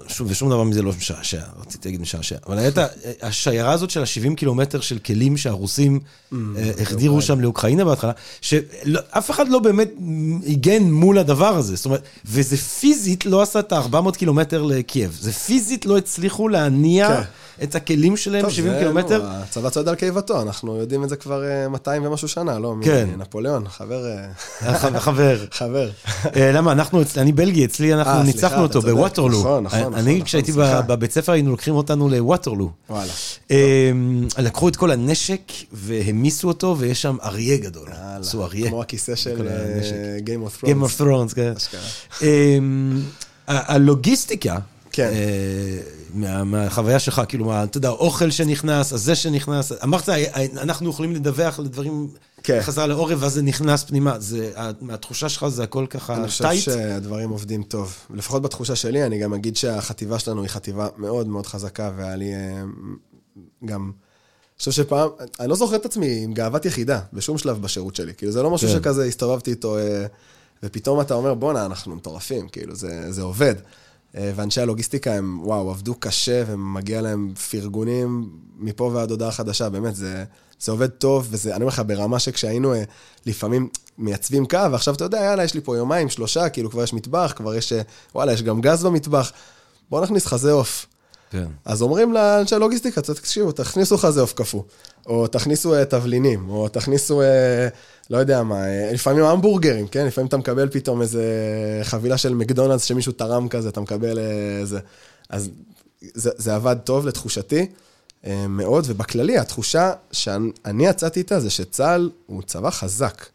שוב, 0.08 0.28
ושום 0.32 0.50
דבר 0.50 0.64
מזה 0.64 0.82
לא 0.82 0.91
משעשע, 0.98 1.41
רציתי 1.60 1.88
להגיד 1.88 2.02
משעשע. 2.02 2.36
אבל 2.48 2.58
הייתה 2.58 2.86
השיירה 3.22 3.72
הזאת 3.72 3.89
של 3.89 4.02
ה-70 4.02 4.36
קילומטר 4.36 4.80
של 4.82 4.98
כלים 5.00 5.38
שהרוסים 5.38 6.00
אה, 6.34 6.38
החדירו 6.82 7.22
שם 7.22 7.39
לאוקראינה 7.41 7.86
בהתחלה, 7.86 8.12
שאף 8.41 9.32
אחד 9.32 9.50
לא 9.50 9.60
באמת 9.60 9.91
הגן 10.48 10.84
מול 10.84 11.18
הדבר 11.18 11.58
הזה. 11.58 11.76
זאת 11.76 11.86
אומרת, 11.86 12.04
וזה 12.26 12.58
פיזית 12.58 13.26
לא 13.26 13.41
עשה 13.41 13.60
את 13.60 13.72
ה-400 13.72 14.18
קילומטר 14.18 14.64
לקייב. 14.64 15.18
זה 15.22 15.32
פיזית 15.32 15.86
לא 15.86 15.98
הצליחו 15.98 16.48
להניע 16.48 17.08
כן. 17.08 17.24
את 17.64 17.76
הכלים 17.76 18.18
שלהם 18.18 18.41
טוב, 18.41 18.51
70 18.51 18.74
זה, 18.74 18.80
קילומטר. 18.80 19.22
נו, 19.24 19.30
הצבא 19.30 19.70
צועד 19.70 19.88
על 19.88 19.95
קיבתו, 19.95 20.41
אנחנו 20.41 20.76
יודעים 20.78 21.03
את 21.03 21.10
זה 21.10 21.16
כבר 21.16 21.43
אה, 21.43 21.68
200 21.70 22.06
ומשהו 22.06 22.28
שנה, 22.28 22.60
לא? 22.60 22.76
כן. 22.82 23.08
מנפוליאון, 23.18 23.68
חבר... 23.70 24.06
אה, 24.08 24.28
ח- 24.80 24.97
חבר. 24.99 25.38
חבר. 25.51 25.89
אה, 26.36 26.51
למה, 26.51 26.72
אנחנו, 26.72 27.01
אני 27.18 27.32
בלגי, 27.32 27.66
אצלי 27.66 27.93
אנחנו 27.93 28.12
אה, 28.20 28.24
ניצחנו 28.24 28.62
אותו. 28.64 28.82
בווטרלו. 28.82 29.39
נכון, 29.39 29.64
נכון, 29.64 29.80
נכון, 29.80 29.93
אני, 29.93 30.14
נכון, 30.14 30.26
כשהייתי 30.26 30.51
סליחה. 30.51 30.82
ב- 30.82 30.88
בבית 30.88 31.12
ספר, 31.12 31.32
היינו 31.32 31.51
לוקחים 31.51 31.76
אותנו 31.76 32.10
לווטרלו. 32.10 32.70
וואלה. 32.89 33.12
אה, 33.51 33.91
לקחו 34.38 34.68
את 34.68 34.76
כל 34.76 34.91
הנשק 34.91 35.41
והמיסו 35.74 36.47
אותו, 36.47 36.76
ויש 36.80 37.01
שם 37.01 37.18
אריה 37.24 37.58
גדול. 37.58 37.88
יאללה. 37.89 38.18
עשו 38.20 38.43
אריה. 38.43 38.70
כמו 38.70 38.82
הכיסא 38.82 39.16
של. 39.16 39.47
Game 40.26 40.47
of 40.49 40.64
Thrones. 40.64 40.68
Game 40.68 40.84
of 40.86 41.01
Thrones, 41.01 41.36
כן. 41.36 41.53
אמ, 42.22 43.01
הלוגיסטיקה, 43.47 44.58
כן. 44.96 45.12
אה, 45.14 45.80
מה- 46.14 46.43
מהחוויה 46.43 47.00
שלך, 47.00 47.22
כאילו, 47.28 47.46
מה, 47.46 47.64
אתה 47.64 47.78
יודע, 47.78 47.89
האוכל 47.89 48.32
שנכנס, 48.32 48.93
הזה 48.93 49.16
שנכנס, 49.16 49.72
אמרת, 49.84 50.10
אה, 50.10 50.46
אנחנו 50.62 50.89
יכולים 50.89 51.12
לדווח 51.14 51.60
לדברים 51.60 52.08
כן. 52.43 52.60
חזרה 52.62 52.88
לעורף, 52.88 53.18
ואז 53.20 53.34
זה 53.34 53.41
נכנס 53.41 53.84
פנימה. 53.84 54.20
זה, 54.20 54.52
מהתחושה 54.82 55.30
שלך 55.30 55.48
זה 55.48 55.64
הכל 55.64 55.86
ככה 55.89 56.16
אני 56.16 56.28
חושב 56.28 56.43
טייט? 56.48 56.64
שהדברים 56.64 57.30
עובדים 57.30 57.64
טוב. 57.64 57.96
לפחות 58.14 58.41
בתחושה 58.41 58.76
שלי, 58.76 59.06
אני 59.06 59.20
גם 59.20 59.34
אגיד 59.34 59.56
שהחטיבה 59.56 60.20
שלנו 60.20 60.41
היא 60.41 60.50
חטיבה 60.50 60.88
מאוד 60.98 61.28
מאוד 61.28 61.46
חזקה, 61.48 61.91
והיה 61.98 62.16
לי 62.16 62.34
אה, 62.34 62.62
גם... 63.66 63.91
אני 64.56 64.60
חושב 64.60 64.72
שפעם, 64.72 65.10
אני 65.39 65.50
לא 65.50 65.56
זוכר 65.56 65.76
את 65.76 65.86
עצמי 65.86 66.24
עם 66.24 66.34
גאוות 66.34 66.66
יחידה 66.66 67.00
בשום 67.14 67.38
שלב 67.38 67.62
בשירות 67.62 67.96
שלי. 67.96 68.14
כאילו, 68.18 68.32
זה 68.32 68.43
לא 68.43 68.52
משהו 68.52 68.68
כן. 68.68 68.74
שכזה 68.74 69.06
הסתובבתי 69.06 69.52
איתו, 69.52 69.78
אה, 69.78 70.06
ופתאום 70.64 71.02
אתה 71.02 71.14
אומר, 71.14 71.34
בואנה, 71.34 71.66
אנחנו 71.66 71.96
מטורפים, 71.96 72.48
כאילו, 72.50 72.76
זה, 72.76 73.12
זה 73.12 73.22
עובד. 73.22 73.56
אה, 74.18 74.32
ואנשי 74.36 74.61
הלוגיסטיקה 74.61 75.13
הם, 75.13 75.39
וואו, 75.43 75.70
עבדו 75.70 75.95
קשה, 75.99 76.43
ומגיע 76.47 77.01
להם 77.01 77.34
פרגונים 77.51 78.30
מפה 78.59 78.91
ועד 78.93 79.11
הודעה 79.11 79.32
חדשה, 79.32 79.70
באמת, 79.70 79.95
זה, 79.95 80.24
זה 80.59 80.72
עובד 80.72 80.88
טוב, 80.88 81.28
וזה, 81.32 81.55
אני 81.55 81.63
אומר 81.63 81.74
לך, 81.74 81.82
ברמה 81.88 82.20
שכשהיינו 82.20 82.74
אה, 82.74 82.84
לפעמים 83.26 83.70
מייצבים 83.97 84.45
קו, 84.45 84.59
ועכשיו 84.72 84.93
אתה 84.93 85.03
יודע, 85.03 85.18
יאללה, 85.18 85.43
יש 85.43 85.53
לי 85.53 85.61
פה 85.61 85.78
יומיים, 85.78 86.09
שלושה, 86.09 86.49
כאילו, 86.49 86.72
כבר 86.72 86.84
יש 86.84 86.93
מטבח, 86.93 87.34
כבר 87.36 87.55
יש, 87.55 87.74
אה, 87.74 87.82
וואלה, 88.16 88.34
יש 88.34 88.43
גם 88.43 88.61
גז 88.61 88.84
במטבח, 88.84 89.32
בוא 89.89 90.01
נכניס 90.01 90.26
חזה 90.26 90.51
עוף. 90.51 90.86
כן. 91.32 91.47
אז 91.66 91.82
אומרים 91.82 92.13
לאנשי 92.13 92.55
הלוגיסטיקה, 92.55 93.01
תקשיבו, 93.01 93.51
תכניסו 93.51 93.97
חזה 93.97 94.22
עוף 94.22 94.34
קפוא, 94.34 94.61
או 95.05 95.28
תכניסו 95.28 95.74
תבלינים, 95.89 96.49
או 96.49 96.68
תכניסו, 96.70 97.22
לא 98.10 98.18
יודע 98.18 98.43
מה, 98.43 98.68
אה, 98.68 98.91
לפעמים 98.93 99.24
המבורגרים, 99.24 99.88
כן? 99.88 100.06
לפעמים 100.06 100.28
אתה 100.28 100.38
מקבל 100.38 100.70
פתאום 100.70 101.01
איזה 101.01 101.24
חבילה 101.84 102.18
של 102.18 102.34
מקדונלדס 102.34 102.84
שמישהו 102.84 103.12
תרם 103.12 103.47
כזה, 103.47 103.70
אתה 103.70 103.82
מקבל 103.82 104.20
איזה... 104.60 104.80
אז 105.30 105.49
זה, 106.01 106.30
זה 106.36 106.56
עבד 106.56 106.76
טוב 106.84 107.08
לתחושתי 107.08 107.68
אה, 108.26 108.47
מאוד, 108.47 108.84
ובכללי, 108.88 109.38
התחושה 109.38 109.93
שאני 110.12 110.88
יצאתי 110.88 111.20
איתה 111.20 111.39
זה 111.39 111.49
שצה"ל 111.49 112.12
הוא 112.26 112.41
צבא 112.41 112.70
חזק, 112.70 113.26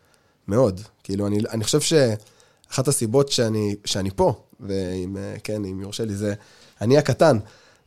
מאוד. 0.49 0.81
כאילו, 1.05 1.27
אני, 1.27 1.39
אני 1.51 1.65
חושב 1.65 1.81
שאחת 1.81 2.89
הסיבות 2.89 3.33
שאני, 3.33 3.77
שאני 3.85 4.11
פה, 4.17 4.35
ואם, 4.61 5.17
אה, 5.17 5.35
כן, 5.45 5.65
אם 5.65 5.81
יורשה 5.81 6.05
לי, 6.05 6.15
זה 6.15 6.35
אני 6.81 6.99
הקטן, 6.99 7.39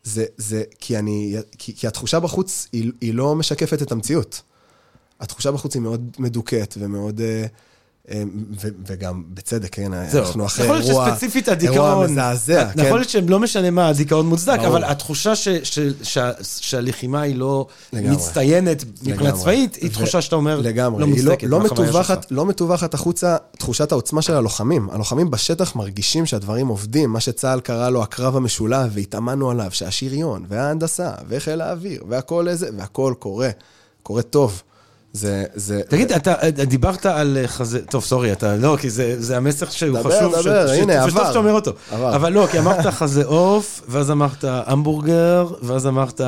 זה, 0.04 0.26
זה 0.38 0.64
כי, 0.80 0.98
אני, 0.98 1.36
כי, 1.58 1.76
כי 1.76 1.88
התחושה 1.88 2.20
בחוץ 2.20 2.68
היא, 2.72 2.92
היא 3.02 3.14
לא 3.14 3.36
משקפת 3.36 3.82
את 3.82 3.92
המציאות. 3.92 4.42
התחושה 5.24 5.52
בחוץ 5.52 5.74
היא 5.76 5.82
מאוד 5.82 6.10
מדוכאת 6.20 6.78
ומאוד... 6.80 7.22
אה, 7.22 7.46
אה, 8.12 8.24
ו, 8.62 8.68
וגם 8.88 9.24
בצדק, 9.34 9.70
כן, 9.76 9.92
זהו. 10.10 10.26
אנחנו 10.26 10.46
אחרי 10.46 10.66
יכול 10.66 10.78
להיות 10.78 10.90
אירוע, 10.90 11.10
שספציפית 11.10 11.50
אירוע 11.50 11.58
הדיכאון, 11.58 12.12
מזעזע, 12.12 12.70
כן. 12.74 12.86
יכול 12.86 12.98
להיות 12.98 13.10
שלא 13.10 13.40
משנה 13.40 13.72
מה, 13.72 13.88
הדיכאון 13.88 14.26
מוצדק, 14.26 14.60
ברור. 14.60 14.68
אבל 14.68 14.84
התחושה 14.84 15.36
ש- 15.36 15.48
ש- 15.50 15.80
שה- 16.04 16.32
שהלחימה 16.44 17.22
היא 17.22 17.36
לא 17.36 17.68
לגמרי. 17.94 18.16
מצטיינת 18.16 18.84
מבחינה. 19.04 19.32
צבאית, 19.32 19.76
היא 19.76 19.92
תחושה 19.92 20.22
שאתה 20.22 20.36
אומר, 20.36 20.62
לגמרי, 20.62 21.02
לא 21.02 21.06
היא 21.06 21.14
לא, 21.24 21.30
מוצדקת. 21.32 21.48
לא, 21.48 21.60
מטווחת. 21.60 22.26
לא 22.32 22.46
מטווחת 22.46 22.94
החוצה 22.94 23.38
תחושת 23.58 23.92
העוצמה 23.92 24.22
של 24.22 24.34
הלוחמים. 24.36 24.90
הלוחמים 24.90 25.32
בשטח 25.32 25.76
מרגישים 25.76 26.26
שהדברים 26.26 26.68
עובדים, 26.68 27.10
מה 27.10 27.20
שצה"ל 27.20 27.60
קרא 27.60 27.90
לו 27.90 28.04
הקרב 28.04 28.36
המשולב, 28.36 28.92
והתאמנו 28.94 29.50
עליו, 29.52 29.72
שהשריון, 29.72 30.46
וההנדסה, 30.50 31.12
וחיל 31.28 31.62
האוויר, 31.62 32.04
והכל 32.10 32.48
איזה, 32.48 32.70
והכל 32.78 33.14
קורה, 33.20 33.50
קורה 34.04 34.22
טוב. 34.22 34.62
זה, 35.16 35.44
זה... 35.56 35.82
תגיד, 35.88 36.12
אתה 36.12 36.34
אה, 36.44 36.50
דיברת 36.52 37.06
על 37.06 37.38
אה, 37.42 37.48
חזה, 37.48 37.80
טוב, 37.86 38.04
סורי, 38.04 38.32
אתה 38.32 38.56
לא, 38.56 38.78
כי 38.80 38.90
זה 38.90 39.16
זה 39.20 39.38
המסר 39.38 39.66
שהוא 39.70 40.00
דבר, 40.00 40.12
חשוב, 40.18 40.32
דבר, 40.42 40.68
ש- 40.68 40.72
הנה, 40.72 40.94
ש- 40.94 41.10
שטוב 41.10 41.18
עבר. 41.20 41.28
שאתה 41.28 41.40
אומר 41.40 41.52
אותו. 41.54 41.72
עבר. 41.92 42.16
אבל 42.16 42.32
לא, 42.34 42.48
כי 42.52 42.60
אמרת 42.60 42.86
חזה 42.86 43.26
עוף, 43.26 43.82
ואז 43.88 44.12
אמרת 44.12 44.44
המבורגר, 44.48 45.48
ואז 45.62 45.88
אמרת... 45.88 46.22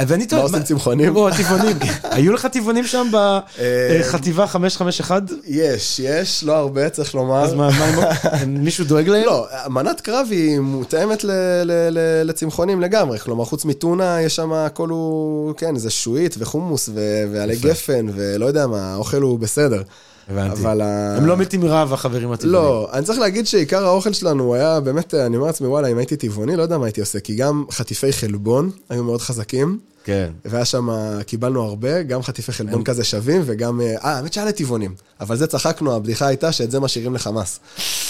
ואני 0.00 0.26
טועה... 0.26 0.42
עושים 0.42 0.62
צמחונים? 0.62 1.16
או, 1.16 1.28
טבעונים. 1.30 1.76
היו 2.10 2.32
לך 2.32 2.46
טבעונים 2.46 2.86
שם 2.86 3.06
בחטיבה 3.12 4.46
551? 4.46 5.22
יש, 5.46 6.00
יש, 6.04 6.44
לא 6.44 6.56
הרבה, 6.56 6.88
צריך 6.88 7.14
לומר. 7.14 7.44
אז 7.44 7.54
מה, 7.54 7.68
מה, 7.96 8.10
מישהו 8.46 8.84
דואג 8.84 9.08
להם? 9.08 9.24
לא, 9.26 9.46
מנת 9.68 10.00
קרב 10.00 10.26
היא 10.30 10.58
מותאמת 10.60 11.24
ל- 11.24 11.30
ל- 11.64 11.88
ל- 11.90 12.22
לצמחונים 12.28 12.80
לגמרי. 12.80 13.18
כלומר, 13.18 13.44
חוץ 13.44 13.64
מטונה, 13.64 14.20
יש 14.22 14.36
שם 14.36 14.52
הכל 14.52 14.88
הוא, 14.88 15.54
כן, 15.56 15.76
זה 15.76 15.90
שועית 15.90 16.34
וחומוס 16.38 16.90
ועלי 17.32 17.56
גפן, 17.56 18.03
ולא 18.14 18.46
יודע 18.46 18.66
מה, 18.66 18.92
האוכל 18.94 19.22
הוא 19.22 19.38
בסדר. 19.38 19.82
הבנתי. 20.28 20.60
אבל... 20.60 20.80
ה- 20.80 21.16
הם 21.16 21.26
לא 21.26 21.36
מתים 21.36 21.60
מרעב, 21.60 21.92
החברים 21.92 22.32
הטבעונים. 22.32 22.60
לא, 22.60 22.88
אני 22.92 23.04
צריך 23.04 23.18
להגיד 23.18 23.46
שעיקר 23.46 23.84
האוכל 23.86 24.12
שלנו 24.12 24.54
היה 24.54 24.80
באמת, 24.80 25.14
אני 25.14 25.36
אומר 25.36 25.46
לעצמי, 25.46 25.66
וואלה, 25.66 25.88
אם 25.88 25.98
הייתי 25.98 26.16
טבעוני, 26.16 26.56
לא 26.56 26.62
יודע 26.62 26.78
מה 26.78 26.84
הייתי 26.84 27.00
עושה, 27.00 27.20
כי 27.20 27.34
גם 27.34 27.64
חטיפי 27.70 28.12
חלבון 28.12 28.70
היו 28.88 29.04
מאוד 29.04 29.20
חזקים, 29.20 29.78
כן. 30.04 30.30
והיה 30.44 30.64
שם, 30.64 30.88
קיבלנו 31.26 31.62
הרבה, 31.62 32.02
גם 32.02 32.22
חטיפי 32.22 32.52
חלבון 32.52 32.84
כזה 32.84 33.04
שווים, 33.04 33.42
וגם, 33.44 33.80
אה, 33.80 33.94
אה, 34.04 34.16
האמת 34.16 34.32
שהיה 34.32 34.46
לטבעונים. 34.46 34.94
אבל 35.20 35.36
זה 35.36 35.46
צחקנו, 35.46 35.94
הבדיחה 35.96 36.26
הייתה 36.26 36.52
שאת 36.52 36.70
זה 36.70 36.80
משאירים 36.80 37.14
לחמאס. 37.14 37.60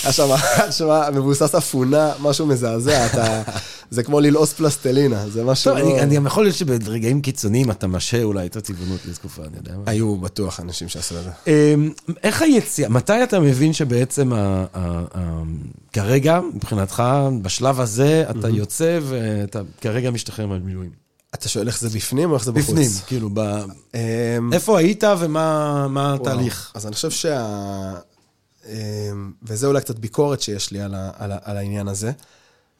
היה 0.05 0.13
שם, 0.73 0.95
מבוסס 1.15 1.55
אפונה, 1.55 2.13
משהו 2.23 2.47
מזעזע, 2.47 3.07
אתה... 3.07 3.43
זה 3.91 4.03
כמו 4.03 4.21
ללעוס 4.21 4.53
פלסטלינה, 4.53 5.29
זה 5.29 5.45
משהו... 5.45 5.73
טוב, 5.73 5.81
לא- 5.81 5.91
אני 5.91 6.01
אני 6.01 6.17
גם 6.17 6.27
יכול 6.27 6.45
להיות 6.45 6.57
שברגעים 6.57 7.21
קיצוניים 7.21 7.71
אתה 7.71 7.87
משעה 7.87 8.23
אולי 8.23 8.47
את 8.47 8.57
הטבעונות 8.57 9.01
לתקופה, 9.11 9.43
אני 9.43 9.57
יודע 9.57 9.73
מה. 9.77 9.83
היו 9.87 10.17
בטוח 10.17 10.61
אנשים 10.61 10.89
שעשו 10.89 11.15
את 11.19 11.25
זה. 11.25 11.31
אמ, 11.47 11.91
איך 12.23 12.43
היציאה, 12.43 12.89
מתי 12.89 13.23
אתה 13.23 13.41
מבין 13.41 13.73
שבעצם 13.73 14.33
ה- 14.33 14.37
ה- 14.75 15.05
ה- 15.15 15.43
כרגע, 15.93 16.41
מבחינתך, 16.55 17.03
בשלב 17.43 17.81
הזה, 17.81 18.25
אתה 18.31 18.49
יוצא 18.49 18.99
ואתה 19.03 19.61
כרגע 19.81 20.11
משתחרר 20.11 20.47
מהמילואים? 20.47 21.04
אתה 21.35 21.49
שואל 21.49 21.67
איך 21.67 21.81
זה 21.81 21.89
בפנים 21.89 22.31
או 22.31 22.35
איך 22.35 22.45
זה 22.45 22.53
בחוץ? 22.53 22.71
בפנים, 22.71 22.91
כאילו, 23.07 23.31
ב- 23.35 23.65
אמ, 23.95 24.53
איפה 24.53 24.79
היית 24.79 25.05
ומה 25.21 25.89
מה 25.89 26.15
התהליך? 26.15 26.73
אז 26.75 26.87
אני 26.87 26.95
חושב 26.95 27.11
שה... 27.11 27.95
אמ, 28.69 29.33
וזה 29.43 29.67
אולי 29.67 29.81
קצת 29.81 29.99
ביקורת 29.99 30.41
שיש 30.41 30.71
לי 30.71 30.81
על, 30.81 30.95
ה... 30.95 31.11
על, 31.19 31.33
ה... 31.33 31.39
על 31.43 31.57
העניין 31.57 31.89
הזה, 31.89 32.13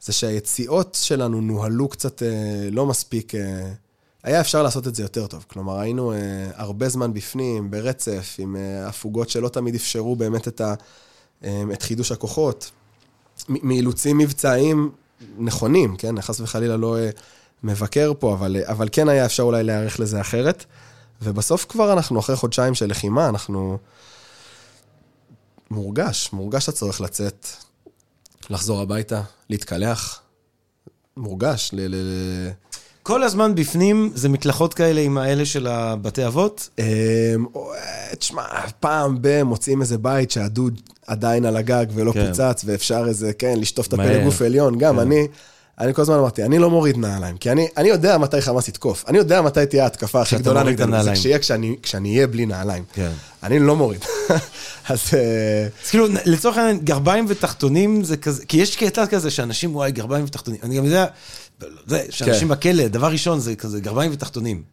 זה 0.01 0.13
שהיציאות 0.13 0.97
שלנו 1.01 1.41
נוהלו 1.41 1.87
קצת 1.87 2.23
אה, 2.23 2.69
לא 2.71 2.85
מספיק... 2.85 3.35
אה, 3.35 3.71
היה 4.23 4.41
אפשר 4.41 4.63
לעשות 4.63 4.87
את 4.87 4.95
זה 4.95 5.03
יותר 5.03 5.27
טוב. 5.27 5.45
כלומר, 5.47 5.79
היינו 5.79 6.13
אה, 6.13 6.17
הרבה 6.55 6.89
זמן 6.89 7.13
בפנים, 7.13 7.71
ברצף, 7.71 8.35
עם 8.37 8.55
הפוגות 8.85 9.29
שלא 9.29 9.49
תמיד 9.49 9.75
אפשרו 9.75 10.15
באמת 10.15 10.47
את, 10.47 10.61
ה... 10.61 10.73
אה, 11.43 11.63
את 11.73 11.81
חידוש 11.81 12.11
הכוחות. 12.11 12.71
מאילוצים 13.49 14.17
מבצעיים 14.17 14.91
נכונים, 15.37 15.95
כן? 15.95 16.21
חס 16.21 16.39
וחלילה 16.39 16.77
לא 16.77 16.97
מבקר 17.63 18.11
פה, 18.19 18.33
אבל, 18.33 18.57
אבל 18.63 18.89
כן 18.91 19.09
היה 19.09 19.25
אפשר 19.25 19.43
אולי 19.43 19.63
להיערך 19.63 19.99
לזה 19.99 20.21
אחרת. 20.21 20.65
ובסוף 21.21 21.65
כבר 21.69 21.93
אנחנו, 21.93 22.19
אחרי 22.19 22.35
חודשיים 22.35 22.73
של 22.75 22.85
לחימה, 22.89 23.29
אנחנו... 23.29 23.77
מורגש, 25.71 26.29
מורגש 26.33 26.69
הצורך 26.69 27.01
לצאת, 27.01 27.47
לחזור 28.49 28.81
הביתה, 28.81 29.21
להתקלח. 29.49 30.21
מורגש, 31.17 31.69
ל... 31.73 31.81
ל... 31.87 31.95
ל... 31.95 32.51
כל 33.03 33.23
הזמן 33.23 33.55
בפנים 33.55 34.11
זה 34.15 34.29
מקלחות 34.29 34.73
כאלה 34.73 35.01
עם 35.01 35.17
האלה 35.17 35.45
של 35.45 35.67
הבתי 35.67 36.27
אבות? 36.27 36.69
אמ, 36.79 37.45
תשמע, 38.19 38.43
פעם 38.79 39.17
ב- 39.21 39.43
מוצאים 39.43 39.81
איזה 39.81 39.97
בית 39.97 40.31
שהדוד 40.31 40.81
עדיין 41.07 41.45
על 41.45 41.57
הגג 41.57 41.85
ולא 41.93 42.11
כן. 42.11 42.27
פוצץ, 42.27 42.61
ואפשר 42.65 43.05
איזה, 43.07 43.33
כן, 43.33 43.59
לשטוף 43.59 43.87
את 43.87 43.93
הפה. 43.93 44.05
לגוף 44.05 44.41
עליון. 44.41 44.77
גם 44.77 44.95
כן. 44.95 45.01
אני, 45.01 45.27
אני 45.79 45.93
כל 45.93 46.01
הזמן 46.01 46.15
אמרתי, 46.15 46.43
אני 46.43 46.59
לא 46.59 46.69
מוריד 46.69 46.97
נעליים, 46.97 47.37
כי 47.37 47.51
אני, 47.51 47.67
אני 47.77 47.89
יודע 47.89 48.17
מתי 48.17 48.41
חמאס 48.41 48.67
יתקוף. 48.67 49.03
אני 49.07 49.17
יודע 49.17 49.41
מתי 49.41 49.65
תהיה 49.65 49.83
ההתקפה 49.83 50.21
הכי 50.21 50.35
גדולה 50.37 50.63
נגדנו. 50.63 51.03
זה. 51.03 51.13
כשיהיה 51.13 51.39
כשאני, 51.39 51.75
כשאני 51.81 52.15
אהיה 52.15 52.27
בלי 52.27 52.45
נעליים. 52.45 52.83
כן. 52.93 53.11
אני 53.43 53.59
לא 53.59 53.75
מוריד. 53.75 54.05
אז... 54.89 54.99
אה, 55.13 55.67
אז 55.83 55.89
כאילו, 55.89 56.07
לצורך 56.25 56.57
העניין, 56.57 56.79
גרביים 56.79 57.25
ותחתונים 57.27 58.03
זה 58.03 58.17
כזה, 58.17 58.45
כי 58.45 58.57
יש 58.57 58.75
קטע 58.75 59.05
כזה 59.05 59.31
שאנשים, 59.31 59.75
וואי, 59.75 59.91
גרביים 59.91 60.25
ותחתונים. 60.25 60.59
אני 60.63 60.77
גם 60.77 60.85
יודע, 60.85 61.05
זה, 61.87 62.05
שאנשים 62.09 62.47
כן. 62.47 62.53
בכלא, 62.53 62.87
דבר 62.87 63.11
ראשון 63.11 63.39
זה 63.39 63.55
כזה, 63.55 63.79
גרביים 63.79 64.11
ותחתונים. 64.13 64.63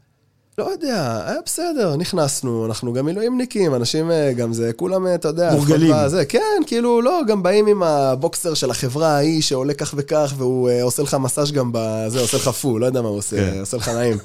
לא 0.58 0.64
יודע, 0.64 1.22
היה 1.26 1.40
בסדר, 1.46 1.96
נכנסנו, 1.96 2.66
אנחנו 2.66 2.92
גם 2.92 3.06
מילואימניקים, 3.06 3.74
אנשים 3.74 4.10
אה, 4.10 4.32
גם 4.32 4.52
זה, 4.52 4.72
כולם, 4.72 5.06
אה, 5.06 5.14
אתה 5.14 5.28
יודע, 5.28 5.54
מורגלים. 5.54 5.92
בזה, 5.96 6.24
כן, 6.24 6.62
כאילו, 6.66 7.02
לא, 7.02 7.20
גם 7.28 7.42
באים 7.42 7.66
עם 7.66 7.82
הבוקסר 7.82 8.54
של 8.54 8.70
החברה 8.70 9.08
ההיא 9.08 9.42
שעולה 9.42 9.74
כך 9.74 9.94
וכך, 9.96 10.34
והוא 10.36 10.70
אה, 10.70 10.82
עושה 10.82 11.02
לך 11.02 11.14
מסאז' 11.14 11.52
גם 11.52 11.70
בזה, 11.74 12.20
עושה 12.20 12.36
לך 12.36 12.48
פול, 12.48 12.80
לא 12.80 12.86
יודע 12.86 13.02
מה 13.02 13.08
הוא 13.08 13.18
עושה, 13.18 13.36
כן. 13.36 13.60
עושה 13.60 13.76
לך 13.76 13.88
נעים. 13.88 14.18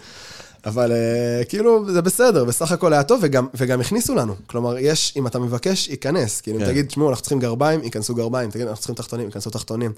אבל 0.65 0.91
אה, 0.91 1.43
כאילו, 1.45 1.91
זה 1.91 2.01
בסדר, 2.01 2.45
בסך 2.45 2.71
הכל 2.71 2.93
היה 2.93 3.03
טוב, 3.03 3.19
וגם, 3.23 3.47
וגם 3.53 3.82
הכניסו 3.82 4.15
לנו. 4.15 4.36
כלומר, 4.47 4.78
יש, 4.78 5.13
אם 5.17 5.28
אתה 5.28 5.39
מבקש, 5.39 5.88
ייכנס. 5.88 6.41
כאילו, 6.41 6.57
אם 6.57 6.63
כן. 6.63 6.71
תגיד, 6.71 6.86
תשמעו, 6.86 7.09
אנחנו 7.09 7.21
צריכים 7.21 7.39
גרביים, 7.39 7.84
ייכנסו 7.84 8.15
גרביים, 8.15 8.51
תגיד, 8.51 8.67
אנחנו 8.67 8.78
צריכים 8.78 8.95
תחתונים, 8.95 9.25
ייכנסו 9.25 9.49
תחתונים. 9.49 9.91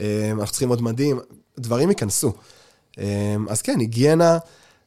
אה, 0.00 0.30
אנחנו 0.30 0.46
צריכים 0.46 0.68
עוד 0.68 0.82
מדים, 0.82 1.20
דברים 1.58 1.88
ייכנסו. 1.88 2.32
אה, 2.98 3.36
אז 3.48 3.62
כן, 3.62 3.78
היגיינה, 3.80 4.38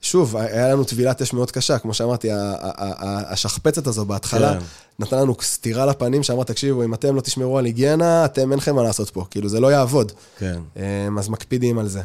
שוב, 0.01 0.37
היה 0.37 0.69
לנו 0.69 0.83
טבילת 0.83 1.21
אש 1.21 1.33
מאוד 1.33 1.51
קשה, 1.51 1.79
כמו 1.79 1.93
שאמרתי, 1.93 2.27
השכפצת 2.31 3.87
הזו 3.87 4.05
בהתחלה, 4.05 4.53
כן. 4.53 4.59
נתנה 4.99 5.21
לנו 5.21 5.35
סטירה 5.41 5.85
לפנים, 5.85 6.23
שאמרה, 6.23 6.45
תקשיבו, 6.45 6.83
אם 6.83 6.93
אתם 6.93 7.15
לא 7.15 7.21
תשמרו 7.21 7.57
על 7.57 7.65
היגיינה, 7.65 8.25
אתם 8.25 8.51
אין 8.51 8.59
לכם 8.59 8.75
מה 8.75 8.83
לעשות 8.83 9.09
פה, 9.09 9.25
כאילו, 9.29 9.49
זה 9.49 9.59
לא 9.59 9.71
יעבוד. 9.71 10.11
כן. 10.37 10.59
אה, 10.77 11.07
אז 11.19 11.29
מקפידים 11.29 11.79
על 11.79 11.87
זה. 11.87 12.01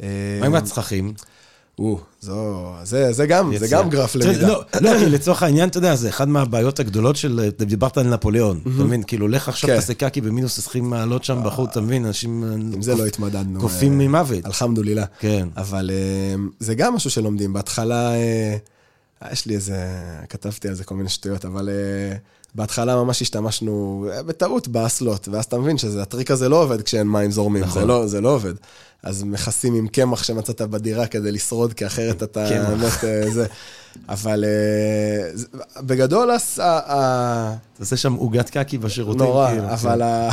מה 0.00 0.06
עם 0.46 0.54
הצרכים? 0.54 1.14
או, 1.78 1.98
זו, 2.20 2.72
זה, 2.82 3.12
זה 3.12 3.26
גם, 3.26 3.56
זה 3.58 3.64
יציאה. 3.66 3.82
גם 3.82 3.90
גרף 3.90 4.14
למידה. 4.14 4.48
לא, 4.48 4.62
לא, 4.80 4.98
כי 4.98 5.06
לצורך 5.06 5.42
העניין, 5.42 5.68
אתה 5.68 5.78
יודע, 5.78 5.94
זה 5.94 6.08
אחד 6.08 6.28
מהבעיות 6.28 6.80
הגדולות 6.80 7.16
של, 7.16 7.48
דיברת 7.58 7.98
על 7.98 8.06
נפוליאון, 8.06 8.60
אתה 8.62 8.84
מבין? 8.84 9.02
כאילו, 9.02 9.28
לך 9.28 9.48
עכשיו 9.48 9.70
כן. 9.70 9.76
תעשה 9.76 9.94
קקי 9.94 10.20
במינוס 10.20 10.58
20 10.58 10.90
מעלות 10.90 11.24
שם 11.24 11.40
בחוץ, 11.44 11.70
אתה 11.70 11.80
מבין? 11.80 12.06
אנשים... 12.06 12.44
עם 12.74 12.82
זה 12.82 12.94
לא 12.94 13.06
התמודדנו. 13.06 13.60
קופים 13.60 14.00
אה, 14.00 14.08
ממוות. 14.08 14.46
אלחמדולילה. 14.46 15.04
כן. 15.20 15.48
אבל 15.56 15.90
אה, 15.92 16.34
זה 16.60 16.74
גם 16.74 16.94
משהו 16.94 17.10
שלומדים. 17.10 17.52
בהתחלה, 17.52 18.14
אה, 18.14 18.56
יש 19.32 19.46
לי 19.46 19.54
איזה, 19.54 19.76
כתבתי 20.28 20.68
על 20.68 20.74
זה 20.74 20.84
כל 20.84 20.94
מיני 20.94 21.08
שטויות, 21.08 21.44
אבל 21.44 21.68
אה, 21.68 22.16
בהתחלה 22.54 22.96
ממש 22.96 23.22
השתמשנו 23.22 24.06
אה, 24.12 24.22
בטעות 24.22 24.68
באסלות, 24.68 25.28
ואז 25.28 25.44
אתה 25.44 25.58
מבין 25.58 25.78
שהטריק 25.78 26.30
הזה 26.30 26.48
לא 26.48 26.62
עובד 26.62 26.82
כשאין 26.82 27.08
מים 27.08 27.30
זורמים, 27.30 27.62
נכון. 27.62 27.82
זה, 27.82 27.86
לא, 27.86 28.06
זה 28.06 28.20
לא 28.20 28.34
עובד. 28.34 28.54
אז 29.02 29.22
מכסים 29.22 29.74
עם 29.74 29.88
קמח 29.88 30.22
שמצאת 30.22 30.60
בדירה 30.62 31.06
כדי 31.06 31.32
לשרוד, 31.32 31.72
כי 31.72 31.86
אחרת 31.86 32.22
אתה 32.22 32.46
קמח. 32.48 32.68
באמת 32.68 33.04
אה, 33.04 33.30
זה. 33.30 33.46
אבל 34.08 34.44
אה, 34.44 35.30
בגדול, 35.82 36.30
הס- 36.30 36.58
ה- 36.58 36.92
ה- 36.92 37.54
תעשה 37.78 37.96
שם 37.96 38.12
עוגת 38.14 38.50
קקי 38.50 38.78
בשירותים. 38.78 39.22
נורא, 39.22 39.50
כאילו, 39.50 39.68
אבל, 39.68 40.02
ה... 40.02 40.30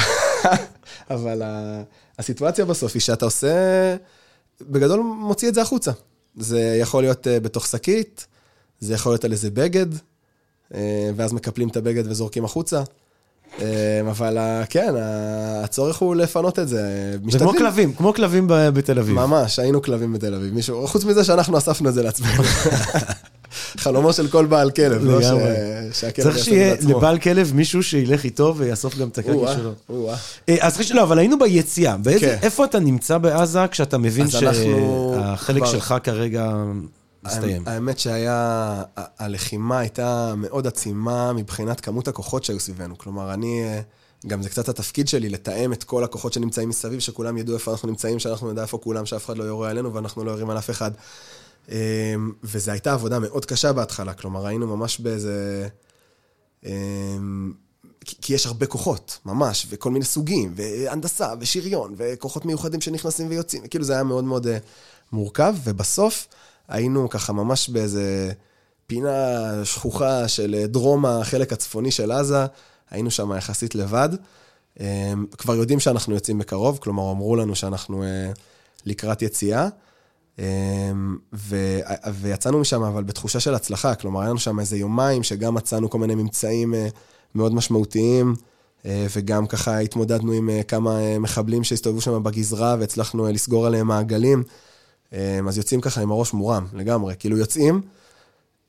אבל 1.15 1.41
ה... 1.41 1.81
הסיטואציה 2.19 2.65
בסוף 2.65 2.91
היא 2.93 3.01
שאתה 3.01 3.25
עושה, 3.25 3.95
בגדול 4.61 4.99
מוציא 4.99 5.49
את 5.49 5.53
זה 5.53 5.61
החוצה. 5.61 5.91
זה 6.37 6.77
יכול 6.81 7.03
להיות 7.03 7.27
אה, 7.27 7.39
בתוך 7.39 7.67
שקית, 7.67 8.27
זה 8.79 8.93
יכול 8.93 9.11
להיות 9.11 9.25
על 9.25 9.31
איזה 9.31 9.49
בגד, 9.51 9.85
ואז 11.15 11.33
מקפלים 11.33 11.67
את 11.69 11.77
הבגד 11.77 12.03
וזורקים 12.07 12.45
החוצה. 12.45 12.83
אה, 13.61 13.65
אבל 14.09 14.37
כן, 14.69 14.93
הצורך 15.63 15.97
הוא 15.97 16.15
לפנות 16.15 16.59
את 16.59 16.67
זה. 16.67 17.15
זה 17.29 17.39
כמו. 17.39 17.53
כלבים, 17.53 17.93
כמו 17.93 18.13
כלבים 18.13 18.45
בתל 18.47 18.99
אביב. 18.99 19.15
ממש, 19.15 19.59
היינו 19.59 19.81
כלבים 19.81 20.13
בתל 20.13 20.33
אביב. 20.33 20.53
מישהו, 20.53 20.87
חוץ 20.87 21.05
מזה 21.05 21.23
שאנחנו 21.23 21.57
אספנו 21.57 21.89
את 21.89 21.93
זה 21.93 22.03
לעצמנו. 22.03 22.43
חלומו 23.77 24.13
של 24.13 24.27
כל 24.27 24.45
בעל 24.45 24.71
כלב, 24.71 25.03
לא 25.03 25.21
ש... 25.21 25.25
שהכלב 25.99 26.25
צריך 26.25 26.39
שיהיה. 26.39 26.75
לבעל 26.87 27.19
כלב 27.19 27.51
מישהו 27.53 27.83
שילך 27.83 28.23
איתו 28.23 28.53
ויאסוף 28.57 28.97
גם 28.97 29.07
את 29.07 29.19
או-אה, 29.29 29.55
שלו. 29.55 30.09
אה, 30.49 30.55
אז 30.59 30.73
אחרי 30.73 30.85
שלא, 30.85 31.03
אבל 31.03 31.19
היינו 31.19 31.39
ביציאה. 31.39 31.95
כן. 32.19 32.37
איפה 32.41 32.65
אתה 32.65 32.79
נמצא 32.79 33.17
בעזה 33.17 33.67
כשאתה 33.71 33.97
מבין 33.97 34.27
שהחלק 34.29 35.65
שלך 35.65 35.95
כרגע 36.03 36.51
מסתיים? 37.25 37.63
האמת 37.67 37.99
שהיה, 37.99 38.83
הלחימה 38.95 39.79
הייתה 39.79 40.33
מאוד 40.37 40.67
עצימה 40.67 41.33
מבחינת 41.33 41.81
כמות 41.81 42.07
הכוחות 42.07 42.43
שהיו 42.43 42.59
סביבנו. 42.59 42.97
כלומר, 42.97 43.33
אני, 43.33 43.63
אה, 43.63 43.81
גם 44.27 44.43
זה 44.43 44.49
קצת 44.49 44.69
התפקיד 44.69 45.07
שלי, 45.07 45.29
לתאם 45.29 45.73
את 45.73 45.83
כל 45.83 46.03
הכוחות 46.03 46.33
שנמצאים 46.33 46.69
מסביב, 46.69 46.99
שכולם 46.99 47.37
ידעו 47.37 47.55
איפה 47.55 47.71
אנחנו 47.71 47.87
נמצאים, 47.87 48.19
שאנחנו 48.19 48.51
נדע 48.51 48.61
איפה 48.61 48.77
כולם, 48.77 49.05
שאף 49.05 49.25
אחד 49.25 49.37
לא 49.37 49.43
יורה 49.43 49.69
עלינו 49.69 49.93
ואנחנו 49.93 50.23
לא 50.23 50.31
יורים 50.31 50.49
על 50.49 50.57
אף 50.57 50.69
אחד. 50.69 50.91
אה, 51.71 52.15
וזו 52.43 52.71
הייתה 52.71 52.93
עבודה 52.93 53.19
מאוד 53.19 53.45
קשה 53.45 53.73
בהתחלה, 53.73 54.13
כלומר, 54.13 54.45
היינו 54.45 54.77
ממש 54.77 54.99
באיזה... 54.99 55.67
אה, 56.65 56.71
כי 58.05 58.33
יש 58.33 58.45
הרבה 58.45 58.65
כוחות, 58.65 59.19
ממש, 59.25 59.67
וכל 59.69 59.91
מיני 59.91 60.05
סוגים, 60.05 60.53
והנדסה, 60.55 61.33
ושריון, 61.39 61.93
וכוחות 61.97 62.45
מיוחדים 62.45 62.81
שנכנסים 62.81 63.29
ויוצאים, 63.29 63.67
כאילו 63.67 63.85
זה 63.85 63.93
היה 63.93 64.03
מאוד 64.03 64.23
מאוד 64.23 64.47
אה, 64.47 64.57
מורכב, 65.11 65.55
ובסוף 65.63 66.27
היינו 66.67 67.09
ככה 67.09 67.33
ממש 67.33 67.69
באיזה 67.69 68.31
פינה 68.87 69.39
שכוחה 69.63 70.27
של 70.27 70.55
אה, 70.57 70.67
דרום 70.67 71.05
החלק 71.05 71.53
הצפוני 71.53 71.91
של 71.91 72.11
עזה, 72.11 72.45
היינו 72.89 73.11
שם 73.11 73.31
יחסית 73.37 73.75
לבד. 73.75 74.09
אה, 74.79 75.13
כבר 75.37 75.55
יודעים 75.55 75.79
שאנחנו 75.79 76.13
יוצאים 76.13 76.37
בקרוב, 76.37 76.77
כלומר 76.81 77.11
אמרו 77.11 77.35
לנו 77.35 77.55
שאנחנו 77.55 78.03
אה, 78.03 78.31
לקראת 78.85 79.21
יציאה. 79.21 79.67
אה, 80.39 80.91
ו- 81.33 81.79
ויצאנו 82.13 82.59
משם, 82.59 82.83
אבל 82.83 83.03
בתחושה 83.03 83.39
של 83.39 83.55
הצלחה, 83.55 83.95
כלומר, 83.95 84.21
היה 84.21 84.29
לנו 84.29 84.39
שם 84.39 84.59
איזה 84.59 84.77
יומיים 84.77 85.23
שגם 85.23 85.53
מצאנו 85.53 85.89
כל 85.89 85.99
מיני 85.99 86.15
ממצאים 86.15 86.73
אה, 86.73 86.87
מאוד 87.35 87.53
משמעותיים, 87.53 88.35
אה, 88.85 89.05
וגם 89.15 89.47
ככה 89.47 89.79
התמודדנו 89.79 90.31
עם 90.31 90.49
אה, 90.49 90.63
כמה 90.63 90.99
אה, 90.99 91.19
מחבלים 91.19 91.63
שהסתובבו 91.63 92.01
שם 92.01 92.23
בגזרה, 92.23 92.75
והצלחנו 92.79 93.27
אה, 93.27 93.31
לסגור 93.31 93.65
עליהם 93.65 93.87
מעגלים. 93.87 94.43
אה, 95.15 95.39
אז 95.47 95.57
יוצאים 95.57 95.81
ככה 95.81 96.01
עם 96.01 96.11
הראש 96.11 96.33
מורם, 96.33 96.67
לגמרי. 96.73 97.13
כאילו 97.19 97.37
יוצאים, 97.37 97.81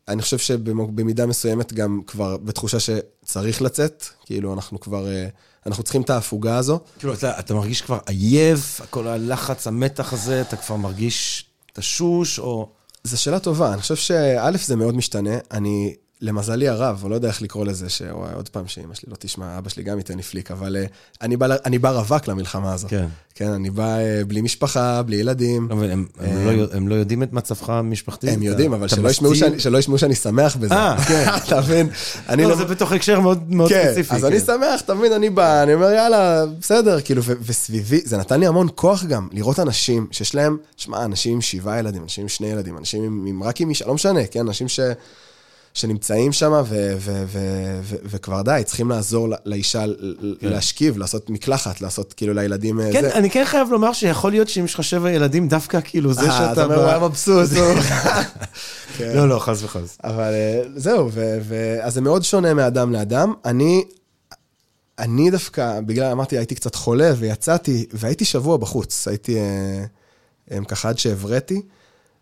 אני 0.09 0.23
חושב 0.23 0.39
שבמידה 0.39 1.27
מסוימת 1.27 1.73
גם 1.73 2.01
כבר 2.07 2.37
בתחושה 2.37 2.79
שצריך 2.81 3.63
לצאת, 3.63 4.05
כאילו 4.25 4.53
אנחנו 4.55 4.81
כבר, 4.81 5.09
אה, 5.09 5.29
אנחנו 5.67 5.83
צריכים 5.83 6.03
את 6.03 6.11
ההפוגה 6.11 6.57
הזו. 6.57 6.81
כאילו, 6.99 7.15
אתה, 7.15 7.39
אתה 7.39 7.55
מרגיש 7.55 7.83
כבר 7.83 7.99
עייף, 8.07 8.81
כל 8.91 9.07
הלחץ, 9.07 9.67
המתח 9.67 10.13
הזה, 10.13 10.41
אתה 10.41 10.57
כבר 10.57 10.77
מרגיש 10.77 11.47
תשוש, 11.73 12.39
או... 12.39 12.69
זו 13.05 13.23
שאלה 13.23 13.39
טובה, 13.39 13.73
אני 13.73 13.81
חושב 13.81 13.97
שא', 13.97 14.51
זה 14.65 14.77
מאוד 14.77 14.97
משתנה. 14.97 15.39
אני, 15.51 15.95
למזלי 16.21 16.69
הרב, 16.69 17.01
אני 17.03 17.11
לא 17.11 17.15
יודע 17.15 17.29
איך 17.29 17.43
לקרוא 17.43 17.65
לזה, 17.65 17.89
שעוד 17.89 18.49
פעם 18.49 18.69
שאמא 18.69 18.95
שלי 18.95 19.11
לא 19.11 19.17
תשמע, 19.19 19.59
אבא 19.59 19.69
שלי 19.69 19.83
גם 19.83 19.99
ייתן 19.99 20.17
לי 20.17 20.23
פליק, 20.23 20.51
אבל 20.51 20.77
uh, 20.77 20.89
אני 21.23 21.37
בא, 21.37 21.47
אני 21.65 21.79
בא 21.79 21.91
רווק 21.91 22.29
למלחמה 22.29 22.73
הזאת. 22.73 22.91
כן. 22.91 23.07
כן, 23.35 23.51
אני 23.51 23.71
בא 23.71 23.97
uh, 23.97 24.27
בלי 24.27 24.41
משפחה, 24.41 25.03
בלי 25.03 25.17
ילדים. 25.17 25.69
לא, 25.71 25.75
אבל 25.75 25.91
הם, 25.91 26.07
הם, 26.21 26.59
לא, 26.59 26.67
הם 26.73 26.89
לא 26.89 26.95
יודעים 26.95 27.23
את 27.23 27.33
מצבך 27.33 27.71
המשפחתי? 27.71 28.31
הם 28.31 28.43
יודעים, 28.43 28.73
אבל 28.73 28.89
שלא 28.89 29.09
ישמעו, 29.09 29.35
שאני, 29.35 29.61
שלא 29.61 29.79
ישמעו 29.79 29.99
שאני 29.99 30.15
שמח 30.15 30.57
בזה. 30.57 30.75
אה, 30.75 30.97
כן. 31.09 31.25
אתה 31.47 31.61
מבין? 31.61 31.89
אני 32.29 32.45
לא, 32.45 32.57
זה 32.57 32.65
בתוך 32.65 32.93
הקשר 32.93 33.21
מאוד, 33.21 33.55
מאוד 33.55 33.69
כן, 33.69 33.85
ספציפי. 33.91 34.15
אז 34.15 34.25
אני 34.25 34.41
שמח, 34.41 34.81
אתה 34.81 34.95
מבין, 34.95 35.13
אני 35.13 35.31
בא, 35.31 35.63
אני 35.63 35.75
אומר, 35.75 35.91
יאללה, 35.91 36.45
בסדר, 36.61 37.01
כאילו, 37.01 37.23
ו- 37.25 37.33
וסביבי, 37.43 38.01
זה 38.05 38.17
נתן 38.17 38.41
לי 38.41 38.47
המון 38.47 38.69
כוח 38.75 39.05
גם, 39.05 39.29
לראות 39.33 39.61
אנשים 39.61 40.07
שיש 40.11 40.35
להם, 40.35 40.57
שמע, 40.77 41.05
אנשים 41.05 41.33
עם 41.33 41.41
שבעה 41.41 41.79
ילדים, 41.79 42.03
אנשים 42.03 42.23
עם 42.23 42.29
שני 42.29 42.47
ילדים, 42.47 42.79
אנשים 42.79 43.03
עם, 43.03 43.25
עם 43.27 43.43
רק 43.43 43.61
עם 43.61 43.69
אישה, 43.69 43.87
לא 43.87 43.95
משנה, 43.95 44.27
כן, 44.27 44.41
אנשים 44.41 44.69
ש... 44.69 44.81
שנמצאים 45.77 46.33
שם, 46.33 46.63
וכבר 48.05 48.43
די, 48.43 48.63
צריכים 48.65 48.91
לעזור 48.91 49.29
לאישה 49.45 49.85
כן. 50.41 50.49
להשכיב, 50.49 50.99
לעשות 50.99 51.31
מקלחת, 51.31 51.81
לעשות 51.81 52.13
כאילו 52.13 52.35
לילדים... 52.35 52.81
כן, 52.93 53.03
זה. 53.03 53.15
אני 53.15 53.31
כן 53.31 53.45
חייב 53.45 53.71
לומר 53.71 53.93
שיכול 53.93 54.31
להיות 54.31 54.49
שאם 54.49 54.65
יש 54.65 54.75
לך 54.75 54.85
שבע 54.85 55.11
ילדים, 55.11 55.49
דווקא 55.49 55.79
כאילו 55.85 56.13
זה 56.13 56.21
שאתה... 56.23 56.53
אתה 56.53 56.65
אומר, 56.65 56.77
הוא 56.77 56.89
היה 56.89 56.99
מבסוט. 56.99 57.51
כן. 58.99 59.13
לא, 59.15 59.29
לא, 59.29 59.39
חס 59.39 59.63
וחס. 59.63 59.99
אבל 60.05 60.33
אה, 60.33 60.63
זהו, 60.77 61.11
אז 61.83 61.95
זה 61.95 62.01
מאוד 62.01 62.25
שונה 62.25 62.55
מאדם 62.55 62.93
לאדם. 62.93 63.33
אני... 63.45 63.85
אני 64.99 65.31
דווקא, 65.31 65.81
בגלל, 65.81 66.11
אמרתי, 66.13 66.39
הייתי 66.39 66.55
קצת 66.55 66.75
חולה 66.75 67.13
ויצאתי, 67.17 67.87
והייתי 67.93 68.25
שבוע 68.25 68.57
בחוץ. 68.57 69.09
הייתי 69.09 69.39
אה, 70.51 70.65
ככה 70.69 70.89
עד 70.89 70.99
שהבראתי. 70.99 71.63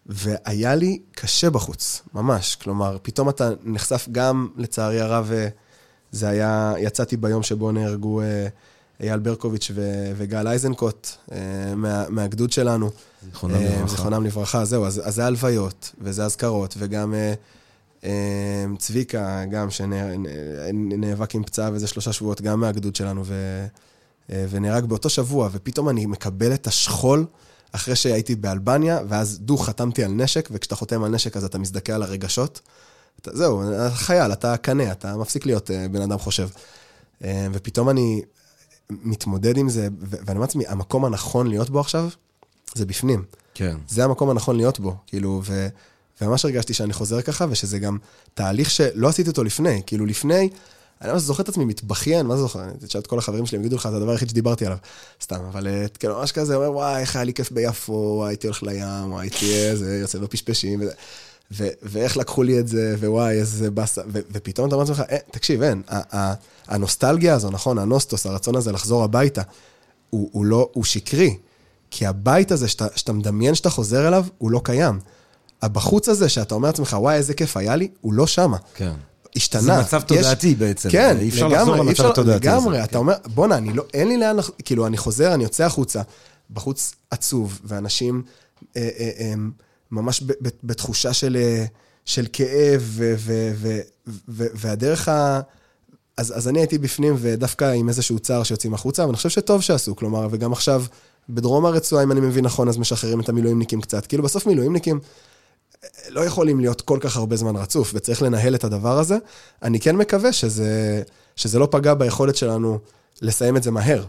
והיה 0.07 0.75
לי 0.75 0.99
קשה 1.13 1.51
בחוץ, 1.51 2.03
ממש. 2.15 2.57
כלומר, 2.57 2.97
פתאום 3.03 3.29
אתה 3.29 3.51
נחשף 3.63 4.09
גם, 4.13 4.49
לצערי 4.57 5.01
הרב, 5.01 5.31
אה, 5.33 5.49
זה 6.13 6.29
היה, 6.29 6.75
יצאתי 6.79 7.17
ביום 7.17 7.43
שבו 7.43 7.73
נהרגו 7.73 8.21
אה, 8.21 8.47
אייל 9.01 9.19
ברקוביץ' 9.19 9.71
ו, 9.75 10.13
וגל 10.17 10.49
איזנקוט 10.49 11.11
אה, 11.33 11.39
מה, 11.77 12.09
מהגדוד 12.09 12.53
שלנו. 12.53 12.91
זיכרונם 13.25 13.55
לברכה. 13.55 13.87
זיכרונם 13.89 14.25
לברכה, 14.25 14.65
זהו, 14.65 14.87
אז, 14.87 15.01
אז 15.05 15.15
זה 15.15 15.27
הלוויות, 15.27 15.93
וזה 16.01 16.25
אזכרות, 16.25 16.75
וגם 16.79 17.15
צביקה, 18.79 19.45
גם, 19.51 19.71
שנאבק 19.71 21.35
עם 21.35 21.45
פצעה 21.45 21.71
ואיזה 21.71 21.87
שלושה 21.87 22.13
שבועות, 22.13 22.41
גם 22.41 22.61
מהגדוד 22.61 22.97
שלנו, 22.97 23.23
ו, 23.25 23.67
ונהרג 24.29 24.85
באותו 24.85 25.11
שבוע, 25.11 25.49
ופתאום 25.53 25.89
אני 25.89 26.07
מקבל 26.07 26.55
את 26.55 26.67
השכול. 26.67 27.27
אחרי 27.75 27.97
שהייתי 27.97 28.35
באלבניה, 28.35 29.01
ואז 29.09 29.39
דו 29.39 29.57
חתמתי 29.57 30.05
על 30.05 30.11
נשק, 30.11 30.49
וכשאתה 30.53 30.77
חותם 30.77 31.03
על 31.03 31.11
נשק 31.11 31.37
אז 31.37 31.45
אתה 31.45 31.59
מזדכה 31.59 31.95
על 31.95 32.03
הרגשות. 32.03 32.61
אתה, 33.21 33.37
זהו, 33.37 33.63
חייל, 33.95 34.33
אתה 34.33 34.57
קנה, 34.57 34.93
אתה 34.93 35.17
מפסיק 35.17 35.47
להיות 35.47 35.71
uh, 35.71 35.93
בן 35.93 36.03
אדם 36.03 36.19
חושב. 36.19 36.49
Uh, 37.23 37.25
ופתאום 37.53 37.91
אני 37.91 38.23
מתמודד 38.91 39.57
עם 39.57 39.69
זה, 39.69 39.89
ואני 40.01 40.31
אומר 40.31 40.41
לעצמי, 40.41 40.67
המקום 40.67 41.05
הנכון 41.05 41.47
להיות 41.47 41.71
בו 41.71 41.81
עכשיו, 41.81 42.09
זה 42.75 42.87
בפנים. 42.87 43.25
כן. 43.55 43.77
זה 43.89 44.05
המקום 44.05 44.31
הנכון 44.31 44.57
להיות 44.57 44.81
בו, 44.81 44.97
כאילו, 45.07 45.43
ו... 45.45 45.69
וממש 46.21 46.45
הרגשתי 46.45 46.75
שאני 46.75 46.93
חוזר 46.93 47.23
ככה, 47.23 47.47
ושזה 47.51 47.79
גם 47.79 47.99
תהליך 48.35 48.71
שלא 48.71 49.09
עשיתי 49.09 49.31
אותו 49.31 49.45
לפני. 49.45 49.83
כאילו, 49.87 50.07
לפני, 50.07 50.49
אני 51.03 51.13
ממש 51.13 51.23
זוכר 51.23 51.43
את 51.43 51.49
עצמי 51.49 51.65
מתבכיין, 51.65 52.27
מה 52.27 52.37
זה 52.37 52.43
זוכר? 52.43 52.61
תשאל 52.87 53.01
את 53.01 53.07
כל 53.07 53.19
החברים 53.19 53.47
שלי, 53.47 53.59
הם 53.59 53.63
יגידו 53.63 53.77
לך, 53.77 53.89
זה 53.91 53.97
הדבר 53.97 54.11
היחיד 54.11 54.29
שדיברתי 54.29 54.67
עליו. 54.67 54.79
סתם, 55.23 55.41
אבל 55.53 55.67
אה, 55.67 55.87
כאילו, 55.99 56.19
ממש 56.19 56.33
כזה, 56.33 56.57
אומר, 56.57 56.73
וואי, 56.73 57.01
איך 57.01 57.17
היה 57.17 57.25
לי 57.25 57.35
כיף 57.35 57.53
ביפו, 57.53 58.27
הייתי 58.27 58.47
הולך 58.47 58.63
לים, 58.63 59.17
הייתי 59.17 59.55
איזה, 59.55 59.99
יוצא 60.01 60.19
בפשפשים, 60.19 60.83
ואיך 61.83 62.17
לקחו 62.17 62.43
לי 62.43 62.61
את 62.61 62.69
זה, 62.69 62.97
ווואי, 62.99 63.41
איזה 63.41 63.71
באסה, 63.71 64.03
ופתאום 64.09 64.69
אתה 64.69 64.75
אומר 64.75 64.85
לעצמך, 64.85 65.03
אה, 65.11 65.17
תקשיב, 65.31 65.63
אין, 65.63 65.83
הנוסטלגיה 66.69 67.35
הזו, 67.35 67.51
נכון, 67.51 67.79
הנוסטוס, 67.79 68.27
הרצון 68.27 68.57
הזה 68.57 68.73
לחזור 68.73 69.05
הביתה, 69.05 69.43
הוא 70.11 70.45
לא, 70.45 70.69
הוא 70.73 70.85
שקרי. 70.85 71.37
כי 71.91 72.07
הבית 72.07 72.53
הזה 72.53 72.69
שאתה 72.69 73.13
מדמיין 73.13 73.55
שאתה 73.55 73.71
חוזר 73.71 74.09
אליו, 74.09 74.27
הוא 74.39 74.51
לא 74.51 74.61
קיים. 74.65 74.99
הבחוץ 75.63 76.09
הזה 76.09 76.29
שאתה 76.29 76.55
אומר 76.55 76.69
לעצמך, 76.69 76.97
וואי, 77.01 77.17
איזה 77.17 77.35
כיף 77.35 77.57
היה 77.57 77.77
לי, 77.77 77.89
הוא 78.01 78.13
לא 78.13 78.27
שמה. 78.27 78.57
כן. 78.75 78.93
השתנה. 79.37 79.61
זה 79.63 79.81
מצב 79.81 80.01
תודעתי 80.01 80.47
יש... 80.47 80.55
בעצם. 80.55 80.91
כן, 80.91 81.17
אי 81.21 81.29
אפשר 81.29 81.49
לגמרי, 81.49 81.61
לחזור 81.61 81.77
למצב 81.77 82.07
התודעתי 82.07 82.49
הזה. 82.49 82.57
לגמרי, 82.57 82.85
אתה 82.85 82.93
כן. 82.93 82.97
אומר, 82.97 83.15
בואנה, 83.27 83.61
לא, 83.75 83.85
אין 83.95 84.09
לי 84.09 84.17
לאן, 84.17 84.37
כאילו, 84.65 84.87
אני 84.87 84.97
חוזר, 84.97 85.35
אני 85.35 85.43
יוצא 85.43 85.65
החוצה, 85.65 86.03
בחוץ 86.51 86.95
עצוב, 87.11 87.61
ואנשים 87.65 88.23
אה, 88.77 88.89
אה, 88.99 89.11
אה, 89.19 89.35
ממש 89.91 90.23
ב, 90.23 90.33
ב, 90.43 90.49
בתחושה 90.65 91.13
של, 91.13 91.37
אה, 91.41 91.65
של 92.05 92.27
כאב, 92.33 92.83
ו, 92.85 93.15
ו, 93.19 93.53
ו, 93.55 93.81
ו, 94.29 94.45
והדרך 94.55 95.09
ה... 95.09 95.41
אז, 96.17 96.39
אז 96.39 96.49
אני 96.49 96.59
הייתי 96.59 96.79
בפנים, 96.79 97.15
ודווקא 97.19 97.73
עם 97.73 97.89
איזשהו 97.89 98.19
צער 98.19 98.43
שיוצאים 98.43 98.75
החוצה, 98.75 99.07
ואני 99.07 99.17
חושב 99.17 99.29
שטוב 99.29 99.61
שעשו, 99.61 99.97
כלומר, 99.97 100.29
וגם 100.31 100.53
עכשיו, 100.53 100.85
בדרום 101.29 101.67
הרצועה, 101.67 102.03
אם 102.03 102.13
אני 102.13 102.21
מבין 102.21 102.45
נכון, 102.45 102.69
אז 102.69 102.79
משחררים 102.79 103.21
את 103.21 103.29
המילואימניקים 103.29 103.81
קצת. 103.81 104.07
כאילו, 104.07 104.23
בסוף 104.23 104.47
מילואימניקים... 104.47 105.01
לא 106.09 106.21
יכולים 106.21 106.61
להיות 106.61 106.81
כל 106.81 106.99
כך 107.01 107.17
הרבה 107.17 107.37
זמן 107.37 107.57
רצוף, 107.57 107.91
וצריך 107.95 108.23
לנהל 108.23 108.55
את 108.55 108.65
הדבר 108.65 108.99
הזה. 108.99 109.17
אני 109.63 109.81
כן 109.81 109.97
מקווה 109.97 110.33
שזה, 110.33 111.03
שזה 111.37 111.59
לא 111.59 111.69
פגע 111.71 111.95
ביכולת 111.95 112.37
שלנו 112.37 112.79
לסיים 113.23 113.57
את 113.57 113.63
זה 113.63 113.71
מהר. 113.71 114.05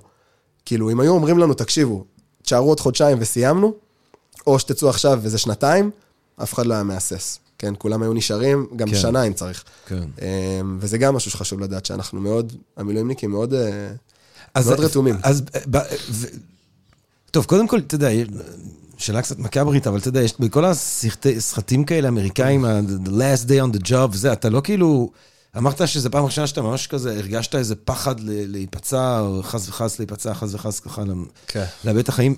כאילו, 0.65 0.91
אם 0.91 0.99
היו 0.99 1.14
אומרים 1.14 1.39
לנו, 1.39 1.53
תקשיבו, 1.53 2.06
תשארו 2.41 2.69
עוד 2.69 2.80
חודשיים 2.80 3.18
וסיימנו, 3.22 3.73
או 4.47 4.60
שתצאו 4.60 4.89
עכשיו 4.89 5.19
וזה 5.22 5.38
שנתיים, 5.38 5.91
אף 6.43 6.53
אחד 6.53 6.65
לא 6.65 6.73
היה 6.73 6.84
מהסס. 6.84 7.39
כן, 7.57 7.73
כולם 7.77 8.02
היו 8.02 8.14
נשארים, 8.14 8.68
גם 8.76 8.89
כן. 8.89 8.95
שנה 8.95 9.23
אם 9.23 9.34
צריך. 9.34 9.64
כן. 9.88 10.03
אמ, 10.22 10.77
וזה 10.81 10.97
גם 10.97 11.15
משהו 11.15 11.31
שחשוב 11.31 11.60
לדעת, 11.60 11.85
שאנחנו 11.85 12.22
מאוד, 12.22 12.53
המילואימניקים 12.77 13.31
מאוד, 13.31 13.53
אה, 13.53 13.91
אז 14.53 14.68
מאוד 14.68 14.80
רתומים. 14.80 15.15
אז, 15.23 15.41
ב, 15.69 15.77
ו... 16.10 16.27
טוב, 17.31 17.45
קודם 17.45 17.68
כל, 17.68 17.80
אתה 17.80 17.95
יודע, 17.95 18.10
שאלה 18.97 19.22
קצת 19.22 19.39
מקברית, 19.39 19.88
אבל 19.88 19.97
אתה 19.97 20.07
יודע, 20.07 20.22
יש 20.22 20.34
בכל 20.39 20.65
הסרטים 20.65 21.84
כאלה 21.84 22.07
אמריקאים, 22.07 22.65
the 23.05 23.09
last 23.09 23.47
day 23.47 23.73
on 23.73 23.77
the 23.77 23.88
job, 23.89 24.09
וזה, 24.11 24.34
אתה 24.34 24.49
לא 24.49 24.61
כאילו... 24.63 25.11
אמרת 25.57 25.88
שזו 25.88 26.11
פעם 26.11 26.26
ראשונה 26.26 26.47
שאתה 26.47 26.61
ממש 26.61 26.88
כזה, 26.88 27.17
הרגשת 27.17 27.55
איזה 27.55 27.76
פחד 27.76 28.15
להיפצע, 28.19 29.19
או 29.19 29.43
חס 29.43 29.69
וחס 29.69 29.99
להיפצע, 29.99 30.34
חס 30.34 30.53
וחס 30.53 30.80
ככה, 30.80 31.03
כן. 31.47 31.65
לאבד 31.85 31.99
את 31.99 32.09
החיים. 32.09 32.35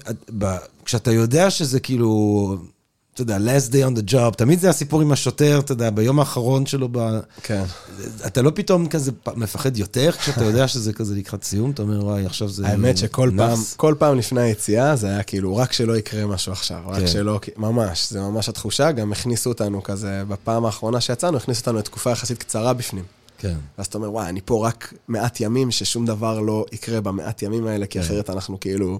כשאתה 0.85 1.11
יודע 1.11 1.49
שזה 1.49 1.79
כאילו... 1.79 2.57
אתה 3.17 3.23
יודע, 3.23 3.37
last 3.37 3.71
day 3.71 3.95
on 3.95 3.99
the 3.99 4.13
job, 4.13 4.35
תמיד 4.35 4.59
זה 4.59 4.69
הסיפור 4.69 5.01
עם 5.01 5.11
השוטר, 5.11 5.59
אתה 5.59 5.71
יודע, 5.71 5.89
ביום 5.89 6.19
האחרון 6.19 6.65
שלו, 6.65 6.87
ב... 6.91 7.19
כן. 7.43 7.63
אתה 8.25 8.41
לא 8.41 8.51
פתאום 8.55 8.87
כזה 8.87 9.11
מפחד 9.35 9.77
יותר 9.77 10.11
כשאתה 10.11 10.43
יודע 10.43 10.67
שזה 10.67 10.93
כזה 10.93 11.15
לקראת 11.15 11.43
סיום, 11.43 11.71
אתה 11.71 11.81
אומר, 11.81 12.05
וואי, 12.05 12.25
עכשיו 12.25 12.49
זה... 12.49 12.67
האמת 12.67 12.97
שכל 12.97 13.31
פעם, 13.37 13.59
כל 13.75 13.95
פעם 13.99 14.17
לפני 14.17 14.41
היציאה, 14.41 14.95
זה 14.95 15.07
היה 15.07 15.23
כאילו, 15.23 15.55
רק 15.55 15.73
שלא 15.73 15.97
יקרה 15.97 16.25
משהו 16.25 16.51
עכשיו, 16.51 16.81
רק 16.85 16.99
כן. 16.99 17.07
שלא, 17.07 17.39
ממש, 17.57 18.11
זה 18.11 18.21
ממש 18.21 18.49
התחושה, 18.49 18.91
גם 18.91 19.11
הכניסו 19.11 19.49
אותנו 19.49 19.83
כזה, 19.83 20.23
בפעם 20.27 20.65
האחרונה 20.65 21.01
שיצאנו, 21.01 21.37
הכניסו 21.37 21.59
אותנו 21.59 21.79
לתקופה 21.79 22.11
יחסית 22.11 22.37
קצרה 22.37 22.73
בפנים. 22.73 23.03
כן. 23.37 23.55
ואז 23.77 23.85
אתה 23.85 23.97
אומר, 23.97 24.11
וואי, 24.11 24.29
אני 24.29 24.39
פה 24.45 24.67
רק 24.67 24.93
מעט 25.07 25.41
ימים, 25.41 25.71
ששום 25.71 26.05
דבר 26.05 26.39
לא 26.39 26.65
יקרה 26.71 27.01
במעט 27.01 27.41
ימים 27.41 27.67
האלה, 27.67 27.85
כי 27.85 27.99
כן. 27.99 28.05
אחרת 28.05 28.29
אנחנו 28.29 28.59
כאילו... 28.59 28.99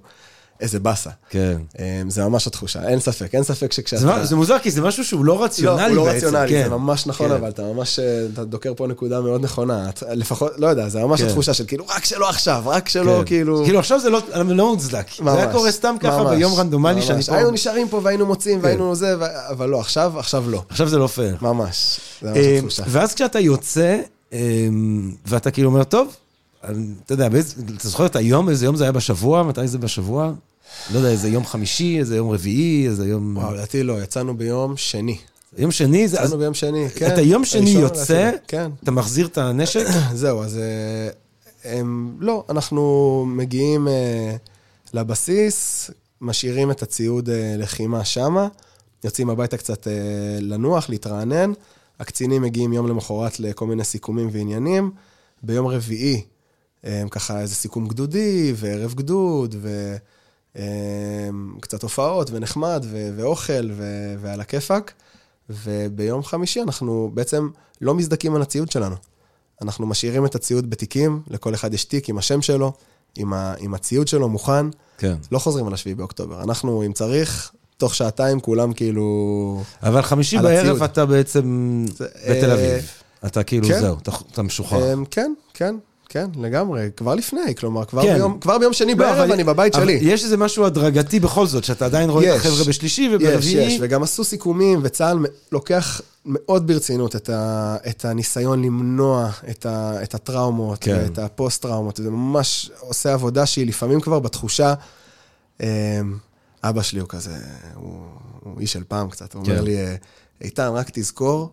איזה 0.62 0.80
באסה. 0.80 1.10
כן. 1.30 1.58
אמ, 1.80 2.10
זה 2.10 2.24
ממש 2.24 2.48
התחושה, 2.48 2.88
אין 2.88 3.00
ספק, 3.00 3.36
אין 3.36 3.44
ספק 3.44 3.72
שכשאתה... 3.72 4.02
זה, 4.02 4.26
זה 4.26 4.36
מוזר, 4.36 4.60
כי 4.60 4.72
זה 4.72 4.82
משהו 4.82 5.06
שהוא 5.06 5.26
לא 5.26 5.44
רציונלי 5.44 5.84
בעצם. 5.84 5.96
לא, 5.96 6.02
הוא 6.02 6.08
לא 6.10 6.16
רציונלי, 6.16 6.50
כן. 6.50 6.64
זה 6.64 6.70
ממש 6.70 7.08
נכון, 7.08 7.30
כן. 7.30 7.36
אבל 7.36 7.50
אתה 7.50 7.62
ממש, 7.62 8.00
אה, 8.00 8.26
אתה 8.34 8.44
דוקר 8.44 8.74
פה 8.78 8.88
נקודה 8.88 9.22
מאוד 9.22 9.44
נכונה. 9.44 9.90
לפחות, 10.12 10.52
לא 10.58 10.68
יודע, 10.68 10.90
זה 10.90 11.00
ממש 11.00 11.22
כן. 11.22 11.28
התחושה 11.28 11.54
של 11.54 11.66
כאילו, 11.68 11.86
רק 11.88 12.06
שלא 12.06 12.30
עכשיו, 12.30 12.64
רק 12.66 12.90
שלא, 12.90 13.18
כן. 13.20 13.26
כאילו... 13.26 13.64
כאילו 13.64 13.80
עכשיו 13.80 14.00
זה 14.00 14.10
לא, 14.10 14.22
לא 14.46 14.72
מוצדק. 14.72 15.08
ממש. 15.20 15.34
זה 15.34 15.40
היה 15.42 15.52
קורה 15.52 15.72
סתם 15.72 15.96
ככה 16.00 16.24
ממש, 16.24 16.36
ביום 16.36 16.54
רנדומלי 16.54 17.02
שאני 17.02 17.24
פה... 17.24 17.36
היינו 17.36 17.52
נשארים 17.52 17.90
פה 17.90 18.02
והיינו 18.04 18.26
מוצאים 18.26 18.60
כן. 18.60 18.66
והיינו 18.66 18.96
זה, 18.96 19.16
ו... 19.20 19.24
אבל 19.50 19.70
לא, 19.70 19.80
עכשיו, 19.80 20.20
עכשיו 20.20 20.50
לא. 20.50 20.64
עכשיו 20.70 20.88
זה 20.88 20.98
לא 20.98 21.08
פייר. 21.08 21.36
ממש, 21.42 22.00
זה 22.22 22.30
ממש 22.30 22.38
אמ, 22.38 22.58
התחושה. 22.58 22.84
ואז 22.88 23.14
כשאתה 23.14 23.40
יוצא, 23.40 23.98
אמ, 24.34 25.12
ואתה 25.26 25.52
כאילו 25.52 25.70
אומר, 25.70 25.84
טוב, 25.84 26.16
אתה 27.06 27.14
יודע, 27.14 27.28
אתה 27.78 27.90
זוכר 27.90 28.06
את 28.06 28.16
היום, 28.16 28.50
איזה 28.50 28.66
יום 28.66 28.76
זה 28.76 28.84
היה 28.84 28.92
בשבוע? 28.92 29.44
מתי 29.44 29.68
זה 29.68 29.78
בשבוע? 29.78 30.32
לא 30.94 30.98
יודע, 30.98 31.10
איזה 31.10 31.30
יום 31.30 31.46
חמישי, 31.46 32.00
איזה 32.00 32.16
יום 32.16 32.30
רביעי, 32.30 32.88
איזה 32.88 33.08
יום... 33.08 33.38
וואו, 33.38 33.54
לדעתי 33.54 33.84
לא, 33.84 34.04
יצאנו 34.04 34.38
ביום 34.38 34.78
שני. 34.78 35.18
יום 35.58 35.72
שני 35.72 36.08
זה... 36.08 36.18
יצאנו 36.18 36.38
ביום 36.38 36.54
שני, 36.54 36.90
כן. 36.96 37.14
אתה 37.14 37.22
יום 37.22 37.46
שני 37.46 37.70
יוצא, 37.70 38.32
כן. 38.48 38.72
אתה 38.84 38.92
מחזיר 38.92 39.28
את 39.28 39.38
הנשק? 39.38 39.86
זהו, 40.14 40.44
אז 40.44 40.58
אה, 40.58 41.10
הם, 41.72 42.18
לא, 42.20 42.44
אנחנו 42.50 43.24
מגיעים 43.28 43.88
אה, 43.88 44.36
לבסיס, 44.94 45.92
משאירים 46.22 46.72
את 46.72 46.82
הציוד 46.82 47.30
אה, 47.30 47.56
לחימה 47.58 48.06
שמה, 48.06 48.48
יוצאים 49.04 49.30
הביתה 49.30 49.58
קצת 49.58 49.88
לנוח, 50.42 50.90
להתרענן, 50.90 51.52
הקצינים 52.00 52.42
מגיעים 52.42 52.74
יום 52.74 52.88
למחרת 52.88 53.40
לכל 53.40 53.66
מיני 53.68 53.84
סיכומים 53.84 54.30
ועניינים. 54.32 54.92
ביום 55.44 55.68
רביעי, 55.68 56.22
אה, 56.86 57.04
ככה 57.12 57.42
איזה 57.42 57.56
סיכום 57.56 57.88
גדודי, 57.88 58.54
וערב 58.56 58.94
גדוד, 58.94 59.56
וקצת 61.58 61.84
הופעות, 61.84 62.30
ונחמד, 62.32 62.86
ו- 62.90 63.10
ואוכל, 63.16 63.72
ו- 63.72 64.16
ועל 64.22 64.42
הכיפאק. 64.42 64.94
וביום 65.50 66.24
חמישי 66.24 66.62
אנחנו 66.62 67.12
בעצם 67.14 67.50
לא 67.82 67.96
מזדכים 67.96 68.36
על 68.36 68.42
הציוד 68.42 68.72
שלנו. 68.72 68.96
אנחנו 69.62 69.88
משאירים 69.88 70.26
את 70.26 70.36
הציוד 70.36 70.70
בתיקים, 70.70 71.22
לכל 71.28 71.54
אחד 71.54 71.74
יש 71.74 71.86
תיק 71.86 72.10
עם 72.10 72.18
השם 72.18 72.42
שלו, 72.42 72.74
עם, 73.16 73.34
ה- 73.34 73.54
עם 73.60 73.74
הציוד 73.74 74.08
שלו 74.08 74.30
מוכן. 74.30 74.66
כן. 74.98 75.16
לא 75.32 75.40
חוזרים 75.40 75.68
על 75.68 75.74
השביעי 75.74 75.96
באוקטובר. 75.96 76.44
אנחנו, 76.44 76.84
אם 76.86 76.94
צריך, 76.94 77.52
תוך 77.78 77.96
שעתיים 77.96 78.40
כולם 78.40 78.74
כאילו... 78.74 79.62
אבל 79.84 80.02
חמישי 80.02 80.38
בערב. 80.38 80.84
אתה 80.84 81.06
בעצם 81.06 81.86
זה, 81.98 82.06
בתל 82.30 82.50
אה, 82.50 82.54
אביב. 82.54 82.90
אתה 83.26 83.44
כאילו 83.44 83.68
כן. 83.68 83.80
זהו, 83.80 83.98
אתה- 83.98 84.12
אתה 84.32 84.42
משוחרר. 84.44 84.94
אמ, 84.94 85.06
כן, 85.06 85.34
כן, 85.54 85.76
כן, 86.10 86.30
לגמרי. 86.36 86.90
כבר 86.98 87.16
לפני, 87.16 87.56
כלומר, 87.56 87.86
כבר, 87.86 88.02
כן. 88.02 88.14
ביום, 88.16 88.40
כבר 88.40 88.58
ביום 88.58 88.74
שני 88.74 88.92
לא, 88.92 88.98
בערב 88.98 89.32
אני 89.32 89.44
בבית 89.44 89.74
שלי. 89.74 90.00
יש 90.02 90.24
איזה 90.24 90.38
משהו 90.38 90.66
הדרגתי 90.66 91.20
בכל 91.20 91.48
זאת, 91.48 91.64
שאתה 91.64 91.86
עדיין 91.86 92.10
רואה 92.10 92.36
את 92.36 92.40
יש. 92.40 92.46
החבר'ה 92.46 92.64
בשלישי 92.68 93.02
יש, 93.02 93.10
וברביעי. 93.14 93.66
יש, 93.66 93.78
וגם 93.82 94.04
עשו 94.04 94.24
סיכומים, 94.24 94.80
וצה"ל 94.84 95.26
לוקח 95.52 96.02
מאוד 96.26 96.68
ברצינות 96.68 97.16
את, 97.16 97.30
ה, 97.30 97.76
את 97.90 98.06
הניסיון 98.06 98.64
למנוע 98.64 99.30
את, 99.50 99.66
ה, 99.66 100.04
את 100.04 100.16
הטראומות 100.16 100.78
כן. 100.82 101.00
ואת 101.04 101.20
הפוסט-טראומות. 101.20 101.98
זה 101.98 102.10
ממש 102.10 102.72
עושה 102.80 103.14
עבודה 103.14 103.46
שהיא 103.46 103.68
לפעמים 103.68 104.02
כבר 104.02 104.20
בתחושה... 104.20 104.74
אמ, 105.62 105.68
אבא 106.64 106.82
שלי 106.82 107.00
הוא 107.00 107.10
כזה, 107.10 107.38
הוא, 107.76 108.00
הוא 108.44 108.60
איש 108.60 108.74
של 108.74 108.84
פעם 108.88 109.10
קצת, 109.10 109.34
הוא 109.34 109.46
כן. 109.46 109.52
אומר 109.52 109.62
לי, 109.62 109.78
איתן, 110.42 110.68
רק 110.74 110.90
תזכור 110.94 111.50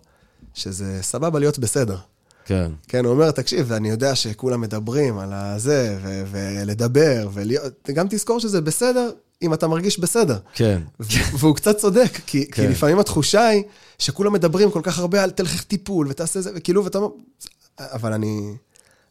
שזה 0.54 0.98
סבבה 1.02 1.38
להיות 1.38 1.58
בסדר. 1.58 1.96
כן. 2.44 2.70
כן, 2.88 3.04
הוא 3.04 3.12
אומר, 3.14 3.30
תקשיב, 3.30 3.72
אני 3.72 3.90
יודע 3.90 4.14
שכולם 4.14 4.60
מדברים 4.60 5.18
על 5.18 5.32
הזה, 5.32 5.98
ו- 6.02 6.22
ולדבר, 6.30 7.28
ולהיות... 7.32 7.90
גם 7.92 8.06
תזכור 8.10 8.40
שזה 8.40 8.60
בסדר 8.60 9.10
אם 9.42 9.54
אתה 9.54 9.68
מרגיש 9.68 9.98
בסדר. 9.98 10.38
כן. 10.54 10.80
והוא 11.38 11.56
קצת 11.56 11.76
צודק, 11.76 12.10
כי, 12.26 12.46
כן. 12.46 12.62
כי 12.62 12.68
לפעמים 12.68 12.98
התחושה 12.98 13.46
היא 13.46 13.62
שכולם 13.98 14.32
מדברים 14.32 14.70
כל 14.70 14.80
כך 14.82 14.98
הרבה 14.98 15.22
על 15.22 15.30
תלך 15.30 15.62
טיפול 15.62 16.06
ותעשה 16.10 16.40
זה, 16.40 16.50
וכאילו, 16.54 16.84
ואתה 16.84 16.98
אומר, 16.98 17.08
אבל 17.78 18.12
אני, 18.12 18.54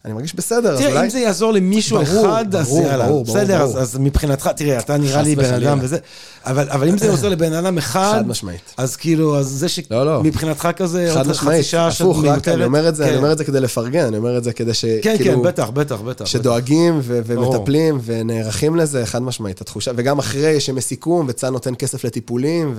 אני 0.06 0.14
מרגיש 0.14 0.36
בסדר, 0.36 0.74
אז 0.74 0.80
תראה, 0.80 0.92
אולי... 0.92 1.04
אם 1.06 1.10
זה 1.10 1.20
יעזור 1.20 1.54
למישהו 1.54 2.04
ברור, 2.06 2.26
אחד, 2.26 2.56
אז 2.56 2.72
יאללה. 2.72 3.08
ברור, 3.08 3.24
בסדר, 3.26 3.62
אז- 3.62 3.70
ברור. 3.70 3.82
אז 3.82 3.98
מבחינתך, 4.00 4.48
תראה, 4.56 4.80
אתה 4.80 4.98
נראה 4.98 5.22
לי 5.22 5.36
בן. 5.36 5.54
אדם 5.54 5.80
וזה, 5.82 5.98
אבל 6.46 6.70
אבל 6.70 6.90
אם 6.90 6.98
זה 6.98 7.10
עוזר 7.12 7.30
לבן 7.30 7.54
אדם 7.54 7.78
אחד, 7.78 8.14
חד 8.16 8.28
משמעית. 8.28 8.74
אז 8.78 8.96
כאילו, 8.96 9.38
אז 9.40 9.48
זה 9.48 9.68
לא, 9.92 10.06
לא. 10.06 10.20
שמבחינתך 10.24 10.68
כזה, 10.76 11.10
חד 11.14 11.18
עוד 11.18 11.28
משמעית, 11.28 11.60
חצי 11.60 11.70
שעה 11.70 11.92
שאת 11.92 12.02
הפוך, 12.02 12.18
רק 12.18 12.24
מיותרת. 12.24 12.56
אני 12.56 12.64
אומר 12.64 12.90
את 12.90 12.96
זה, 12.96 13.04
אני 13.04 13.12
כן. 13.12 13.18
אומר 13.18 13.32
את 13.32 13.38
זה 13.38 13.44
כדי 13.44 13.60
לפרגן, 13.60 14.06
אני 14.06 14.18
אומר 14.18 14.38
את 14.38 14.44
זה 14.44 14.54
כדי 14.54 14.74
ש... 14.74 14.86
כן, 14.86 15.00
כן, 15.02 15.18
כאילו, 15.18 15.42
בטח, 15.42 15.70
בטח, 15.70 16.02
בטח. 16.02 16.26
שדואגים 16.26 17.00
ו- 17.04 17.22
ברור. 17.28 17.50
ומטפלים 17.56 18.00
ונערכים 18.04 18.76
לזה, 18.76 19.06
חד 19.06 19.22
משמעית, 19.22 19.62
התחושה, 19.62 19.92
וגם 19.96 20.20
אחרי 20.20 20.50
יש 20.50 20.70
ימי 20.70 20.82
סיכום, 20.82 21.26
וצה"ל 21.30 21.50
נותן 21.50 21.74
כסף 21.76 22.06
לטיפולים, 22.06 22.76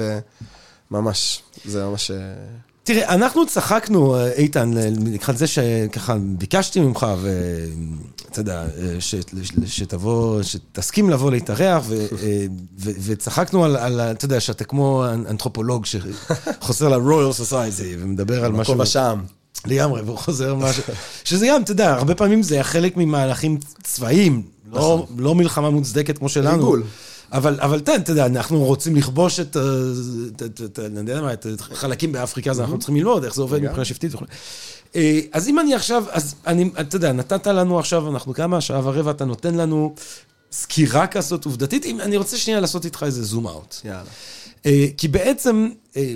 וממש, 0.90 1.42
זה 1.64 1.84
ממש... 1.84 2.10
אה, 2.88 2.94
תראה, 2.94 3.14
אנחנו 3.14 3.46
צחקנו, 3.46 4.16
אה, 4.16 4.32
איתן, 4.32 4.70
לקראת 5.06 5.38
זה 5.38 5.46
שככה 5.46 6.16
ביקשתי 6.20 6.80
ממך, 6.80 7.06
ואתה 7.22 8.40
יודע, 8.40 8.62
אה, 8.78 9.00
ש- 9.00 9.14
שתבוא, 9.66 10.42
שתסכים 10.42 11.10
לבוא 11.10 11.30
להתארח, 11.30 11.84
אה, 11.92 12.46
וצחקנו 12.78 13.64
על, 13.64 14.00
אתה 14.00 14.24
יודע, 14.24 14.40
שאתה 14.40 14.64
כמו 14.64 15.04
אנתרופולוג 15.30 15.86
שחוזר 15.86 16.88
ל-Royal 16.88 17.40
Society 17.50 17.96
ומדבר 17.98 18.44
על 18.44 18.52
משהו... 18.52 18.62
בכובע 18.74 18.86
שם. 18.86 19.20
לגמרי, 19.66 20.02
והוא 20.02 20.18
חוזר 20.18 20.54
משהו, 20.54 20.82
שזה 21.24 21.46
גם, 21.50 21.62
אתה 21.62 21.72
יודע, 21.72 21.94
הרבה 21.94 22.14
פעמים 22.14 22.42
זה 22.42 22.54
היה 22.54 22.64
חלק 22.64 22.96
ממהלכים 22.96 23.58
צבאיים, 23.82 24.42
לא, 24.72 25.06
לא 25.18 25.34
מלחמה 25.34 25.70
מוצדקת 25.70 26.18
כמו 26.18 26.28
שלנו. 26.28 26.56
ריגול. 26.56 26.82
אבל, 27.34 27.60
אבל 27.60 27.80
תן, 27.80 28.00
אתה 28.00 28.12
יודע, 28.12 28.26
אנחנו 28.26 28.64
רוצים 28.64 28.96
לכבוש 28.96 29.40
את, 29.40 29.56
ה- 29.56 29.60
את, 30.36 30.42
את, 30.42 30.60
את, 30.64 30.78
אני 30.78 30.98
יודע 30.98 31.20
מה, 31.20 31.32
את 31.32 31.46
החלקים 31.60 32.12
באפריקה, 32.12 32.50
אז 32.50 32.60
אנחנו 32.60 32.78
צריכים 32.78 32.96
ללמוד 32.96 33.24
איך 33.24 33.34
זה 33.34 33.42
עובד 33.42 33.62
מבחינה 33.62 33.84
שבטית 33.84 34.14
וכו'. 34.14 34.24
אה, 34.96 35.20
אז 35.32 35.48
אם 35.48 35.58
אני 35.58 35.74
עכשיו, 35.74 36.04
אז 36.10 36.34
אני, 36.46 36.70
אתה 36.80 36.96
יודע, 36.96 37.12
נתת 37.12 37.46
לנו 37.46 37.78
עכשיו, 37.78 38.10
אנחנו 38.10 38.34
כמה, 38.34 38.60
שעה 38.60 38.80
ורבע, 38.84 39.10
אתה 39.10 39.24
נותן 39.24 39.54
לנו 39.54 39.94
סקירה 40.52 41.06
כזאת 41.06 41.44
עובדתית, 41.44 41.84
אם 41.84 42.00
אני 42.00 42.16
רוצה 42.16 42.36
שנייה 42.36 42.60
לעשות 42.60 42.84
איתך 42.84 43.02
איזה 43.06 43.24
זום 43.24 43.46
אאוט. 43.46 43.76
יאללה. 43.84 44.02
אה, 44.66 44.86
כי 44.96 45.08
בעצם, 45.08 45.68
אה, 45.96 46.14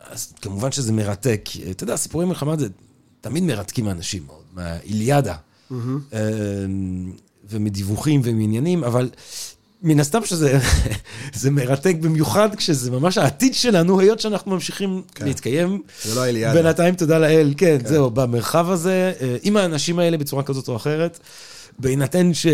אז 0.00 0.32
כמובן 0.42 0.72
שזה 0.72 0.92
מרתק. 0.92 1.48
אה, 1.64 1.70
אתה 1.70 1.84
יודע, 1.84 1.96
סיפורי 1.96 2.26
מלחמה 2.26 2.56
זה 2.56 2.68
תמיד 3.20 3.42
מרתקים 3.42 3.88
אנשים 3.88 4.22
מאוד, 4.26 4.42
מהאיליאדה. 4.54 5.34
אה, 6.12 6.18
ומדיווחים 7.50 8.20
ומעניינים, 8.24 8.84
אבל 8.84 9.10
מן 9.84 10.00
הסתם 10.00 10.24
שזה 10.24 10.58
זה 11.34 11.50
מרתק 11.50 11.96
במיוחד 12.00 12.54
כשזה 12.54 12.90
ממש 12.90 13.18
העתיד 13.18 13.54
שלנו, 13.54 14.00
היות 14.00 14.20
שאנחנו 14.20 14.50
ממשיכים 14.50 15.02
להתקיים. 15.20 15.82
זה 16.04 16.14
לא 16.14 16.20
האיליאדה. 16.20 16.62
בינתיים, 16.62 16.94
תודה 16.94 17.18
לאל, 17.18 17.54
כן, 17.56 17.78
זהו, 17.84 18.10
במרחב 18.10 18.70
הזה, 18.70 19.12
אה, 19.20 19.36
עם 19.42 19.56
האנשים 19.56 19.98
האלה 19.98 20.16
בצורה 20.16 20.42
כזאת 20.42 20.68
או 20.68 20.76
אחרת, 20.76 21.18
בהינתן 21.78 22.34
ש... 22.34 22.46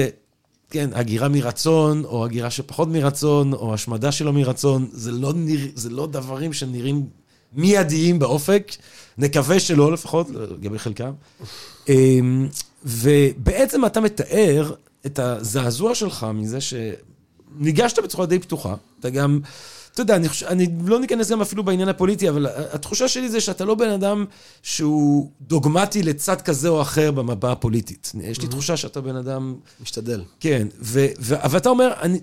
כן, 0.70 0.90
הגירה 0.92 1.28
מרצון, 1.28 2.04
או 2.04 2.24
הגירה 2.24 2.50
שפחות 2.50 2.88
מרצון, 2.88 3.52
או 3.52 3.74
השמדה 3.74 4.12
שלו 4.12 4.32
מרצון, 4.32 4.88
זה 4.92 5.12
לא, 5.12 5.32
נרא, 5.36 5.66
זה 5.74 5.90
לא 5.90 6.06
דברים 6.06 6.52
שנראים 6.52 7.06
מיידיים 7.52 8.18
באופק, 8.18 8.72
נקווה 9.18 9.60
שלא 9.60 9.92
לפחות, 9.92 10.30
לגבי 10.30 10.78
חלקם. 10.78 11.10
אמ, 11.88 12.48
ובעצם 12.84 13.86
אתה 13.86 14.00
מתאר 14.00 14.72
את 15.06 15.18
הזעזוע 15.18 15.94
שלך 15.94 16.26
מזה 16.34 16.58
שניגשת 17.58 17.98
בצורה 17.98 18.26
די 18.26 18.38
פתוחה, 18.38 18.74
אתה 19.00 19.10
גם... 19.10 19.40
אתה 19.92 20.02
יודע, 20.02 20.16
אני, 20.16 20.28
חושב, 20.28 20.46
אני 20.46 20.66
לא 20.84 21.00
ניכנס 21.00 21.30
גם 21.30 21.40
אפילו 21.40 21.64
בעניין 21.64 21.88
הפוליטי, 21.88 22.28
אבל 22.28 22.46
התחושה 22.72 23.08
שלי 23.08 23.28
זה 23.28 23.40
שאתה 23.40 23.64
לא 23.64 23.74
בן 23.74 23.90
אדם 23.90 24.24
שהוא 24.62 25.30
דוגמטי 25.40 26.02
לצד 26.02 26.40
כזה 26.40 26.68
או 26.68 26.82
אחר 26.82 27.10
במבע 27.10 27.52
הפוליטית. 27.52 28.12
יש 28.20 28.40
לי 28.40 28.48
תחושה 28.48 28.76
שאתה 28.76 29.00
בן 29.00 29.16
אדם... 29.16 29.54
משתדל. 29.82 30.22
כן, 30.40 30.68
ו, 30.80 31.06
ו, 31.20 31.34
אבל 31.44 31.58
אתה 31.58 31.68
אומר, 31.68 31.92
אני, 32.02 32.20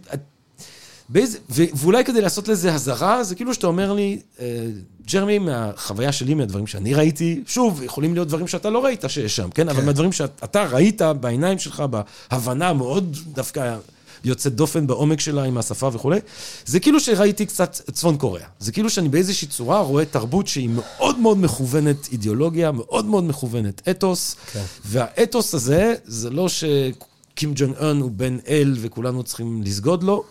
באיזה, 1.09 1.37
ו, 1.49 1.63
ואולי 1.73 2.05
כדי 2.05 2.21
לעשות 2.21 2.47
לזה 2.47 2.73
הזרה, 2.73 3.23
זה 3.23 3.35
כאילו 3.35 3.53
שאתה 3.53 3.67
אומר 3.67 3.93
לי, 3.93 4.19
אה, 4.39 4.67
ג'רמי, 5.11 5.39
מהחוויה 5.39 6.11
שלי, 6.11 6.33
מהדברים 6.33 6.67
שאני 6.67 6.93
ראיתי, 6.93 7.43
שוב, 7.45 7.83
יכולים 7.83 8.13
להיות 8.13 8.27
דברים 8.27 8.47
שאתה 8.47 8.69
לא 8.69 8.85
ראית 8.85 9.03
שיש 9.07 9.35
שם, 9.35 9.49
כן? 9.49 9.69
אבל 9.69 9.83
מהדברים 9.83 10.11
שאתה 10.11 10.63
ראית 10.63 11.01
בעיניים 11.01 11.59
שלך, 11.59 11.83
בהבנה 12.29 12.73
מאוד 12.73 13.17
דווקא 13.33 13.77
יוצאת 14.23 14.55
דופן 14.55 14.87
בעומק 14.87 15.19
שלה 15.19 15.43
עם 15.43 15.57
השפה 15.57 15.89
וכולי, 15.93 16.19
זה 16.65 16.79
כאילו 16.79 16.99
שראיתי 16.99 17.45
קצת 17.45 17.81
צפון 17.91 18.17
קוריאה. 18.17 18.47
זה 18.59 18.71
כאילו 18.71 18.89
שאני 18.89 19.09
באיזושהי 19.09 19.47
צורה 19.47 19.79
רואה 19.81 20.05
תרבות 20.05 20.47
שהיא 20.47 20.69
מאוד 20.69 21.19
מאוד 21.19 21.37
מכוונת 21.37 22.07
אידיאולוגיה, 22.11 22.71
מאוד 22.71 23.05
מאוד 23.05 23.23
מכוונת 23.23 23.89
אתוס, 23.89 24.35
כן. 24.51 24.63
והאתוס 24.85 25.53
הזה, 25.53 25.95
זה 26.05 26.29
לא 26.29 26.49
שקים 26.49 27.51
ג'ונג 27.55 27.75
און 27.77 28.01
הוא 28.01 28.11
בן 28.11 28.37
אל 28.47 28.75
וכולנו 28.81 29.23
צריכים 29.23 29.63
לסגוד 29.63 30.03
לו. 30.03 30.23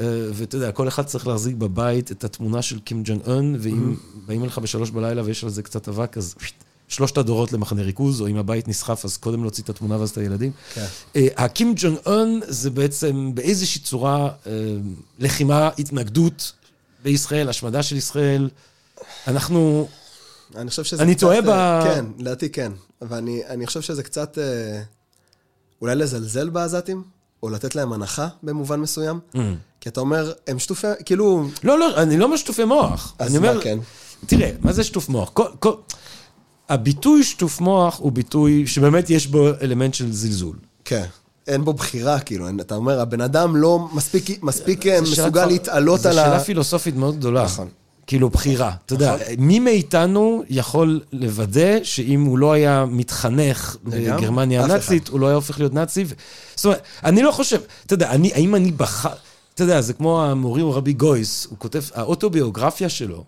אה, 0.00 0.04
ואתה 0.32 0.56
יודע, 0.56 0.72
כל 0.72 0.88
אחד 0.88 1.02
צריך 1.02 1.26
להחזיק 1.26 1.56
בבית 1.56 2.12
את 2.12 2.24
התמונה 2.24 2.62
של 2.62 2.78
קים 2.78 3.02
ג'ונג 3.04 3.20
און, 3.26 3.56
ואם 3.58 3.94
באים 4.26 4.42
אליך 4.42 4.58
בשלוש 4.58 4.90
בלילה 4.90 5.22
ויש 5.24 5.44
על 5.44 5.50
זה 5.50 5.62
קצת 5.62 5.88
אבק, 5.88 6.18
אז 6.18 6.34
שלושת 6.92 7.18
הדורות 7.18 7.52
למחנה 7.52 7.82
ריכוז, 7.82 8.20
או 8.20 8.28
אם 8.28 8.36
הבית 8.36 8.68
נסחף, 8.68 9.04
אז 9.04 9.16
קודם 9.16 9.42
להוציא 9.42 9.64
את 9.64 9.68
התמונה 9.68 10.00
ואז 10.00 10.10
את 10.10 10.18
הילדים. 10.18 10.52
כן. 10.74 10.86
אה, 11.16 11.26
הקים 11.36 11.74
ג'ונג 11.76 11.98
און 12.06 12.40
זה 12.48 12.70
בעצם 12.70 13.30
באיזושהי 13.34 13.80
צורה 13.80 14.30
אה, 14.46 14.52
לחימה, 15.18 15.70
התנגדות 15.78 16.52
בישראל, 17.02 17.48
השמדה 17.48 17.82
של 17.82 17.96
ישראל. 17.96 18.50
אנחנו, 19.26 19.88
אני 20.56 20.70
חושב 20.70 20.84
שזה 20.84 21.02
אני 21.02 21.14
קצת, 21.14 21.20
טועה 21.20 21.36
אה, 21.36 21.42
ב- 21.42 21.84
כן, 21.84 22.04
לדעתי 22.18 22.48
כן. 22.48 22.72
אבל 23.02 23.16
אני, 23.16 23.42
אני 23.48 23.66
חושב 23.66 23.80
שזה 23.80 24.02
קצת... 24.02 24.38
אה, 24.38 24.82
אולי 25.80 25.94
לזלזל 25.94 26.50
בעזתים, 26.50 27.02
או 27.42 27.50
לתת 27.50 27.74
להם 27.74 27.92
הנחה 27.92 28.28
במובן 28.42 28.80
מסוים. 28.80 29.20
כי 29.80 29.88
אתה 29.88 30.00
אומר, 30.00 30.32
הם 30.46 30.58
שטופי... 30.58 30.86
כאילו... 31.04 31.48
לא, 31.64 31.78
לא, 31.78 32.02
אני 32.02 32.18
לא 32.18 32.28
משטופי 32.28 32.64
מוח. 32.64 33.14
אז 33.18 33.28
אני 33.28 33.36
אומר, 33.36 33.54
מה 33.54 33.62
כן? 33.62 33.78
תראה, 34.26 34.50
מה 34.60 34.72
זה 34.72 34.84
שטוף 34.84 35.08
מוח? 35.08 35.30
כל, 35.34 35.46
כל, 35.58 35.74
הביטוי 36.68 37.24
שטוף 37.24 37.60
מוח 37.60 37.98
הוא 37.98 38.12
ביטוי 38.12 38.66
שבאמת 38.66 39.10
יש 39.10 39.26
בו 39.26 39.48
אלמנט 39.62 39.94
של 39.94 40.12
זלזול. 40.12 40.56
כן. 40.84 41.04
אין 41.46 41.64
בו 41.64 41.72
בחירה, 41.72 42.20
כאילו. 42.20 42.46
אין- 42.46 42.60
אתה 42.60 42.74
אומר, 42.74 43.00
הבן 43.00 43.20
אדם 43.20 43.56
לא 43.56 43.88
מספיק, 43.92 44.42
מספיק 44.42 44.86
אה, 44.86 44.92
שאלה 44.92 45.00
מסוגל 45.02 45.30
כבר- 45.30 45.46
להתעלות 45.46 46.06
על 46.06 46.12
זו 46.12 46.18
שאלה 46.18 46.36
ה... 46.36 46.40
פילוסופית 46.40 46.96
מאוד 46.96 47.16
גדולה. 47.16 47.44
נכון. 47.44 47.68
כאילו, 48.06 48.30
בחירה. 48.30 48.72
אתה 48.86 48.94
יודע, 48.94 49.16
מי 49.38 49.58
מאיתנו 49.58 50.42
יכול 50.50 51.00
לוודא 51.12 51.84
שאם 51.84 52.24
הוא 52.24 52.38
לא 52.38 52.52
היה 52.52 52.84
מתחנך. 52.88 53.76
בגרמניה 53.84 54.64
הנאצית, 54.64 55.08
הוא 55.08 55.20
לא 55.20 55.26
היה 55.26 55.34
הופך 55.34 55.58
להיות 55.58 55.74
נאצי? 55.74 56.04
ו- 56.08 56.14
זאת 56.56 56.64
אומרת, 56.64 56.82
אני 57.04 57.22
לא 57.22 57.30
חושב, 57.32 57.60
אתה 57.86 57.94
יודע, 57.94 58.10
אני, 58.10 58.32
האם 58.34 58.54
אני 58.54 58.72
בחר... 58.72 59.12
אתה 59.54 59.62
יודע, 59.64 59.80
זה 59.80 59.92
כמו 59.92 60.24
המורי 60.24 60.62
רבי 60.62 60.92
גויס, 60.92 61.46
הוא 61.50 61.58
כותב, 61.58 61.82
האוטוביוגרפיה 61.94 62.88
שלו, 62.88 63.24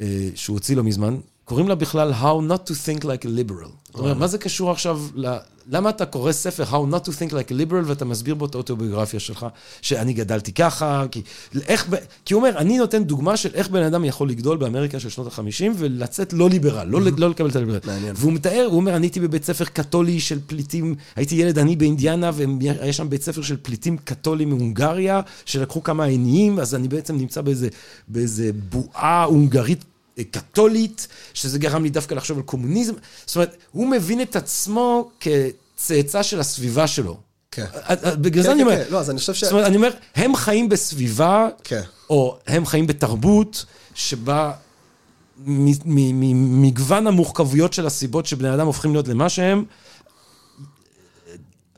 אה, 0.00 0.06
שהוא 0.34 0.54
הוציא 0.56 0.76
לא 0.76 0.82
מזמן, 0.82 1.16
קוראים 1.50 1.68
לה 1.68 1.74
בכלל 1.74 2.12
How 2.12 2.52
Not 2.52 2.70
to 2.70 2.72
Think 2.72 3.04
Like 3.04 3.24
a 3.24 3.26
Liberal. 3.26 3.70
זאת 3.86 3.98
אומרת, 3.98 4.16
מה 4.16 4.26
זה 4.26 4.38
קשור 4.38 4.70
עכשיו 4.70 5.00
ל... 5.14 5.36
למה 5.70 5.90
אתה 5.90 6.06
קורא 6.06 6.32
ספר 6.32 6.64
How 6.64 6.94
Not 6.94 7.08
to 7.08 7.10
Think 7.10 7.32
Like 7.32 7.50
a 7.50 7.52
Liberal 7.52 7.84
ואתה 7.84 8.04
מסביר 8.04 8.34
בו 8.34 8.46
את 8.46 8.54
האוטוביוגרפיה 8.54 9.20
שלך, 9.20 9.46
שאני 9.82 10.12
גדלתי 10.12 10.52
ככה, 10.52 11.04
כי... 11.10 11.22
איך... 11.66 11.88
כי 12.24 12.34
הוא 12.34 12.42
אומר, 12.42 12.58
אני 12.58 12.78
נותן 12.78 13.04
דוגמה 13.04 13.36
של 13.36 13.48
איך 13.54 13.68
בן 13.68 13.82
אדם 13.82 14.04
יכול 14.04 14.28
לגדול 14.28 14.56
באמריקה 14.56 15.00
של 15.00 15.08
שנות 15.08 15.26
ה-50 15.26 15.64
ולצאת 15.76 16.32
לא 16.32 16.50
ליברל, 16.50 16.88
לא, 16.88 17.00
לא 17.16 17.30
לקבל 17.30 17.50
את 17.50 17.56
הליברל. 17.56 17.78
מעניין. 17.86 18.14
והוא 18.18 18.32
מתאר, 18.32 18.66
הוא 18.68 18.76
אומר, 18.76 18.96
אני 18.96 19.06
הייתי 19.06 19.20
בבית 19.20 19.44
ספר 19.44 19.64
קתולי 19.64 20.20
של 20.20 20.38
פליטים, 20.46 20.94
הייתי 21.16 21.34
ילד 21.34 21.58
עני 21.58 21.76
באינדיאנה, 21.76 22.30
והיה 22.34 22.92
שם 22.92 23.10
בית 23.10 23.22
ספר 23.22 23.42
של 23.42 23.56
פליטים 23.62 23.96
קתולים 24.04 24.48
מהונגריה, 24.48 25.20
שלקחו 25.44 25.82
כמה 25.82 26.04
עניים, 26.04 26.58
אז 26.58 26.74
אני 26.74 26.88
בעצם 26.88 27.16
נמצא 27.16 27.40
באיזה, 27.40 27.68
באיזה 28.08 28.50
בועה 28.70 29.24
הונגרית 29.24 29.84
קתולית, 30.24 31.08
שזה 31.34 31.58
גרם 31.58 31.82
לי 31.82 31.90
דווקא 31.90 32.14
לחשוב 32.14 32.38
על 32.38 32.42
קומוניזם. 32.42 32.94
זאת 33.26 33.36
אומרת, 33.36 33.56
הוא 33.72 33.86
מבין 33.86 34.22
את 34.22 34.36
עצמו 34.36 35.10
כצאצא 35.20 36.22
של 36.22 36.40
הסביבה 36.40 36.86
שלו. 36.86 37.16
כן. 37.50 37.64
אה, 37.74 37.94
אה, 38.04 38.16
בגלל 38.16 38.42
זה 38.42 38.48
כן, 38.48 38.54
אני 38.54 38.64
כן, 38.64 38.70
אומר, 38.70 38.84
כן. 38.84 38.92
לא, 38.92 38.98
אז 38.98 39.10
אני 39.10 39.18
חושב 39.18 39.34
ש... 39.34 39.44
זאת 39.44 39.52
אומרת, 39.52 39.66
אני 39.66 39.76
אומר, 39.76 39.90
הם 40.14 40.36
חיים 40.36 40.68
בסביבה. 40.68 41.48
או 42.10 42.38
הם 42.46 42.66
חיים 42.66 42.86
בתרבות, 42.86 43.64
שבה 43.94 44.52
מ- 45.46 45.70
מ- 45.84 46.20
מ- 46.20 46.62
מגוון 46.62 47.06
המורכבויות 47.06 47.72
של 47.72 47.86
הסיבות 47.86 48.26
שבני 48.26 48.54
אדם 48.54 48.66
הופכים 48.66 48.92
להיות 48.92 49.08
למה 49.08 49.28
שהם, 49.28 49.64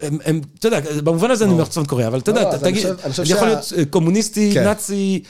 הם, 0.02 0.40
אתה 0.58 0.68
יודע, 0.68 0.80
במובן 1.04 1.30
הזה 1.30 1.44
אני 1.44 1.52
אומר 1.52 1.64
צפון 1.64 1.84
קוריאה, 1.86 2.08
אבל 2.08 2.18
אתה 2.18 2.30
יודע, 2.30 2.50
אני 2.50 2.58
תגיד, 2.58 2.86
אני 2.86 2.96
יכול 3.30 3.48
להיות 3.48 3.64
קומוניסטי. 3.90 4.54
נאצי, 4.54 5.22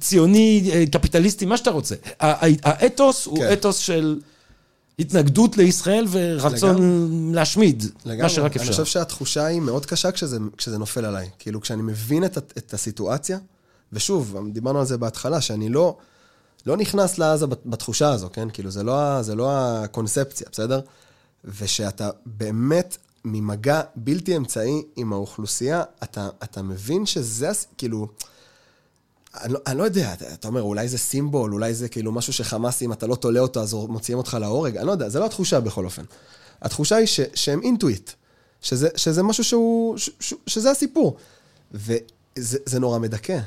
ציוני, 0.00 0.70
קפיטליסטי, 0.92 1.46
מה 1.46 1.56
שאתה 1.56 1.70
רוצה. 1.70 1.94
האתוס 2.20 3.26
הוא 3.26 3.38
כן. 3.38 3.52
אתוס 3.52 3.76
של 3.76 4.20
התנגדות 4.98 5.56
לישראל 5.56 6.06
ורצון 6.10 6.78
להשמיד, 7.34 7.84
מה. 8.06 8.28
שרק 8.28 8.56
אני 8.56 8.62
אפשר. 8.62 8.70
חושב 8.72 8.84
שהתחושה 8.84 9.44
היא 9.46 9.60
מאוד 9.60 9.86
קשה 9.86 10.12
כשזה, 10.12 10.38
כשזה 10.56 10.78
נופל 10.78 11.04
עליי. 11.04 11.28
כאילו, 11.38 11.60
כשאני 11.60 11.82
מבין 11.82 12.24
את, 12.24 12.38
הסיטואציה, 12.74 13.38
ושוב, 13.92 14.36
דיברנו 14.52 14.78
על 14.80 14.86
זה 14.86 14.98
בהתחלה, 14.98 15.40
שאני 15.40 15.68
לא, 15.68 15.96
לא 16.66 16.76
נכנס 16.76 17.18
לעזה 17.18 17.46
בת- 17.46 17.66
בתחושה 17.66 18.08
הזו, 18.12 18.28
כן? 18.32 18.48
כאילו, 18.52 18.70
זה 18.70 18.82
לא, 18.82 19.22
זה 19.22 19.34
לא 19.34 19.50
הקונספציה, 19.52 20.46
בסדר? 20.52 20.80
ושאתה 21.60 22.10
באמת 22.26 22.96
ממגע 23.24 23.80
בלתי 23.96 24.36
אמצעי 24.36 24.82
עם 24.96 25.12
האוכלוסייה, 25.12 25.82
אתה, 26.02 26.28
אתה 26.42 26.62
מבין 26.62 27.06
שזה, 27.06 27.50
כאילו... 27.78 28.08
אני 29.42 29.52
לא, 29.52 29.58
אני 29.66 29.78
לא 29.78 29.82
יודע, 29.82 30.12
אתה, 30.12 30.34
אתה 30.34 30.48
אומר, 30.48 30.62
אולי 30.62 30.88
זה 30.88 30.98
סימבול, 30.98 31.52
אולי 31.52 31.74
זה 31.74 31.88
כאילו 31.88 32.12
משהו 32.12 32.32
שחמאס, 32.32 32.82
אם 32.82 32.92
אתה 32.92 33.06
לא 33.06 33.14
תולה 33.14 33.40
אותו, 33.40 33.62
אז 33.62 33.74
מוציאים 33.74 34.18
אותך 34.18 34.36
להורג, 34.40 34.76
אני 34.76 34.86
לא 34.86 34.92
יודע, 34.92 35.08
זה 35.08 35.18
לא 35.18 35.26
התחושה 35.26 35.60
בכל 35.60 35.84
אופן. 35.84 36.02
התחושה 36.62 36.96
היא 36.96 37.06
ש, 37.06 37.20
שהם 37.34 37.62
אינטואיט, 37.62 38.10
שזה, 38.60 38.88
שזה 38.96 39.22
משהו 39.22 39.44
שהוא, 39.44 39.98
ש, 39.98 40.10
ש, 40.20 40.34
שזה 40.46 40.70
הסיפור. 40.70 41.16
וזה 41.72 42.58
זה 42.66 42.80
נורא 42.80 42.98
מדכא, 42.98 43.38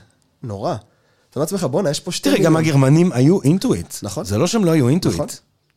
נורא. 0.44 0.76
אתה 0.76 1.36
אומר 1.36 1.44
לעצמך, 1.44 1.64
בואנה, 1.64 1.90
יש 1.90 2.00
פה 2.00 2.12
שתי 2.12 2.30
תראה, 2.30 2.44
גם 2.44 2.56
הגרמנים 2.56 3.12
היו 3.12 3.42
אינטואיט. 3.42 3.96
נכון. 4.04 4.26
זה 4.26 4.38
לא 4.38 4.48
שהם 4.48 4.66
לא 4.66 4.72
היו 4.72 4.90
אינטואיט. 4.90 5.16
נכון. 5.16 5.28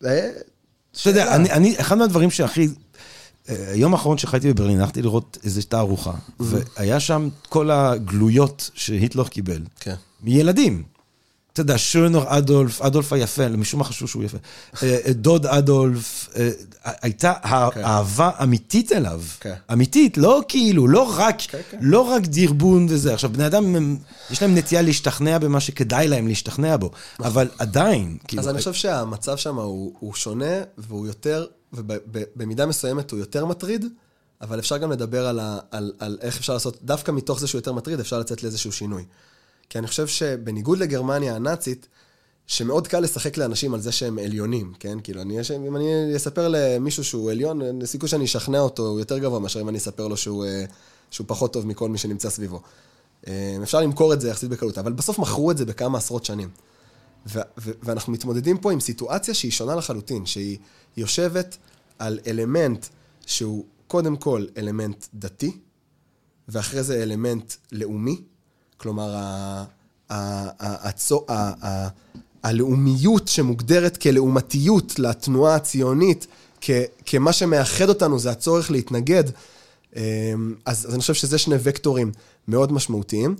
אה, 0.05 0.31
אתה 0.93 1.11
יודע, 1.11 1.35
אני, 1.35 1.81
אחד 1.81 1.99
מהדברים 1.99 2.31
שהכי... 2.31 2.69
אה, 3.51 3.73
היום 3.73 3.93
האחרון 3.93 4.19
שחייתי 4.19 4.53
בברלין, 4.53 4.81
הלכתי 4.81 5.03
לראות 5.03 5.39
איזו 5.45 5.61
תערוכה, 5.69 6.13
והיה 6.41 7.01
שם 7.01 7.29
כל 7.49 7.71
הגלויות 7.71 8.71
שהיטלר 8.75 9.29
קיבל. 9.29 9.63
כן. 9.81 9.95
מילדים. 10.23 10.83
אתה 11.53 11.61
יודע, 11.61 11.79
שונר 11.79 12.25
אדולף, 12.27 12.83
אדולף 12.83 13.13
היפה, 13.13 13.49
משום 13.49 13.79
מה 13.79 13.85
חשבו 13.85 14.09
שהוא 14.09 14.25
יפה. 14.25 14.39
אה, 14.83 14.99
אה, 15.07 15.13
דוד 15.13 15.47
אדולף, 15.47 16.29
אה, 16.37 16.51
הייתה 17.03 17.33
כן. 17.75 17.85
אהבה 17.85 18.31
אמיתית 18.43 18.93
אליו. 18.93 19.23
כן. 19.41 19.55
אמיתית, 19.73 20.19
לא 20.19 20.43
כאילו, 20.49 20.89
לא 20.89 21.15
רק, 21.19 21.41
כן. 21.41 21.59
לא 21.81 22.01
רק 22.01 22.23
דרבון 22.27 22.87
וזה. 22.91 23.15
עכשיו, 23.15 23.31
בני 23.31 23.47
אדם, 23.47 23.97
יש 24.31 24.43
להם 24.43 24.55
נטייה 24.55 24.83
להשתכנע 24.83 25.39
במה 25.39 25.61
שכדאי 25.61 26.09
להם 26.09 26.29
להשתכנע 26.29 26.77
בו, 26.77 26.91
אבל 27.21 27.49
עדיין, 27.59 28.17
כאילו... 28.29 28.43
אז 28.43 28.49
אני 28.49 28.59
חושב 28.59 28.73
שהמצב 28.73 29.37
שם 29.37 29.57
הוא 29.57 30.15
שונה, 30.15 30.55
והוא 30.79 31.07
יותר, 31.07 31.47
ובמידה 31.73 32.67
מסוימת 32.67 33.11
הוא 33.11 33.21
יותר 33.21 33.47
מטריד, 33.47 33.85
אבל 34.41 34.59
אפשר 34.59 34.79
גם 34.79 34.93
לדבר 34.93 35.27
על, 35.27 35.39
ה, 35.39 35.59
על, 35.71 35.93
על 35.99 36.19
איך 36.21 36.39
אפשר 36.39 36.53
לעשות, 36.53 36.79
דווקא 36.83 37.13
מתוך 37.13 37.41
זה 37.41 37.47
שהוא 37.47 37.59
יותר 37.59 37.73
מטריד, 37.73 38.01
אפשר 38.01 38.19
לצאת 38.19 38.43
לאיזשהו 38.43 38.73
שינוי. 38.73 39.05
כי 39.69 39.79
אני 39.79 39.87
חושב 39.87 40.07
שבניגוד 40.07 40.79
לגרמניה 40.79 41.37
הנאצית, 41.37 41.89
שמאוד 42.47 42.89
קל 42.89 43.01
לשחק 43.01 43.37
לאנשים 43.37 43.75
על 43.75 43.81
זה 43.81 43.93
שהם 43.93 44.19
עליונים, 44.19 44.73
כן? 44.79 44.99
כאילו, 45.03 45.21
אני, 45.21 45.39
אם 45.67 45.77
אני 45.77 46.17
אספר 46.17 46.49
למישהו 46.49 47.05
שהוא 47.05 47.31
עליון, 47.31 47.83
הסיכוי 47.83 48.09
שאני 48.09 48.25
אשכנע 48.25 48.61
אותו 48.61 48.87
הוא 48.87 48.99
יותר 48.99 49.19
גבוה 49.19 49.39
מאשר 49.41 49.61
אם 49.61 49.69
אני 49.69 49.79
אספר 49.79 50.09
לו 50.09 50.17
שהוא, 50.17 50.45
אה, 50.45 50.65
שהוא 51.11 51.25
פחות 51.29 51.53
טוב 51.53 51.67
מכל 51.67 51.89
מי 51.89 51.99
שנמצא 51.99 52.31
סביבו. 52.31 52.61
אה, 53.29 53.57
אפשר 53.63 53.81
למכור 53.81 54.13
את 54.13 54.21
זה 54.21 54.29
יחסית 54.29 54.51
בקלות, 54.51 54.79
אבל 54.79 54.93
בסוף 54.93 55.19
מכרו 55.19 55.51
את 55.51 55.59
זה 55.59 55.65
בכמה 55.65 55.99
עשרות 55.99 56.25
שנים. 56.25 56.49
ו- 57.27 57.41
ו- 57.59 57.71
ואנחנו 57.83 58.13
מתמודדים 58.13 58.59
פה 58.59 58.73
עם 58.73 58.81
סיטואציה 58.81 59.35
שהיא 59.35 59.51
שונה 59.53 59.75
לחלוטין, 59.75 60.27
שהיא 60.27 60.59
יושבת 60.97 61.57
על 61.99 62.19
אלמנט 62.27 62.87
שהוא 63.27 63.65
קודם 63.87 64.17
כל 64.17 64.47
אלמנט 64.57 65.07
דתי, 65.15 65.57
ואחרי 66.49 66.83
זה 66.83 67.03
אלמנט 67.03 67.53
לאומי. 67.73 68.21
כלומר, 68.77 69.15
ה- 69.17 69.65
ה- 70.11 70.87
ה- 71.29 71.67
ה- 71.67 71.89
הלאומיות 72.43 73.29
שמוגדרת 73.29 73.97
כלעומתיות 73.97 74.99
לתנועה 74.99 75.55
הציונית, 75.55 76.27
כ- 76.61 76.71
כמה 77.07 77.33
שמאחד 77.33 77.89
אותנו 77.89 78.19
זה 78.19 78.31
הצורך 78.31 78.71
להתנגד, 78.71 79.25
אמ, 79.97 80.55
אז, 80.65 80.87
אז 80.87 80.95
אני 80.95 81.01
חושב 81.01 81.15
שזה 81.15 81.39
שני 81.39 81.57
וקטורים 81.63 82.13
מאוד 82.49 82.73
משמעותיים. 82.73 83.37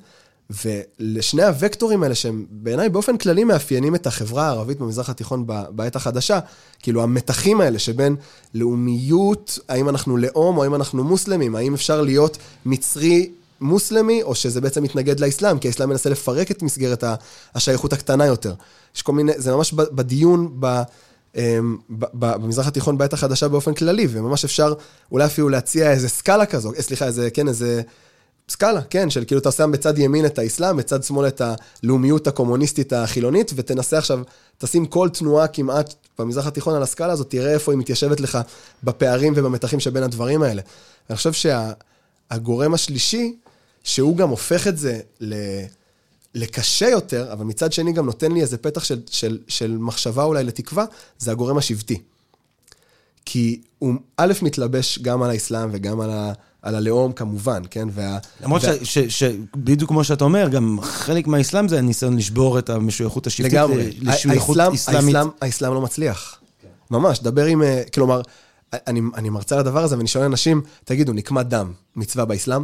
ולשני 0.51 1.43
הוקטורים 1.45 2.03
האלה, 2.03 2.15
שהם 2.15 2.47
בעיניי 2.51 2.89
באופן 2.89 3.17
כללי 3.17 3.45
מאפיינים 3.45 3.95
את 3.95 4.07
החברה 4.07 4.47
הערבית 4.47 4.79
במזרח 4.79 5.11
התיכון 5.11 5.47
בעת 5.71 5.97
החדשה, 5.97 6.39
כאילו 6.79 7.03
המתחים 7.03 7.61
האלה 7.61 7.79
שבין 7.79 8.17
לאומיות, 8.55 9.59
האם 9.69 9.89
אנחנו 9.89 10.17
לאום 10.17 10.57
או 10.57 10.65
האם 10.65 10.75
אנחנו 10.75 11.05
מוסלמים, 11.05 11.57
האם 11.57 11.75
אפשר 11.75 12.03
להיות 12.03 12.39
מצרי 12.67 13.31
מוסלמי, 13.61 14.23
או 14.23 14.35
שזה 14.35 14.61
בעצם 14.61 14.83
מתנגד 14.83 15.21
לאסלאם, 15.21 15.59
כי 15.59 15.69
האסלאם 15.69 15.89
מנסה 15.89 16.11
לפרק 16.11 16.51
את 16.51 16.63
מסגרת 16.63 17.05
השייכות 17.55 17.93
הקטנה 17.93 18.27
יותר. 18.27 18.55
יש 18.97 19.03
כל 19.03 19.13
מיני, 19.13 19.33
זה 19.37 19.57
ממש 19.57 19.73
בדיון. 19.73 20.61
אמ, 21.37 21.77
ב- 21.91 22.05
ב- 22.15 22.37
במזרח 22.43 22.67
התיכון 22.67 22.99
בעת 22.99 23.13
החדשה 23.13 23.49
באופן 23.49 23.75
כללי, 23.75 24.07
וממש 24.11 24.45
אפשר 24.45 24.75
אולי 25.13 25.25
אפילו 25.25 25.49
להציע 25.49 25.91
איזה 25.91 26.09
סקאלה 26.09 26.47
כזו, 26.47 26.73
אה, 26.75 26.83
סליחה, 26.83 27.07
איזה, 27.07 27.31
כן, 27.31 27.49
איזה 27.49 27.83
סקאלה, 28.51 28.83
כן, 28.83 29.11
של 29.11 29.25
כאילו 29.25 29.41
אתה 29.41 29.53
שם 29.53 29.73
בצד 29.73 29.99
ימין 29.99 30.27
את 30.27 30.39
האסלאם, 30.39 30.77
בצד 30.77 31.03
שמאל 31.03 31.29
את 31.29 31.43
הלאומיות 31.45 32.27
הקומוניסטית 32.27 32.93
החילונית, 32.93 33.53
ותנסה 33.55 33.99
עכשיו, 33.99 34.21
תשים 34.59 34.87
כל 34.87 35.09
תנועה 35.09 35.49
כמעט 35.49 35.95
במזרח 36.19 36.47
התיכון 36.47 36.75
על 36.75 36.83
הסקאלה 36.83 37.13
הזאת, 37.13 37.31
תראה 37.31 37.53
איפה 37.53 37.73
היא 37.73 37.79
מתיישבת 37.79 38.21
לך 38.21 38.39
בפערים 38.85 39.33
ובמתחים 39.37 39.81
שבין 39.81 40.03
הדברים 40.03 40.43
האלה. 40.43 40.63
אני 41.11 41.17
חושב 41.17 41.33
שהגורם 41.33 42.75
השלישי, 42.75 43.37
שהוא 43.85 44.17
גם 44.17 44.29
הופך 44.29 44.67
את 44.67 44.79
זה 44.79 45.01
ל... 45.21 45.35
לקשה 46.35 46.89
יותר, 46.89 47.33
אבל 47.33 47.45
מצד 47.45 47.73
שני 47.73 47.93
גם 47.93 48.07
נותן 48.07 48.33
לי 48.33 48.41
איזה 48.41 48.59
פתח 48.59 48.85
של, 48.85 49.01
של, 49.11 49.39
של 49.49 49.77
מחשבה 49.79 50.23
אולי 50.23 50.45
לתקווה, 50.45 50.85
זה 51.19 51.31
הגורם 51.31 51.59
השבטי. 51.59 52.01
כי 53.25 53.61
הוא 53.79 53.95
א', 54.17 54.33
מתלבש 54.43 54.99
גם 54.99 55.23
על 55.23 55.31
האסלאם 55.31 55.69
וגם 55.73 56.01
על, 56.01 56.11
ה, 56.11 56.33
על 56.63 56.75
הלאום 56.75 57.13
כמובן, 57.13 57.63
כן? 57.71 57.89
וה, 57.93 58.19
למרות 58.45 58.63
וה- 58.65 58.85
ש- 58.85 58.99
ש- 58.99 59.19
שבדיוק 59.25 59.89
כמו 59.91 60.05
שאתה 60.05 60.25
אומר, 60.25 60.49
גם 60.49 60.79
חלק 60.83 61.27
מהאסלאם 61.27 61.69
זה 61.69 61.79
הניסיון 61.79 62.17
לשבור 62.17 62.59
את 62.59 62.71
המשויכות 62.71 63.27
השבטית 63.27 63.53
לגמרי. 63.53 63.91
לשויכות 64.01 64.57
האסלאם- 64.57 64.75
אסלאמית. 64.75 65.15
האסלאם, 65.15 65.29
האסלאם 65.41 65.75
לא 65.75 65.81
מצליח. 65.81 66.39
ממש, 66.91 67.21
דבר 67.23 67.45
עם... 67.45 67.63
אה, 67.63 67.83
כלומר, 67.95 68.21
אני, 68.73 69.01
אני 69.17 69.31
מרצה 69.31 69.55
על 69.55 69.61
הדבר 69.61 69.85
הזה 69.85 69.97
ואני 69.97 70.09
שואל 70.09 70.25
אנשים, 70.25 70.63
תגידו, 70.85 71.13
נקמת 71.13 71.47
דם, 71.47 71.73
מצווה 71.97 72.25
באסלאם? 72.25 72.63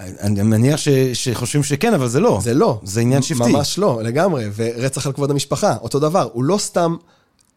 אני 0.00 0.42
מניח 0.42 0.76
ש- 0.76 0.88
שחושבים 1.12 1.62
שכן, 1.62 1.94
אבל 1.94 2.08
זה 2.08 2.20
לא. 2.20 2.38
זה 2.42 2.54
לא. 2.54 2.80
זה 2.84 3.00
עניין 3.00 3.22
שבטי. 3.22 3.52
ממש 3.52 3.78
לא, 3.78 4.00
לגמרי. 4.02 4.44
ורצח 4.56 5.06
על 5.06 5.12
כבוד 5.12 5.30
המשפחה, 5.30 5.76
אותו 5.82 5.98
דבר. 5.98 6.28
הוא 6.32 6.44
לא 6.44 6.58
סתם, 6.58 6.96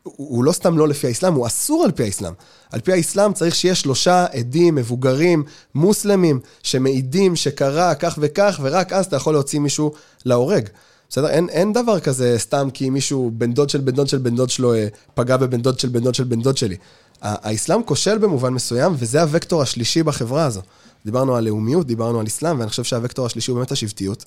הוא, 0.06 0.44
לא 0.44 0.52
סתם 0.52 0.78
לא 0.78 0.88
לפי 0.88 1.08
האסלאם, 1.08 1.34
הוא 1.34 1.48
אסור 1.48 1.84
על 1.84 1.92
פי 1.92 2.04
האסלאם. 2.04 2.34
על 2.72 2.80
פי 2.80 2.92
האסלאם 2.92 3.34
צריך 3.34 3.56
שיהיה 3.56 3.76
שלושה 3.76 4.26
עדים, 4.26 4.76
מבוגרים, 4.76 5.44
מוסלמים, 5.76 6.40
שמעידים 6.64 7.36
שקרה 7.36 7.96
כך 7.96 8.20
וכך, 8.22 8.60
ורק 8.64 8.94
אז 8.94 9.06
אתה 9.06 9.16
יכול 9.16 9.34
להוציא 9.34 9.60
מישהו 9.60 9.92
להורג. 10.26 10.70
בסדר? 11.10 11.30
אין, 11.30 11.50
אין 11.50 11.74
דבר 11.74 12.00
כזה 12.00 12.36
סתם 12.38 12.70
כי 12.74 12.90
מישהו, 12.90 13.32
בן 13.34 13.54
דוד 13.54 13.70
של 13.70 13.82
בן 13.82 13.92
דוד 13.92 14.08
של 14.08 14.18
בן 14.18 14.36
דוד 14.36 14.50
שלו, 14.50 14.74
אה, 14.74 14.88
פגע 15.14 15.38
בבן 15.38 15.62
דוד 15.62 15.80
של 15.80 15.90
בן 15.90 16.00
דוד 16.00 16.16
של 16.16 16.24
בן 16.24 16.42
דוד 16.42 16.58
שלי. 16.58 16.78
האסלאם 17.22 17.84
כושל 17.84 18.18
במובן 18.18 18.54
מסוים, 18.54 18.94
וזה 18.98 19.22
הוקטור 19.22 19.62
השלישי 19.62 20.04
בחברה 20.04 20.46
הזו. 20.46 20.62
דיברנו 21.06 21.36
על 21.36 21.44
לאומיות, 21.44 21.88
דיברנו 21.88 22.20
על 22.20 22.28
אסלאם, 22.28 22.60
ואני 22.60 22.70
חושב 22.70 22.84
שהוקטור 22.84 23.26
השלישי 23.26 23.52
הוא 23.52 23.58
באמת 23.58 23.72
השבטיות. 23.72 24.26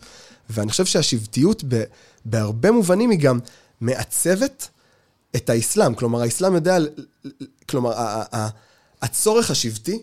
ואני 0.50 0.70
חושב 0.70 0.84
שהשבטיות 0.84 1.64
בהרבה 2.24 2.70
מובנים 2.70 3.10
היא 3.10 3.18
גם 3.18 3.38
מעצבת 3.80 4.68
את 5.36 5.50
האסלאם. 5.50 5.94
כלומר, 5.94 6.22
האסלאם 6.22 6.55
יודע, 6.55 6.78
כלומר, 7.68 7.92
הצורך 9.02 9.50
השבטי 9.50 10.02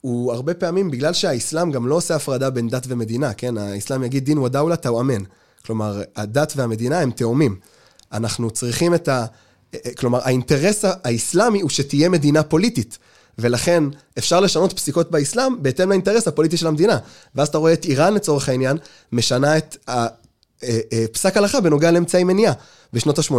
הוא 0.00 0.32
הרבה 0.32 0.54
פעמים, 0.54 0.90
בגלל 0.90 1.12
שהאסלאם 1.12 1.70
גם 1.70 1.86
לא 1.86 1.94
עושה 1.94 2.16
הפרדה 2.16 2.50
בין 2.50 2.68
דת 2.68 2.84
ומדינה, 2.88 3.34
כן? 3.34 3.58
האסלאם 3.58 4.04
יגיד 4.04 4.24
דין 4.24 4.38
ודאולה 4.38 4.76
תאו 4.76 5.00
אמן. 5.00 5.22
כלומר, 5.64 6.02
הדת 6.16 6.52
והמדינה 6.56 7.00
הם 7.00 7.10
תאומים. 7.10 7.58
אנחנו 8.12 8.50
צריכים 8.50 8.94
את 8.94 9.08
ה... 9.08 9.26
כלומר, 9.98 10.18
האינטרס 10.22 10.84
האסלאמי 10.84 11.60
הוא 11.60 11.70
שתהיה 11.70 12.08
מדינה 12.08 12.42
פוליטית. 12.42 12.98
ולכן 13.38 13.84
אפשר 14.18 14.40
לשנות 14.40 14.72
פסיקות 14.72 15.10
באסלאם 15.10 15.62
בהתאם 15.62 15.88
לאינטרס 15.88 16.28
הפוליטי 16.28 16.56
של 16.56 16.66
המדינה. 16.66 16.98
ואז 17.34 17.48
אתה 17.48 17.58
רואה 17.58 17.72
את 17.72 17.84
איראן, 17.84 18.14
לצורך 18.14 18.48
העניין, 18.48 18.76
משנה 19.12 19.58
את 19.58 19.76
פסק 21.12 21.36
הלכה 21.36 21.60
בנוגע 21.60 21.90
לאמצעי 21.90 22.24
מניעה 22.24 22.52
בשנות 22.92 23.18
ה-80, 23.18 23.32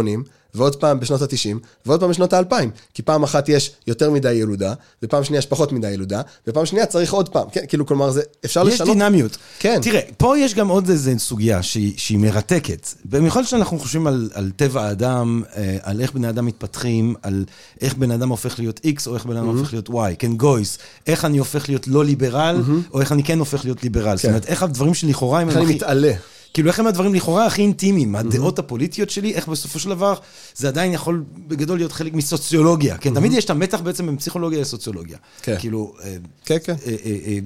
ועוד 0.54 0.76
פעם 0.76 1.00
בשנות 1.00 1.22
ה-90, 1.22 1.56
ועוד 1.86 2.00
פעם 2.00 2.10
בשנות 2.10 2.32
ה-2000. 2.32 2.54
כי 2.94 3.02
פעם 3.02 3.22
אחת 3.22 3.48
יש 3.48 3.72
יותר 3.86 4.10
מדי 4.10 4.32
ילודה, 4.32 4.74
ופעם 5.02 5.24
שנייה 5.24 5.38
יש 5.38 5.46
פחות 5.46 5.72
מדי 5.72 5.90
ילודה, 5.90 6.22
ופעם 6.46 6.66
שנייה 6.66 6.86
צריך 6.86 7.12
עוד 7.12 7.28
פעם. 7.28 7.48
כן, 7.52 7.60
כאילו, 7.68 7.86
כלומר, 7.86 8.10
זה, 8.10 8.22
אפשר 8.44 8.68
יש 8.68 8.74
לשנות... 8.74 8.96
דינמיות. 8.96 9.36
כן. 9.58 9.78
תראה, 9.82 10.00
פה 10.16 10.38
יש 10.38 10.54
גם 10.54 10.68
עוד 10.68 10.88
איזו 10.88 11.10
סוגיה 11.18 11.62
שהיא, 11.62 11.92
שהיא 11.96 12.18
מרתקת. 12.18 12.88
במיוחד 13.04 13.42
שאנחנו 13.42 13.78
חושבים 13.78 14.06
על, 14.06 14.30
על 14.34 14.50
טבע 14.56 14.82
האדם, 14.82 15.42
אה, 15.56 15.76
על 15.82 16.00
איך 16.00 16.12
בני 16.12 16.28
אדם 16.28 16.46
מתפתחים, 16.46 17.14
על 17.22 17.44
איך 17.80 17.94
בן 17.94 18.10
אדם 18.10 18.28
הופך 18.28 18.58
להיות 18.58 18.80
X 18.86 19.06
או 19.06 19.14
איך 19.14 19.26
בן 19.26 19.36
אדם 19.36 19.46
הופך 19.46 19.72
להיות 19.72 19.88
Y, 19.88 20.16
כן, 20.18 20.36
גויס. 20.36 20.78
איך 21.06 21.24
אני 21.24 21.38
הופך 21.38 21.68
להיות 21.68 21.88
לא 21.88 22.04
ליברל, 22.04 22.62
או 22.92 23.00
איך 23.00 23.12
אני 23.12 23.24
כן 23.24 23.38
הופך 23.38 23.64
להיות 23.64 23.82
ליברל. 23.82 24.16
זאת 24.16 24.24
אומרת, 24.24 24.46
איך 24.46 24.62
הדברים 24.62 24.94
שלכאורה 24.94 25.40
הם... 25.40 25.48
איך 25.48 25.56
אני 25.56 25.74
מתעלה. 25.74 26.12
כאילו, 26.54 26.68
איך 26.68 26.80
הם 26.80 26.86
הדברים 26.86 27.14
לכאורה 27.14 27.46
הכי 27.46 27.62
אינטימיים, 27.62 28.16
הדעות 28.16 28.58
הפוליטיות 28.58 29.10
שלי, 29.10 29.34
איך 29.34 29.48
בסופו 29.48 29.78
של 29.78 29.88
דבר 29.88 30.14
זה 30.54 30.68
עדיין 30.68 30.92
יכול 30.92 31.24
בגדול 31.48 31.78
להיות 31.78 31.92
חלק 31.92 32.14
מסוציולוגיה. 32.14 32.96
כן, 32.96 33.14
תמיד 33.14 33.32
יש 33.32 33.44
את 33.44 33.50
המתח 33.50 33.80
בעצם 33.80 34.06
בין 34.06 34.16
פסיכולוגיה 34.16 34.60
לסוציולוגיה. 34.60 35.18
כן. 35.42 35.56
כאילו, 35.58 35.94
אה, 36.04 36.16
כן, 36.44 36.56
כן. 36.64 36.74
אה, 36.86 36.94
אה, 37.06 37.38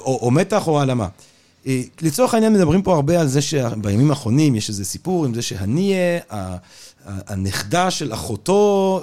או 0.00 0.30
מתח 0.30 0.68
או 0.68 0.78
העלמה. 0.78 1.08
לצורך 2.02 2.34
העניין 2.34 2.52
מדברים 2.52 2.82
פה 2.82 2.94
הרבה 2.94 3.20
על 3.20 3.28
זה 3.28 3.42
שבימים 3.42 4.10
האחרונים 4.10 4.54
יש 4.54 4.68
איזה 4.68 4.84
סיפור 4.84 5.24
עם 5.24 5.34
זה 5.34 5.42
שהניה, 5.42 6.18
הנכדה 7.04 7.90
של 7.90 8.12
אחותו, 8.12 9.02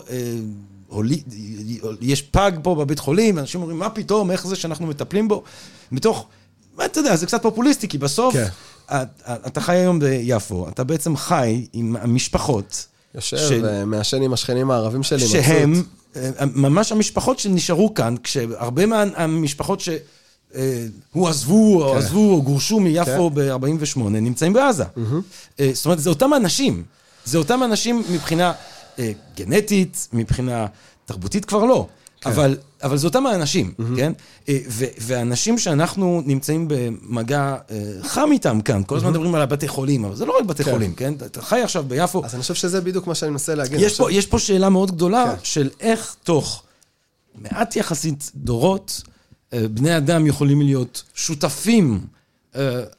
יש 2.02 2.22
פג 2.22 2.52
פה 2.64 2.76
בבית 2.76 3.00
חולים, 3.00 3.38
ואנשים 3.38 3.62
אומרים, 3.62 3.80
מה 3.80 3.90
פתאום, 3.90 4.32
איך 4.32 4.48
זה 4.48 4.56
שאנחנו 4.56 4.88
מטפלים 4.88 5.28
בו? 5.28 5.44
מתוך, 5.92 6.28
אתה 6.86 7.00
יודע, 7.00 7.16
זה 7.16 7.26
קצת 7.26 7.42
פופוליסטי, 7.42 7.88
כי 7.88 7.98
בסוף, 7.98 8.34
כן. 8.34 8.48
אתה- 8.92 9.62
חי 9.62 9.76
היום 9.76 10.00
ביפו, 10.00 10.68
אתה 10.70 10.84
בעצם 10.84 11.16
חי 11.18 11.66
עם 11.74 11.96
המשפחות. 12.02 12.86
יושב 13.16 13.38
של- 13.38 13.66
ומעשן 13.70 14.22
עם 14.22 14.34
השכנים 14.34 14.72
הערבים 14.72 15.04
שלי. 15.04 15.28
שהם, 15.28 15.84
אה, 16.16 16.30
ממש 16.56 16.92
המשפחות 16.92 17.40
שנשארו 17.40 17.94
כאן, 17.94 18.16
כשהרבה 18.24 18.86
מהמשפחות 18.86 19.80
שהוא 19.80 21.28
עזבו, 21.30 21.84
או 21.84 21.92
כן. 21.92 21.98
עזבו, 21.98 22.34
או 22.34 22.42
גורשו 22.42 22.80
מיפו 22.80 23.30
ב-48, 23.34 24.00
נמצאים 24.10 24.54
בעזה. 24.54 24.84
אה, 25.60 25.70
זאת 25.74 25.86
אומרת, 25.86 26.00
זה 26.00 26.10
אותם 26.10 26.34
אנשים. 26.34 26.84
זה 27.26 27.38
אותם 27.38 27.64
אנשים 27.64 28.04
מבחינה 28.12 28.54
אה, 29.00 29.12
גנטית, 29.36 30.08
מבחינה 30.14 30.66
תרבותית 31.06 31.46
כבר 31.46 31.66
לא. 31.66 31.88
כן. 32.22 32.30
אבל, 32.30 32.58
אבל 32.84 32.98
זה 32.98 33.08
אותם 33.08 33.26
האנשים, 33.26 33.74
כן? 33.96 34.12
אה, 34.50 34.58
ו- 34.70 34.86
והאנשים 35.02 35.58
שאנחנו 35.58 36.22
נמצאים 36.26 36.66
במגע 36.68 37.58
אה, 37.72 37.78
חם 38.04 38.30
איתם 38.32 38.62
כאן, 38.62 38.82
כל 38.88 38.98
הזמן 38.98 39.10
מדברים 39.10 39.36
על 39.36 39.42
הבתי 39.42 39.68
חולים, 39.68 40.06
אבל 40.06 40.16
זה 40.16 40.26
לא 40.26 40.38
רק 40.40 40.46
בתי 40.46 40.64
כן. 40.64 40.72
חולים, 40.72 40.94
כן? 40.94 41.14
אתה 41.26 41.42
חי 41.42 41.62
עכשיו 41.62 41.84
ביפו, 41.88 42.26
אז 42.26 42.34
אני 42.34 42.42
חושב 42.42 42.54
שזה 42.54 42.82
בדיוק 42.82 43.08
מה 43.08 43.16
שאני 43.16 43.32
מנסה 43.32 43.56
להגיד. 43.56 43.80
יש 43.80 43.98
פה, 43.98 44.12
יש 44.12 44.26
פה 44.26 44.40
שאלה 44.40 44.70
מאוד 44.70 44.92
גדולה 44.92 45.26
כן. 45.38 45.44
של 45.44 45.70
איך 45.80 46.16
תוך 46.24 46.64
מעט 47.42 47.76
יחסית 47.76 48.32
דורות, 48.36 49.02
אה, 49.54 49.68
בני 49.68 49.98
אדם 49.98 50.28
יכולים 50.28 50.62
להיות 50.62 51.04
שותפים, 51.14 52.00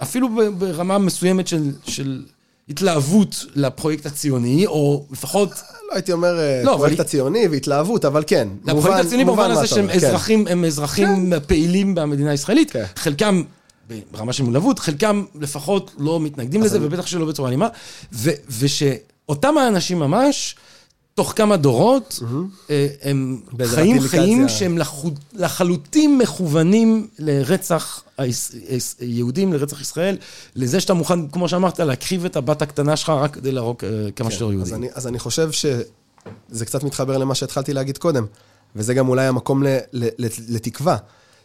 אפילו 0.02 0.28
ברמה 0.58 0.98
מסוימת 0.98 1.48
של, 1.48 1.70
של 1.86 2.22
התלהבות 2.70 3.44
לפרויקט 3.54 4.06
הציוני, 4.06 4.66
או 4.66 5.04
לפחות 5.12 5.50
לא 5.88 5.94
הייתי 5.94 6.12
אומר 6.12 6.38
אה, 6.38 6.62
לא, 6.64 6.70
אבל 6.70 6.76
פרויקט 6.78 6.98
היא- 6.98 7.04
הציוני 7.06 7.48
והתלהבות, 7.50 8.04
אבל 8.04 8.24
כן. 8.26 8.48
לפרויקט 8.64 8.86
מובן- 8.88 9.06
הציוני 9.06 9.24
מובן 9.24 9.42
במובן 9.42 9.58
הזה 9.58 9.66
שהם 9.66 9.86
כן. 9.88 9.94
אזרחים, 9.94 10.46
הם 10.46 10.64
אזרחים 10.64 11.32
פעילים 11.46 11.94
במדינה 11.94 12.30
הישראלית, 12.30 12.70
כן. 12.70 12.84
חלקם 12.96 13.42
ברמה 14.12 14.32
של 14.32 14.42
מולבות, 14.42 14.78
חלקם 14.78 15.24
לפחות 15.40 15.90
לא 15.98 16.20
מתנגדים 16.20 16.62
לזה, 16.62 16.78
ובטח 16.82 17.06
שלא 17.06 17.26
בצורה 17.26 17.48
אלימה, 17.48 17.68
ושאותם 18.58 19.58
האנשים 19.58 19.98
ממש, 19.98 20.56
תוך 21.20 21.32
כמה 21.36 21.56
דורות, 21.56 22.20
אה, 22.70 22.86
הם 23.02 23.40
חיים. 23.64 24.00
חיים 24.00 24.48
שהם 24.48 24.78
לחלוטין 25.32 26.18
מכוונים 26.18 27.08
לרצח 27.18 28.02
היש- 28.18 28.52
היש- 28.68 28.94
יהודים, 29.00 29.52
לרצח 29.52 29.80
ישראל, 29.80 30.16
לזה 30.56 30.80
שאתה 30.80 30.94
מוכן, 30.94 31.28
כמו 31.28 31.48
שאמרת, 31.48 31.80
להקריב 31.80 32.24
את 32.24 32.36
הבת 32.36 32.62
הקטנה 32.62 32.96
שלך 32.96 33.08
רק 33.08 33.34
כדי 33.34 33.52
להרוג 33.52 33.76
אה, 33.84 34.10
כמה 34.16 34.30
שיותר 34.30 34.46
אז 34.46 34.52
יהודים. 34.52 34.74
אני, 34.74 34.88
אז 34.94 35.06
אני 35.06 35.18
חושב 35.18 35.50
שזה 35.52 36.64
קצת 36.66 36.82
מתחבר 36.84 37.18
למה 37.18 37.34
שהתחלתי 37.34 37.72
להגיד 37.72 37.98
קודם, 37.98 38.26
וזה 38.76 38.94
גם 38.94 39.08
אולי 39.08 39.26
המקום 39.26 39.62
ל, 39.62 39.66
ל, 39.92 40.04
ל, 40.18 40.26
לתקווה, 40.48 40.96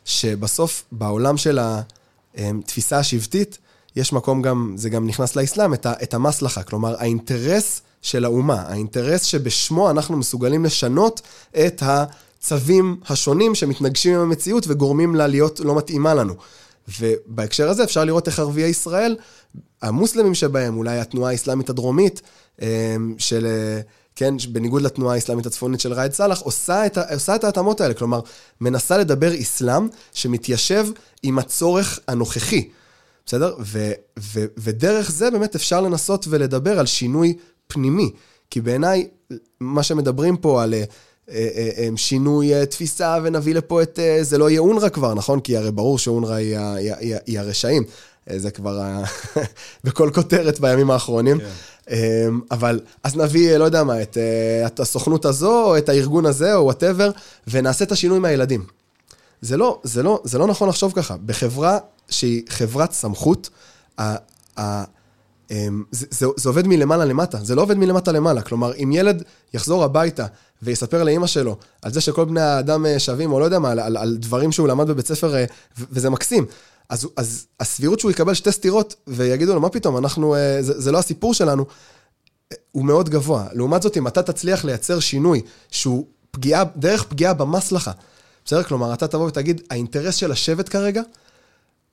שבסוף 0.05 0.83
בעולם 0.91 1.37
של 1.37 1.59
התפיסה 2.37 2.97
השבטית, 2.97 3.57
יש 3.95 4.13
מקום 4.13 4.41
גם, 4.41 4.73
זה 4.77 4.89
גם 4.89 5.07
נכנס 5.07 5.35
לאסלאם, 5.35 5.73
את 5.73 6.13
המסלחה, 6.13 6.63
כלומר 6.63 6.95
האינטרס 6.99 7.81
של 8.05 8.25
האומה, 8.25 8.63
האינטרס 8.67 9.23
שבשמו 9.23 9.89
אנחנו 9.89 10.17
מסוגלים 10.17 10.65
לשנות 10.65 11.21
את 11.65 11.83
הצווים 11.85 12.99
השונים 13.09 13.55
שמתנגשים 13.55 14.15
עם 14.15 14.21
המציאות 14.21 14.65
וגורמים 14.67 15.15
לה 15.15 15.27
להיות 15.27 15.59
לא 15.59 15.75
מתאימה 15.75 16.13
לנו. 16.13 16.33
ובהקשר 16.99 17.69
הזה 17.69 17.83
אפשר 17.83 18.03
לראות 18.03 18.27
איך 18.27 18.39
ערביי 18.39 18.69
ישראל, 18.69 19.15
המוסלמים 19.81 20.35
שבהם, 20.35 20.77
אולי 20.77 20.99
התנועה 20.99 21.31
האסלאמית 21.31 21.69
הדרומית, 21.69 22.21
אה, 22.61 22.95
של, 23.17 23.47
כן, 24.15 24.33
בניגוד 24.51 24.81
לתנועה 24.81 25.15
האסלאמית 25.15 25.45
הצפונית 25.45 25.79
של 25.79 25.93
ראאד 25.93 26.13
סאלח, 26.13 26.41
עושה 26.41 26.85
את, 26.85 26.97
עושה 26.97 27.35
את 27.35 27.43
ההתאמות 27.43 27.81
האלה, 27.81 27.93
כלומר, 27.93 28.19
מנסה 28.61 28.97
לדבר 28.97 29.41
אסלאם 29.41 29.87
שמתיישב 30.13 30.87
עם 31.23 31.39
הצורך 31.39 31.99
הנוכחי, 32.07 32.69
בסדר? 33.25 33.55
ו, 33.59 33.91
ו, 34.19 34.45
ודרך 34.57 35.11
זה 35.11 35.31
באמת 35.31 35.55
אפשר 35.55 35.81
לנסות 35.81 36.25
ולדבר 36.29 36.79
על 36.79 36.85
שינוי 36.85 37.33
פנימי, 37.67 38.11
כי 38.49 38.61
בעיניי, 38.61 39.07
מה 39.59 39.83
שמדברים 39.83 40.37
פה 40.37 40.63
על... 40.63 40.73
אה, 40.73 40.83
אה, 41.29 41.69
אה, 41.77 41.89
שינוי 41.95 42.65
תפיסה 42.65 43.17
ונביא 43.23 43.55
לפה 43.55 43.81
את... 43.81 43.99
זה 44.21 44.37
לא 44.37 44.49
יהיה 44.49 44.59
אונר"א 44.59 44.89
כבר, 44.89 45.13
נכון? 45.13 45.39
כי 45.39 45.57
הרי 45.57 45.71
ברור 45.71 45.99
שאונר"א 45.99 46.33
היא, 46.33 46.57
היא, 46.57 47.15
היא, 47.25 47.39
הרשעים. 47.39 47.83
זה 48.35 48.51
כבר. 48.51 48.81
בכל 49.83 50.09
כותרת 50.13 50.59
בימים 50.59 50.91
האחרונים. 50.91 51.37
אה, 51.89 52.27
אבל 52.51 52.79
אז 53.03 53.15
נביא, 53.15 53.57
לא 53.57 53.63
יודע 53.63 53.83
מה, 53.83 54.01
את, 54.01 54.17
את 54.65 54.79
הסוכנות 54.79 55.25
הזו, 55.25 55.63
או 55.63 55.77
את 55.77 55.89
הארגון 55.89 56.25
הזה, 56.25 56.55
או 56.55 56.63
וואטאבר, 56.63 57.11
ונעשה 57.47 57.85
את 57.85 57.91
השינוי 57.91 58.19
מהילדים. 58.19 58.65
זה 59.41 59.57
לא, 59.57 59.79
זה, 59.83 60.03
לא, 60.03 60.21
זה 60.23 60.37
לא 60.37 60.47
נכון 60.47 60.69
לחשוב 60.69 60.93
ככה. 60.95 61.17
בחברה 61.25 61.77
שהיא 62.09 62.43
חברת 62.49 62.91
סמכות, 62.91 63.49
אמ, 63.99 64.05
זה, 65.91 66.05
זה, 66.09 66.25
זה 66.37 66.49
עובד 66.49 66.67
מלמעלה 66.67 67.05
למטה, 67.05 67.37
זה 67.43 67.55
לא 67.55 67.61
עובד 67.61 67.77
מלמטה 67.77 68.11
למעלה. 68.11 68.41
כלומר, 68.41 68.71
אם 68.83 68.91
ילד 68.93 69.23
יחזור 69.53 69.83
הביתה 69.83 70.25
ויספר 70.61 71.03
לאימא 71.03 71.27
שלו 71.27 71.57
על 71.81 71.93
זה 71.93 72.01
שכל 72.01 72.25
בני 72.25 72.41
האדם 72.41 72.85
אה, 72.85 72.99
שווים, 72.99 73.31
או 73.31 73.39
לא 73.39 73.45
יודע 73.45 73.59
מה, 73.59 73.71
על, 73.71 73.79
על, 73.79 73.97
על 73.97 74.17
דברים 74.17 74.51
שהוא 74.51 74.67
למד 74.67 74.87
בבית 74.87 75.07
ספר, 75.07 75.35
אה, 75.35 75.45
וזה 75.77 76.09
מקסים, 76.09 76.45
אז, 76.89 77.07
אז 77.17 77.47
הסבירות 77.59 77.99
שהוא 77.99 78.11
יקבל 78.11 78.33
שתי 78.33 78.51
סטירות 78.51 78.95
ויגידו 79.07 79.53
לו, 79.53 79.61
מה 79.61 79.69
פתאום, 79.69 79.97
אנחנו, 79.97 80.35
אה, 80.35 80.57
זה, 80.61 80.81
זה 80.81 80.91
לא 80.91 80.97
הסיפור 80.97 81.33
שלנו, 81.33 81.65
הוא 82.71 82.85
מאוד 82.85 83.09
גבוה. 83.09 83.47
לעומת 83.53 83.81
זאת, 83.81 83.97
אם 83.97 84.07
אתה 84.07 84.23
תצליח 84.23 84.65
לייצר 84.65 84.99
שינוי 84.99 85.41
שהוא 85.71 86.05
פגיעה, 86.31 86.63
דרך 86.75 87.03
פגיעה 87.03 87.33
במסלחה, 87.33 87.91
בסדר? 88.45 88.63
כלומר, 88.63 88.93
אתה 88.93 89.07
תבוא 89.07 89.25
ותגיד, 89.25 89.61
האינטרס 89.69 90.15
של 90.15 90.31
השבט 90.31 90.69
כרגע, 90.69 91.01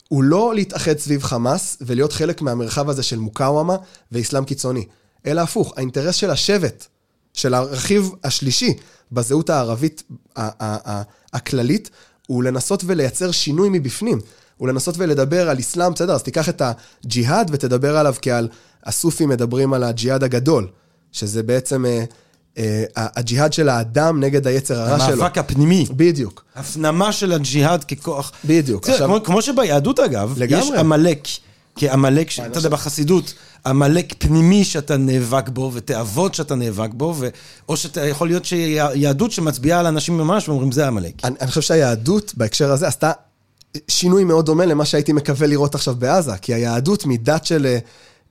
הוא 0.09 0.23
לא 0.23 0.55
להתאחד 0.55 0.97
סביב 0.97 1.23
חמאס 1.23 1.77
ולהיות 1.81 2.13
חלק 2.13 2.41
מהמרחב 2.41 2.89
הזה 2.89 3.03
של 3.03 3.19
מוקאוומה 3.19 3.75
ואסלאם 4.11 4.45
קיצוני, 4.45 4.85
אלא 5.25 5.41
הפוך, 5.41 5.73
האינטרס 5.77 6.15
של 6.15 6.29
השבט, 6.29 6.85
של 7.33 7.53
הרכיב 7.53 8.11
השלישי 8.23 8.73
בזהות 9.11 9.49
הערבית 9.49 10.03
הכללית, 11.33 11.89
הוא 12.27 12.43
לנסות 12.43 12.83
ולייצר 12.85 13.31
שינוי 13.31 13.69
מבפנים. 13.71 14.19
הוא 14.57 14.67
לנסות 14.67 14.95
ולדבר 14.97 15.49
על 15.49 15.59
אסלאם, 15.59 15.93
בסדר, 15.93 16.13
אז 16.13 16.23
תיקח 16.23 16.49
את 16.49 16.61
הג'יהאד 16.61 17.49
ותדבר 17.53 17.97
עליו 17.97 18.15
כעל, 18.21 18.47
הסופים 18.83 19.29
מדברים 19.29 19.73
על 19.73 19.83
הג'יהאד 19.83 20.23
הגדול, 20.23 20.67
שזה 21.11 21.43
בעצם 21.43 21.85
אה, 21.85 22.03
הג'יהאד 22.95 23.53
של 23.53 23.69
האדם 23.69 24.19
נגד 24.23 24.47
היצר 24.47 24.79
הרע 24.81 24.99
שלו. 24.99 25.13
המאבק 25.13 25.37
הפנימי. 25.37 25.85
בדיוק. 25.91 26.43
הפנמה 26.55 27.11
של 27.11 27.31
הג'יהאד 27.31 27.83
ככוח. 27.83 28.31
בדיוק. 28.45 28.89
עכשיו- 28.89 29.07
כמו, 29.07 29.23
כמו 29.23 29.41
שביהדות 29.41 29.99
אגב, 29.99 30.33
לגמרי. 30.37 30.65
יש 30.65 30.79
עמלק 30.79 31.27
כי 31.75 31.89
עמלק, 31.89 32.29
ש- 32.29 32.39
אתה 32.39 32.59
יודע, 32.59 32.69
בחסידות, 32.69 33.33
עמלק 33.65 34.13
פנימי 34.17 34.63
שאתה 34.63 34.97
נאבק 34.97 35.49
בו, 35.49 35.71
ותאוות 35.73 36.33
שאתה 36.35 36.55
נאבק 36.55 36.89
בו, 36.93 37.15
ו... 37.17 37.29
או 37.69 37.77
שאתה 37.77 38.05
יכול 38.05 38.27
להיות 38.27 38.45
שיהדות 38.45 39.31
שמצביעה 39.31 39.79
על 39.79 39.85
אנשים 39.85 40.17
ממש 40.17 40.49
ואומרים, 40.49 40.71
זה 40.71 40.87
עמלק. 40.87 41.13
אני, 41.23 41.35
אני 41.41 41.47
חושב 41.49 41.61
שהיהדות 41.61 42.33
בהקשר 42.37 42.71
הזה 42.71 42.87
עשתה 42.87 43.11
שינוי 43.87 44.23
מאוד 44.23 44.45
דומה 44.45 44.65
למה 44.65 44.85
שהייתי 44.85 45.13
מקווה 45.13 45.47
לראות 45.47 45.75
עכשיו 45.75 45.95
בעזה, 45.95 46.37
כי 46.41 46.53
היהדות 46.53 47.05
מדת 47.05 47.45
של, 47.45 47.65
אה, 47.65 47.77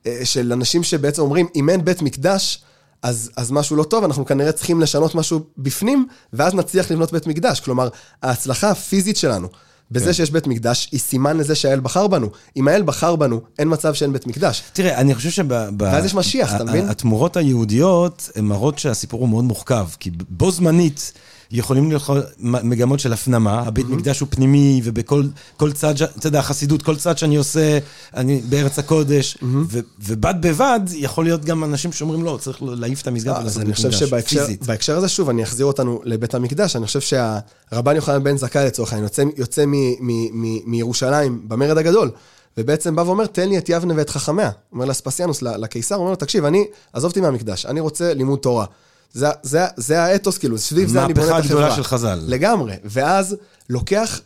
אה, 0.06 0.24
של 0.24 0.52
אנשים 0.52 0.82
שבעצם 0.82 1.22
אומרים, 1.22 1.46
אם 1.56 1.68
אין 1.70 1.84
בית 1.84 2.02
מקדש, 2.02 2.62
אז, 3.02 3.30
אז 3.36 3.50
משהו 3.50 3.76
לא 3.76 3.82
טוב, 3.84 4.04
אנחנו 4.04 4.26
כנראה 4.26 4.52
צריכים 4.52 4.80
לשנות 4.80 5.14
משהו 5.14 5.40
בפנים, 5.58 6.06
ואז 6.32 6.54
נצליח 6.54 6.90
לבנות 6.90 7.12
בית 7.12 7.26
מקדש. 7.26 7.60
כלומר, 7.60 7.88
ההצלחה 8.22 8.70
הפיזית 8.70 9.16
שלנו, 9.16 9.48
בזה 9.90 10.06
כן. 10.06 10.12
שיש 10.12 10.30
בית 10.30 10.46
מקדש, 10.46 10.88
היא 10.92 11.00
סימן 11.00 11.36
לזה 11.36 11.54
שהאל 11.54 11.80
בחר 11.80 12.06
בנו. 12.06 12.28
אם 12.56 12.68
האל 12.68 12.82
בחר 12.82 13.16
בנו, 13.16 13.40
אין 13.58 13.68
מצב 13.72 13.94
שאין 13.94 14.12
בית 14.12 14.26
מקדש. 14.26 14.62
תראה, 14.72 15.00
אני 15.00 15.14
חושב 15.14 15.30
שב... 15.30 15.44
ב- 15.54 15.82
ואז 15.82 16.04
יש 16.04 16.14
משיח, 16.14 16.54
אתה 16.54 16.64
מבין? 16.64 16.88
התמורות 16.88 17.36
היהודיות 17.36 18.30
הן 18.36 18.44
מראות 18.44 18.78
שהסיפור 18.78 19.20
הוא 19.20 19.28
מאוד 19.28 19.44
מורכב, 19.44 19.86
כי 20.00 20.10
בו 20.28 20.50
זמנית 20.50 21.12
יכולים 21.52 21.88
להיות 21.88 22.02
מגמות 22.40 23.00
של 23.00 23.12
הפנמה, 23.12 23.60
הבית 23.60 23.88
מקדש 23.88 24.20
הוא 24.20 24.28
פנימי, 24.30 24.80
ובכל 24.84 25.22
כל 25.56 25.72
צד, 25.72 25.94
אתה 26.02 26.26
יודע, 26.26 26.38
החסידות, 26.38 26.82
כל 26.82 26.96
צד 26.96 27.18
שאני 27.18 27.36
עושה, 27.36 27.78
אני 28.16 28.40
בארץ 28.48 28.78
הקודש, 28.78 29.38
ו- 29.42 29.78
ובד 30.00 30.34
בבד 30.40 30.80
יכול 30.94 31.24
להיות 31.24 31.44
גם 31.44 31.64
אנשים 31.64 31.92
שאומרים, 31.92 32.24
לא, 32.24 32.38
צריך 32.40 32.58
להעיף 32.62 33.02
את 33.02 33.06
המסגד 33.06 33.32
אז 33.32 33.40
ולעשות 33.42 33.62
אני 33.62 33.72
בית 33.72 33.78
מקדש, 33.78 33.94
שבהקשר 33.94 34.40
פיזית. 34.40 34.66
בהקשר 34.66 34.96
הזה, 34.96 35.08
שוב, 35.08 35.28
אני 35.28 35.42
אחזיר 35.42 35.66
אותנו 35.66 36.00
לבית 36.04 36.34
המקדש. 36.34 36.76
אני 36.76 36.86
חושב 36.86 37.00
שהרבן 37.00 37.96
יוחנן 37.96 38.24
בן 38.24 38.36
זכאי, 38.36 38.66
לצורך 38.66 38.92
העניין, 38.92 39.04
יוצא, 39.04 39.22
יוצא 39.36 39.66
מ, 39.66 39.72
מ, 39.72 40.08
מ, 40.32 40.70
מירושלים 40.70 41.42
במרד 41.48 41.78
הגדול, 41.78 42.10
ובעצם 42.56 42.96
בא 42.96 43.00
ואומר, 43.00 43.26
תן 43.26 43.48
לי 43.48 43.58
את 43.58 43.68
יבנה 43.68 43.94
ואת 43.96 44.10
חכמיה. 44.10 44.50
אומר 44.72 44.84
לאספסיאנוס, 44.84 45.42
לקיסר, 45.42 45.96
אומר 45.96 46.10
לו, 46.10 46.16
תקשיב, 46.16 46.44
אני, 46.44 46.64
עזוב 46.92 47.10
אותי 47.10 47.20
מהמקדש, 47.20 47.66
אני 47.66 47.80
רוצה 47.80 48.14
לימוד 48.14 48.38
תורה. 48.38 48.66
זה, 49.12 49.28
זה, 49.42 49.60
זה 49.76 50.02
האתוס, 50.02 50.38
כאילו, 50.38 50.58
סביב 50.58 50.88
זה 50.88 51.04
אני 51.04 51.14
בונה 51.14 51.26
את 51.26 51.30
החברה. 51.30 51.44
הגדולה 51.44 51.76
של 51.76 51.84
חז"ל. 51.84 52.20
לגמרי. 52.26 52.74
ואז 52.84 53.36
לוקח 53.70 54.20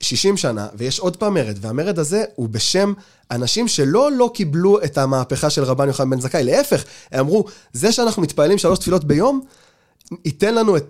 60 0.00 0.36
שנה, 0.36 0.66
ויש 0.74 1.00
עוד 1.00 1.16
פעם 1.16 1.34
מרד, 1.34 1.58
והמרד 1.60 1.98
הזה 1.98 2.24
הוא 2.34 2.48
בשם 2.48 2.92
אנשים 3.30 3.68
שלא 3.68 4.12
לא 4.12 4.30
קיבלו 4.34 4.82
את 4.84 4.98
המהפכה 4.98 5.50
של 5.50 5.64
רבן 5.64 5.86
יוחנן 5.86 6.10
בן 6.10 6.20
זכאי, 6.20 6.44
להפך, 6.44 6.84
הם 7.12 7.20
אמרו, 7.20 7.44
זה 7.72 7.92
שאנחנו 7.92 8.22
מתפללים 8.22 8.58
שלוש 8.58 8.78
תפילות 8.78 9.04
ביום, 9.04 9.40
ייתן 10.24 10.54
לנו 10.54 10.76
את, 10.76 10.84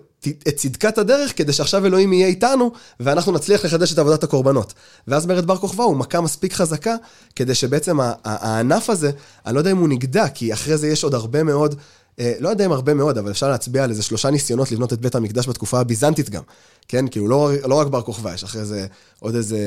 את 0.47 0.55
צדקת 0.55 0.97
הדרך 0.97 1.37
כדי 1.37 1.53
שעכשיו 1.53 1.85
אלוהים 1.85 2.13
יהיה 2.13 2.27
איתנו, 2.27 2.71
ואנחנו 2.99 3.31
נצליח 3.31 3.65
לחדש 3.65 3.93
את 3.93 3.99
עבודת 3.99 4.23
הקורבנות. 4.23 4.73
ואז 5.07 5.25
מרד 5.25 5.45
בר 5.45 5.57
כוכבא 5.57 5.83
הוא 5.83 5.95
מכה 5.97 6.21
מספיק 6.21 6.53
חזקה, 6.53 6.95
כדי 7.35 7.55
שבעצם 7.55 7.97
הענף 8.23 8.89
הזה, 8.89 9.11
אני 9.45 9.55
לא 9.55 9.59
יודע 9.59 9.71
אם 9.71 9.77
הוא 9.77 9.89
נגדע, 9.89 10.27
כי 10.27 10.53
אחרי 10.53 10.77
זה 10.77 10.87
יש 10.87 11.03
עוד 11.03 11.13
הרבה 11.13 11.43
מאוד, 11.43 11.75
לא 12.39 12.49
יודע 12.49 12.65
אם 12.65 12.71
הרבה 12.71 12.93
מאוד, 12.93 13.17
אבל 13.17 13.31
אפשר 13.31 13.49
להצביע 13.49 13.83
על 13.83 13.89
איזה 13.89 14.03
שלושה 14.03 14.29
ניסיונות 14.29 14.71
לבנות 14.71 14.93
את 14.93 15.01
בית 15.01 15.15
המקדש 15.15 15.47
בתקופה 15.47 15.79
הביזנטית 15.79 16.29
גם. 16.29 16.43
כן, 16.87 17.07
כאילו 17.07 17.27
לא, 17.27 17.51
לא 17.65 17.75
רק 17.75 17.87
בר 17.87 18.01
כוכבא, 18.01 18.33
יש 18.33 18.43
אחרי 18.43 18.65
זה 18.65 18.87
עוד 19.19 19.35
איזה... 19.35 19.57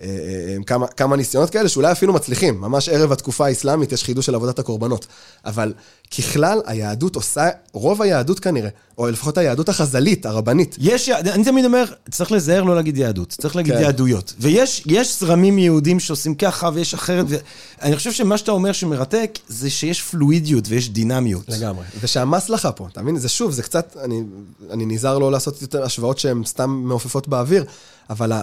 אה, 0.00 0.06
אה, 0.06 0.56
כמה, 0.66 0.86
כמה 0.86 1.16
ניסיונות 1.16 1.50
כאלה 1.50 1.68
שאולי 1.68 1.92
אפילו 1.92 2.12
מצליחים. 2.12 2.60
ממש 2.60 2.88
ערב 2.88 3.12
התקופה 3.12 3.46
האסלאמית 3.46 3.92
יש 3.92 4.04
חידוש 4.04 4.26
של 4.26 4.34
עבודת 4.34 4.58
הקורבנות. 4.58 5.06
אבל 5.44 5.72
ככלל, 6.18 6.60
היהדות 6.66 7.16
עושה, 7.16 7.48
רוב 7.72 8.02
היהדות 8.02 8.40
כנראה, 8.40 8.68
או 8.98 9.10
לפחות 9.10 9.38
היהדות 9.38 9.68
החז"לית, 9.68 10.26
הרבנית, 10.26 10.76
יש, 10.78 11.08
אני 11.08 11.44
תמיד 11.44 11.64
אומר, 11.64 11.84
צריך 12.10 12.32
להיזהר 12.32 12.62
לא 12.62 12.74
להגיד 12.74 12.96
יהדות, 12.96 13.28
צריך 13.40 13.56
להגיד 13.56 13.74
כן. 13.74 13.80
יהדויות. 13.80 14.34
ויש 14.38 14.82
יש 14.86 15.20
זרמים 15.20 15.58
יהודים 15.58 16.00
שעושים 16.00 16.34
ככה 16.34 16.70
ויש 16.74 16.94
אחרת, 16.94 17.26
ואני 17.28 17.96
חושב 17.96 18.12
שמה 18.12 18.38
שאתה 18.38 18.52
אומר 18.52 18.72
שמרתק, 18.72 19.38
זה 19.48 19.70
שיש 19.70 20.02
פלואידיות 20.02 20.64
ויש 20.68 20.90
דינמיות. 20.90 21.48
לגמרי. 21.48 21.84
ושהמסלחה 22.00 22.72
פה, 22.72 22.88
אתה 22.92 23.02
מבין? 23.02 23.18
זה 23.18 23.28
שוב, 23.28 23.52
זה 23.52 23.62
קצת, 23.62 23.96
אני, 24.04 24.22
אני 24.70 24.86
נזהר 24.86 25.18
לא 25.18 25.32
לעשות 25.32 25.62
יותר 25.62 25.84
השוואות 25.84 26.18
שהן 26.18 26.44
סתם 26.44 26.70
מעופפות 26.70 27.28
באוויר, 27.28 27.64
אבל 28.10 28.32
ה, 28.32 28.42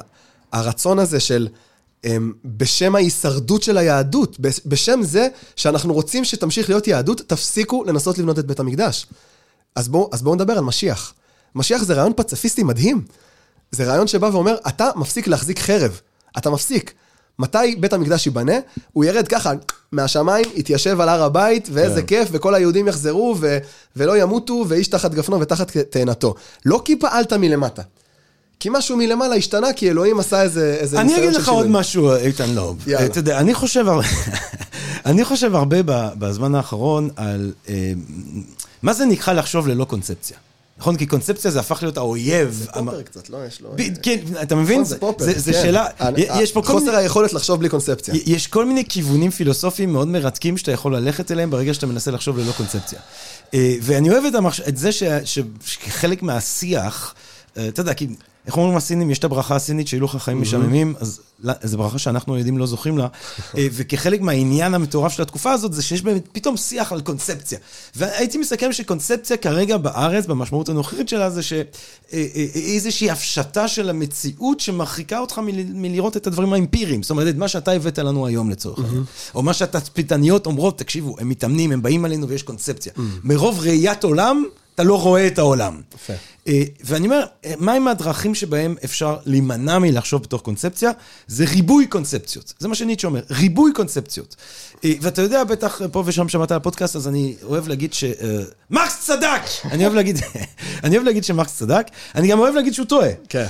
הרצון 0.52 1.00
הזה 1.00 1.20
של, 1.20 1.48
הם, 2.04 2.34
בשם 2.46 2.96
ההישרדות 2.96 3.64
של 3.64 3.78
היהדות, 3.78 4.40
בש- 4.40 4.62
בשם 4.66 5.00
זה 5.04 5.28
שאנחנו 5.56 5.94
רוצים 5.94 6.26
שתמשיך 6.26 6.70
להיות 6.70 6.88
יהדות, 6.88 7.22
תפסיקו 7.28 7.84
לנסות 7.84 8.18
לבנות 8.18 8.40
את 8.40 8.46
בית 8.46 8.60
המקדש. 8.60 9.08
אז 9.76 9.88
בואו 9.90 10.10
אז 10.14 10.22
בואו 10.22 10.36
נדבר 10.36 10.54
על 10.54 10.64
משיח. 10.64 11.14
משיח 11.56 11.84
זה 11.84 11.94
רעיון 11.94 12.14
פציפיסטי 12.16 12.64
מדהים. 12.64 13.02
זה 13.72 13.84
רעיון 13.86 14.08
שבא 14.08 14.26
ואומר, 14.34 14.56
אתה 14.68 14.90
מפסיק 14.96 15.28
להחזיק 15.28 15.60
חרב. 15.60 16.00
אתה 16.38 16.50
מפסיק. 16.50 16.94
מתי 17.40 17.76
בית 17.80 17.94
המקדש 17.94 18.26
ייבנה? 18.26 18.54
הוא 18.94 19.06
ירד 19.06 19.28
ככה 19.28 19.52
מהשמיים, 19.92 20.46
יתיישב 20.56 21.02
על 21.02 21.10
הר 21.10 21.24
הבית, 21.24 21.68
ואיזה 21.72 22.02
כן. 22.02 22.08
כיף, 22.08 22.28
וכל 22.32 22.56
היהודים 22.56 22.88
יחזרו, 22.88 23.36
ו- 23.40 23.58
ולא 23.96 24.18
ימותו, 24.18 24.66
ואיש 24.68 24.88
תחת 24.88 25.12
גפנו 25.14 25.40
ותחת 25.40 25.78
תאנתו. 25.78 26.36
לא 26.66 26.82
כי 26.86 26.96
פעלת 27.00 27.34
מלמטה. 27.34 27.82
כי 28.62 28.70
משהו 28.72 28.98
מלמעלה 28.98 29.36
השתנה, 29.36 29.74
כי 29.74 29.90
אלוהים 29.90 30.20
עשה 30.20 30.42
איזה, 30.42 30.78
איזה 30.80 30.98
אני 31.02 31.08
ניסיון 31.08 31.24
אגיד 31.24 31.34
של 31.36 31.40
לך 31.42 31.50
עוד 31.50 31.64
שינוי. 31.66 31.80
משהו, 31.80 32.16
איתן 32.16 32.50
לוב. 32.50 32.88
יאללה. 32.88 33.06
אתה 33.06 33.20
יודע, 33.20 33.38
אני 33.40 33.54
חושב, 33.54 33.86
אני 35.06 35.26
חושב 35.26 35.56
הרבה 35.56 35.78
בזמן 36.20 36.56
האחרון 36.56 37.10
על 37.16 37.54
אה, 37.70 37.92
מה 38.84 38.94
זה 38.94 39.06
נקרא 39.06 39.34
לחשוב 39.34 39.68
ללא 39.68 39.86
קונספציה. 39.86 40.38
נכון? 40.78 40.98
כי 40.98 41.06
קונספציה 41.06 41.52
זה 41.52 41.60
הפך 41.60 41.80
להיות 41.84 41.98
האויב. 41.98 42.68
המ- 42.74 42.86
פופר 42.86 43.02
קצת, 43.02 43.30
לא? 43.30 43.38
יש 43.48 43.62
לו... 43.62 43.70
ב- 43.76 43.98
כן, 44.04 44.18
אתה 44.42 44.56
מבין? 44.56 44.76
נכון, 44.82 44.90
זה 44.90 44.98
פופר. 45.00 45.24
זה- 45.26 45.40
זה 45.40 45.54
כן. 45.54 45.62
שאלה, 45.62 45.88
ה- 46.00 46.10
יש 46.42 46.52
פה 46.52 46.62
כל 46.62 46.74
מיני... 46.74 46.80
חוסר 46.86 46.96
היכולת 46.98 47.34
לחשוב 47.34 47.60
בלי 47.60 47.70
קונספציה. 47.70 48.14
יש 48.26 48.48
כל 48.48 48.66
מיני 48.66 48.86
כיוונים 48.90 49.32
פילוסופיים 49.32 49.94
מאוד 49.94 50.08
מרתקים 50.08 50.58
שאתה 50.58 50.72
יכול 50.72 50.96
ללכת 50.96 51.32
אליהם 51.32 51.50
ברגע 51.50 51.74
שאתה 51.74 51.88
מנסה 51.88 52.12
לחשוב 52.12 52.38
ללא 52.38 52.52
קונספציה. 52.52 53.00
אה, 53.54 53.76
ואני 53.82 54.10
אוהב 54.10 54.24
את, 54.68 54.78
זה 54.78 54.92
ש... 54.92 55.04
ש... 55.26 55.40
שחלק 55.66 56.24
מהשיח, 56.24 57.14
אה, 57.58 57.68
אתה 57.68 57.82
יודע, 57.82 57.94
כי 57.94 58.08
איך 58.52 58.58
אומרים 58.58 58.78
הסינים, 58.78 59.12
יש 59.12 59.20
את 59.20 59.24
הברכה 59.24 59.56
הסינית 59.56 59.88
שיהיו 59.88 60.06
לך 60.06 60.16
חיים 60.16 60.42
משעממים, 60.42 60.94
אז 61.00 61.20
לא, 61.44 61.54
זו 61.64 61.78
ברכה 61.78 62.00
שאנחנו 62.00 62.34
היהודים 62.34 62.58
לא 62.58 62.66
זוכים 62.66 62.98
לה. 62.98 63.08
אה, 63.58 63.68
וכחלק 63.72 64.22
מהעניין 64.22 64.74
המטורף 64.74 65.12
של 65.12 65.22
התקופה 65.22 65.52
הזאת, 65.52 65.74
זה 65.74 65.82
שיש 65.82 66.02
באמת 66.02 66.28
פתאום 66.32 66.58
שיח 66.58 66.92
על 66.92 67.02
קונספציה. 67.02 67.60
והייתי 67.96 68.38
מסכם 68.38 68.74
שקונספציה 68.74 69.38
כרגע 69.38 69.78
בארץ, 69.78 70.26
במשמעות 70.26 70.70
הנוכחית 70.70 71.10
שלה, 71.10 71.30
זה 71.30 71.42
שאיזושהי 71.44 73.10
הפשטה 73.10 73.68
של 73.68 73.90
המציאות 73.90 74.60
שמרחיקה 74.60 75.20
אותך 75.20 75.38
מל... 75.38 75.64
מלראות 75.74 76.18
את 76.18 76.28
הדברים 76.28 76.54
האמפיריים. 76.54 77.04
זאת 77.04 77.12
אומרת, 77.12 77.28
את 77.28 77.36
מה 77.36 77.48
שאתה 77.48 77.72
הבאת 77.72 78.00
לנו 78.00 78.28
היום 78.28 78.50
לצורך 78.50 78.80
העניין. 78.80 79.04
או 79.36 79.42
מה 79.42 79.54
שהתצפיתניות 79.54 80.46
אומרות, 80.46 80.78
תקשיבו, 80.78 81.16
הם 81.20 81.30
מתאמנים, 81.30 81.72
הם 81.72 81.82
באים 81.82 82.06
עלינו 82.06 82.28
ויש 82.28 82.44
קונספציה. 82.44 82.94
מרוב 83.24 83.60
ראיית 83.60 84.04
עולם, 84.04 84.44
אתה 84.82 84.90
לא 84.90 85.02
רואה 85.02 85.28
את 85.28 85.40
העולם. 85.40 85.82
יפה. 85.96 86.14
אה, 86.48 86.64
ואני 86.84 87.06
אומר, 87.06 87.24
אה, 87.46 87.54
מהם 87.60 87.88
הדרכים 87.88 88.36
שבהם 88.36 88.76
אפשר 88.86 89.18
להימנע 89.26 89.80
מלחשוב 89.80 90.22
בתוך 90.24 90.42
קונספציה? 90.42 90.92
זה 91.28 91.46
ריבוי 91.46 91.88
קונספציות. 91.88 92.54
זה 92.60 92.68
מה 92.68 92.76
שניטשה 92.76 93.08
אומר, 93.08 93.22
ריבוי 93.30 93.72
קונספציות. 93.76 94.36
אה, 94.86 94.94
ואתה 95.02 95.22
יודע, 95.22 95.44
בטח 95.44 95.82
פה 95.92 96.04
ושם 96.06 96.30
שמעת 96.30 96.52
על 96.52 96.58
הפודקאסט, 96.58 96.96
אז 96.96 97.08
אני 97.08 97.36
אוהב 97.44 97.68
להגיד 97.68 97.94
ש... 97.94 98.04
מרקס 98.70 99.00
צדק! 99.06 99.42
אני 99.72 99.84
אוהב 99.84 99.96
להגיד, 99.96 100.18
אני 100.84 100.96
אוהב 100.96 101.06
להגיד 101.08 101.24
שמרקס 101.24 101.58
צדק, 101.58 101.86
אני 102.16 102.28
גם 102.28 102.40
אוהב 102.40 102.56
להגיד 102.56 102.74
שהוא 102.74 102.86
טועה. 102.86 103.10
כן. 103.30 103.46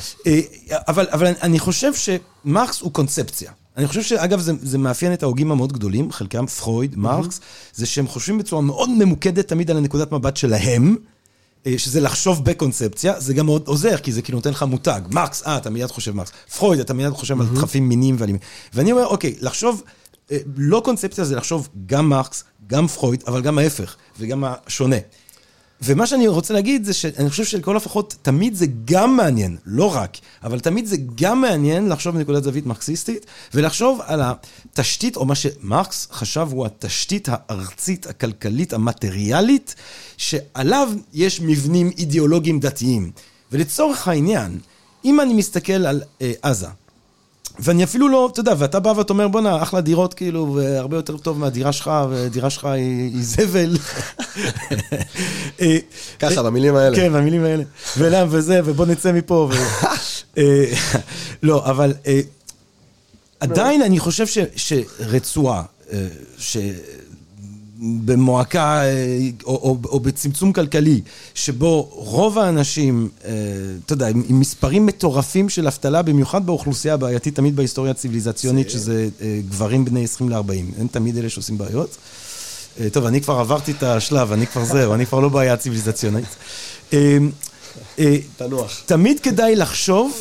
אבל, 0.72 1.08
אבל 1.12 1.28
אני- 1.42 1.60
חושב 1.60 1.92
שמרקס 1.94 2.82
הוא 2.82 2.92
קונספציה. 2.94 3.52
אני 3.78 3.88
חושב 3.88 4.02
שאגב, 4.02 4.40
זה, 4.40 4.54
זה 4.62 4.78
מאפיין 4.78 5.14
את 5.14 5.24
ההוגים 5.24 5.52
המאוד 5.52 5.74
גדולים, 5.74 6.12
חלקם 6.12 6.46
פרויד, 6.46 6.96
מרקס, 6.98 7.40
זה 7.74 7.86
שהם 7.86 8.08
חושבים 8.08 8.38
בצורה 8.38 8.62
מאוד 8.62 8.90
ממוקדת 8.90 9.48
תמיד 9.48 9.72
על 9.72 9.78
הנקודת 9.78 10.12
מבט 10.12 10.38
שלהם, 10.38 10.96
שזה 11.78 12.02
לחשוב 12.02 12.46
בקונספציה, 12.46 13.20
זה 13.20 13.34
גם 13.34 13.46
מאוד 13.46 13.68
עוזר, 13.68 13.98
כי 13.98 14.12
זה 14.12 14.22
כאילו 14.22 14.38
נותן 14.38 14.50
לך 14.50 14.64
מותג. 14.64 15.02
מרקס, 15.12 15.44
אה, 15.48 15.58
אתה 15.58 15.70
מיד 15.70 15.92
חושב 15.92 16.12
מרקס. 16.12 16.32
פרויד, 16.58 16.80
אתה 16.80 16.94
מיד 16.94 17.14
חושב 17.14 17.42
על 17.42 17.48
דחפים 17.48 17.90
מיניים 17.90 18.16
ואלימים. 18.20 18.42
ואני 18.74 18.92
אומר, 18.92 19.06
אוקיי, 19.06 19.36
לחשוב, 19.42 19.84
אה, 20.32 20.38
לא 20.58 20.82
קונספציה 20.86 21.24
זה 21.24 21.36
לחשוב 21.36 21.70
גם 21.86 22.10
מרקס, 22.10 22.44
גם 22.68 22.88
פרויד, 22.88 23.24
אבל 23.28 23.42
גם 23.42 23.58
ההפך, 23.58 23.96
וגם 24.20 24.44
השונה. 24.48 24.96
ומה 25.84 26.08
שאני 26.08 26.28
רוצה 26.28 26.54
להגיד 26.54 26.86
זה 26.86 26.94
שאני 26.94 27.30
חושב 27.30 27.46
שלכל 27.46 27.78
הפחות 27.78 28.16
תמיד 28.22 28.56
זה 28.56 28.66
גם 28.86 29.18
מעניין, 29.18 29.58
לא 29.66 29.96
רק, 29.96 30.18
אבל 30.44 30.60
תמיד 30.60 30.86
זה 30.86 30.96
גם 31.16 31.42
מעניין 31.42 31.90
לחשוב 31.90 32.16
מנקודת 32.16 32.44
זווית 32.44 32.66
מרקסיסטית, 32.66 33.26
ולחשוב 33.54 34.00
על 34.06 34.22
התשתית, 34.24 35.16
או 35.16 35.26
מה 35.26 35.36
שמרקס 35.36 36.08
חשב 36.12 36.48
הוא 36.52 36.66
התשתית 36.66 37.28
הארצית, 37.32 38.08
הכלכלית, 38.08 38.74
המטריאלית, 38.74 39.76
שעליו 40.18 40.92
יש 41.14 41.42
מבנים 41.42 41.92
אידיאולוגיים 41.98 42.60
דתיים. 42.60 43.12
ולצורך 43.52 44.08
העניין, 44.08 44.60
אם 45.06 45.22
אני 45.22 45.34
מסתכל 45.34 45.86
על 45.86 46.02
אה, 46.22 46.32
עזה, 46.42 46.68
ואני 47.62 47.84
אפילו 47.84 48.10
לא, 48.10 48.30
אתה 48.32 48.40
יודע, 48.40 48.54
ואתה 48.58 48.80
בא 48.80 48.90
ואתה 48.90 49.14
אומר, 49.14 49.28
בואנה, 49.28 49.64
אחלה 49.64 49.82
דירות, 49.82 50.14
כאילו, 50.14 50.54
והרבה 50.56 50.98
יותר 50.98 51.18
טוב 51.18 51.40
מהדירה 51.40 51.72
שלך, 51.72 51.92
ודירה 52.10 52.50
שלך 52.50 52.66
היא, 52.66 53.12
היא 53.14 53.24
זבל. 53.24 53.78
אה, 55.62 55.78
ככה, 56.20 56.44
במילים 56.44 56.76
האלה. 56.76 56.96
כן, 56.96 57.14
במילים 57.14 57.44
האלה. 57.44 57.64
ולמה 57.98 58.26
וזה, 58.30 58.60
ובוא 58.66 58.86
נצא 58.86 59.12
מפה. 59.12 59.50
ו... 59.52 59.56
אה, 60.38 60.74
לא, 61.44 61.66
אבל 61.66 61.94
אה, 62.08 62.20
עדיין 63.40 63.82
אני 63.82 64.00
חושב 64.00 64.28
ש, 64.28 64.38
שרצועה, 64.56 65.64
אה, 65.94 66.08
שבמועקה 67.82 68.84
אה, 68.84 69.18
או, 69.44 69.50
או, 69.56 69.90
או 69.90 70.00
בצמצום 70.00 70.54
כלכלי, 70.54 71.02
שבו 71.34 71.90
רוב 71.92 72.38
האנשים, 72.38 73.10
אה, 73.26 73.32
אתה 73.86 73.94
יודע, 73.94 74.08
עם 74.08 74.24
עם 74.30 74.40
מספרים 74.40 74.86
מטורפים 74.86 75.50
של 75.50 75.68
אבטלה, 75.68 76.02
במיוחד 76.02 76.46
באוכלוסייה 76.46 76.94
הבעייתית 76.94 77.36
תמיד 77.36 77.56
בהיסטוריה 77.56 77.92
הציוויליזציונית, 77.92 78.70
זה- 78.70 78.74
שזה 78.74 79.08
אה, 79.22 79.40
גברים 79.50 79.86
בני 79.86 80.04
20 80.04 80.30
ל-40, 80.30 80.42
הם 80.82 80.88
תמיד 80.92 81.18
אלה 81.18 81.30
שעושים 81.30 81.58
בעיות. 81.58 81.98
טוב, 82.92 83.06
אני 83.06 83.22
כבר 83.22 83.34
עברתי 83.40 83.72
את 83.72 83.84
השלב, 83.84 84.32
אני 84.32 84.48
כבר 84.48 84.66
זהו, 84.66 84.94
אני 84.94 85.06
כבר 85.06 85.20
לא 85.20 85.30
בעיה 85.30 85.58
ציוויליזציונית. 85.58 86.26
תנוח. 88.38 88.82
תמיד 88.86 89.20
כדאי 89.20 89.56
לחשוב, 89.56 90.12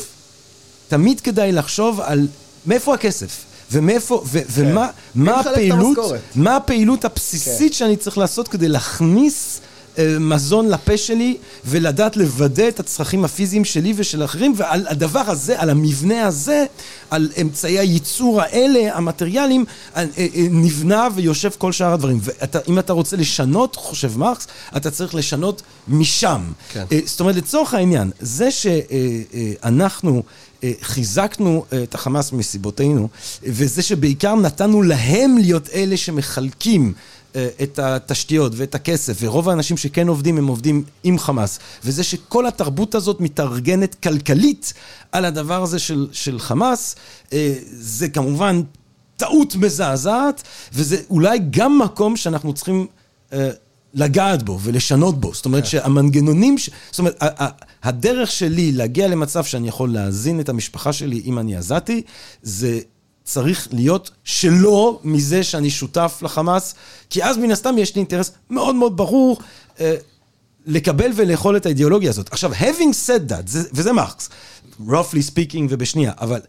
תמיד 0.87 1.21
כדאי 1.21 1.51
לחשוב 1.51 2.01
על 2.01 2.27
מאיפה 2.65 2.93
הכסף. 2.93 3.43
ומאיפה, 3.71 4.23
ו- 4.25 4.39
ומה 4.49 4.87
מה 5.15 5.39
הפעילות? 5.39 5.97
מה 6.35 6.55
הפעילות 6.55 7.05
הבסיסית 7.05 7.73
שאני 7.73 7.97
צריך 7.97 8.17
לעשות 8.17 8.47
כדי 8.47 8.67
להכניס 8.67 9.61
אה, 9.97 10.19
מזון 10.19 10.69
לפה 10.69 10.97
שלי 10.97 11.37
ולדעת 11.65 12.17
לוודא 12.17 12.67
את 12.67 12.79
הצרכים 12.79 13.25
הפיזיים 13.25 13.65
שלי 13.65 13.93
ושל 13.95 14.23
אחרים 14.23 14.53
ועל 14.57 14.85
הדבר 14.89 15.23
הזה, 15.27 15.59
על 15.59 15.69
המבנה 15.69 16.25
הזה, 16.27 16.65
על 17.09 17.29
אמצעי 17.41 17.79
הייצור 17.79 18.41
האלה, 18.41 18.97
המטריאליים, 18.97 19.65
אה, 19.95 20.05
אה, 20.17 20.27
נבנה 20.49 21.07
ויושב 21.15 21.49
כל 21.57 21.71
שאר 21.71 21.93
הדברים. 21.93 22.19
ואם 22.23 22.79
אתה 22.79 22.93
רוצה 22.93 23.17
לשנות, 23.17 23.75
חושב 23.75 24.17
מרקס, 24.17 24.47
אתה 24.77 24.91
צריך 24.91 25.15
לשנות 25.15 25.61
משם. 25.87 26.41
כן. 26.71 26.85
זאת 27.05 27.19
אומרת, 27.19 27.35
לצורך 27.35 27.73
העניין, 27.73 28.11
זה 28.19 28.49
שאנחנו 28.51 30.23
חיזקנו 30.81 31.65
אה, 31.73 31.83
את 31.83 31.95
החמאס 31.95 32.31
מסיבותינו, 32.31 33.07
וזה 33.43 33.81
שבעיקר 33.81 34.35
נתנו 34.35 34.81
להם 34.81 35.37
להיות 35.37 35.69
אלה 35.69 35.97
שמחלקים 35.97 36.93
אה, 37.35 37.47
את 37.63 37.79
התשתיות 37.79 38.51
ואת 38.55 38.75
הכסף, 38.75 39.17
ורוב 39.21 39.49
האנשים 39.49 39.77
שכן 39.77 40.07
עובדים 40.07 40.37
הם 40.37 40.47
עובדים 40.47 40.83
עם 41.03 41.19
חמאס, 41.19 41.59
וזה 41.85 42.03
שכל 42.03 42.47
התרבות 42.47 42.95
הזאת 42.95 43.21
מתארגנת 43.21 43.95
כלכלית 43.95 44.73
על 45.11 45.25
הדבר 45.25 45.63
הזה 45.63 45.79
של, 45.79 46.07
של 46.11 46.39
חמאס, 46.39 46.95
אה, 47.33 47.53
זה 47.71 48.09
כמובן 48.09 48.61
טעות 49.17 49.55
מזעזעת, 49.55 50.43
וזה 50.73 50.97
אולי 51.09 51.39
גם 51.49 51.79
מקום 51.79 52.17
שאנחנו 52.17 52.53
צריכים 52.53 52.87
אה, 53.33 53.49
לגעת 53.93 54.43
בו 54.43 54.59
ולשנות 54.61 55.21
בו. 55.21 55.33
זאת 55.33 55.45
אומרת 55.45 55.65
שהמנגנונים, 55.65 56.57
ש... 56.57 56.69
זאת 56.91 56.99
אומרת, 56.99 57.23
הדרך 57.83 58.31
שלי 58.31 58.71
להגיע 58.71 59.07
למצב 59.07 59.43
שאני 59.43 59.67
יכול 59.67 59.93
להזין 59.93 60.39
את 60.39 60.49
המשפחה 60.49 60.93
שלי 60.93 61.21
אם 61.25 61.39
אני 61.39 61.55
עזתי, 61.55 62.01
זה 62.41 62.79
צריך 63.23 63.67
להיות 63.71 64.11
שלא 64.23 64.99
מזה 65.03 65.43
שאני 65.43 65.69
שותף 65.69 66.19
לחמאס, 66.21 66.75
כי 67.09 67.23
אז 67.23 67.37
מן 67.37 67.51
הסתם 67.51 67.77
יש 67.77 67.95
לי 67.95 67.99
אינטרס 67.99 68.31
מאוד 68.49 68.75
מאוד 68.75 68.97
ברור 68.97 69.37
אה, 69.79 69.95
לקבל 70.65 71.11
ולאכול 71.15 71.57
את 71.57 71.65
האידיאולוגיה 71.65 72.09
הזאת. 72.09 72.29
עכשיו, 72.31 72.53
having 72.53 72.93
said 73.07 73.31
that, 73.31 73.43
זה, 73.45 73.63
וזה 73.73 73.93
מרקס, 73.93 74.29
roughly 74.79 75.31
speaking 75.31 75.67
ובשנייה, 75.69 76.11
אבל 76.21 76.39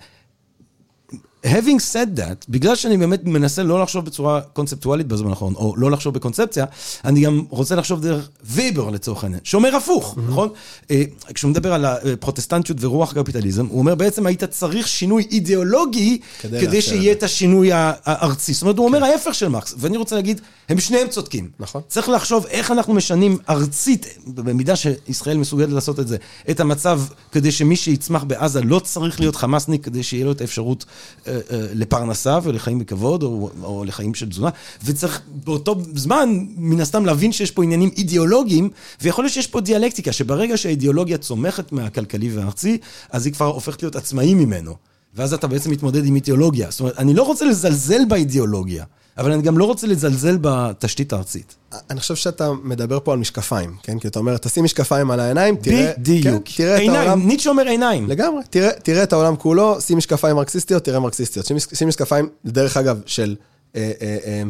having 1.44 1.78
said 1.93 2.19
that, 2.19 2.44
בגלל 2.48 2.77
שאני 2.77 2.97
באמת 2.97 3.24
מנסה 3.24 3.62
לא 3.62 3.82
לחשוב 3.82 4.05
בצורה 4.05 4.40
קונספטואלית 4.40 5.06
בזמן 5.06 5.31
האחרון, 5.31 5.55
או 5.55 5.74
לא 5.77 5.90
לחשוב 5.90 6.14
בקונספציה, 6.14 6.64
אני 7.05 7.20
גם 7.20 7.44
רוצה 7.48 7.74
לחשוב 7.74 8.01
דרך 8.01 8.28
ויבר 8.44 8.90
לצורך 8.90 9.24
העניין, 9.24 9.40
שאומר 9.44 9.77
הפוך, 9.77 10.19
נכון? 10.28 10.48
אה, 10.90 11.02
כשהוא 11.35 11.51
מדבר 11.51 11.73
על 11.73 11.85
הפרוטסטנטיות 11.85 12.85
ורוח 12.85 13.12
קפיטליזם, 13.12 13.66
הוא 13.66 13.78
אומר 13.78 13.94
בעצם 13.94 14.27
היית 14.27 14.44
צריך 14.44 14.89
שינוי 14.89 15.27
אידיאולוגי 15.31 16.19
כדי 16.40 16.60
כדי 16.60 16.82
שיהיה 16.82 17.12
את 17.12 17.23
השינוי 17.23 17.70
הארצי. 17.73 18.52
זאת 18.52 18.62
אומרת, 18.62 18.78
הוא 18.78 18.86
אומר 18.86 19.05
ההפך 19.05 19.35
של 19.35 19.48
מרקס, 19.48 19.74
ואני 19.78 19.97
רוצה 19.97 20.16
להגיד, 20.16 20.40
הם 20.69 20.81
שניהם 20.81 21.09
צודקים. 21.09 21.51
נכון. 21.60 21.82
צריך 21.89 22.09
לחשוב 22.09 22.47
איך 22.47 22.70
אנחנו 22.70 22.94
משנים 22.94 23.39
ארצית, 23.51 24.19
במידה 24.27 24.77
שישראל 24.77 25.36
מסוגלת 25.36 25.70
לעשות 25.73 26.01
את 26.01 26.09
זה, 26.09 26.16
את 26.51 26.60
המצב 26.60 27.01
כדי 27.32 27.52
שמי 27.52 27.77
שיצמח 27.77 28.24
בעזה 28.24 28.60
לא 28.60 28.78
צריך 28.78 29.20
להיות 29.20 29.36
חמאסניק, 29.36 29.85
כדי 29.85 30.02
שיהיה 30.02 30.24
לו 30.24 30.32
את 30.32 30.40
האפשרות 30.40 30.85
אה, 31.27 31.31
לפרנסה 31.74 32.38
ולחיים 32.42 32.78
בכבוד, 32.78 33.22
או, 33.22 33.50
או 33.62 33.84
לחיים 33.84 34.14
של 34.14 34.28
תזונה, 34.28 34.50
וצריך 34.84 35.20
באותו 35.44 35.76
זמן, 35.94 36.44
מן 36.56 36.80
הסתם, 36.80 37.06
להבין 37.06 37.32
שיש 37.32 37.50
פה 37.50 37.64
עניינים 37.64 37.90
אידיאולוגיים, 37.96 38.70
ויכול 39.02 39.24
להיות 39.24 39.32
שיש 39.32 39.46
פה 39.46 39.60
דיאלקטיקה, 39.60 40.12
שברגע 40.12 40.56
שהאידיאולוגיה 40.56 41.18
צומחת 41.18 41.72
מהכלכלי 41.72 42.36
והארצי, 42.36 42.78
אז 43.10 43.26
היא 43.26 43.34
כבר 43.34 43.46
הופכת 43.46 43.82
להיות 43.82 43.96
עצמאי 43.96 44.34
ממנו. 44.34 44.74
ואז 45.14 45.34
אתה 45.34 45.46
בעצם 45.46 45.70
מתמודד 45.70 46.06
עם 46.06 46.14
אידיאולוגיה. 46.14 46.70
זאת 46.70 46.80
אומרת, 46.80 46.98
אני 46.98 47.14
לא 47.14 47.22
רוצה 47.22 47.44
לזלזל 47.44 48.04
באידיאולוגיה, 48.09 48.84
אבל 49.18 49.32
אני 49.32 49.43
גם 49.43 49.59
לא 49.59 49.64
רוצה 49.64 49.86
לזלזל 49.86 50.39
בתשתית 50.40 51.12
הארצית. 51.12 51.55
אני 51.90 52.01
חושב 52.01 52.14
שאתה 52.14 52.52
מדבר 52.62 52.98
פה 53.05 53.12
על 53.12 53.18
משקפיים, 53.18 53.76
כן? 53.82 53.98
כי 53.98 54.09
אתה 54.09 54.18
אומר, 54.18 54.36
תשים 54.36 54.64
משקפיים 54.64 55.10
על 55.10 55.20
העיניים, 55.20 55.56
תראה... 55.56 55.93
בדיוק. 55.98 56.43
כן, 56.44 56.52
תראה 56.56 56.76
את 56.76 56.80
העולם... 56.80 57.01
עיניים, 57.01 57.28
ניטשה 57.28 57.51
אומר 57.51 57.66
עיניים. 57.66 58.09
לגמרי. 58.09 58.43
תראה, 58.51 58.70
תראה 58.82 59.02
את 59.02 59.12
העולם 59.12 59.36
כולו, 59.36 59.80
שים 59.80 59.98
משקפיים 59.98 60.36
מרקסיסטיות, 60.36 60.84
תראה 60.84 61.01
מרקסיסטיות. 61.01 61.47
שים, 61.47 61.56
שים 61.59 61.89
משקפיים, 61.89 62.28
דרך 62.44 62.76
אגב, 62.76 63.01
של 63.06 63.36
אה, 63.76 63.93
אה, 64.02 64.18
אה, 64.24 64.43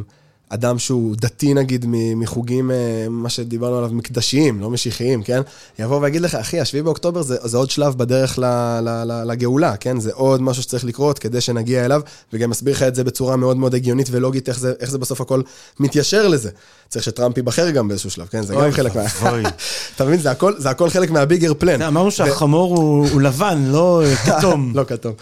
אדם 0.55 0.79
שהוא 0.79 1.16
דתי 1.16 1.55
נגיד 1.55 1.85
מחוגים, 2.16 2.70
אה, 2.70 2.77
מה 3.11 3.29
שדיברנו 3.29 3.79
עליו, 3.79 3.91
מקדשיים, 3.93 4.61
לא 4.61 4.70
משיחיים, 4.70 5.23
כן? 5.23 5.41
יבוא 5.79 6.01
ויגיד 6.01 6.23
לך, 6.23 6.35
אחי, 6.35 6.61
השביעי 6.61 6.83
באוקטובר 6.83 7.23
זה, 7.23 7.37
זה 7.43 7.57
עוד 7.57 7.70
שלב 7.70 7.95
בדרך 7.99 8.39
ל, 8.39 8.45
ל, 8.81 8.89
ל, 9.05 9.31
לגאולה, 9.31 9.77
כן? 9.77 10.01
זה 10.01 10.11
עוד 10.15 10.43
משהו 10.43 10.62
שצריך 10.62 10.85
לקרות 10.85 11.19
כדי 11.19 11.41
שנגיע 11.41 11.85
אליו, 11.85 12.01
וגם 12.33 12.51
מסביר 12.51 12.74
לך 12.74 12.83
את 12.83 12.95
זה 12.95 13.05
בצורה 13.05 13.37
מאוד 13.37 13.57
מאוד 13.57 13.74
הגיונית 13.74 14.09
ולוגית, 14.11 14.49
איך 14.49 14.59
זה, 14.59 14.73
איך 14.81 14.91
זה 14.91 14.99
בסוף 14.99 15.20
הכל 15.20 15.43
מתיישר 15.81 16.29
לזה. 16.29 16.51
צריך 16.89 17.05
שטראמפ 17.05 17.37
ייבחר 17.37 17.70
גם 17.70 17.89
באיזשהו 17.89 18.11
שלב, 18.11 18.27
כן? 18.27 18.43
זה 18.43 18.55
אוי 18.55 18.65
גם 18.65 18.73
חלק 18.73 18.95
מה... 18.97 19.03
אתה 19.97 20.05
מבין? 20.05 20.20
זה 20.20 20.31
הכל, 20.31 20.55
זה 20.59 20.70
הכל 20.70 20.91
חלק 20.91 21.11
מהביגר 21.11 21.55
פלן. 21.55 21.83
אמרנו 21.83 22.11
שהחמור 22.11 22.77
הוא 22.77 23.20
לבן, 23.20 23.65
לא 23.66 24.03
כתום. 24.24 24.73
לא 24.77 24.85
כתום. 24.85 25.12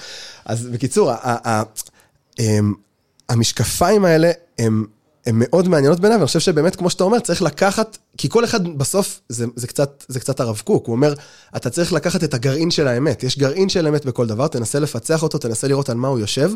אז 0.44 0.66
בקיצור, 0.66 1.12
אמ, 2.40 2.74
המשקפיים 3.28 4.04
האלה 4.04 4.30
הם... 4.58 4.84
הן 5.26 5.34
מאוד 5.38 5.68
מעניינות 5.68 6.00
בעיניי, 6.00 6.16
ואני 6.16 6.26
חושב 6.26 6.40
שבאמת, 6.40 6.76
כמו 6.76 6.90
שאתה 6.90 7.04
אומר, 7.04 7.20
צריך 7.20 7.42
לקחת, 7.42 7.98
כי 8.16 8.28
כל 8.28 8.44
אחד 8.44 8.78
בסוף, 8.78 9.20
זה, 9.28 9.46
זה, 9.56 9.66
קצת, 9.66 10.04
זה 10.08 10.20
קצת 10.20 10.40
הרב 10.40 10.62
קוק, 10.64 10.86
הוא 10.86 10.92
אומר, 10.92 11.14
אתה 11.56 11.70
צריך 11.70 11.92
לקחת 11.92 12.24
את 12.24 12.34
הגרעין 12.34 12.70
של 12.70 12.88
האמת. 12.88 13.22
יש 13.22 13.38
גרעין 13.38 13.68
של 13.68 13.86
אמת 13.86 14.06
בכל 14.06 14.26
דבר, 14.26 14.46
תנסה 14.48 14.78
לפצח 14.78 15.22
אותו, 15.22 15.38
תנסה 15.38 15.68
לראות 15.68 15.88
על 15.88 15.96
מה 15.96 16.08
הוא 16.08 16.18
יושב, 16.18 16.50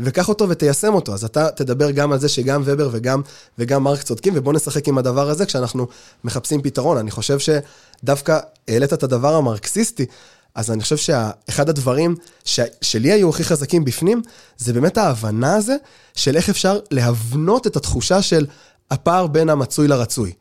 וקח 0.00 0.28
אותו 0.28 0.48
ותיישם 0.48 0.94
אותו. 0.94 1.14
אז 1.14 1.24
אתה 1.24 1.50
תדבר 1.50 1.90
גם 1.90 2.12
על 2.12 2.18
זה 2.18 2.28
שגם 2.28 2.62
ובר 2.64 2.88
וגם, 2.92 3.22
וגם 3.58 3.82
מרק 3.82 4.02
צודקים, 4.02 4.32
ובוא 4.36 4.52
נשחק 4.52 4.88
עם 4.88 4.98
הדבר 4.98 5.30
הזה 5.30 5.46
כשאנחנו 5.46 5.86
מחפשים 6.24 6.62
פתרון. 6.62 6.96
אני 6.96 7.10
חושב 7.10 7.38
שדווקא 7.38 8.38
העלית 8.68 8.92
את 8.92 9.02
הדבר 9.02 9.34
המרקסיסטי, 9.34 10.06
אז 10.54 10.70
אני 10.70 10.82
חושב 10.82 10.96
שאחד 10.96 11.68
הדברים 11.68 12.16
ש... 12.44 12.60
שלי 12.82 13.12
היו 13.12 13.30
הכי 13.30 13.44
חזקים 13.44 13.84
בפנים, 13.84 14.22
זה 14.58 14.72
באמת 14.72 14.98
ההבנה 14.98 15.56
הזה 15.56 15.76
של 16.14 16.36
איך 16.36 16.48
אפשר 16.48 16.78
להבנות 16.90 17.66
את 17.66 17.76
התחושה 17.76 18.22
של 18.22 18.46
הפער 18.90 19.26
בין 19.26 19.48
המצוי 19.48 19.88
לרצוי. 19.88 20.32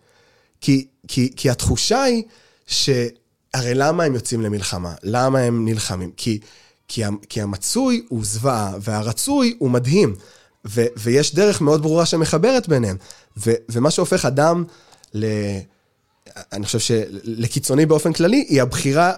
כי, 0.62 0.88
כי, 1.08 1.32
כי 1.36 1.50
התחושה 1.50 2.04
היא 2.04 2.24
ש... 2.68 2.90
הרי 3.54 3.74
למה 3.74 4.04
הם 4.04 4.16
יוצאים 4.16 4.42
למלחמה? 4.42 4.94
למה 5.04 5.40
הם 5.40 5.66
נלחמים? 5.66 6.12
כי, 6.18 6.40
כי, 6.88 7.04
כי 7.30 7.42
המצוי 7.42 8.06
הוא 8.10 8.26
זוועה, 8.26 8.72
והרצוי 8.82 9.56
הוא 9.60 9.70
מדהים. 9.70 10.16
ו, 10.66 10.86
ויש 10.98 11.36
דרך 11.36 11.62
מאוד 11.62 11.82
ברורה 11.82 12.06
שמחברת 12.06 12.68
ביניהם. 12.68 12.98
ו, 13.38 13.52
ומה 13.70 13.92
שהופך 13.92 14.26
אדם 14.26 14.64
ל... 15.14 15.26
אני 16.52 16.66
חושב 16.66 16.80
שלקיצוני 16.80 17.86
באופן 17.86 18.14
כללי, 18.14 18.46
היא 18.50 18.62
הבחירה, 18.62 19.14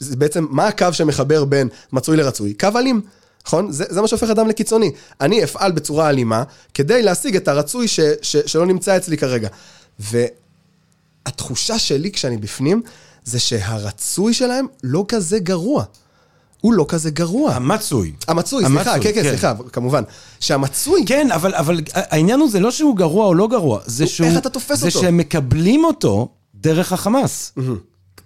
זה 0.00 0.16
בעצם, 0.16 0.46
מה 0.50 0.66
הקו 0.66 0.86
שמחבר 0.92 1.44
בין 1.44 1.68
מצוי 1.92 2.16
לרצוי? 2.16 2.54
קו 2.54 2.68
אלים, 2.76 3.00
נכון? 3.46 3.72
זה, 3.72 3.84
זה 3.88 4.00
מה 4.00 4.08
שהופך 4.08 4.30
אדם 4.30 4.48
לקיצוני. 4.48 4.92
אני 5.20 5.44
אפעל 5.44 5.72
בצורה 5.72 6.08
אלימה 6.08 6.42
כדי 6.74 7.02
להשיג 7.02 7.36
את 7.36 7.48
הרצוי 7.48 7.88
ש, 7.88 8.00
ש, 8.22 8.36
שלא 8.36 8.66
נמצא 8.66 8.96
אצלי 8.96 9.16
כרגע. 9.16 9.48
והתחושה 11.26 11.78
שלי 11.78 12.12
כשאני 12.12 12.36
בפנים, 12.36 12.82
זה 13.24 13.40
שהרצוי 13.40 14.34
שלהם 14.34 14.66
לא 14.82 15.04
כזה 15.08 15.38
גרוע. 15.38 15.84
הוא 16.60 16.72
לא 16.72 16.86
כזה 16.88 17.10
גרוע. 17.10 17.54
המצוי. 17.54 18.12
המצוי, 18.28 18.64
סליחה, 18.64 18.92
המצוי, 18.92 19.12
כן, 19.12 19.14
כן, 19.14 19.22
כן. 19.22 19.28
סליחה, 19.28 19.54
כמובן. 19.72 20.02
שהמצוי, 20.40 21.04
כן, 21.06 21.30
אבל, 21.30 21.54
אבל 21.54 21.80
העניין 21.94 22.40
הוא 22.40 22.50
זה 22.50 22.60
לא 22.60 22.70
שהוא 22.70 22.96
גרוע 22.96 23.26
או 23.26 23.34
לא 23.34 23.48
גרוע, 23.48 23.80
זה 23.86 24.06
שהוא... 24.06 24.26
איך 24.26 24.38
אתה 24.38 24.50
תופס 24.50 24.78
זה 24.78 24.86
אותו? 24.86 25.00
שהם 25.00 25.16
מקבלים 25.16 25.84
אותו 25.84 26.28
דרך 26.54 26.92
החמאס. 26.92 27.52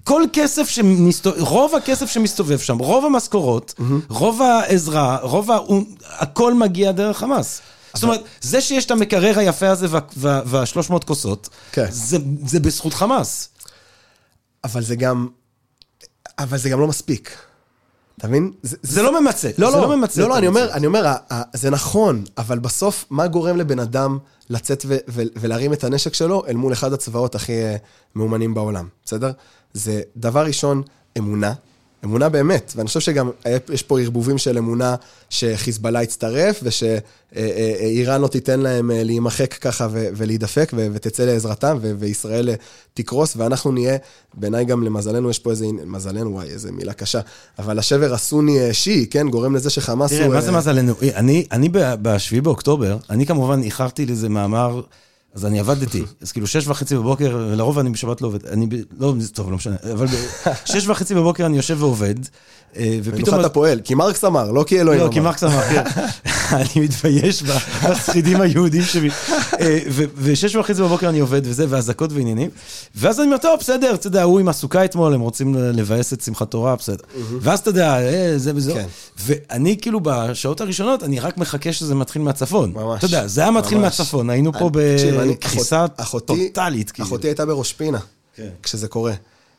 כל 0.08 0.22
כסף 0.32 0.68
שמסתובב, 0.68 1.40
רוב 1.42 1.74
הכסף 1.74 2.10
שמסתובב 2.10 2.58
שם, 2.58 2.78
רוב 2.78 3.04
המשכורות, 3.04 3.74
רוב 4.08 4.42
העזרה, 4.42 5.18
רוב 5.22 5.50
ה... 5.50 5.58
הכל 6.04 6.54
מגיע 6.54 6.92
דרך 6.92 7.18
חמאס. 7.18 7.60
זאת 7.94 8.02
אומרת, 8.02 8.20
זה 8.40 8.60
שיש 8.60 8.84
את 8.86 8.90
המקרר 8.90 9.38
היפה 9.38 9.68
הזה 9.68 9.86
וה- 9.90 10.00
וה- 10.16 10.40
והשלוש 10.46 10.90
מאות 10.90 11.04
כוסות, 11.04 11.48
כן. 11.72 11.86
זה, 11.90 12.18
זה 12.46 12.60
בזכות 12.60 12.94
חמאס. 12.94 13.48
אבל 14.64 14.82
זה 14.82 14.96
גם, 14.96 15.28
אבל 16.38 16.58
זה 16.58 16.68
גם 16.68 16.80
לא 16.80 16.86
מספיק. 16.86 17.36
אתה 18.18 18.28
מבין? 18.28 18.52
זה, 18.62 18.76
זה 18.82 19.02
לא 19.02 19.20
ממצה. 19.20 19.50
לא, 19.58 19.70
זה 19.70 19.76
לא, 19.76 19.82
לא 19.88 19.96
ממצה. 19.96 20.20
לא, 20.22 20.28
לא, 20.28 20.38
אני. 20.38 20.46
אומר, 20.46 20.72
אני 20.72 20.86
אומר, 20.86 21.12
זה 21.52 21.70
נכון, 21.70 22.24
אבל 22.38 22.58
בסוף, 22.58 23.04
מה 23.10 23.26
גורם 23.26 23.56
לבן 23.56 23.78
אדם 23.78 24.18
לצאת 24.50 24.82
ו- 24.88 24.96
ו- 25.08 25.22
ולהרים 25.36 25.72
את 25.72 25.84
הנשק 25.84 26.14
שלו 26.14 26.42
אל 26.48 26.56
מול 26.56 26.72
אחד 26.72 26.92
הצבאות 26.92 27.34
הכי 27.34 27.52
אה, 27.52 27.76
מאומנים 28.14 28.54
בעולם, 28.54 28.88
בסדר? 29.04 29.32
זה 29.74 30.00
דבר 30.16 30.46
ראשון, 30.46 30.82
אמונה. 31.18 31.52
אמונה 32.04 32.28
באמת, 32.28 32.72
ואני 32.76 32.86
חושב 32.86 33.00
שגם 33.00 33.30
יש 33.72 33.82
פה 33.82 34.00
ערבובים 34.00 34.38
של 34.38 34.58
אמונה 34.58 34.94
שחיזבאללה 35.30 36.02
יצטרף, 36.02 36.60
ושאיראן 36.62 38.20
לא 38.20 38.28
תיתן 38.28 38.60
להם 38.60 38.90
אה, 38.90 39.04
להימחק 39.04 39.54
ככה 39.54 39.88
ו- 39.90 40.08
ולהידפק, 40.16 40.70
ו- 40.76 40.86
ותצא 40.92 41.24
לעזרתם, 41.24 41.78
ו- 41.80 41.92
וישראל 41.98 42.48
אה, 42.48 42.54
תקרוס, 42.94 43.36
ואנחנו 43.36 43.72
נהיה, 43.72 43.96
בעיניי 44.34 44.64
גם 44.64 44.82
למזלנו, 44.82 45.30
יש 45.30 45.38
פה 45.38 45.50
איזה, 45.50 45.66
מזלנו, 45.86 46.32
וואי, 46.32 46.48
איזה 46.48 46.72
מילה 46.72 46.92
קשה, 46.92 47.20
אבל 47.58 47.78
השבר 47.78 48.14
הסוני 48.14 48.60
אה, 48.60 48.74
שיעי, 48.74 49.06
כן, 49.06 49.28
גורם 49.28 49.56
לזה 49.56 49.70
שחמאס 49.70 50.10
תראה, 50.10 50.26
הוא... 50.26 50.34
מה 50.34 50.40
זה 50.40 50.50
אה, 50.50 50.56
מזלנו? 50.56 50.94
אני, 51.14 51.46
אני 51.52 51.68
ב-7 51.68 52.40
באוקטובר, 52.42 52.96
אני 53.10 53.26
כמובן 53.26 53.62
איחרתי 53.62 54.06
לזה 54.06 54.28
מאמר, 54.28 54.80
אז 55.38 55.46
אני 55.46 55.60
עבדתי. 55.60 56.02
אז 56.20 56.32
כאילו, 56.32 56.46
שש 56.46 56.68
וחצי 56.68 56.96
בבוקר, 56.96 57.36
לרוב 57.56 57.78
אני 57.78 57.90
בשבת 57.90 58.20
לא 58.20 58.26
עובד. 58.26 58.46
אני, 58.46 58.66
ב- 58.66 58.74
לא, 58.98 59.14
טוב, 59.32 59.50
לא 59.50 59.56
משנה. 59.56 59.76
אבל 59.92 60.06
בשש 60.06 60.86
וחצי 60.88 61.14
בבוקר 61.14 61.46
אני 61.46 61.56
יושב 61.56 61.76
ועובד, 61.82 62.14
ופתאום... 62.76 63.14
מנוחת 63.34 63.44
הפועל, 63.44 63.80
כי 63.84 63.94
מרקס 63.94 64.24
אמר, 64.24 64.50
לא 64.50 64.64
כי 64.66 64.80
אלוהים 64.80 65.00
לא, 65.00 65.04
אמר. 65.04 65.12
כי 65.14 65.20
מרקס 65.20 65.44
אמר, 65.44 65.62
כן. 65.62 65.82
אני 66.56 66.84
מתבייש 66.84 67.42
בשרידים 67.42 68.40
היהודים 68.40 68.82
שלי. 68.82 69.08
אה, 69.60 69.78
ושש 70.16 70.56
וחצי 70.56 70.82
בבוקר 70.82 71.08
אני 71.08 71.18
עובד 71.20 71.42
וזה, 71.44 71.66
ואזעקות 71.68 72.12
ועניינים. 72.12 72.50
ואז 72.94 73.18
אני 73.20 73.26
אומר, 73.26 73.38
טוב, 73.38 73.60
בסדר, 73.60 73.94
אתה 73.94 74.06
יודע, 74.06 74.22
הוא 74.22 74.40
עם 74.40 74.48
הסוכה 74.48 74.84
אתמול, 74.84 75.14
הם 75.14 75.20
רוצים 75.20 75.54
לבאס 75.54 76.12
את 76.12 76.20
שמחת 76.20 76.50
תורה, 76.50 76.76
בסדר. 76.76 77.04
ואז 77.40 77.58
אתה 77.58 77.70
יודע, 77.70 77.98
אה, 78.00 78.32
זה 78.36 78.52
וזה. 78.54 78.72
כן. 78.74 78.86
ואני 79.18 79.76
כאילו 79.80 80.00
בשעות 80.02 80.60
הראשונות, 80.60 81.02
אני 81.02 81.20
רק 81.20 81.38
מחכה 81.38 81.72
שזה 81.72 81.94
מתחיל 81.94 82.22
מהצפון. 82.22 82.72
ממש. 82.74 82.98
אתה 82.98 83.06
יודע, 83.06 83.26
זה 83.26 83.40
היה 83.40 83.50
מתחיל. 83.50 83.78
מהצפון, 83.78 84.30
היינו 84.30 84.52
פה 84.52 84.70
בקריסה 84.72 85.84
אחות- 85.96 86.00
אחותי- 86.00 86.48
טוטאלית. 86.48 86.90
כאילו. 86.90 87.08
אחותי 87.08 87.26
הייתה 87.28 87.46
בראש 87.46 87.72
פינה, 87.72 87.98
כן. 88.36 88.48
כשזה 88.62 88.88
קורה. 88.88 89.12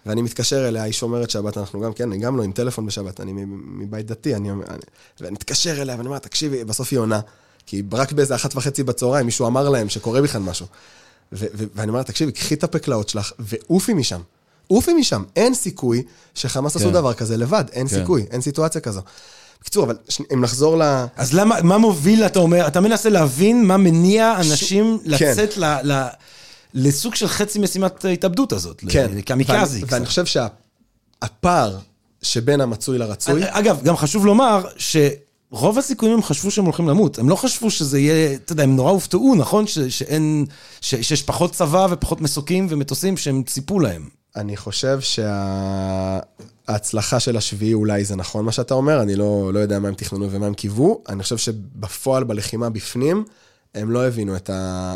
ואני 0.06 0.22
מתקשר 0.22 0.68
אליה, 0.68 0.84
היא 0.84 0.94
שומרת 0.94 1.30
שבת, 1.30 1.58
אנחנו 1.58 1.82
גם, 1.82 1.94
כן, 1.94 2.12
אני 2.12 2.18
גם 2.22 2.38
לא 2.38 2.44
עם 2.44 2.52
טלפון 2.52 2.86
בשבת, 2.86 3.20
אני 3.22 3.34
מבית 3.66 4.06
דתי, 4.06 4.36
אני, 4.36 4.52
אני, 4.52 4.60
ואני 5.22 5.32
מתקשר 5.32 5.82
אליה, 5.82 5.96
ואני 5.96 6.08
אומר, 6.08 6.18
תקשיבי, 6.20 6.64
בסוף 6.64 6.88
היא 6.92 7.00
עונה, 7.00 7.20
כי 7.66 7.84
רק 7.92 8.12
באיזה 8.12 8.36
אחת 8.36 8.56
וחצי 8.56 8.84
בצהריים 8.84 9.26
מישהו 9.26 9.48
אמר 9.48 9.70
להם 9.70 9.90
שקורה 9.90 10.22
בכלל 10.22 10.42
משהו. 10.42 10.66
ו- 11.34 11.46
ו- 11.54 11.64
ואני 11.76 11.88
אומר 11.90 12.00
לה, 12.00 12.04
תקשיבי, 12.04 12.32
קחי 12.32 12.56
את 12.56 12.64
הפקלאות 12.64 13.10
שלך 13.10 13.32
ועופי 13.40 13.94
משם. 13.94 14.22
עופי 14.68 14.94
משם. 14.94 15.24
אין 15.36 15.54
סיכוי 15.54 16.04
שחמאס 16.36 16.76
עשו 16.76 16.86
כן. 16.86 16.94
דבר 16.94 17.14
כזה 17.14 17.38
לבד, 17.38 17.64
אין 17.72 17.88
כן. 17.88 17.96
סיכוי, 18.00 18.26
אין 18.32 18.42
סיטואציה 18.42 18.82
כזו. 18.82 19.02
בקיצור, 19.62 19.84
אבל 19.86 19.98
שני- 20.10 20.26
אם 20.34 20.42
נחזור 20.42 20.78
ל... 20.78 21.06
אז 21.16 21.34
למה, 21.34 21.62
מה 21.62 21.78
מוביל, 21.78 22.26
אתה 22.26 22.40
אומר, 22.40 22.68
אתה 22.68 22.80
מנסה 22.82 23.10
להבין 23.10 23.66
מה 23.66 23.78
מניע 23.78 24.36
אנשים 24.38 25.00
כן. 25.04 25.10
לצאת 25.10 25.58
ל... 25.58 25.66
ל... 25.92 26.08
לסוג 26.74 27.16
של 27.16 27.28
חצי 27.28 27.60
משימת 27.60 28.06
ההתאבדות 28.06 28.54
הזאת, 28.54 28.84
כן. 28.90 29.12
לקמיקזי. 29.16 29.84
ואני- 29.88 30.06
חושב 30.06 30.26
שהפער 30.26 31.78
שבין 32.22 32.62
המצוי 32.62 32.98
לרצוי, 32.98 33.42
אגב, 33.48 33.82
גם 33.84 33.98
חשוב 33.98 34.26
לומר 34.26 34.66
שרוב 34.78 35.78
הסיכויים 35.78 36.16
הם 36.16 36.24
חשבו 36.24 36.52
שהם 36.52 36.66
הולכים 36.66 36.88
למות. 36.90 37.20
הם 37.20 37.30
לא 37.30 37.36
חשבו 37.36 37.72
שזה 37.72 38.00
יהיה, 38.00 38.36
אתה 38.36 38.54
יודע, 38.54 38.64
הם 38.64 38.76
נורא 38.76 38.92
הופתעו, 38.92 39.36
נכון? 39.36 39.68
ש, 39.68 39.80
שאין, 39.80 40.46
ש, 40.82 40.96
שיש 40.96 41.24
פחות 41.24 41.52
צבא 41.54 41.88
ופחות 41.92 42.22
מסוקים 42.22 42.68
ומטוסים 42.70 43.18
שהם 43.18 43.44
ציפו 43.44 43.80
להם. 43.80 44.10
אני 44.36 44.58
חושב 44.58 45.00
שההצלחה 46.68 47.20
של 47.20 47.38
השביעי 47.38 47.74
אולי 47.74 48.06
זה 48.06 48.16
נכון 48.16 48.46
מה 48.46 48.52
שאתה 48.52 48.74
אומר, 48.74 49.02
אני 49.02 49.16
לא, 49.16 49.52
לא 49.54 49.60
יודע 49.60 49.80
מה 49.80 49.88
הם 49.88 49.94
תכננו 49.94 50.32
ומה 50.32 50.46
הם 50.46 50.54
קיוו. 50.54 51.02
אני 51.10 51.24
חושב 51.24 51.38
שבפועל, 51.38 52.24
בלחימה 52.24 52.70
בפנים, 52.70 53.24
הם 53.76 53.92
לא 53.92 54.08
הבינו 54.08 54.36
את, 54.36 54.50
ה, 54.50 54.96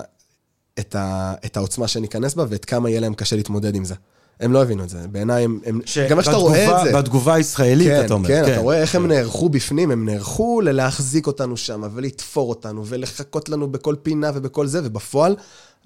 את, 0.80 0.96
ה, 0.96 1.34
את 1.46 1.58
העוצמה 1.58 1.88
שניכנס 1.88 2.34
בה 2.34 2.46
ואת 2.50 2.66
כמה 2.66 2.90
יהיה 2.90 3.00
להם 3.00 3.14
קשה 3.14 3.36
להתמודד 3.36 3.76
עם 3.76 3.86
זה. 3.86 3.96
הם 4.40 4.54
לא 4.54 4.62
הבינו 4.62 4.84
את 4.84 4.90
זה. 4.90 5.08
בעיניי 5.12 5.44
הם... 5.44 5.60
הם 5.66 5.82
גם 6.10 6.18
איך 6.18 6.26
שאתה 6.26 6.38
רואה 6.38 6.82
את 6.82 6.86
זה. 6.86 6.98
בתגובה 6.98 7.34
הישראלית, 7.34 7.88
כן, 7.88 8.06
אתה 8.06 8.14
אומר. 8.14 8.28
כן, 8.28 8.44
אתה 8.44 8.60
רואה 8.60 8.82
איך 8.82 8.96
הם 8.96 9.08
נערכו 9.08 9.50
בפנים, 9.50 9.92
הם 9.92 10.06
נערכו 10.06 10.62
ללהחזיק 10.62 11.28
אותנו 11.28 11.58
שם, 11.58 11.84
ולתפור 11.94 12.50
אותנו, 12.50 12.86
ולחכות 12.86 13.50
לנו 13.50 13.72
בכל 13.72 13.96
פינה 14.04 14.32
ובכל 14.34 14.68
זה, 14.68 14.82
ובפועל, 14.84 15.36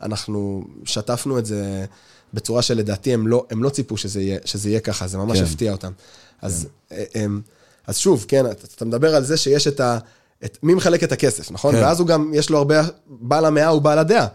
אנחנו 0.01 0.63
שטפנו 0.85 1.39
את 1.39 1.45
זה 1.45 1.85
בצורה 2.33 2.61
שלדעתי 2.61 3.13
הם 3.13 3.27
לא, 3.27 3.45
הם 3.49 3.63
לא 3.63 3.69
ציפו 3.69 3.97
שזה 3.97 4.21
יהיה, 4.21 4.39
שזה 4.45 4.69
יהיה 4.69 4.79
ככה, 4.79 5.07
זה 5.07 5.17
ממש 5.17 5.37
כן. 5.39 5.45
הפתיע 5.45 5.71
אותם. 5.71 5.91
אז, 6.41 6.67
הם, 6.91 7.41
אז 7.87 7.97
שוב, 7.97 8.25
כן, 8.27 8.45
אתה, 8.45 8.67
אתה 8.75 8.85
מדבר 8.85 9.15
על 9.15 9.23
זה 9.23 9.37
שיש 9.37 9.67
את 9.67 9.79
ה... 9.79 9.97
את, 10.45 10.57
מי 10.63 10.73
מחלק 10.73 11.03
את 11.03 11.11
הכסף, 11.11 11.51
נכון? 11.51 11.75
כן. 11.75 11.81
ואז 11.81 11.99
הוא 11.99 12.07
גם, 12.07 12.31
יש 12.33 12.49
לו 12.49 12.57
הרבה, 12.57 12.81
בעל 13.07 13.45
המאה 13.45 13.67
הוא 13.67 13.81
בעל 13.81 13.99
הדעה. 13.99 14.27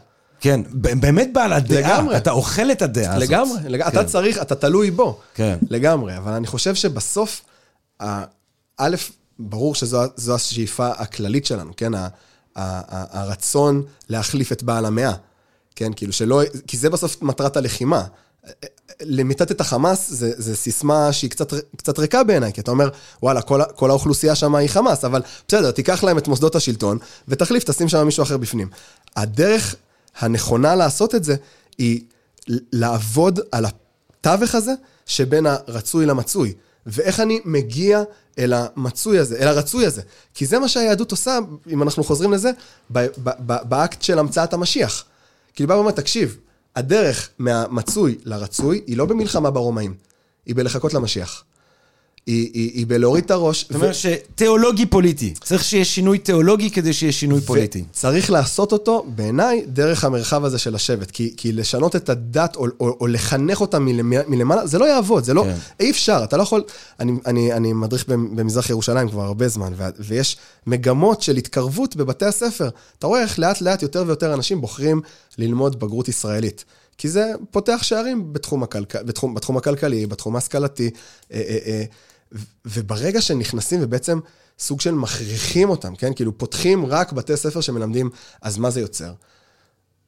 כן, 0.43 0.60
באמת 0.73 1.32
בעל 1.32 1.52
הדעה. 1.52 1.81
לגמרי. 1.81 2.16
אתה 2.16 2.31
אוכל 2.31 2.70
את 2.73 2.82
הדעה 2.82 3.14
הזאת. 3.14 3.28
לגמרי, 3.28 3.59
לג... 3.69 3.81
אתה 3.81 3.90
כן. 3.90 4.06
צריך, 4.06 4.39
אתה 4.43 4.55
תלוי 4.55 4.90
בו. 4.90 5.20
כן. 5.35 5.59
לגמרי, 5.70 6.16
אבל 6.16 6.32
אני 6.32 6.47
חושב 6.47 6.74
שבסוף, 6.74 7.43
א', 8.78 8.97
ברור 9.39 9.74
שזו 9.74 10.02
זו 10.16 10.35
השאיפה 10.35 10.89
הכללית 10.89 11.47
שלנו, 11.47 11.73
כן? 11.77 11.94
ה- 11.94 11.98
ה- 11.98 12.09
ה- 12.56 13.20
הרצון 13.23 13.82
להחליף 14.09 14.52
את 14.52 14.62
בעל 14.62 14.85
המאה, 14.86 15.12
כן? 15.77 15.93
כאילו 15.97 16.12
שלא, 16.12 16.43
כי 16.66 16.77
זה 16.77 16.90
בסוף 16.90 17.23
מטרת 17.23 17.56
הלחימה. 17.56 18.05
למיטט 19.02 19.51
את 19.51 19.60
החמאס 19.60 20.10
זה, 20.10 20.32
זה 20.36 20.56
סיסמה 20.56 21.12
שהיא 21.12 21.31
קצת, 21.31 21.52
קצת 21.77 21.98
ריקה 21.98 22.24
בעיניי, 22.24 22.52
כי 22.52 22.60
אתה 22.60 22.70
אומר, 22.70 22.89
וואלה, 23.23 23.43
כל, 23.43 23.60
כל 23.77 23.90
האוכלוסייה 23.90 24.35
שם 24.35 24.55
היא 24.55 24.69
חמאס, 24.69 25.05
אבל 25.05 25.23
בסדר, 25.48 25.70
תיקח 25.70 26.05
להם 26.05 26.19
את 26.19 26.28
מוסדות 26.28 26.55
השלטון, 26.56 26.98
ותחליף, 27.28 27.64
תשים 27.64 27.89
שם 27.89 28.05
מישהו 28.06 28.23
אחר 28.23 28.36
בפנים. 28.36 28.69
הדרך 29.16 29.77
הנכונה 30.19 30.75
לעשות 30.75 31.15
את 31.15 31.25
זה, 31.25 31.37
היא 31.79 32.01
לעבוד 32.73 33.41
על 33.53 33.65
התווך 33.67 34.55
הזה 34.55 34.73
שבין 35.07 35.47
הרצוי 35.47 36.07
למצוי. 36.07 36.55
ואיך 36.87 37.21
אני 37.21 37.41
מגיע 37.45 38.03
אל 38.39 38.53
המצוי 38.53 39.19
הזה, 39.19 39.37
אל 39.39 39.49
הרצוי 39.49 39.87
הזה. 39.87 40.03
כי 40.35 40.47
זה 40.47 40.59
מה 40.59 40.69
שהיהדות 40.69 41.11
עושה, 41.11 41.39
אם 41.71 41.83
אנחנו 41.83 42.05
חוזרים 42.05 42.33
לזה, 42.33 42.51
ב- 42.93 43.07
ב- 43.23 43.31
ב- 43.47 43.69
באקט 43.69 44.03
של 44.03 44.19
המצאת 44.19 44.53
המשיח. 44.53 45.05
כאילו 45.55 45.69
בא 45.69 45.75
ואומר, 45.75 45.91
תקשיב, 45.91 46.37
הדרך 46.77 47.31
מהמצוי 47.39 48.19
לרצוי 48.25 48.81
היא 48.87 48.97
לא 48.97 49.05
במלחמה 49.05 49.51
ברומאים, 49.51 49.95
היא 50.47 50.55
בלחכות 50.57 50.95
למשיח. 50.95 51.45
היא, 52.27 52.51
היא, 52.55 52.70
היא 52.74 52.86
בלהוריד 52.86 53.24
את 53.24 53.31
הראש. 53.31 53.62
זאת 53.62 53.74
אומרת 53.74 53.94
שתיאולוגי 53.94 54.86
פוליטי. 54.86 55.35
צריך 55.44 55.65
שיהיה 55.65 55.85
שינוי 55.85 56.19
תיאולוגי 56.19 56.70
כדי 56.70 56.93
שיהיה 56.93 57.12
שינוי 57.12 57.40
פוליטי. 57.40 57.85
צריך 57.93 58.31
לעשות 58.31 58.73
אותו, 58.73 59.07
בעיניי, 59.15 59.65
דרך 59.66 60.05
המרחב 60.05 60.44
הזה 60.44 60.59
של 60.59 60.74
השבט. 60.74 61.11
כי, 61.11 61.35
כי 61.36 61.53
לשנות 61.53 61.97
את 61.97 62.09
הדת 62.09 62.57
או, 62.57 62.66
או, 62.81 62.97
או 63.01 63.07
לחנך 63.07 63.61
אותה 63.61 63.78
מלמעלה, 63.78 64.66
זה 64.66 64.78
לא 64.78 64.85
יעבוד, 64.85 65.24
זה 65.24 65.35
לא, 65.35 65.43
כן. 65.43 65.57
אי 65.81 65.90
אפשר, 65.90 66.20
אתה 66.24 66.36
לא 66.36 66.43
יכול... 66.43 66.62
אני, 67.01 67.12
אני, 67.27 67.53
אני 67.53 67.73
מדריך 67.73 68.09
במזרח 68.09 68.70
ירושלים 68.70 69.09
כבר 69.09 69.23
הרבה 69.23 69.49
זמן, 69.49 69.73
ו, 69.77 69.85
ויש 69.99 70.36
מגמות 70.66 71.23
של 71.23 71.36
התקרבות 71.36 71.97
בבתי 71.97 72.24
הספר. 72.24 72.69
אתה 72.99 73.07
רואה 73.07 73.23
איך 73.23 73.39
לאט 73.39 73.61
לאט 73.61 73.82
יותר 73.82 74.05
ויותר 74.07 74.35
אנשים 74.35 74.61
בוחרים 74.61 75.01
ללמוד 75.39 75.81
בגרות 75.81 76.09
ישראלית. 76.09 76.65
כי 76.99 77.09
זה 77.09 77.32
פותח 77.51 77.78
שערים 77.82 78.32
בתחום, 78.32 78.62
הכלכל, 78.62 79.03
בתחום, 79.03 79.35
בתחום 79.35 79.57
הכלכלי, 79.57 80.07
בתחום 80.07 80.35
ההשכלתי, 80.35 80.90
אה, 81.32 81.43
אה, 81.49 81.59
אה, 81.66 81.82
ו- 81.82 82.12
וברגע 82.65 83.21
שנכנסים 83.21 83.81
ובעצם 83.83 84.21
סוג 84.59 84.81
של 84.81 84.95
מכריחים 84.95 85.71
אותם, 85.71 85.97
כן? 85.97 86.15
כאילו 86.15 86.39
פותחים 86.39 86.87
רק 86.87 87.13
בתי 87.13 87.37
ספר 87.37 87.61
שמלמדים, 87.61 88.11
אז 88.43 88.59
מה 88.59 88.71
זה 88.71 88.81
יוצר? 88.81 89.13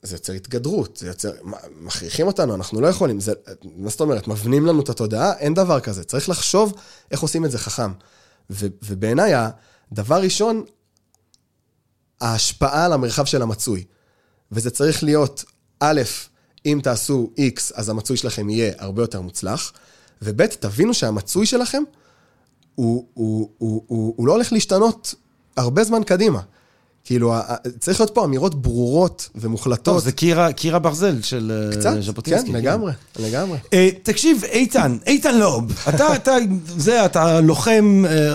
זה 0.02 0.14
יוצר 0.14 0.32
התגדרות, 0.32 0.96
זה 0.96 1.06
יוצר, 1.06 1.30
מכריחים 1.80 2.26
אותנו, 2.26 2.54
אנחנו 2.54 2.80
לא 2.80 2.86
יכולים, 2.86 3.20
זה, 3.20 3.32
מה 3.76 3.90
זאת 3.90 4.00
אומרת, 4.00 4.28
מבנים 4.28 4.66
לנו 4.66 4.80
את 4.80 4.88
התודעה? 4.88 5.32
אין 5.38 5.54
דבר 5.54 5.80
כזה, 5.80 6.04
צריך 6.04 6.28
לחשוב 6.28 6.74
איך 7.10 7.20
עושים 7.20 7.44
את 7.44 7.50
זה 7.50 7.58
חכם. 7.58 7.92
ו, 8.50 8.66
ובעיניי, 8.82 9.32
הדבר 9.92 10.22
ראשון, 10.22 10.64
ההשפעה 12.20 12.84
על 12.84 12.92
המרחב 12.92 13.24
של 13.24 13.42
המצוי. 13.42 13.84
וזה 14.52 14.70
צריך 14.70 15.02
להיות, 15.02 15.44
א', 15.80 16.02
אם 16.66 16.80
תעשו 16.82 17.30
X, 17.38 17.72
אז 17.74 17.88
המצוי 17.88 18.16
שלכם 18.16 18.50
יהיה 18.50 18.72
הרבה 18.78 19.02
יותר 19.02 19.20
מוצלח, 19.20 19.72
וב', 20.22 20.46
תבינו 20.46 20.94
שהמצוי 20.94 21.46
שלכם, 21.46 21.82
הוא, 22.74 23.04
הוא, 23.14 23.48
הוא, 23.58 23.82
הוא, 23.86 24.14
הוא 24.16 24.26
לא 24.26 24.32
הולך 24.32 24.52
להשתנות 24.52 25.14
הרבה 25.56 25.84
זמן 25.84 26.02
קדימה. 26.02 26.40
כאילו, 27.04 27.34
צריך 27.78 28.00
להיות 28.00 28.14
פה 28.14 28.24
אמירות 28.24 28.62
ברורות 28.62 29.28
ומוחלטות. 29.34 29.84
טוב, 29.84 29.98
זה 29.98 30.12
קיר 30.12 30.50
קיר 30.52 30.76
הברזל 30.76 31.22
של 31.22 31.70
אה, 31.72 31.76
קצת, 31.78 31.94
ז'בוטינסקי. 32.00 32.52
כן, 32.52 32.58
לגמרי, 32.58 32.92
לגמרי. 33.18 33.58
אה, 33.72 33.88
תקשיב, 34.02 34.44
איתן, 34.44 34.96
איתן 35.06 35.38
לוב, 35.38 35.72
אתה, 35.88 36.14
אתה, 36.14 36.36
זה, 36.76 37.04
אתה 37.04 37.40
לוחם 37.40 38.04
אה, 38.08 38.34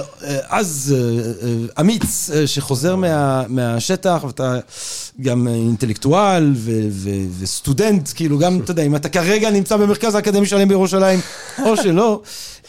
עז, 0.50 0.96
אה, 0.98 1.48
אה, 1.48 1.82
אמיץ, 1.82 2.30
אה, 2.30 2.48
שחוזר 2.48 2.96
מה, 2.96 3.44
מהשטח, 3.48 4.24
ואתה 4.28 4.58
גם 5.22 5.48
אינטלקטואל 5.48 6.54
ו, 6.56 6.72
ו, 6.92 7.10
וסטודנט, 7.40 8.10
כאילו 8.16 8.38
גם, 8.38 8.60
אתה 8.64 8.72
יודע, 8.72 8.84
אם 8.84 8.96
אתה 8.96 9.10
כרגע 9.10 9.50
נמצא 9.50 9.78
במרכז 9.78 10.16
האקדמי 10.16 10.46
שלם 10.46 10.68
בירושלים, 10.68 11.20
או 11.66 11.78
שלא. 11.78 12.22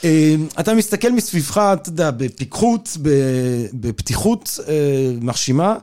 אה, 0.04 0.34
אתה 0.60 0.74
מסתכל 0.74 1.12
מסביבך, 1.12 1.58
אתה 1.58 1.88
יודע, 1.88 2.10
בפיקחות, 2.10 2.96
בפתיחות 3.72 4.58
אה, 4.68 5.12
מרשימה. 5.20 5.76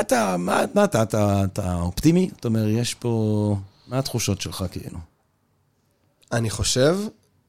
אתה, 0.00 0.36
מה, 0.38 0.64
מה 0.74 0.84
אתה, 0.84 1.02
אתה, 1.02 1.44
אתה 1.44 1.74
אופטימי? 1.74 2.30
אתה 2.40 2.48
אומר, 2.48 2.68
יש 2.68 2.94
פה... 2.94 3.56
מה 3.88 3.98
התחושות 3.98 4.40
שלך 4.40 4.64
כאילו? 4.70 4.98
אני 6.32 6.50
חושב 6.50 6.98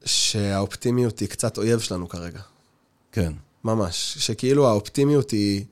שהאופטימיות 0.04 1.18
היא 1.20 1.28
קצת 1.28 1.58
אויב 1.58 1.80
שלנו 1.80 2.08
כרגע. 2.08 2.40
כן. 3.12 3.32
ממש. 3.64 4.16
שכאילו 4.18 4.68
האופטימיות 4.68 5.30
היא, 5.30 5.64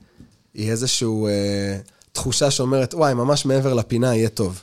היא 0.53 0.71
איזושהי 0.71 1.07
אה, 1.27 1.77
תחושה 2.11 2.51
שאומרת, 2.51 2.93
וואי, 2.93 3.13
ממש 3.13 3.45
מעבר 3.45 3.73
לפינה 3.73 4.15
יהיה 4.15 4.29
טוב. 4.29 4.61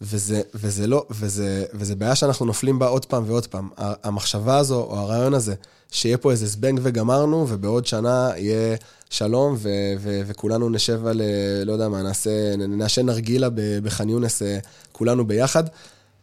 וזה, 0.00 0.42
וזה 0.54 0.86
לא, 0.86 1.06
וזה, 1.10 1.64
וזה 1.74 1.96
בעיה 1.96 2.14
שאנחנו 2.14 2.46
נופלים 2.46 2.78
בה 2.78 2.86
עוד 2.86 3.06
פעם 3.06 3.24
ועוד 3.26 3.46
פעם. 3.46 3.68
המחשבה 3.78 4.58
הזו, 4.58 4.80
או 4.82 4.98
הרעיון 4.98 5.34
הזה, 5.34 5.54
שיהיה 5.90 6.18
פה 6.18 6.30
איזה 6.30 6.46
זבנג 6.46 6.80
וגמרנו, 6.82 7.46
ובעוד 7.48 7.86
שנה 7.86 8.30
יהיה 8.36 8.76
שלום, 9.10 9.54
ו, 9.58 9.68
ו, 10.00 10.20
וכולנו 10.26 10.68
נשב 10.68 11.06
על, 11.06 11.20
אה, 11.20 11.64
לא 11.64 11.72
יודע 11.72 11.88
מה, 11.88 12.02
נעשה, 12.02 12.56
נעשן 12.56 13.06
נרגילה 13.06 13.48
בח'אן 13.82 14.08
יונס, 14.08 14.42
אה, 14.42 14.58
כולנו 14.92 15.26
ביחד. 15.26 15.64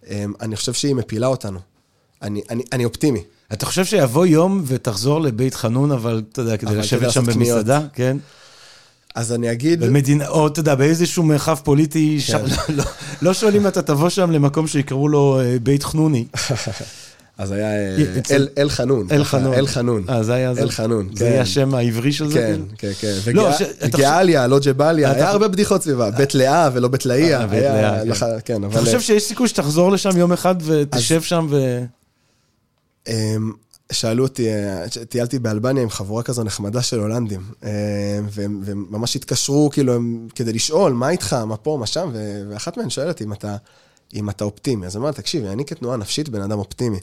אה, 0.09 0.25
אני 0.41 0.55
חושב 0.55 0.73
שהיא 0.73 0.95
מפילה 0.95 1.27
אותנו. 1.27 1.59
אני, 2.21 2.41
אני, 2.49 2.63
אני 2.73 2.85
אופטימי. 2.85 3.23
אתה 3.53 3.65
חושב 3.65 3.85
שיבוא 3.85 4.25
יום 4.25 4.63
ותחזור 4.67 5.21
לבית 5.21 5.55
חנון, 5.55 5.91
אבל 5.91 6.21
אתה 6.31 6.41
יודע, 6.41 6.57
כדי 6.57 6.75
לשבת 6.75 7.11
שם. 7.11 7.25
במסעדה, 7.25 7.81
כן? 7.93 8.17
אז 9.17 9.33
אני 9.33 9.51
אגיד... 9.51 9.79
במדינה, 9.83 10.27
או 10.27 10.47
אתה 10.47 10.59
יודע, 10.59 10.75
באיזשהו 10.75 11.23
מרחב 11.23 11.55
פוליטי, 11.63 12.19
שם, 12.19 12.37
לא, 12.45 12.75
לא, 12.75 12.83
לא 13.21 13.33
שואלים 13.33 13.67
אתה 13.67 13.81
תבוא 13.81 14.09
שם 14.09 14.31
למקום 14.31 14.67
שיקראו 14.67 15.07
לו 15.07 15.39
אה, 15.41 15.57
בית 15.63 15.83
חנוני. 15.83 16.25
אז 17.37 17.51
היה 17.51 17.65
אה, 17.71 17.95
אל- 18.31 18.47
אל 18.57 18.69
חנון. 18.69 19.07
אל 19.11 19.23
חנון. 19.23 19.53
אל 19.53 19.67
חנון. 19.67 20.03
אה, 20.09 20.23
זה 20.23 20.33
היה 20.33 20.53
זה? 20.53 20.61
אל 20.61 20.69
חנון, 20.69 21.09
זה 21.13 21.25
כן. 21.25 21.31
היה 21.31 21.41
השם 21.41 21.73
העברי 21.75 22.11
של 22.11 22.27
זה? 22.31 22.33
כן? 22.33 22.61
כן, 22.77 22.91
כן. 22.99 23.31
לא, 23.33 23.49
גאליה, 23.97 24.47
לא 24.47 24.59
ג'באליה, 24.59 25.11
היה 25.11 25.29
הרבה 25.29 25.47
בדיחות 25.47 25.83
סביבה. 25.83 26.11
בית 26.11 26.35
לאה 26.35 26.69
ולא 26.73 26.87
בית 26.87 27.05
לאיה. 27.05 27.41
אה, 27.41 27.47
בית 27.47 27.59
היה 27.63 27.73
לאה, 27.81 27.99
כן. 28.03 28.07
לח- 28.09 28.23
כן, 28.45 28.63
אבל... 28.63 28.73
אתה 28.73 28.85
חושב 28.85 29.01
שיש 29.01 29.23
סיכוי 29.23 29.47
שתחזור 29.47 29.91
לשם 29.91 30.17
יום 30.17 30.33
אחד 30.33 30.55
ותשב 30.65 31.21
שם 31.21 31.47
ו... 31.49 31.83
שאלו 33.91 34.23
אותי, 34.23 34.49
אה, 34.49 34.85
טיילתי 35.09 35.39
באלבניה 35.39 35.83
עם 35.83 35.89
חבורה 35.89 36.23
כזו 36.23 36.43
נחמדה 36.43 36.81
של 36.81 36.99
הולנדים, 36.99 37.41
אמ, 37.63 37.69
והם 38.31 38.61
והם 38.63 38.85
ממש 38.89 39.15
התקשרו, 39.15 39.69
כאילו, 39.73 39.93
הם, 39.93 40.27
כדי 40.35 40.53
לשאול, 40.53 40.93
מה 40.93 41.09
איתך, 41.09 41.33
מה 41.33 41.57
פה, 41.57 41.77
מה 41.79 41.85
שם, 41.85 42.11
ואחת 42.49 42.77
מהן 42.77 42.89
שואלת 42.89 43.21
אם 43.21 43.33
אתה, 43.33 43.55
אם 44.13 44.29
אתה 44.29 44.43
אופטימי. 44.43 44.85
אז 44.85 44.95
אני 44.95 44.99
אומר, 44.99 45.09
לה, 45.09 45.13
תקשיב, 45.13 45.45
אני 45.45 45.65
כתנועה 45.65 45.97
נפשית 45.97 46.29
בן 46.29 46.41
אדם 46.41 46.59
אופטימי, 46.59 46.99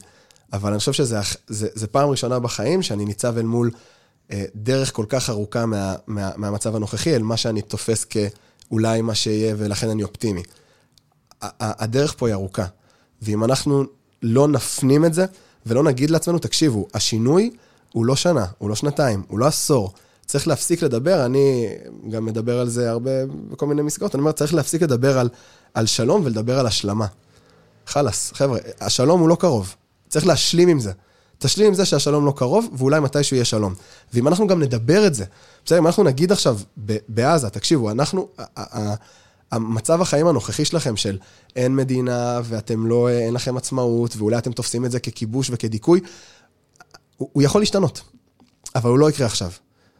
אבל 0.53 0.69
אני 0.69 0.79
חושב 0.79 0.93
שזה 0.93 1.19
זה, 1.47 1.67
זה 1.73 1.87
פעם 1.87 2.09
ראשונה 2.09 2.39
בחיים 2.39 2.81
שאני 2.81 3.05
ניצב 3.05 3.37
אל 3.37 3.43
מול 3.43 3.71
אה, 4.31 4.45
דרך 4.55 4.93
כל 4.93 5.05
כך 5.09 5.29
ארוכה 5.29 5.65
מה, 5.65 5.95
מה, 6.07 6.31
מהמצב 6.35 6.75
הנוכחי, 6.75 7.15
אל 7.15 7.23
מה 7.23 7.37
שאני 7.37 7.61
תופס 7.61 8.05
כאולי 8.05 9.01
מה 9.01 9.15
שיהיה, 9.15 9.55
ולכן 9.57 9.89
אני 9.89 10.03
אופטימי. 10.03 10.43
הדרך 11.41 12.15
פה 12.17 12.27
היא 12.27 12.33
ארוכה, 12.33 12.65
ואם 13.21 13.43
אנחנו 13.43 13.83
לא 14.21 14.47
נפנים 14.47 15.05
את 15.05 15.13
זה, 15.13 15.25
ולא 15.65 15.83
נגיד 15.83 16.09
לעצמנו, 16.09 16.39
תקשיבו, 16.39 16.87
השינוי 16.93 17.51
הוא 17.93 18.05
לא 18.05 18.15
שנה, 18.15 18.45
הוא 18.57 18.69
לא 18.69 18.75
שנתיים, 18.75 19.23
הוא 19.27 19.39
לא 19.39 19.45
עשור. 19.45 19.93
צריך 20.25 20.47
להפסיק 20.47 20.81
לדבר, 20.81 21.25
אני 21.25 21.67
גם 22.09 22.25
מדבר 22.25 22.59
על 22.59 22.69
זה 22.69 22.89
הרבה 22.89 23.11
בכל 23.51 23.65
מיני 23.65 23.81
מסגרות, 23.81 24.15
אני 24.15 24.19
אומר, 24.19 24.31
צריך 24.31 24.53
להפסיק 24.53 24.81
לדבר 24.81 25.19
על, 25.19 25.29
על 25.73 25.85
שלום 25.85 26.21
ולדבר 26.25 26.59
על 26.59 26.67
השלמה. 26.67 27.05
חלאס, 27.87 28.31
חבר'ה, 28.33 28.59
השלום 28.81 29.19
הוא 29.21 29.29
לא 29.29 29.35
קרוב, 29.35 29.75
צריך 30.09 30.27
להשלים 30.27 30.67
עם 30.67 30.79
זה. 30.79 30.91
תשלים 31.37 31.67
עם 31.67 31.73
זה 31.73 31.85
שהשלום 31.85 32.25
לא 32.25 32.33
קרוב, 32.35 32.67
ואולי 32.73 32.99
מתישהו 32.99 33.35
יהיה 33.35 33.45
שלום. 33.45 33.73
ואם 34.13 34.27
אנחנו 34.27 34.47
גם 34.47 34.63
נדבר 34.63 35.07
את 35.07 35.13
זה, 35.13 35.25
בסדר, 35.65 35.77
אם 35.77 35.87
אנחנו 35.87 36.03
נגיד 36.03 36.31
עכשיו 36.31 36.59
בעזה, 37.07 37.49
תקשיבו, 37.49 37.91
אנחנו, 37.91 38.27
המצב 39.51 40.01
החיים 40.01 40.27
הנוכחי 40.27 40.65
שלכם 40.65 40.95
של 40.95 41.17
אין 41.55 41.75
מדינה 41.75 42.41
ואתם 42.43 42.87
לא, 42.87 43.09
אין 43.09 43.33
לכם 43.33 43.57
עצמאות, 43.57 44.15
ואולי 44.17 44.37
אתם 44.37 44.51
תופסים 44.51 44.85
את 44.85 44.91
זה 44.91 44.99
ככיבוש 44.99 45.49
וכדיכוי, 45.53 45.99
הוא, 47.17 47.29
הוא 47.33 47.43
יכול 47.43 47.61
להשתנות, 47.61 48.01
אבל 48.75 48.89
הוא 48.89 48.99
לא 48.99 49.09
יקרה 49.09 49.27
עכשיו. 49.27 49.51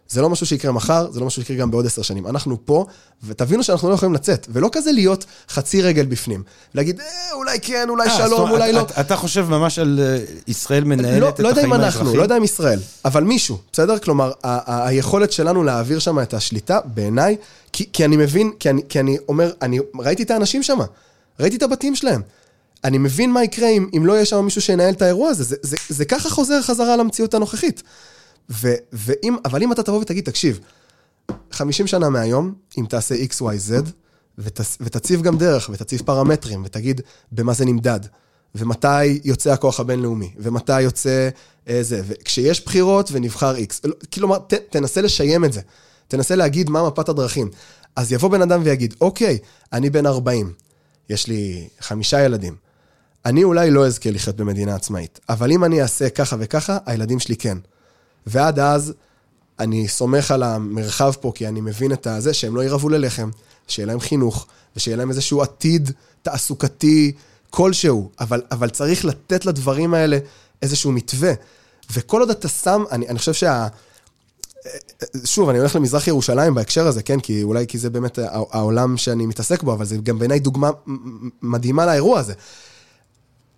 זה 0.10 0.22
לא 0.22 0.30
משהו 0.30 0.45
שיקרה 0.45 0.72
מחר, 0.72 1.11
זה 1.11 1.19
לא 1.19 1.26
משהו 1.26 1.41
שיקרה 1.41 1.57
גם 1.57 1.72
בעוד 1.72 1.86
עשר 1.86 2.02
שנים. 2.02 2.27
אנחנו 2.27 2.65
פה, 2.65 2.86
ותבינו 3.23 3.64
שאנחנו 3.64 3.90
לא 3.90 3.94
יכולים 3.94 4.14
לצאת, 4.14 4.48
ולא 4.49 4.69
כזה 4.72 4.91
להיות 4.91 5.26
חצי 5.49 5.82
רגל 5.82 6.06
בפנים. 6.06 6.44
להגיד, 6.76 6.99
אה, 6.99 7.06
אולי 7.34 7.60
כן, 7.61 7.86
אולי 7.90 8.07
אה, 8.07 8.18
שלום, 8.18 8.52
אולי 8.52 8.73
לא. 8.73 8.82
אתה- 8.82 9.02
אתה 9.02 9.15
חושב 9.15 9.45
ממש 9.49 9.80
על 9.80 9.99
אה, 10.03 10.18
ישראל 10.48 10.84
מנהלת 10.84 11.22
לא, 11.22 11.30
את 11.30 11.40
לא 11.40 11.48
יודע 11.48 11.61
החיים 11.61 11.73
אם 11.73 11.82
האזרחיים? 11.82 12.06
אנחנו, 12.06 12.18
לא 12.18 12.23
יודע 12.23 12.38
אם 12.38 12.44
ישראל, 12.44 12.80
אבל 13.06 13.23
מישהו, 13.23 13.57
בסדר? 13.73 13.98
כלומר, 13.99 14.32
היכולת 14.68 15.32
שלנו 15.32 15.64
להעביר 15.64 15.99
שם 15.99 16.19
את 16.19 16.34
השליטה, 16.34 16.80
בעיניי, 16.86 17.36
כי, 17.73 17.86
כי 17.94 18.06
אני 18.06 18.18
מבין, 18.18 18.52
כי 18.60 18.69
אני, 18.69 18.82
כי 18.90 18.99
אני 18.99 19.18
אומר, 19.30 19.52
אני 19.61 19.80
ראיתי 19.99 20.23
את 20.23 20.32
האנשים 20.32 20.64
שם, 20.64 20.77
ראיתי 21.40 21.56
את 21.56 21.64
הבתים 21.64 21.95
שלהם. 21.95 22.22
אני 22.84 22.98
מבין 22.98 23.32
מה 23.32 23.44
יקרה 23.44 23.68
אם, 23.69 23.90
אם 23.98 24.06
לא 24.06 24.14
יהיה 24.14 24.26
שם 24.26 24.45
מישהו 24.45 24.61
שינהל 24.61 24.94
את 24.94 25.02
האירוע 25.02 25.30
הזה, 25.30 25.44
זה, 25.44 25.56
זה, 25.61 25.76
זה 25.90 26.06
ככה 26.06 26.30
חוזר 26.30 26.61
חזרה 26.61 26.95
למציאות 26.98 27.34
הנוכחית. 27.34 27.84
ו, 28.50 28.74
ואם, 28.94 29.36
אבל 29.46 29.64
אם 29.64 29.72
אתה 29.72 29.84
תבוא 29.84 30.00
ותגיד, 30.00 30.26
תקשיב, 30.26 30.60
50 31.52 31.88
שנה 31.88 32.10
מהיום, 32.10 32.54
אם 32.78 32.86
תעשה 32.90 33.16
X, 33.16 33.42
Y, 33.42 33.70
Z, 33.70 33.90
ות, 34.38 34.60
ותציב 34.80 35.22
גם 35.22 35.38
דרך, 35.38 35.70
ותציב 35.74 36.02
פרמטרים, 36.06 36.64
ותגיד 36.66 37.02
במה 37.32 37.54
זה 37.54 37.66
נמדד, 37.66 38.00
ומתי 38.56 39.06
יוצא 39.24 39.52
הכוח 39.52 39.80
הבינלאומי, 39.80 40.32
ומתי 40.38 40.82
יוצא 40.82 41.30
אה, 41.70 41.84
זה, 41.84 42.02
וכשיש 42.08 42.66
בחירות 42.66 43.10
ונבחר 43.12 43.56
X. 43.56 43.74
לא, 43.84 43.94
כלומר, 44.14 44.38
ת, 44.38 44.54
תנסה 44.54 45.02
לשיים 45.02 45.46
את 45.46 45.54
זה. 45.54 45.62
תנסה 46.08 46.36
להגיד 46.36 46.70
מה 46.70 46.88
מפת 46.88 47.10
הדרכים. 47.10 47.50
אז 47.96 48.12
יבוא 48.12 48.30
בן 48.30 48.42
אדם 48.42 48.62
ויגיד, 48.64 48.94
אוקיי, 49.02 49.38
אני 49.74 49.90
בן 49.90 50.06
40, 50.06 50.54
יש 51.10 51.28
לי 51.28 51.68
חמישה 51.80 52.24
ילדים. 52.24 52.56
אני 53.26 53.44
אולי 53.44 53.72
לא 53.72 53.86
אזכה 53.86 54.12
לחיות 54.12 54.36
במדינה 54.36 54.76
עצמאית, 54.76 55.20
אבל 55.30 55.52
אם 55.52 55.64
אני 55.64 55.82
אעשה 55.82 56.10
ככה 56.10 56.36
וככה, 56.40 56.78
הילדים 56.86 57.20
שלי 57.20 57.36
כן. 57.36 57.58
ועד 58.28 58.60
אז, 58.60 58.94
אני 59.60 59.88
סומך 59.88 60.32
על 60.32 60.44
המרחב 60.44 61.12
פה, 61.22 61.32
כי 61.36 61.48
אני 61.48 61.62
מבין 61.62 61.94
את 61.94 62.08
הזה, 62.08 62.34
שהם 62.34 62.56
לא 62.56 62.64
ירעבו 62.64 62.90
ללחם, 62.90 63.30
שיהיה 63.68 63.86
להם 63.86 64.00
חינוך, 64.00 64.48
ושיהיה 64.76 64.98
להם 64.98 65.10
איזשהו 65.10 65.42
עתיד 65.42 65.92
תעסוקתי 66.22 67.12
כלשהו, 67.50 68.10
אבל, 68.20 68.42
אבל 68.52 68.70
צריך 68.70 69.06
לתת 69.06 69.46
לדברים 69.46 69.94
האלה 69.94 70.18
איזשהו 70.62 70.92
מתווה. 70.92 71.34
וכל 71.94 72.20
עוד 72.20 72.30
אתה 72.30 72.48
שם, 72.48 72.84
אני, 72.92 73.08
אני 73.08 73.20
חושב 73.20 73.34
שה... 73.34 73.68
שוב, 75.26 75.50
אני 75.50 75.60
הולך 75.60 75.76
למזרח 75.76 76.08
ירושלים 76.08 76.54
בהקשר 76.54 76.88
הזה, 76.88 77.04
כן? 77.04 77.20
כי 77.20 77.44
אולי 77.44 77.68
כי 77.68 77.78
זה 77.78 77.90
באמת 77.90 78.20
הע- 78.20 78.44
העולם 78.52 78.98
שאני 78.98 79.26
מתעסק 79.26 79.64
בו, 79.64 79.74
אבל 79.74 79.86
זה 79.86 79.98
גם 79.98 80.20
בעיניי 80.20 80.40
דוגמה 80.40 80.70
מדהימה 81.42 81.86
לאירוע 81.86 82.20
הזה. 82.20 82.34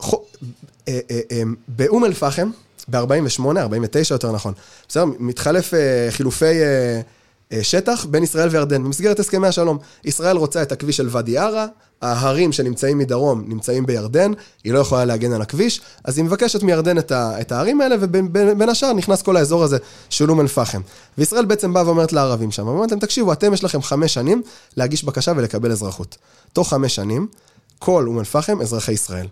אה, 0.04 0.12
אה, 0.88 1.20
אה, 1.32 1.42
באום 1.68 2.06
אל-פחם, 2.06 2.50
ב-48, 2.88 3.60
49 3.60 4.16
יותר 4.16 4.32
נכון, 4.32 4.54
בסדר? 4.88 5.06
מתחלף 5.20 5.74
אה, 5.74 6.08
חילופי 6.10 6.46
אה, 6.46 7.02
אה, 7.52 7.64
שטח 7.64 8.06
בין 8.06 8.24
ישראל 8.24 8.50
וירדן 8.50 8.84
במסגרת 8.84 9.20
הסכמי 9.20 9.48
השלום. 9.48 9.78
ישראל 10.06 10.38
רוצה 10.38 10.62
את 10.62 10.72
הכביש 10.72 10.98
של 10.98 11.08
ואדי 11.12 11.38
ערה, 11.38 11.68
ההרים 12.02 12.52
שנמצאים 12.52 12.98
מדרום 12.98 13.44
נמצאים 13.48 13.86
בירדן, 13.86 14.32
היא 14.64 14.74
לא 14.74 14.80
יכולה 14.80 15.06
להגן 15.06 15.34
על 15.34 15.42
הכביש, 15.42 15.82
אז 16.04 16.18
היא 16.18 16.26
מבקשת 16.26 16.64
מירדן 16.64 16.98
את, 16.98 17.12
ה, 17.12 17.42
את 17.42 17.52
הערים 17.52 17.82
האלה, 17.82 17.96
ובין 18.00 18.34
בין, 18.34 18.58
בין 18.58 18.70
השאר 18.70 18.94
נכנס 18.94 19.22
כל 19.22 19.38
האזור 19.38 19.64
הזה 19.64 19.78
של 20.10 20.30
אום 20.30 20.42
אל-פחם. 20.42 20.82
וישראל 21.18 21.46
בעצם 21.46 21.74
באה 21.74 21.86
ואומרת 21.86 22.14
לערבים 22.14 22.52
שם, 22.52 22.68
אומרת 22.68 22.92
להם, 22.92 23.00
תקשיבו, 23.00 23.34
אתם 23.34 23.54
יש 23.54 23.64
לכם 23.64 23.82
חמש 23.82 24.14
שנים 24.14 24.42
להגיש 24.78 25.04
בקשה 25.04 25.32
ולקבל 25.36 25.72
אזרחות. 25.72 26.18
תוך 26.54 26.70
חמש 26.70 26.96
שנים, 26.96 27.28
כל 27.80 28.08
אום 28.08 28.20
אל-פחם 28.20 28.62
אזרחי 28.62 28.92
ישראל. 28.92 29.28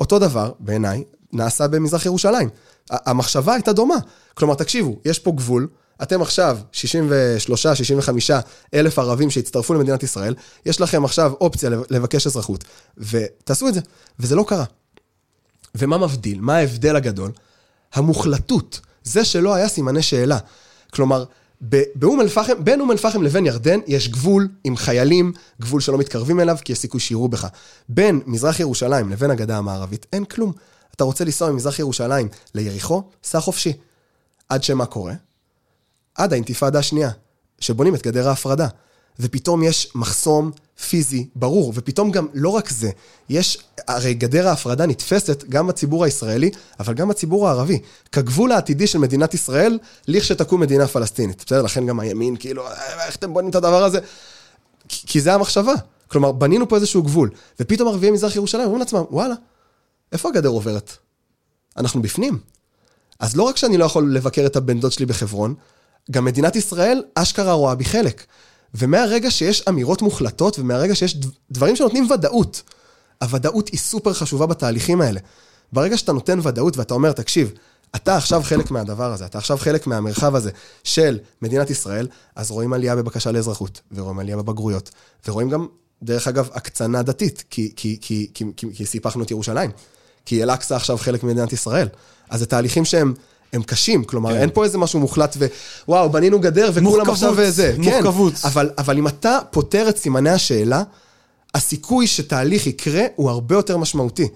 אותו 0.00 0.18
דבר, 0.18 0.52
בעיניי, 0.60 1.04
נעשה 1.32 1.68
במזרח 1.68 2.06
ירושלים. 2.06 2.48
המחשבה 2.90 3.54
הייתה 3.54 3.72
דומה. 3.72 3.96
כלומר, 4.34 4.54
תקשיבו, 4.54 4.96
יש 5.04 5.18
פה 5.18 5.32
גבול, 5.32 5.68
אתם 6.02 6.22
עכשיו 6.22 6.58
63, 6.72 7.66
65 7.66 8.30
אלף 8.74 8.98
ערבים 8.98 9.30
שהצטרפו 9.30 9.74
למדינת 9.74 10.02
ישראל, 10.02 10.34
יש 10.66 10.80
לכם 10.80 11.04
עכשיו 11.04 11.32
אופציה 11.40 11.70
לב- 11.70 11.82
לבקש 11.90 12.26
אזרחות, 12.26 12.64
ותעשו 12.98 13.68
את 13.68 13.74
זה. 13.74 13.80
וזה 14.20 14.36
לא 14.36 14.44
קרה. 14.48 14.64
ומה 15.74 15.98
מבדיל? 15.98 16.40
מה 16.40 16.56
ההבדל 16.56 16.96
הגדול? 16.96 17.30
המוחלטות. 17.94 18.80
זה 19.04 19.24
שלא 19.24 19.54
היה 19.54 19.68
סימני 19.68 20.02
שאלה. 20.02 20.38
כלומר, 20.92 21.24
באום 21.94 22.20
אל-פחם, 22.20 22.64
בין 22.64 22.80
אום 22.80 22.90
אל-פחם 22.90 23.22
לבין 23.22 23.46
ירדן, 23.46 23.80
יש 23.86 24.08
גבול 24.08 24.48
עם 24.64 24.76
חיילים, 24.76 25.32
גבול 25.60 25.80
שלא 25.80 25.98
מתקרבים 25.98 26.40
אליו, 26.40 26.56
כי 26.64 26.72
יש 26.72 26.78
סיכוי 26.78 27.00
שיראו 27.00 27.28
בך. 27.28 27.46
בין 27.88 28.20
מזרח 28.26 28.60
ירושלים 28.60 29.10
לבין 29.10 29.30
הגדה 29.30 29.58
המערבית, 29.58 30.06
אין 30.12 30.24
כלום. 30.24 30.52
אתה 30.96 31.04
רוצה 31.04 31.24
לנסוע 31.24 31.50
ממזרח 31.50 31.78
ירושלים 31.78 32.28
ליריחו, 32.54 33.02
סע 33.24 33.40
חופשי. 33.40 33.72
עד 34.48 34.62
שמה 34.62 34.86
קורה? 34.86 35.14
עד 36.14 36.32
האינתיפאדה 36.32 36.78
השנייה, 36.78 37.10
שבונים 37.60 37.94
את 37.94 38.02
גדר 38.02 38.28
ההפרדה. 38.28 38.66
ופתאום 39.20 39.62
יש 39.62 39.88
מחסום 39.94 40.50
פיזי, 40.88 41.26
ברור, 41.34 41.72
ופתאום 41.74 42.10
גם 42.10 42.26
לא 42.34 42.48
רק 42.48 42.70
זה, 42.70 42.90
יש, 43.28 43.58
הרי 43.88 44.14
גדר 44.14 44.48
ההפרדה 44.48 44.86
נתפסת 44.86 45.44
גם 45.48 45.66
בציבור 45.66 46.04
הישראלי, 46.04 46.50
אבל 46.80 46.94
גם 46.94 47.08
בציבור 47.08 47.48
הערבי, 47.48 47.78
כגבול 48.12 48.52
העתידי 48.52 48.86
של 48.86 48.98
מדינת 48.98 49.34
ישראל, 49.34 49.78
לכשתקום 50.08 50.60
מדינה 50.60 50.86
פלסטינית. 50.86 51.42
בסדר? 51.46 51.62
לכן 51.62 51.86
גם 51.86 52.00
הימין, 52.00 52.36
כאילו, 52.36 52.66
"אה, 52.66 53.06
איך 53.06 53.16
אתם 53.16 53.34
בונים 53.34 53.50
את 53.50 53.54
הדבר 53.54 53.84
הזה? 53.84 53.98
כי 54.88 55.06
כי 55.06 55.20
זה 55.20 55.34
המחשבה. 55.34 55.72
כלומר, 56.08 56.32
בנינו 56.32 56.68
פה 56.68 56.76
איזשהו 56.76 57.02
גבול, 57.02 57.30
ופתאום 57.60 57.88
ערביי 57.88 58.10
מזרח 58.10 58.36
ירושלים 58.36 58.64
אומרים 58.64 58.80
לעצמם, 58.80 59.04
וואלה, 59.10 59.34
איפה 60.12 60.28
הגדר 60.28 60.48
עוברת? 60.48 60.92
אנחנו 61.76 62.02
בפנים. 62.02 62.38
אז 63.20 63.36
לא 63.36 63.42
רק 63.42 63.56
שאני 63.56 63.78
לא 63.78 63.84
יכול 63.84 64.14
לבקר 64.14 64.46
את 64.46 64.56
הבן 64.56 64.80
דוד 64.80 64.92
שלי 64.92 65.06
בחברון, 65.06 65.54
גם 66.10 66.24
מדינת 66.24 66.56
ישראל 66.56 67.02
אשכרה 67.14 67.52
רואה 67.52 67.74
בי 67.74 67.84
חלק. 67.84 68.26
ומהרגע 68.74 69.30
שיש 69.30 69.62
אמירות 69.68 70.02
מוחלטות, 70.02 70.58
ומהרגע 70.58 70.94
שיש 70.94 71.16
דב- 71.16 71.30
דברים 71.50 71.76
שנותנים 71.76 72.10
ודאות, 72.10 72.62
הוודאות 73.22 73.68
היא 73.68 73.78
סופר 73.78 74.12
חשובה 74.12 74.46
בתהליכים 74.46 75.00
האלה. 75.00 75.20
ברגע 75.72 75.96
שאתה 75.96 76.12
נותן 76.12 76.38
ודאות 76.42 76.76
ואתה 76.76 76.94
אומר, 76.94 77.12
תקשיב, 77.12 77.52
אתה 77.96 78.16
עכשיו 78.16 78.42
חלק 78.42 78.70
מהדבר 78.70 79.12
הזה, 79.12 79.26
אתה 79.26 79.38
עכשיו 79.38 79.56
חלק 79.56 79.86
מהמרחב 79.86 80.34
הזה 80.34 80.50
של 80.84 81.18
מדינת 81.42 81.70
ישראל, 81.70 82.08
אז 82.36 82.50
רואים 82.50 82.72
עלייה 82.72 82.96
בבקשה 82.96 83.32
לאזרחות, 83.32 83.80
ורואים 83.92 84.18
עלייה 84.18 84.36
בבגרויות, 84.36 84.90
ורואים 85.28 85.50
גם, 85.50 85.66
דרך 86.02 86.28
אגב, 86.28 86.48
הקצנה 86.52 87.02
דתית, 87.02 87.44
כי, 87.50 87.72
כי, 87.76 87.98
כי, 88.00 88.30
כי, 88.34 88.44
כי, 88.56 88.66
כי 88.74 88.86
סיפחנו 88.86 89.22
את 89.22 89.30
ירושלים. 89.30 89.70
כי 90.26 90.42
אל-אקצא 90.42 90.76
עכשיו 90.76 90.98
חלק 90.98 91.22
ממדינת 91.22 91.52
ישראל. 91.52 91.88
אז 92.30 92.40
זה 92.40 92.46
תהליכים 92.46 92.84
שהם... 92.84 93.14
הם 93.52 93.62
קשים, 93.62 94.04
כלומר, 94.04 94.30
כן. 94.30 94.36
אין 94.40 94.50
פה 94.54 94.64
איזה 94.64 94.78
משהו 94.78 95.00
מוחלט 95.00 95.36
ווואו, 95.88 96.10
בנינו 96.10 96.40
גדר 96.40 96.70
וכולם 96.74 97.10
עכשיו 97.10 97.50
זה. 97.50 97.74
כן, 97.76 97.82
מורכבות. 97.82 98.32
אבל, 98.44 98.70
אבל 98.78 98.98
אם 98.98 99.08
אתה 99.08 99.38
פותר 99.50 99.88
את 99.88 99.98
סימני 99.98 100.30
השאלה, 100.30 100.82
הסיכוי 101.54 102.06
שתהליך 102.06 102.66
יקרה 102.66 103.04
הוא 103.16 103.30
הרבה 103.30 103.54
יותר 103.54 103.76
משמעותי. 103.76 104.28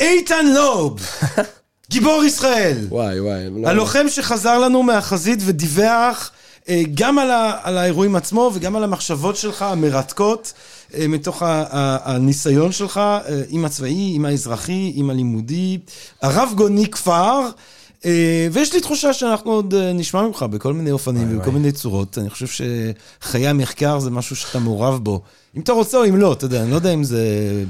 איתן 0.00 0.46
לוב, 0.54 1.00
גיבור 1.90 2.24
ישראל. 2.24 2.86
וואי, 2.88 3.20
וואי. 3.20 3.50
לא- 3.62 3.68
הלוחם 3.68 4.06
שחזר 4.08 4.58
לנו 4.58 4.82
מהחזית 4.82 5.38
ודיווח 5.44 6.30
אה, 6.68 6.82
גם 6.94 7.18
על, 7.18 7.30
ה, 7.30 7.58
על 7.62 7.78
האירועים 7.78 8.16
עצמו 8.16 8.50
וגם 8.54 8.76
על 8.76 8.84
המחשבות 8.84 9.36
שלך 9.36 9.62
המרתקות 9.62 10.52
מתוך 11.08 11.42
ה, 11.42 11.64
ה, 11.70 12.14
הניסיון 12.14 12.72
שלך 12.72 12.98
אה, 12.98 13.20
עם 13.48 13.64
הצבאי, 13.64 14.12
עם 14.14 14.24
האזרחי, 14.24 14.92
עם 14.94 15.10
הלימודי. 15.10 15.78
הרב 16.22 16.52
גוני 16.56 16.86
כפר. 16.86 17.40
אה, 18.04 18.48
ויש 18.52 18.74
לי 18.74 18.80
תחושה 18.80 19.12
שאנחנו 19.12 19.50
עוד 19.52 19.74
אה, 19.74 19.92
נשמע 19.92 20.22
ממך 20.22 20.42
בכל 20.42 20.72
מיני 20.72 20.90
אופנים 20.90 21.28
ובכל 21.30 21.50
מיני 21.50 21.72
צורות. 21.72 22.18
אני 22.18 22.30
חושב 22.30 22.46
שחיי 22.46 23.48
המחקר 23.48 23.98
זה 23.98 24.10
משהו 24.10 24.36
שאתה 24.36 24.58
מעורב 24.58 24.98
בו. 25.04 25.20
אם 25.56 25.60
אתה 25.60 25.72
רוצה 25.72 25.98
או 25.98 26.04
אם 26.04 26.16
לא, 26.16 26.32
אתה 26.32 26.44
יודע, 26.44 26.62
אני 26.62 26.70
לא 26.70 26.76
יודע 26.76 26.90
אם 26.90 27.04
זה 27.04 27.18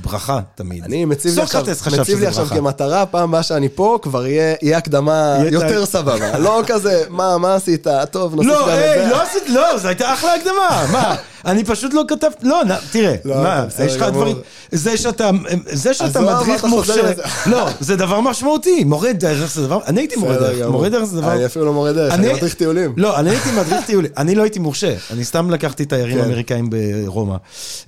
ברכה 0.01 0.41
תמיד. 0.55 0.85
אני 0.85 1.05
מציב 1.05 1.35
לי 1.35 1.43
עכשיו, 1.43 1.65
מציב 2.01 2.19
לי. 2.19 2.27
כמטרה, 2.51 3.07
פעם 3.07 3.29
הבאה 3.29 3.43
שאני 3.43 3.69
פה, 3.69 3.99
כבר 4.03 4.27
יהיה, 4.27 4.79
הקדמה 4.79 5.39
יותר 5.51 5.87
סבבה. 5.87 6.39
לא 6.39 6.63
כזה, 6.67 7.05
מה, 7.09 7.39
מה 7.39 7.55
עשית? 7.55 7.87
טוב, 8.11 8.35
נוסיף 8.35 8.53
לא, 8.53 8.69
גם 8.69 8.69
את 8.69 9.45
זה. 9.47 9.53
לא 9.55 9.63
לא, 9.73 9.79
זו 9.79 9.89
הייתה 9.89 10.15
אחלה 10.15 10.35
הקדמה, 10.35 10.87
מה? 10.93 11.17
אני 11.45 11.65
פשוט 11.65 11.95
לא 11.95 12.03
כתבתי, 12.09 12.47
לא, 12.47 12.63
תראה, 12.91 13.15
לא, 13.25 13.35
מה, 13.43 13.65
יש 13.85 13.97
לך. 13.97 14.03
דברים, 14.03 14.37
זה 14.73 14.97
שאתה, 14.97 15.31
זה 15.73 15.95
שאתה 15.95 16.19
עזוב, 16.19 16.23
מדריך 16.23 16.65
מוכשר, 16.65 17.11
לזה. 17.11 17.23
לא, 17.53 17.69
זה 17.81 17.97
דבר 17.97 18.21
משמעותי, 18.21 18.85
מורה 18.85 19.13
דרך 19.13 19.55
זה 19.55 19.63
דבר, 19.67 19.79
אני 19.87 20.01
הייתי 20.01 20.17
מורה 20.17 20.37
דרך. 20.37 20.67
מורה 20.69 20.89
דרך 20.89 21.05
זה 21.05 21.21
דבר, 21.21 21.33
אני 21.33 21.47
אפילו 21.47 21.65
לא 21.65 21.73
מורה 21.73 21.93
דרך, 21.93 22.15
אני 22.15 22.33
מדריך 22.33 22.55
טיולים. 22.55 22.95
לא, 22.97 23.19
אני 23.19 23.31
הייתי 23.31 23.49
מדריך 23.53 23.87
טיולים, 23.87 24.11
אני 24.23 24.35
לא 24.35 24.43
הייתי 24.43 24.59
מורשה, 24.59 24.95
אני 25.11 25.25
סתם 25.25 25.51
לקחתי 25.51 25.85
תיירים 25.85 26.19
כן. 26.19 26.25
אמריקאים 26.25 26.71
ברומא. 26.71 27.37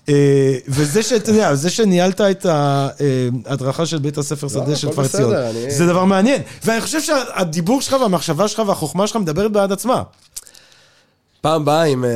אה, 0.08 0.14
וזה 0.68 1.02
שאתה 1.02 1.30
יודע, 1.30 1.54
זה 1.54 1.70
שניהלת 1.70 2.20
את 2.20 2.46
ההדרכה 2.46 3.86
של 3.86 3.98
בית 3.98 4.18
הספר 4.18 4.48
שדה 4.48 4.76
של 4.76 4.88
הכל 4.88 5.04
כפר 5.04 5.18
ציון, 5.18 5.34
זה 5.68 5.86
דבר 5.86 6.04
מעניין, 6.04 6.42
ואני 6.64 6.80
חושב 6.80 7.00
שהדיבור 7.00 7.80
שלך 7.80 7.96
והמחשבה 8.00 8.48
שלך 8.48 8.62
והחוכמה 8.66 9.06
שלך 9.06 9.16
מדברת 9.16 9.52
בעד 9.52 9.72
עצמה. 9.72 10.02
פעם 11.44 11.62
הבאה 11.62 11.82
עם... 11.82 12.04
אה, 12.04 12.10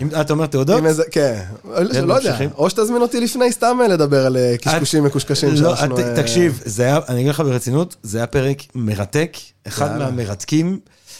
אם 0.00 0.08
אתה 0.20 0.32
אומר 0.32 0.46
תעודות? 0.46 0.78
עם 0.78 0.86
איזה, 0.86 1.02
כן, 1.10 1.40
לא 1.64 1.78
יודע, 1.78 2.02
ממשיכים. 2.02 2.50
או 2.56 2.70
שתזמין 2.70 3.02
אותי 3.02 3.20
לפני 3.20 3.52
סתם 3.52 3.78
אה, 3.82 3.88
לדבר 3.88 4.26
על 4.26 4.36
אה, 4.36 4.54
קשקושים 4.60 5.04
מקושקשים 5.04 5.48
לא, 5.48 5.76
שאנחנו... 5.76 5.98
אה, 5.98 6.16
תקשיב, 6.16 6.62
זה 6.64 6.82
היה, 6.82 6.98
אני 7.08 7.20
אגיד 7.20 7.30
לך 7.30 7.40
ברצינות, 7.40 7.96
זה 8.02 8.18
היה 8.18 8.26
פרק 8.26 8.62
מרתק, 8.74 9.36
אחד. 9.66 9.98
מהמרתקים, 9.98 10.78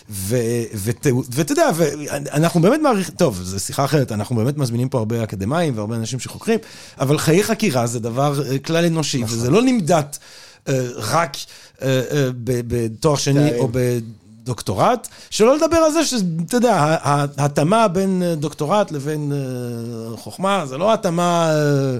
ואתה 0.08 1.52
יודע, 1.52 1.70
אנחנו 2.32 2.60
באמת 2.60 2.80
מעריכים, 2.80 3.14
טוב, 3.14 3.40
זו 3.42 3.60
שיחה 3.60 3.84
אחרת, 3.84 4.12
אנחנו 4.12 4.36
באמת 4.36 4.56
מזמינים 4.56 4.88
פה 4.88 4.98
הרבה 4.98 5.22
אקדמאים 5.22 5.76
והרבה 5.76 5.96
אנשים 5.96 6.20
שחוקרים, 6.20 6.58
אבל 7.00 7.18
חיי 7.18 7.42
חקירה 7.42 7.86
זה 7.86 8.00
דבר 8.00 8.42
אה, 8.50 8.58
כלל 8.58 8.84
אנושי, 8.84 9.22
נכון. 9.22 9.38
וזה 9.38 9.50
לא 9.50 9.62
נמדד 9.62 10.02
אה, 10.68 10.88
רק 10.96 11.36
אה, 11.82 11.88
אה, 12.10 12.28
ב- 12.44 12.60
בתואר 12.66 13.16
שני 13.16 13.50
תארים. 13.50 13.62
או 13.62 13.68
בדוקטורט, 14.42 15.08
שלא 15.30 15.56
לדבר 15.56 15.76
על 15.76 15.92
זה 15.92 16.04
שאתה 16.04 16.56
יודע, 16.56 16.96
ההתאמה 17.36 17.88
בין 17.88 18.22
אה, 18.22 18.34
דוקטורט 18.34 18.90
לבין 18.90 19.32
אה, 19.32 20.16
חוכמה, 20.16 20.66
זה 20.66 20.78
לא 20.78 20.92
התאמה... 20.92 21.50
אה, 21.50 21.98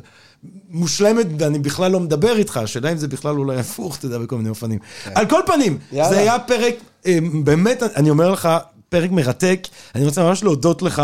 מושלמת, 0.71 1.27
ואני 1.39 1.59
בכלל 1.59 1.91
לא 1.91 2.01
מדבר 2.01 2.37
איתך, 2.37 2.57
השאלה 2.57 2.93
אם 2.93 2.97
זה 2.97 3.09
בכלל 3.09 3.39
אולי 3.39 3.59
הפוך, 3.59 3.97
אתה 3.97 4.07
יודע, 4.07 4.19
בכל 4.19 4.37
מיני 4.37 4.49
אופנים. 4.49 4.79
על 5.15 5.27
כל 5.27 5.41
פנים. 5.47 5.79
זה 5.93 6.19
היה 6.19 6.39
פרק, 6.39 6.75
באמת, 7.45 7.83
אני 7.83 8.11
אומר 8.11 8.31
לך, 8.31 8.49
פרק 8.89 9.11
מרתק, 9.11 9.69
אני 9.95 10.05
רוצה 10.05 10.23
ממש 10.23 10.43
להודות 10.43 10.83
לך. 10.83 11.03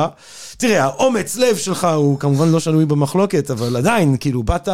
תראה, 0.60 0.85
האומץ 0.85 1.36
לב 1.36 1.56
שלך 1.56 1.85
הוא 1.85 2.18
כמובן 2.18 2.48
לא 2.48 2.60
שנוי 2.60 2.86
במחלוקת, 2.86 3.51
אבל 3.51 3.76
עדיין, 3.76 4.16
כאילו, 4.20 4.43
באת 4.43 4.68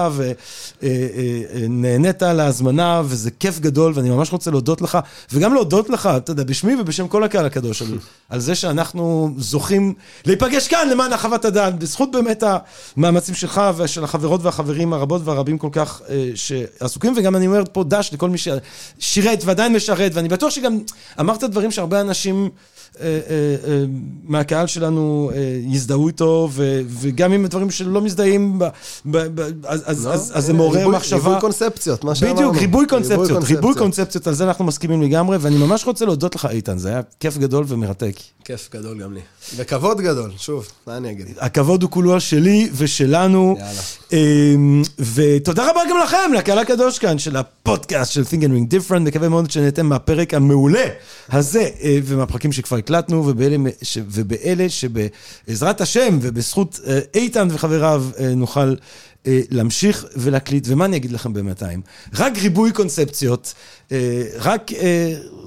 ונהנית 0.83 2.23
להזמנה, 2.23 3.03
וזה 3.05 3.31
כיף 3.31 3.59
גדול, 3.59 3.93
ואני 3.95 4.11
ממש 4.11 4.33
רוצה 4.33 4.51
להודות 4.51 4.83
לך, 4.83 4.99
וגם 5.33 5.55
להודות 5.55 5.91
לך, 5.91 6.09
אתה 6.17 6.33
יודע, 6.33 6.45
בשמי 6.45 6.75
ובשם 6.81 7.09
כל 7.09 7.25
הקהל 7.25 7.47
הקדוש 7.47 7.79
שלי, 7.79 7.97
על 8.31 8.41
זה 8.41 8.55
שאנחנו 8.55 9.35
זוכים 9.39 9.95
להיפגש 10.27 10.69
כאן 10.69 10.89
למען 10.89 11.13
החוות 11.13 11.45
הדעת, 11.45 11.79
בזכות 11.79 12.11
באמת 12.11 12.43
המאמצים 12.97 13.35
שלך 13.35 13.61
ושל 13.77 14.05
החברות 14.05 14.43
והחברים 14.43 14.93
הרבות 14.93 15.23
והרבים 15.25 15.59
כל 15.59 15.69
כך 15.73 16.03
אה, 16.09 16.31
שעסוקים, 16.35 17.15
וגם 17.17 17.37
אני 17.37 17.47
אומר 17.47 17.63
פה 17.73 17.85
דש 17.85 18.11
לכל 18.13 18.31
מי 18.31 18.39
ששירת 18.39 19.39
ועדיין 19.45 19.73
משרת, 19.73 20.13
ואני 20.15 20.29
בטוח 20.29 20.51
שגם 20.51 20.79
אמרת 21.21 21.45
דברים 21.45 21.71
שהרבה 21.71 22.01
אנשים... 22.01 22.51
אה, 23.01 23.07
אה, 23.07 23.19
אה, 23.73 23.85
מהקהל 24.25 24.67
שלנו 24.67 25.31
יזדהו 25.67 26.07
איתו, 26.09 26.49
וגם 26.89 27.33
אם 27.33 27.47
דברים 27.47 27.71
שלא 27.71 28.01
מזדהים, 28.01 28.59
אז- 29.65 30.07
לא? 30.07 30.13
אז- 30.13 30.33
זה 30.39 30.53
מעורר 30.53 30.89
מחשבה. 30.89 31.19
ריבוי 31.19 31.41
קונספציות, 31.41 32.05
מה 32.05 32.15
שאמרנו. 32.15 32.37
בדיוק, 32.37 32.57
ריבוי 32.57 32.87
קונספציות, 32.87 33.45
ריבוי 33.45 33.75
קונספציות, 33.75 34.27
על 34.27 34.35
זה 34.35 34.45
אנחנו 34.45 34.65
מסכימים 34.65 35.03
לגמרי, 35.03 35.37
ואני 35.41 35.57
ממש 35.57 35.85
רוצה 35.85 36.05
להודות 36.05 36.35
לך, 36.35 36.49
איתן, 36.51 36.79
זה 36.79 36.89
היה 36.89 37.01
כיף 37.21 37.39
גדול 37.39 37.65
ומרתק. 37.69 38.15
כיף 38.45 38.69
גדול 38.75 39.03
גם 39.03 39.13
לי. 39.15 39.21
וכבוד 39.57 40.01
גדול, 40.01 40.31
שוב, 40.39 40.67
מה 40.87 40.97
אני 40.97 41.11
אגיד? 41.11 41.27
הכבוד 41.39 41.83
הוא 41.83 41.91
כולו 41.91 42.21
שלי 42.21 42.69
ושלנו. 42.77 43.57
יאללה. 43.59 43.71
אמ, 44.13 44.83
ותודה 45.15 45.71
רבה 45.71 45.81
גם 45.91 45.97
לכם, 46.05 46.33
לקהל 46.39 46.59
הקדוש 46.59 46.99
כאן 46.99 47.19
של 47.19 47.37
הפודקאסט 47.37 48.13
של 48.13 48.23
Think 48.23 48.41
and 48.43 48.49
Ring 48.49 48.91
Different, 48.91 48.99
מקווה 48.99 49.29
מאוד 49.29 49.51
שנהנתם 49.51 49.87
מהפרק 49.87 50.35
המעולה 50.35 50.85
הזה, 51.33 51.69
ומהפרקים 52.05 52.53
שכבר 52.53 52.77
הקלטנו, 52.89 53.27
ובאלה, 53.27 53.57
ש- 53.83 53.99
ובאלה 54.07 54.67
שבעזרת 54.69 55.81
השם 55.81 56.19
ובזכות 56.23 56.81
אה, 56.87 56.99
איתן 57.15 57.49
וחבריו 57.51 58.05
אה, 58.21 58.35
נוכל 58.35 58.75
אה, 59.27 59.41
להמשיך 59.51 60.07
ולהקליט, 60.17 60.65
ומה 60.69 60.85
אני 60.85 60.97
אגיד 60.97 61.13
לכם 61.13 61.33
בינתיים? 61.33 61.81
רק 62.19 62.39
ריבוי 62.39 62.73
קונספציות, 62.73 63.55
רק 64.39 64.71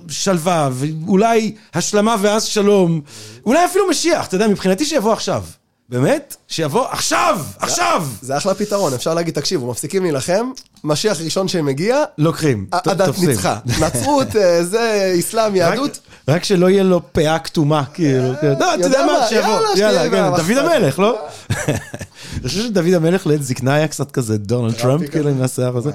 שלווה, 0.10 0.70
ואולי 0.74 1.56
השלמה 1.74 2.16
ואז 2.22 2.44
שלום, 2.44 3.02
אולי 3.46 3.66
אפילו 3.66 3.90
משיח, 3.90 4.28
אתה 4.28 4.36
יודע, 4.36 4.48
מבחינתי 4.48 4.86
שיבוא 4.86 5.14
עכשיו. 5.14 5.44
באמת? 5.90 6.36
שיבוא 6.48 6.86
עכשיו! 6.88 7.40
עכשיו! 7.60 8.08
זה 8.22 8.38
אחלה 8.38 8.54
פתרון, 8.54 8.94
אפשר 8.94 9.14
להגיד, 9.14 9.34
תקשיבו, 9.34 9.72
מפסיקים 9.72 10.04
להילחם, 10.04 10.52
משיח 10.84 11.22
ראשון 11.22 11.48
שמגיע, 11.48 12.04
לוקחים. 12.18 12.66
ת- 12.70 12.88
הדת 12.88 13.06
תופסים. 13.06 13.30
ניצחה. 13.30 13.60
נצרות, 13.82 14.28
זה 14.62 15.14
אסלאם, 15.20 15.56
יהדות. 15.56 16.00
רק- 16.30 16.44
שלא 16.44 16.70
יהיה 16.70 16.84
לו 16.84 17.02
פאה 17.12 17.40
כתומה, 17.40 17.84
כאילו. 17.94 18.34
כן. 18.42 18.54
לא, 18.60 18.76
אתה 18.76 18.84
יודע 18.86 19.06
מה, 19.06 19.28
שיבוא. 19.30 19.60
יאללה, 19.78 20.10
כן, 20.10 20.44
דוד. 20.44 20.58
המלך, 20.58 21.00
לא? 21.00 21.20
אני 21.68 22.48
חושב 22.48 22.62
שדוד 22.62 22.86
המלך 22.94 23.28
לעת 23.28 23.44
זקנה 23.44 23.74
היה 23.74 23.88
קצת 23.88 24.12
כזה 24.12 24.38
דונלד 24.38 24.74
טראמפ. 24.74 25.10
כאילו, 25.10 25.30
עם 25.30 25.42
השיער 25.42 25.78
הזה. 25.78 25.92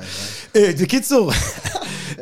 אה, 0.57 0.71
בקיצור, 0.83 1.33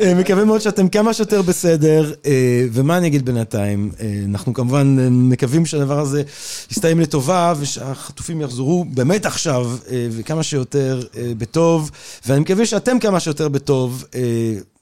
אה, 0.00 0.14
מקווה 0.14 0.44
מאוד 0.44 0.60
שאתם 0.60 0.88
כמה 0.88 1.12
שיותר 1.14 1.42
בסדר, 1.42 2.12
אה, 2.26 2.32
ומה 2.72 2.96
אני 2.98 3.06
אגיד 3.06 3.24
בינתיים? 3.24 3.90
אה, 4.00 4.06
אנחנו 4.28 4.54
כמובן 4.54 4.96
אה, 5.00 5.10
מקווים 5.10 5.66
שהדבר 5.66 6.00
הזה 6.00 6.22
יסתיים 6.70 7.00
לטובה, 7.00 7.54
ושהחטופים 7.60 8.40
יחזרו 8.40 8.84
באמת 8.84 9.26
עכשיו, 9.26 9.70
אה, 9.90 10.06
וכמה 10.10 10.42
שיותר 10.42 11.02
אה, 11.16 11.32
בטוב, 11.38 11.90
ואני 12.26 12.40
מקווה 12.40 12.66
שאתם 12.66 12.98
כמה 12.98 13.20
שיותר 13.20 13.48
בטוב. 13.48 14.04
אה, 14.14 14.20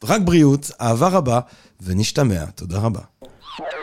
רק 0.04 0.20
בריאות, 0.20 0.70
אהבה 0.80 1.08
רבה, 1.08 1.40
ונשתמע. 1.84 2.44
תודה 2.54 2.78
רבה. 2.78 3.00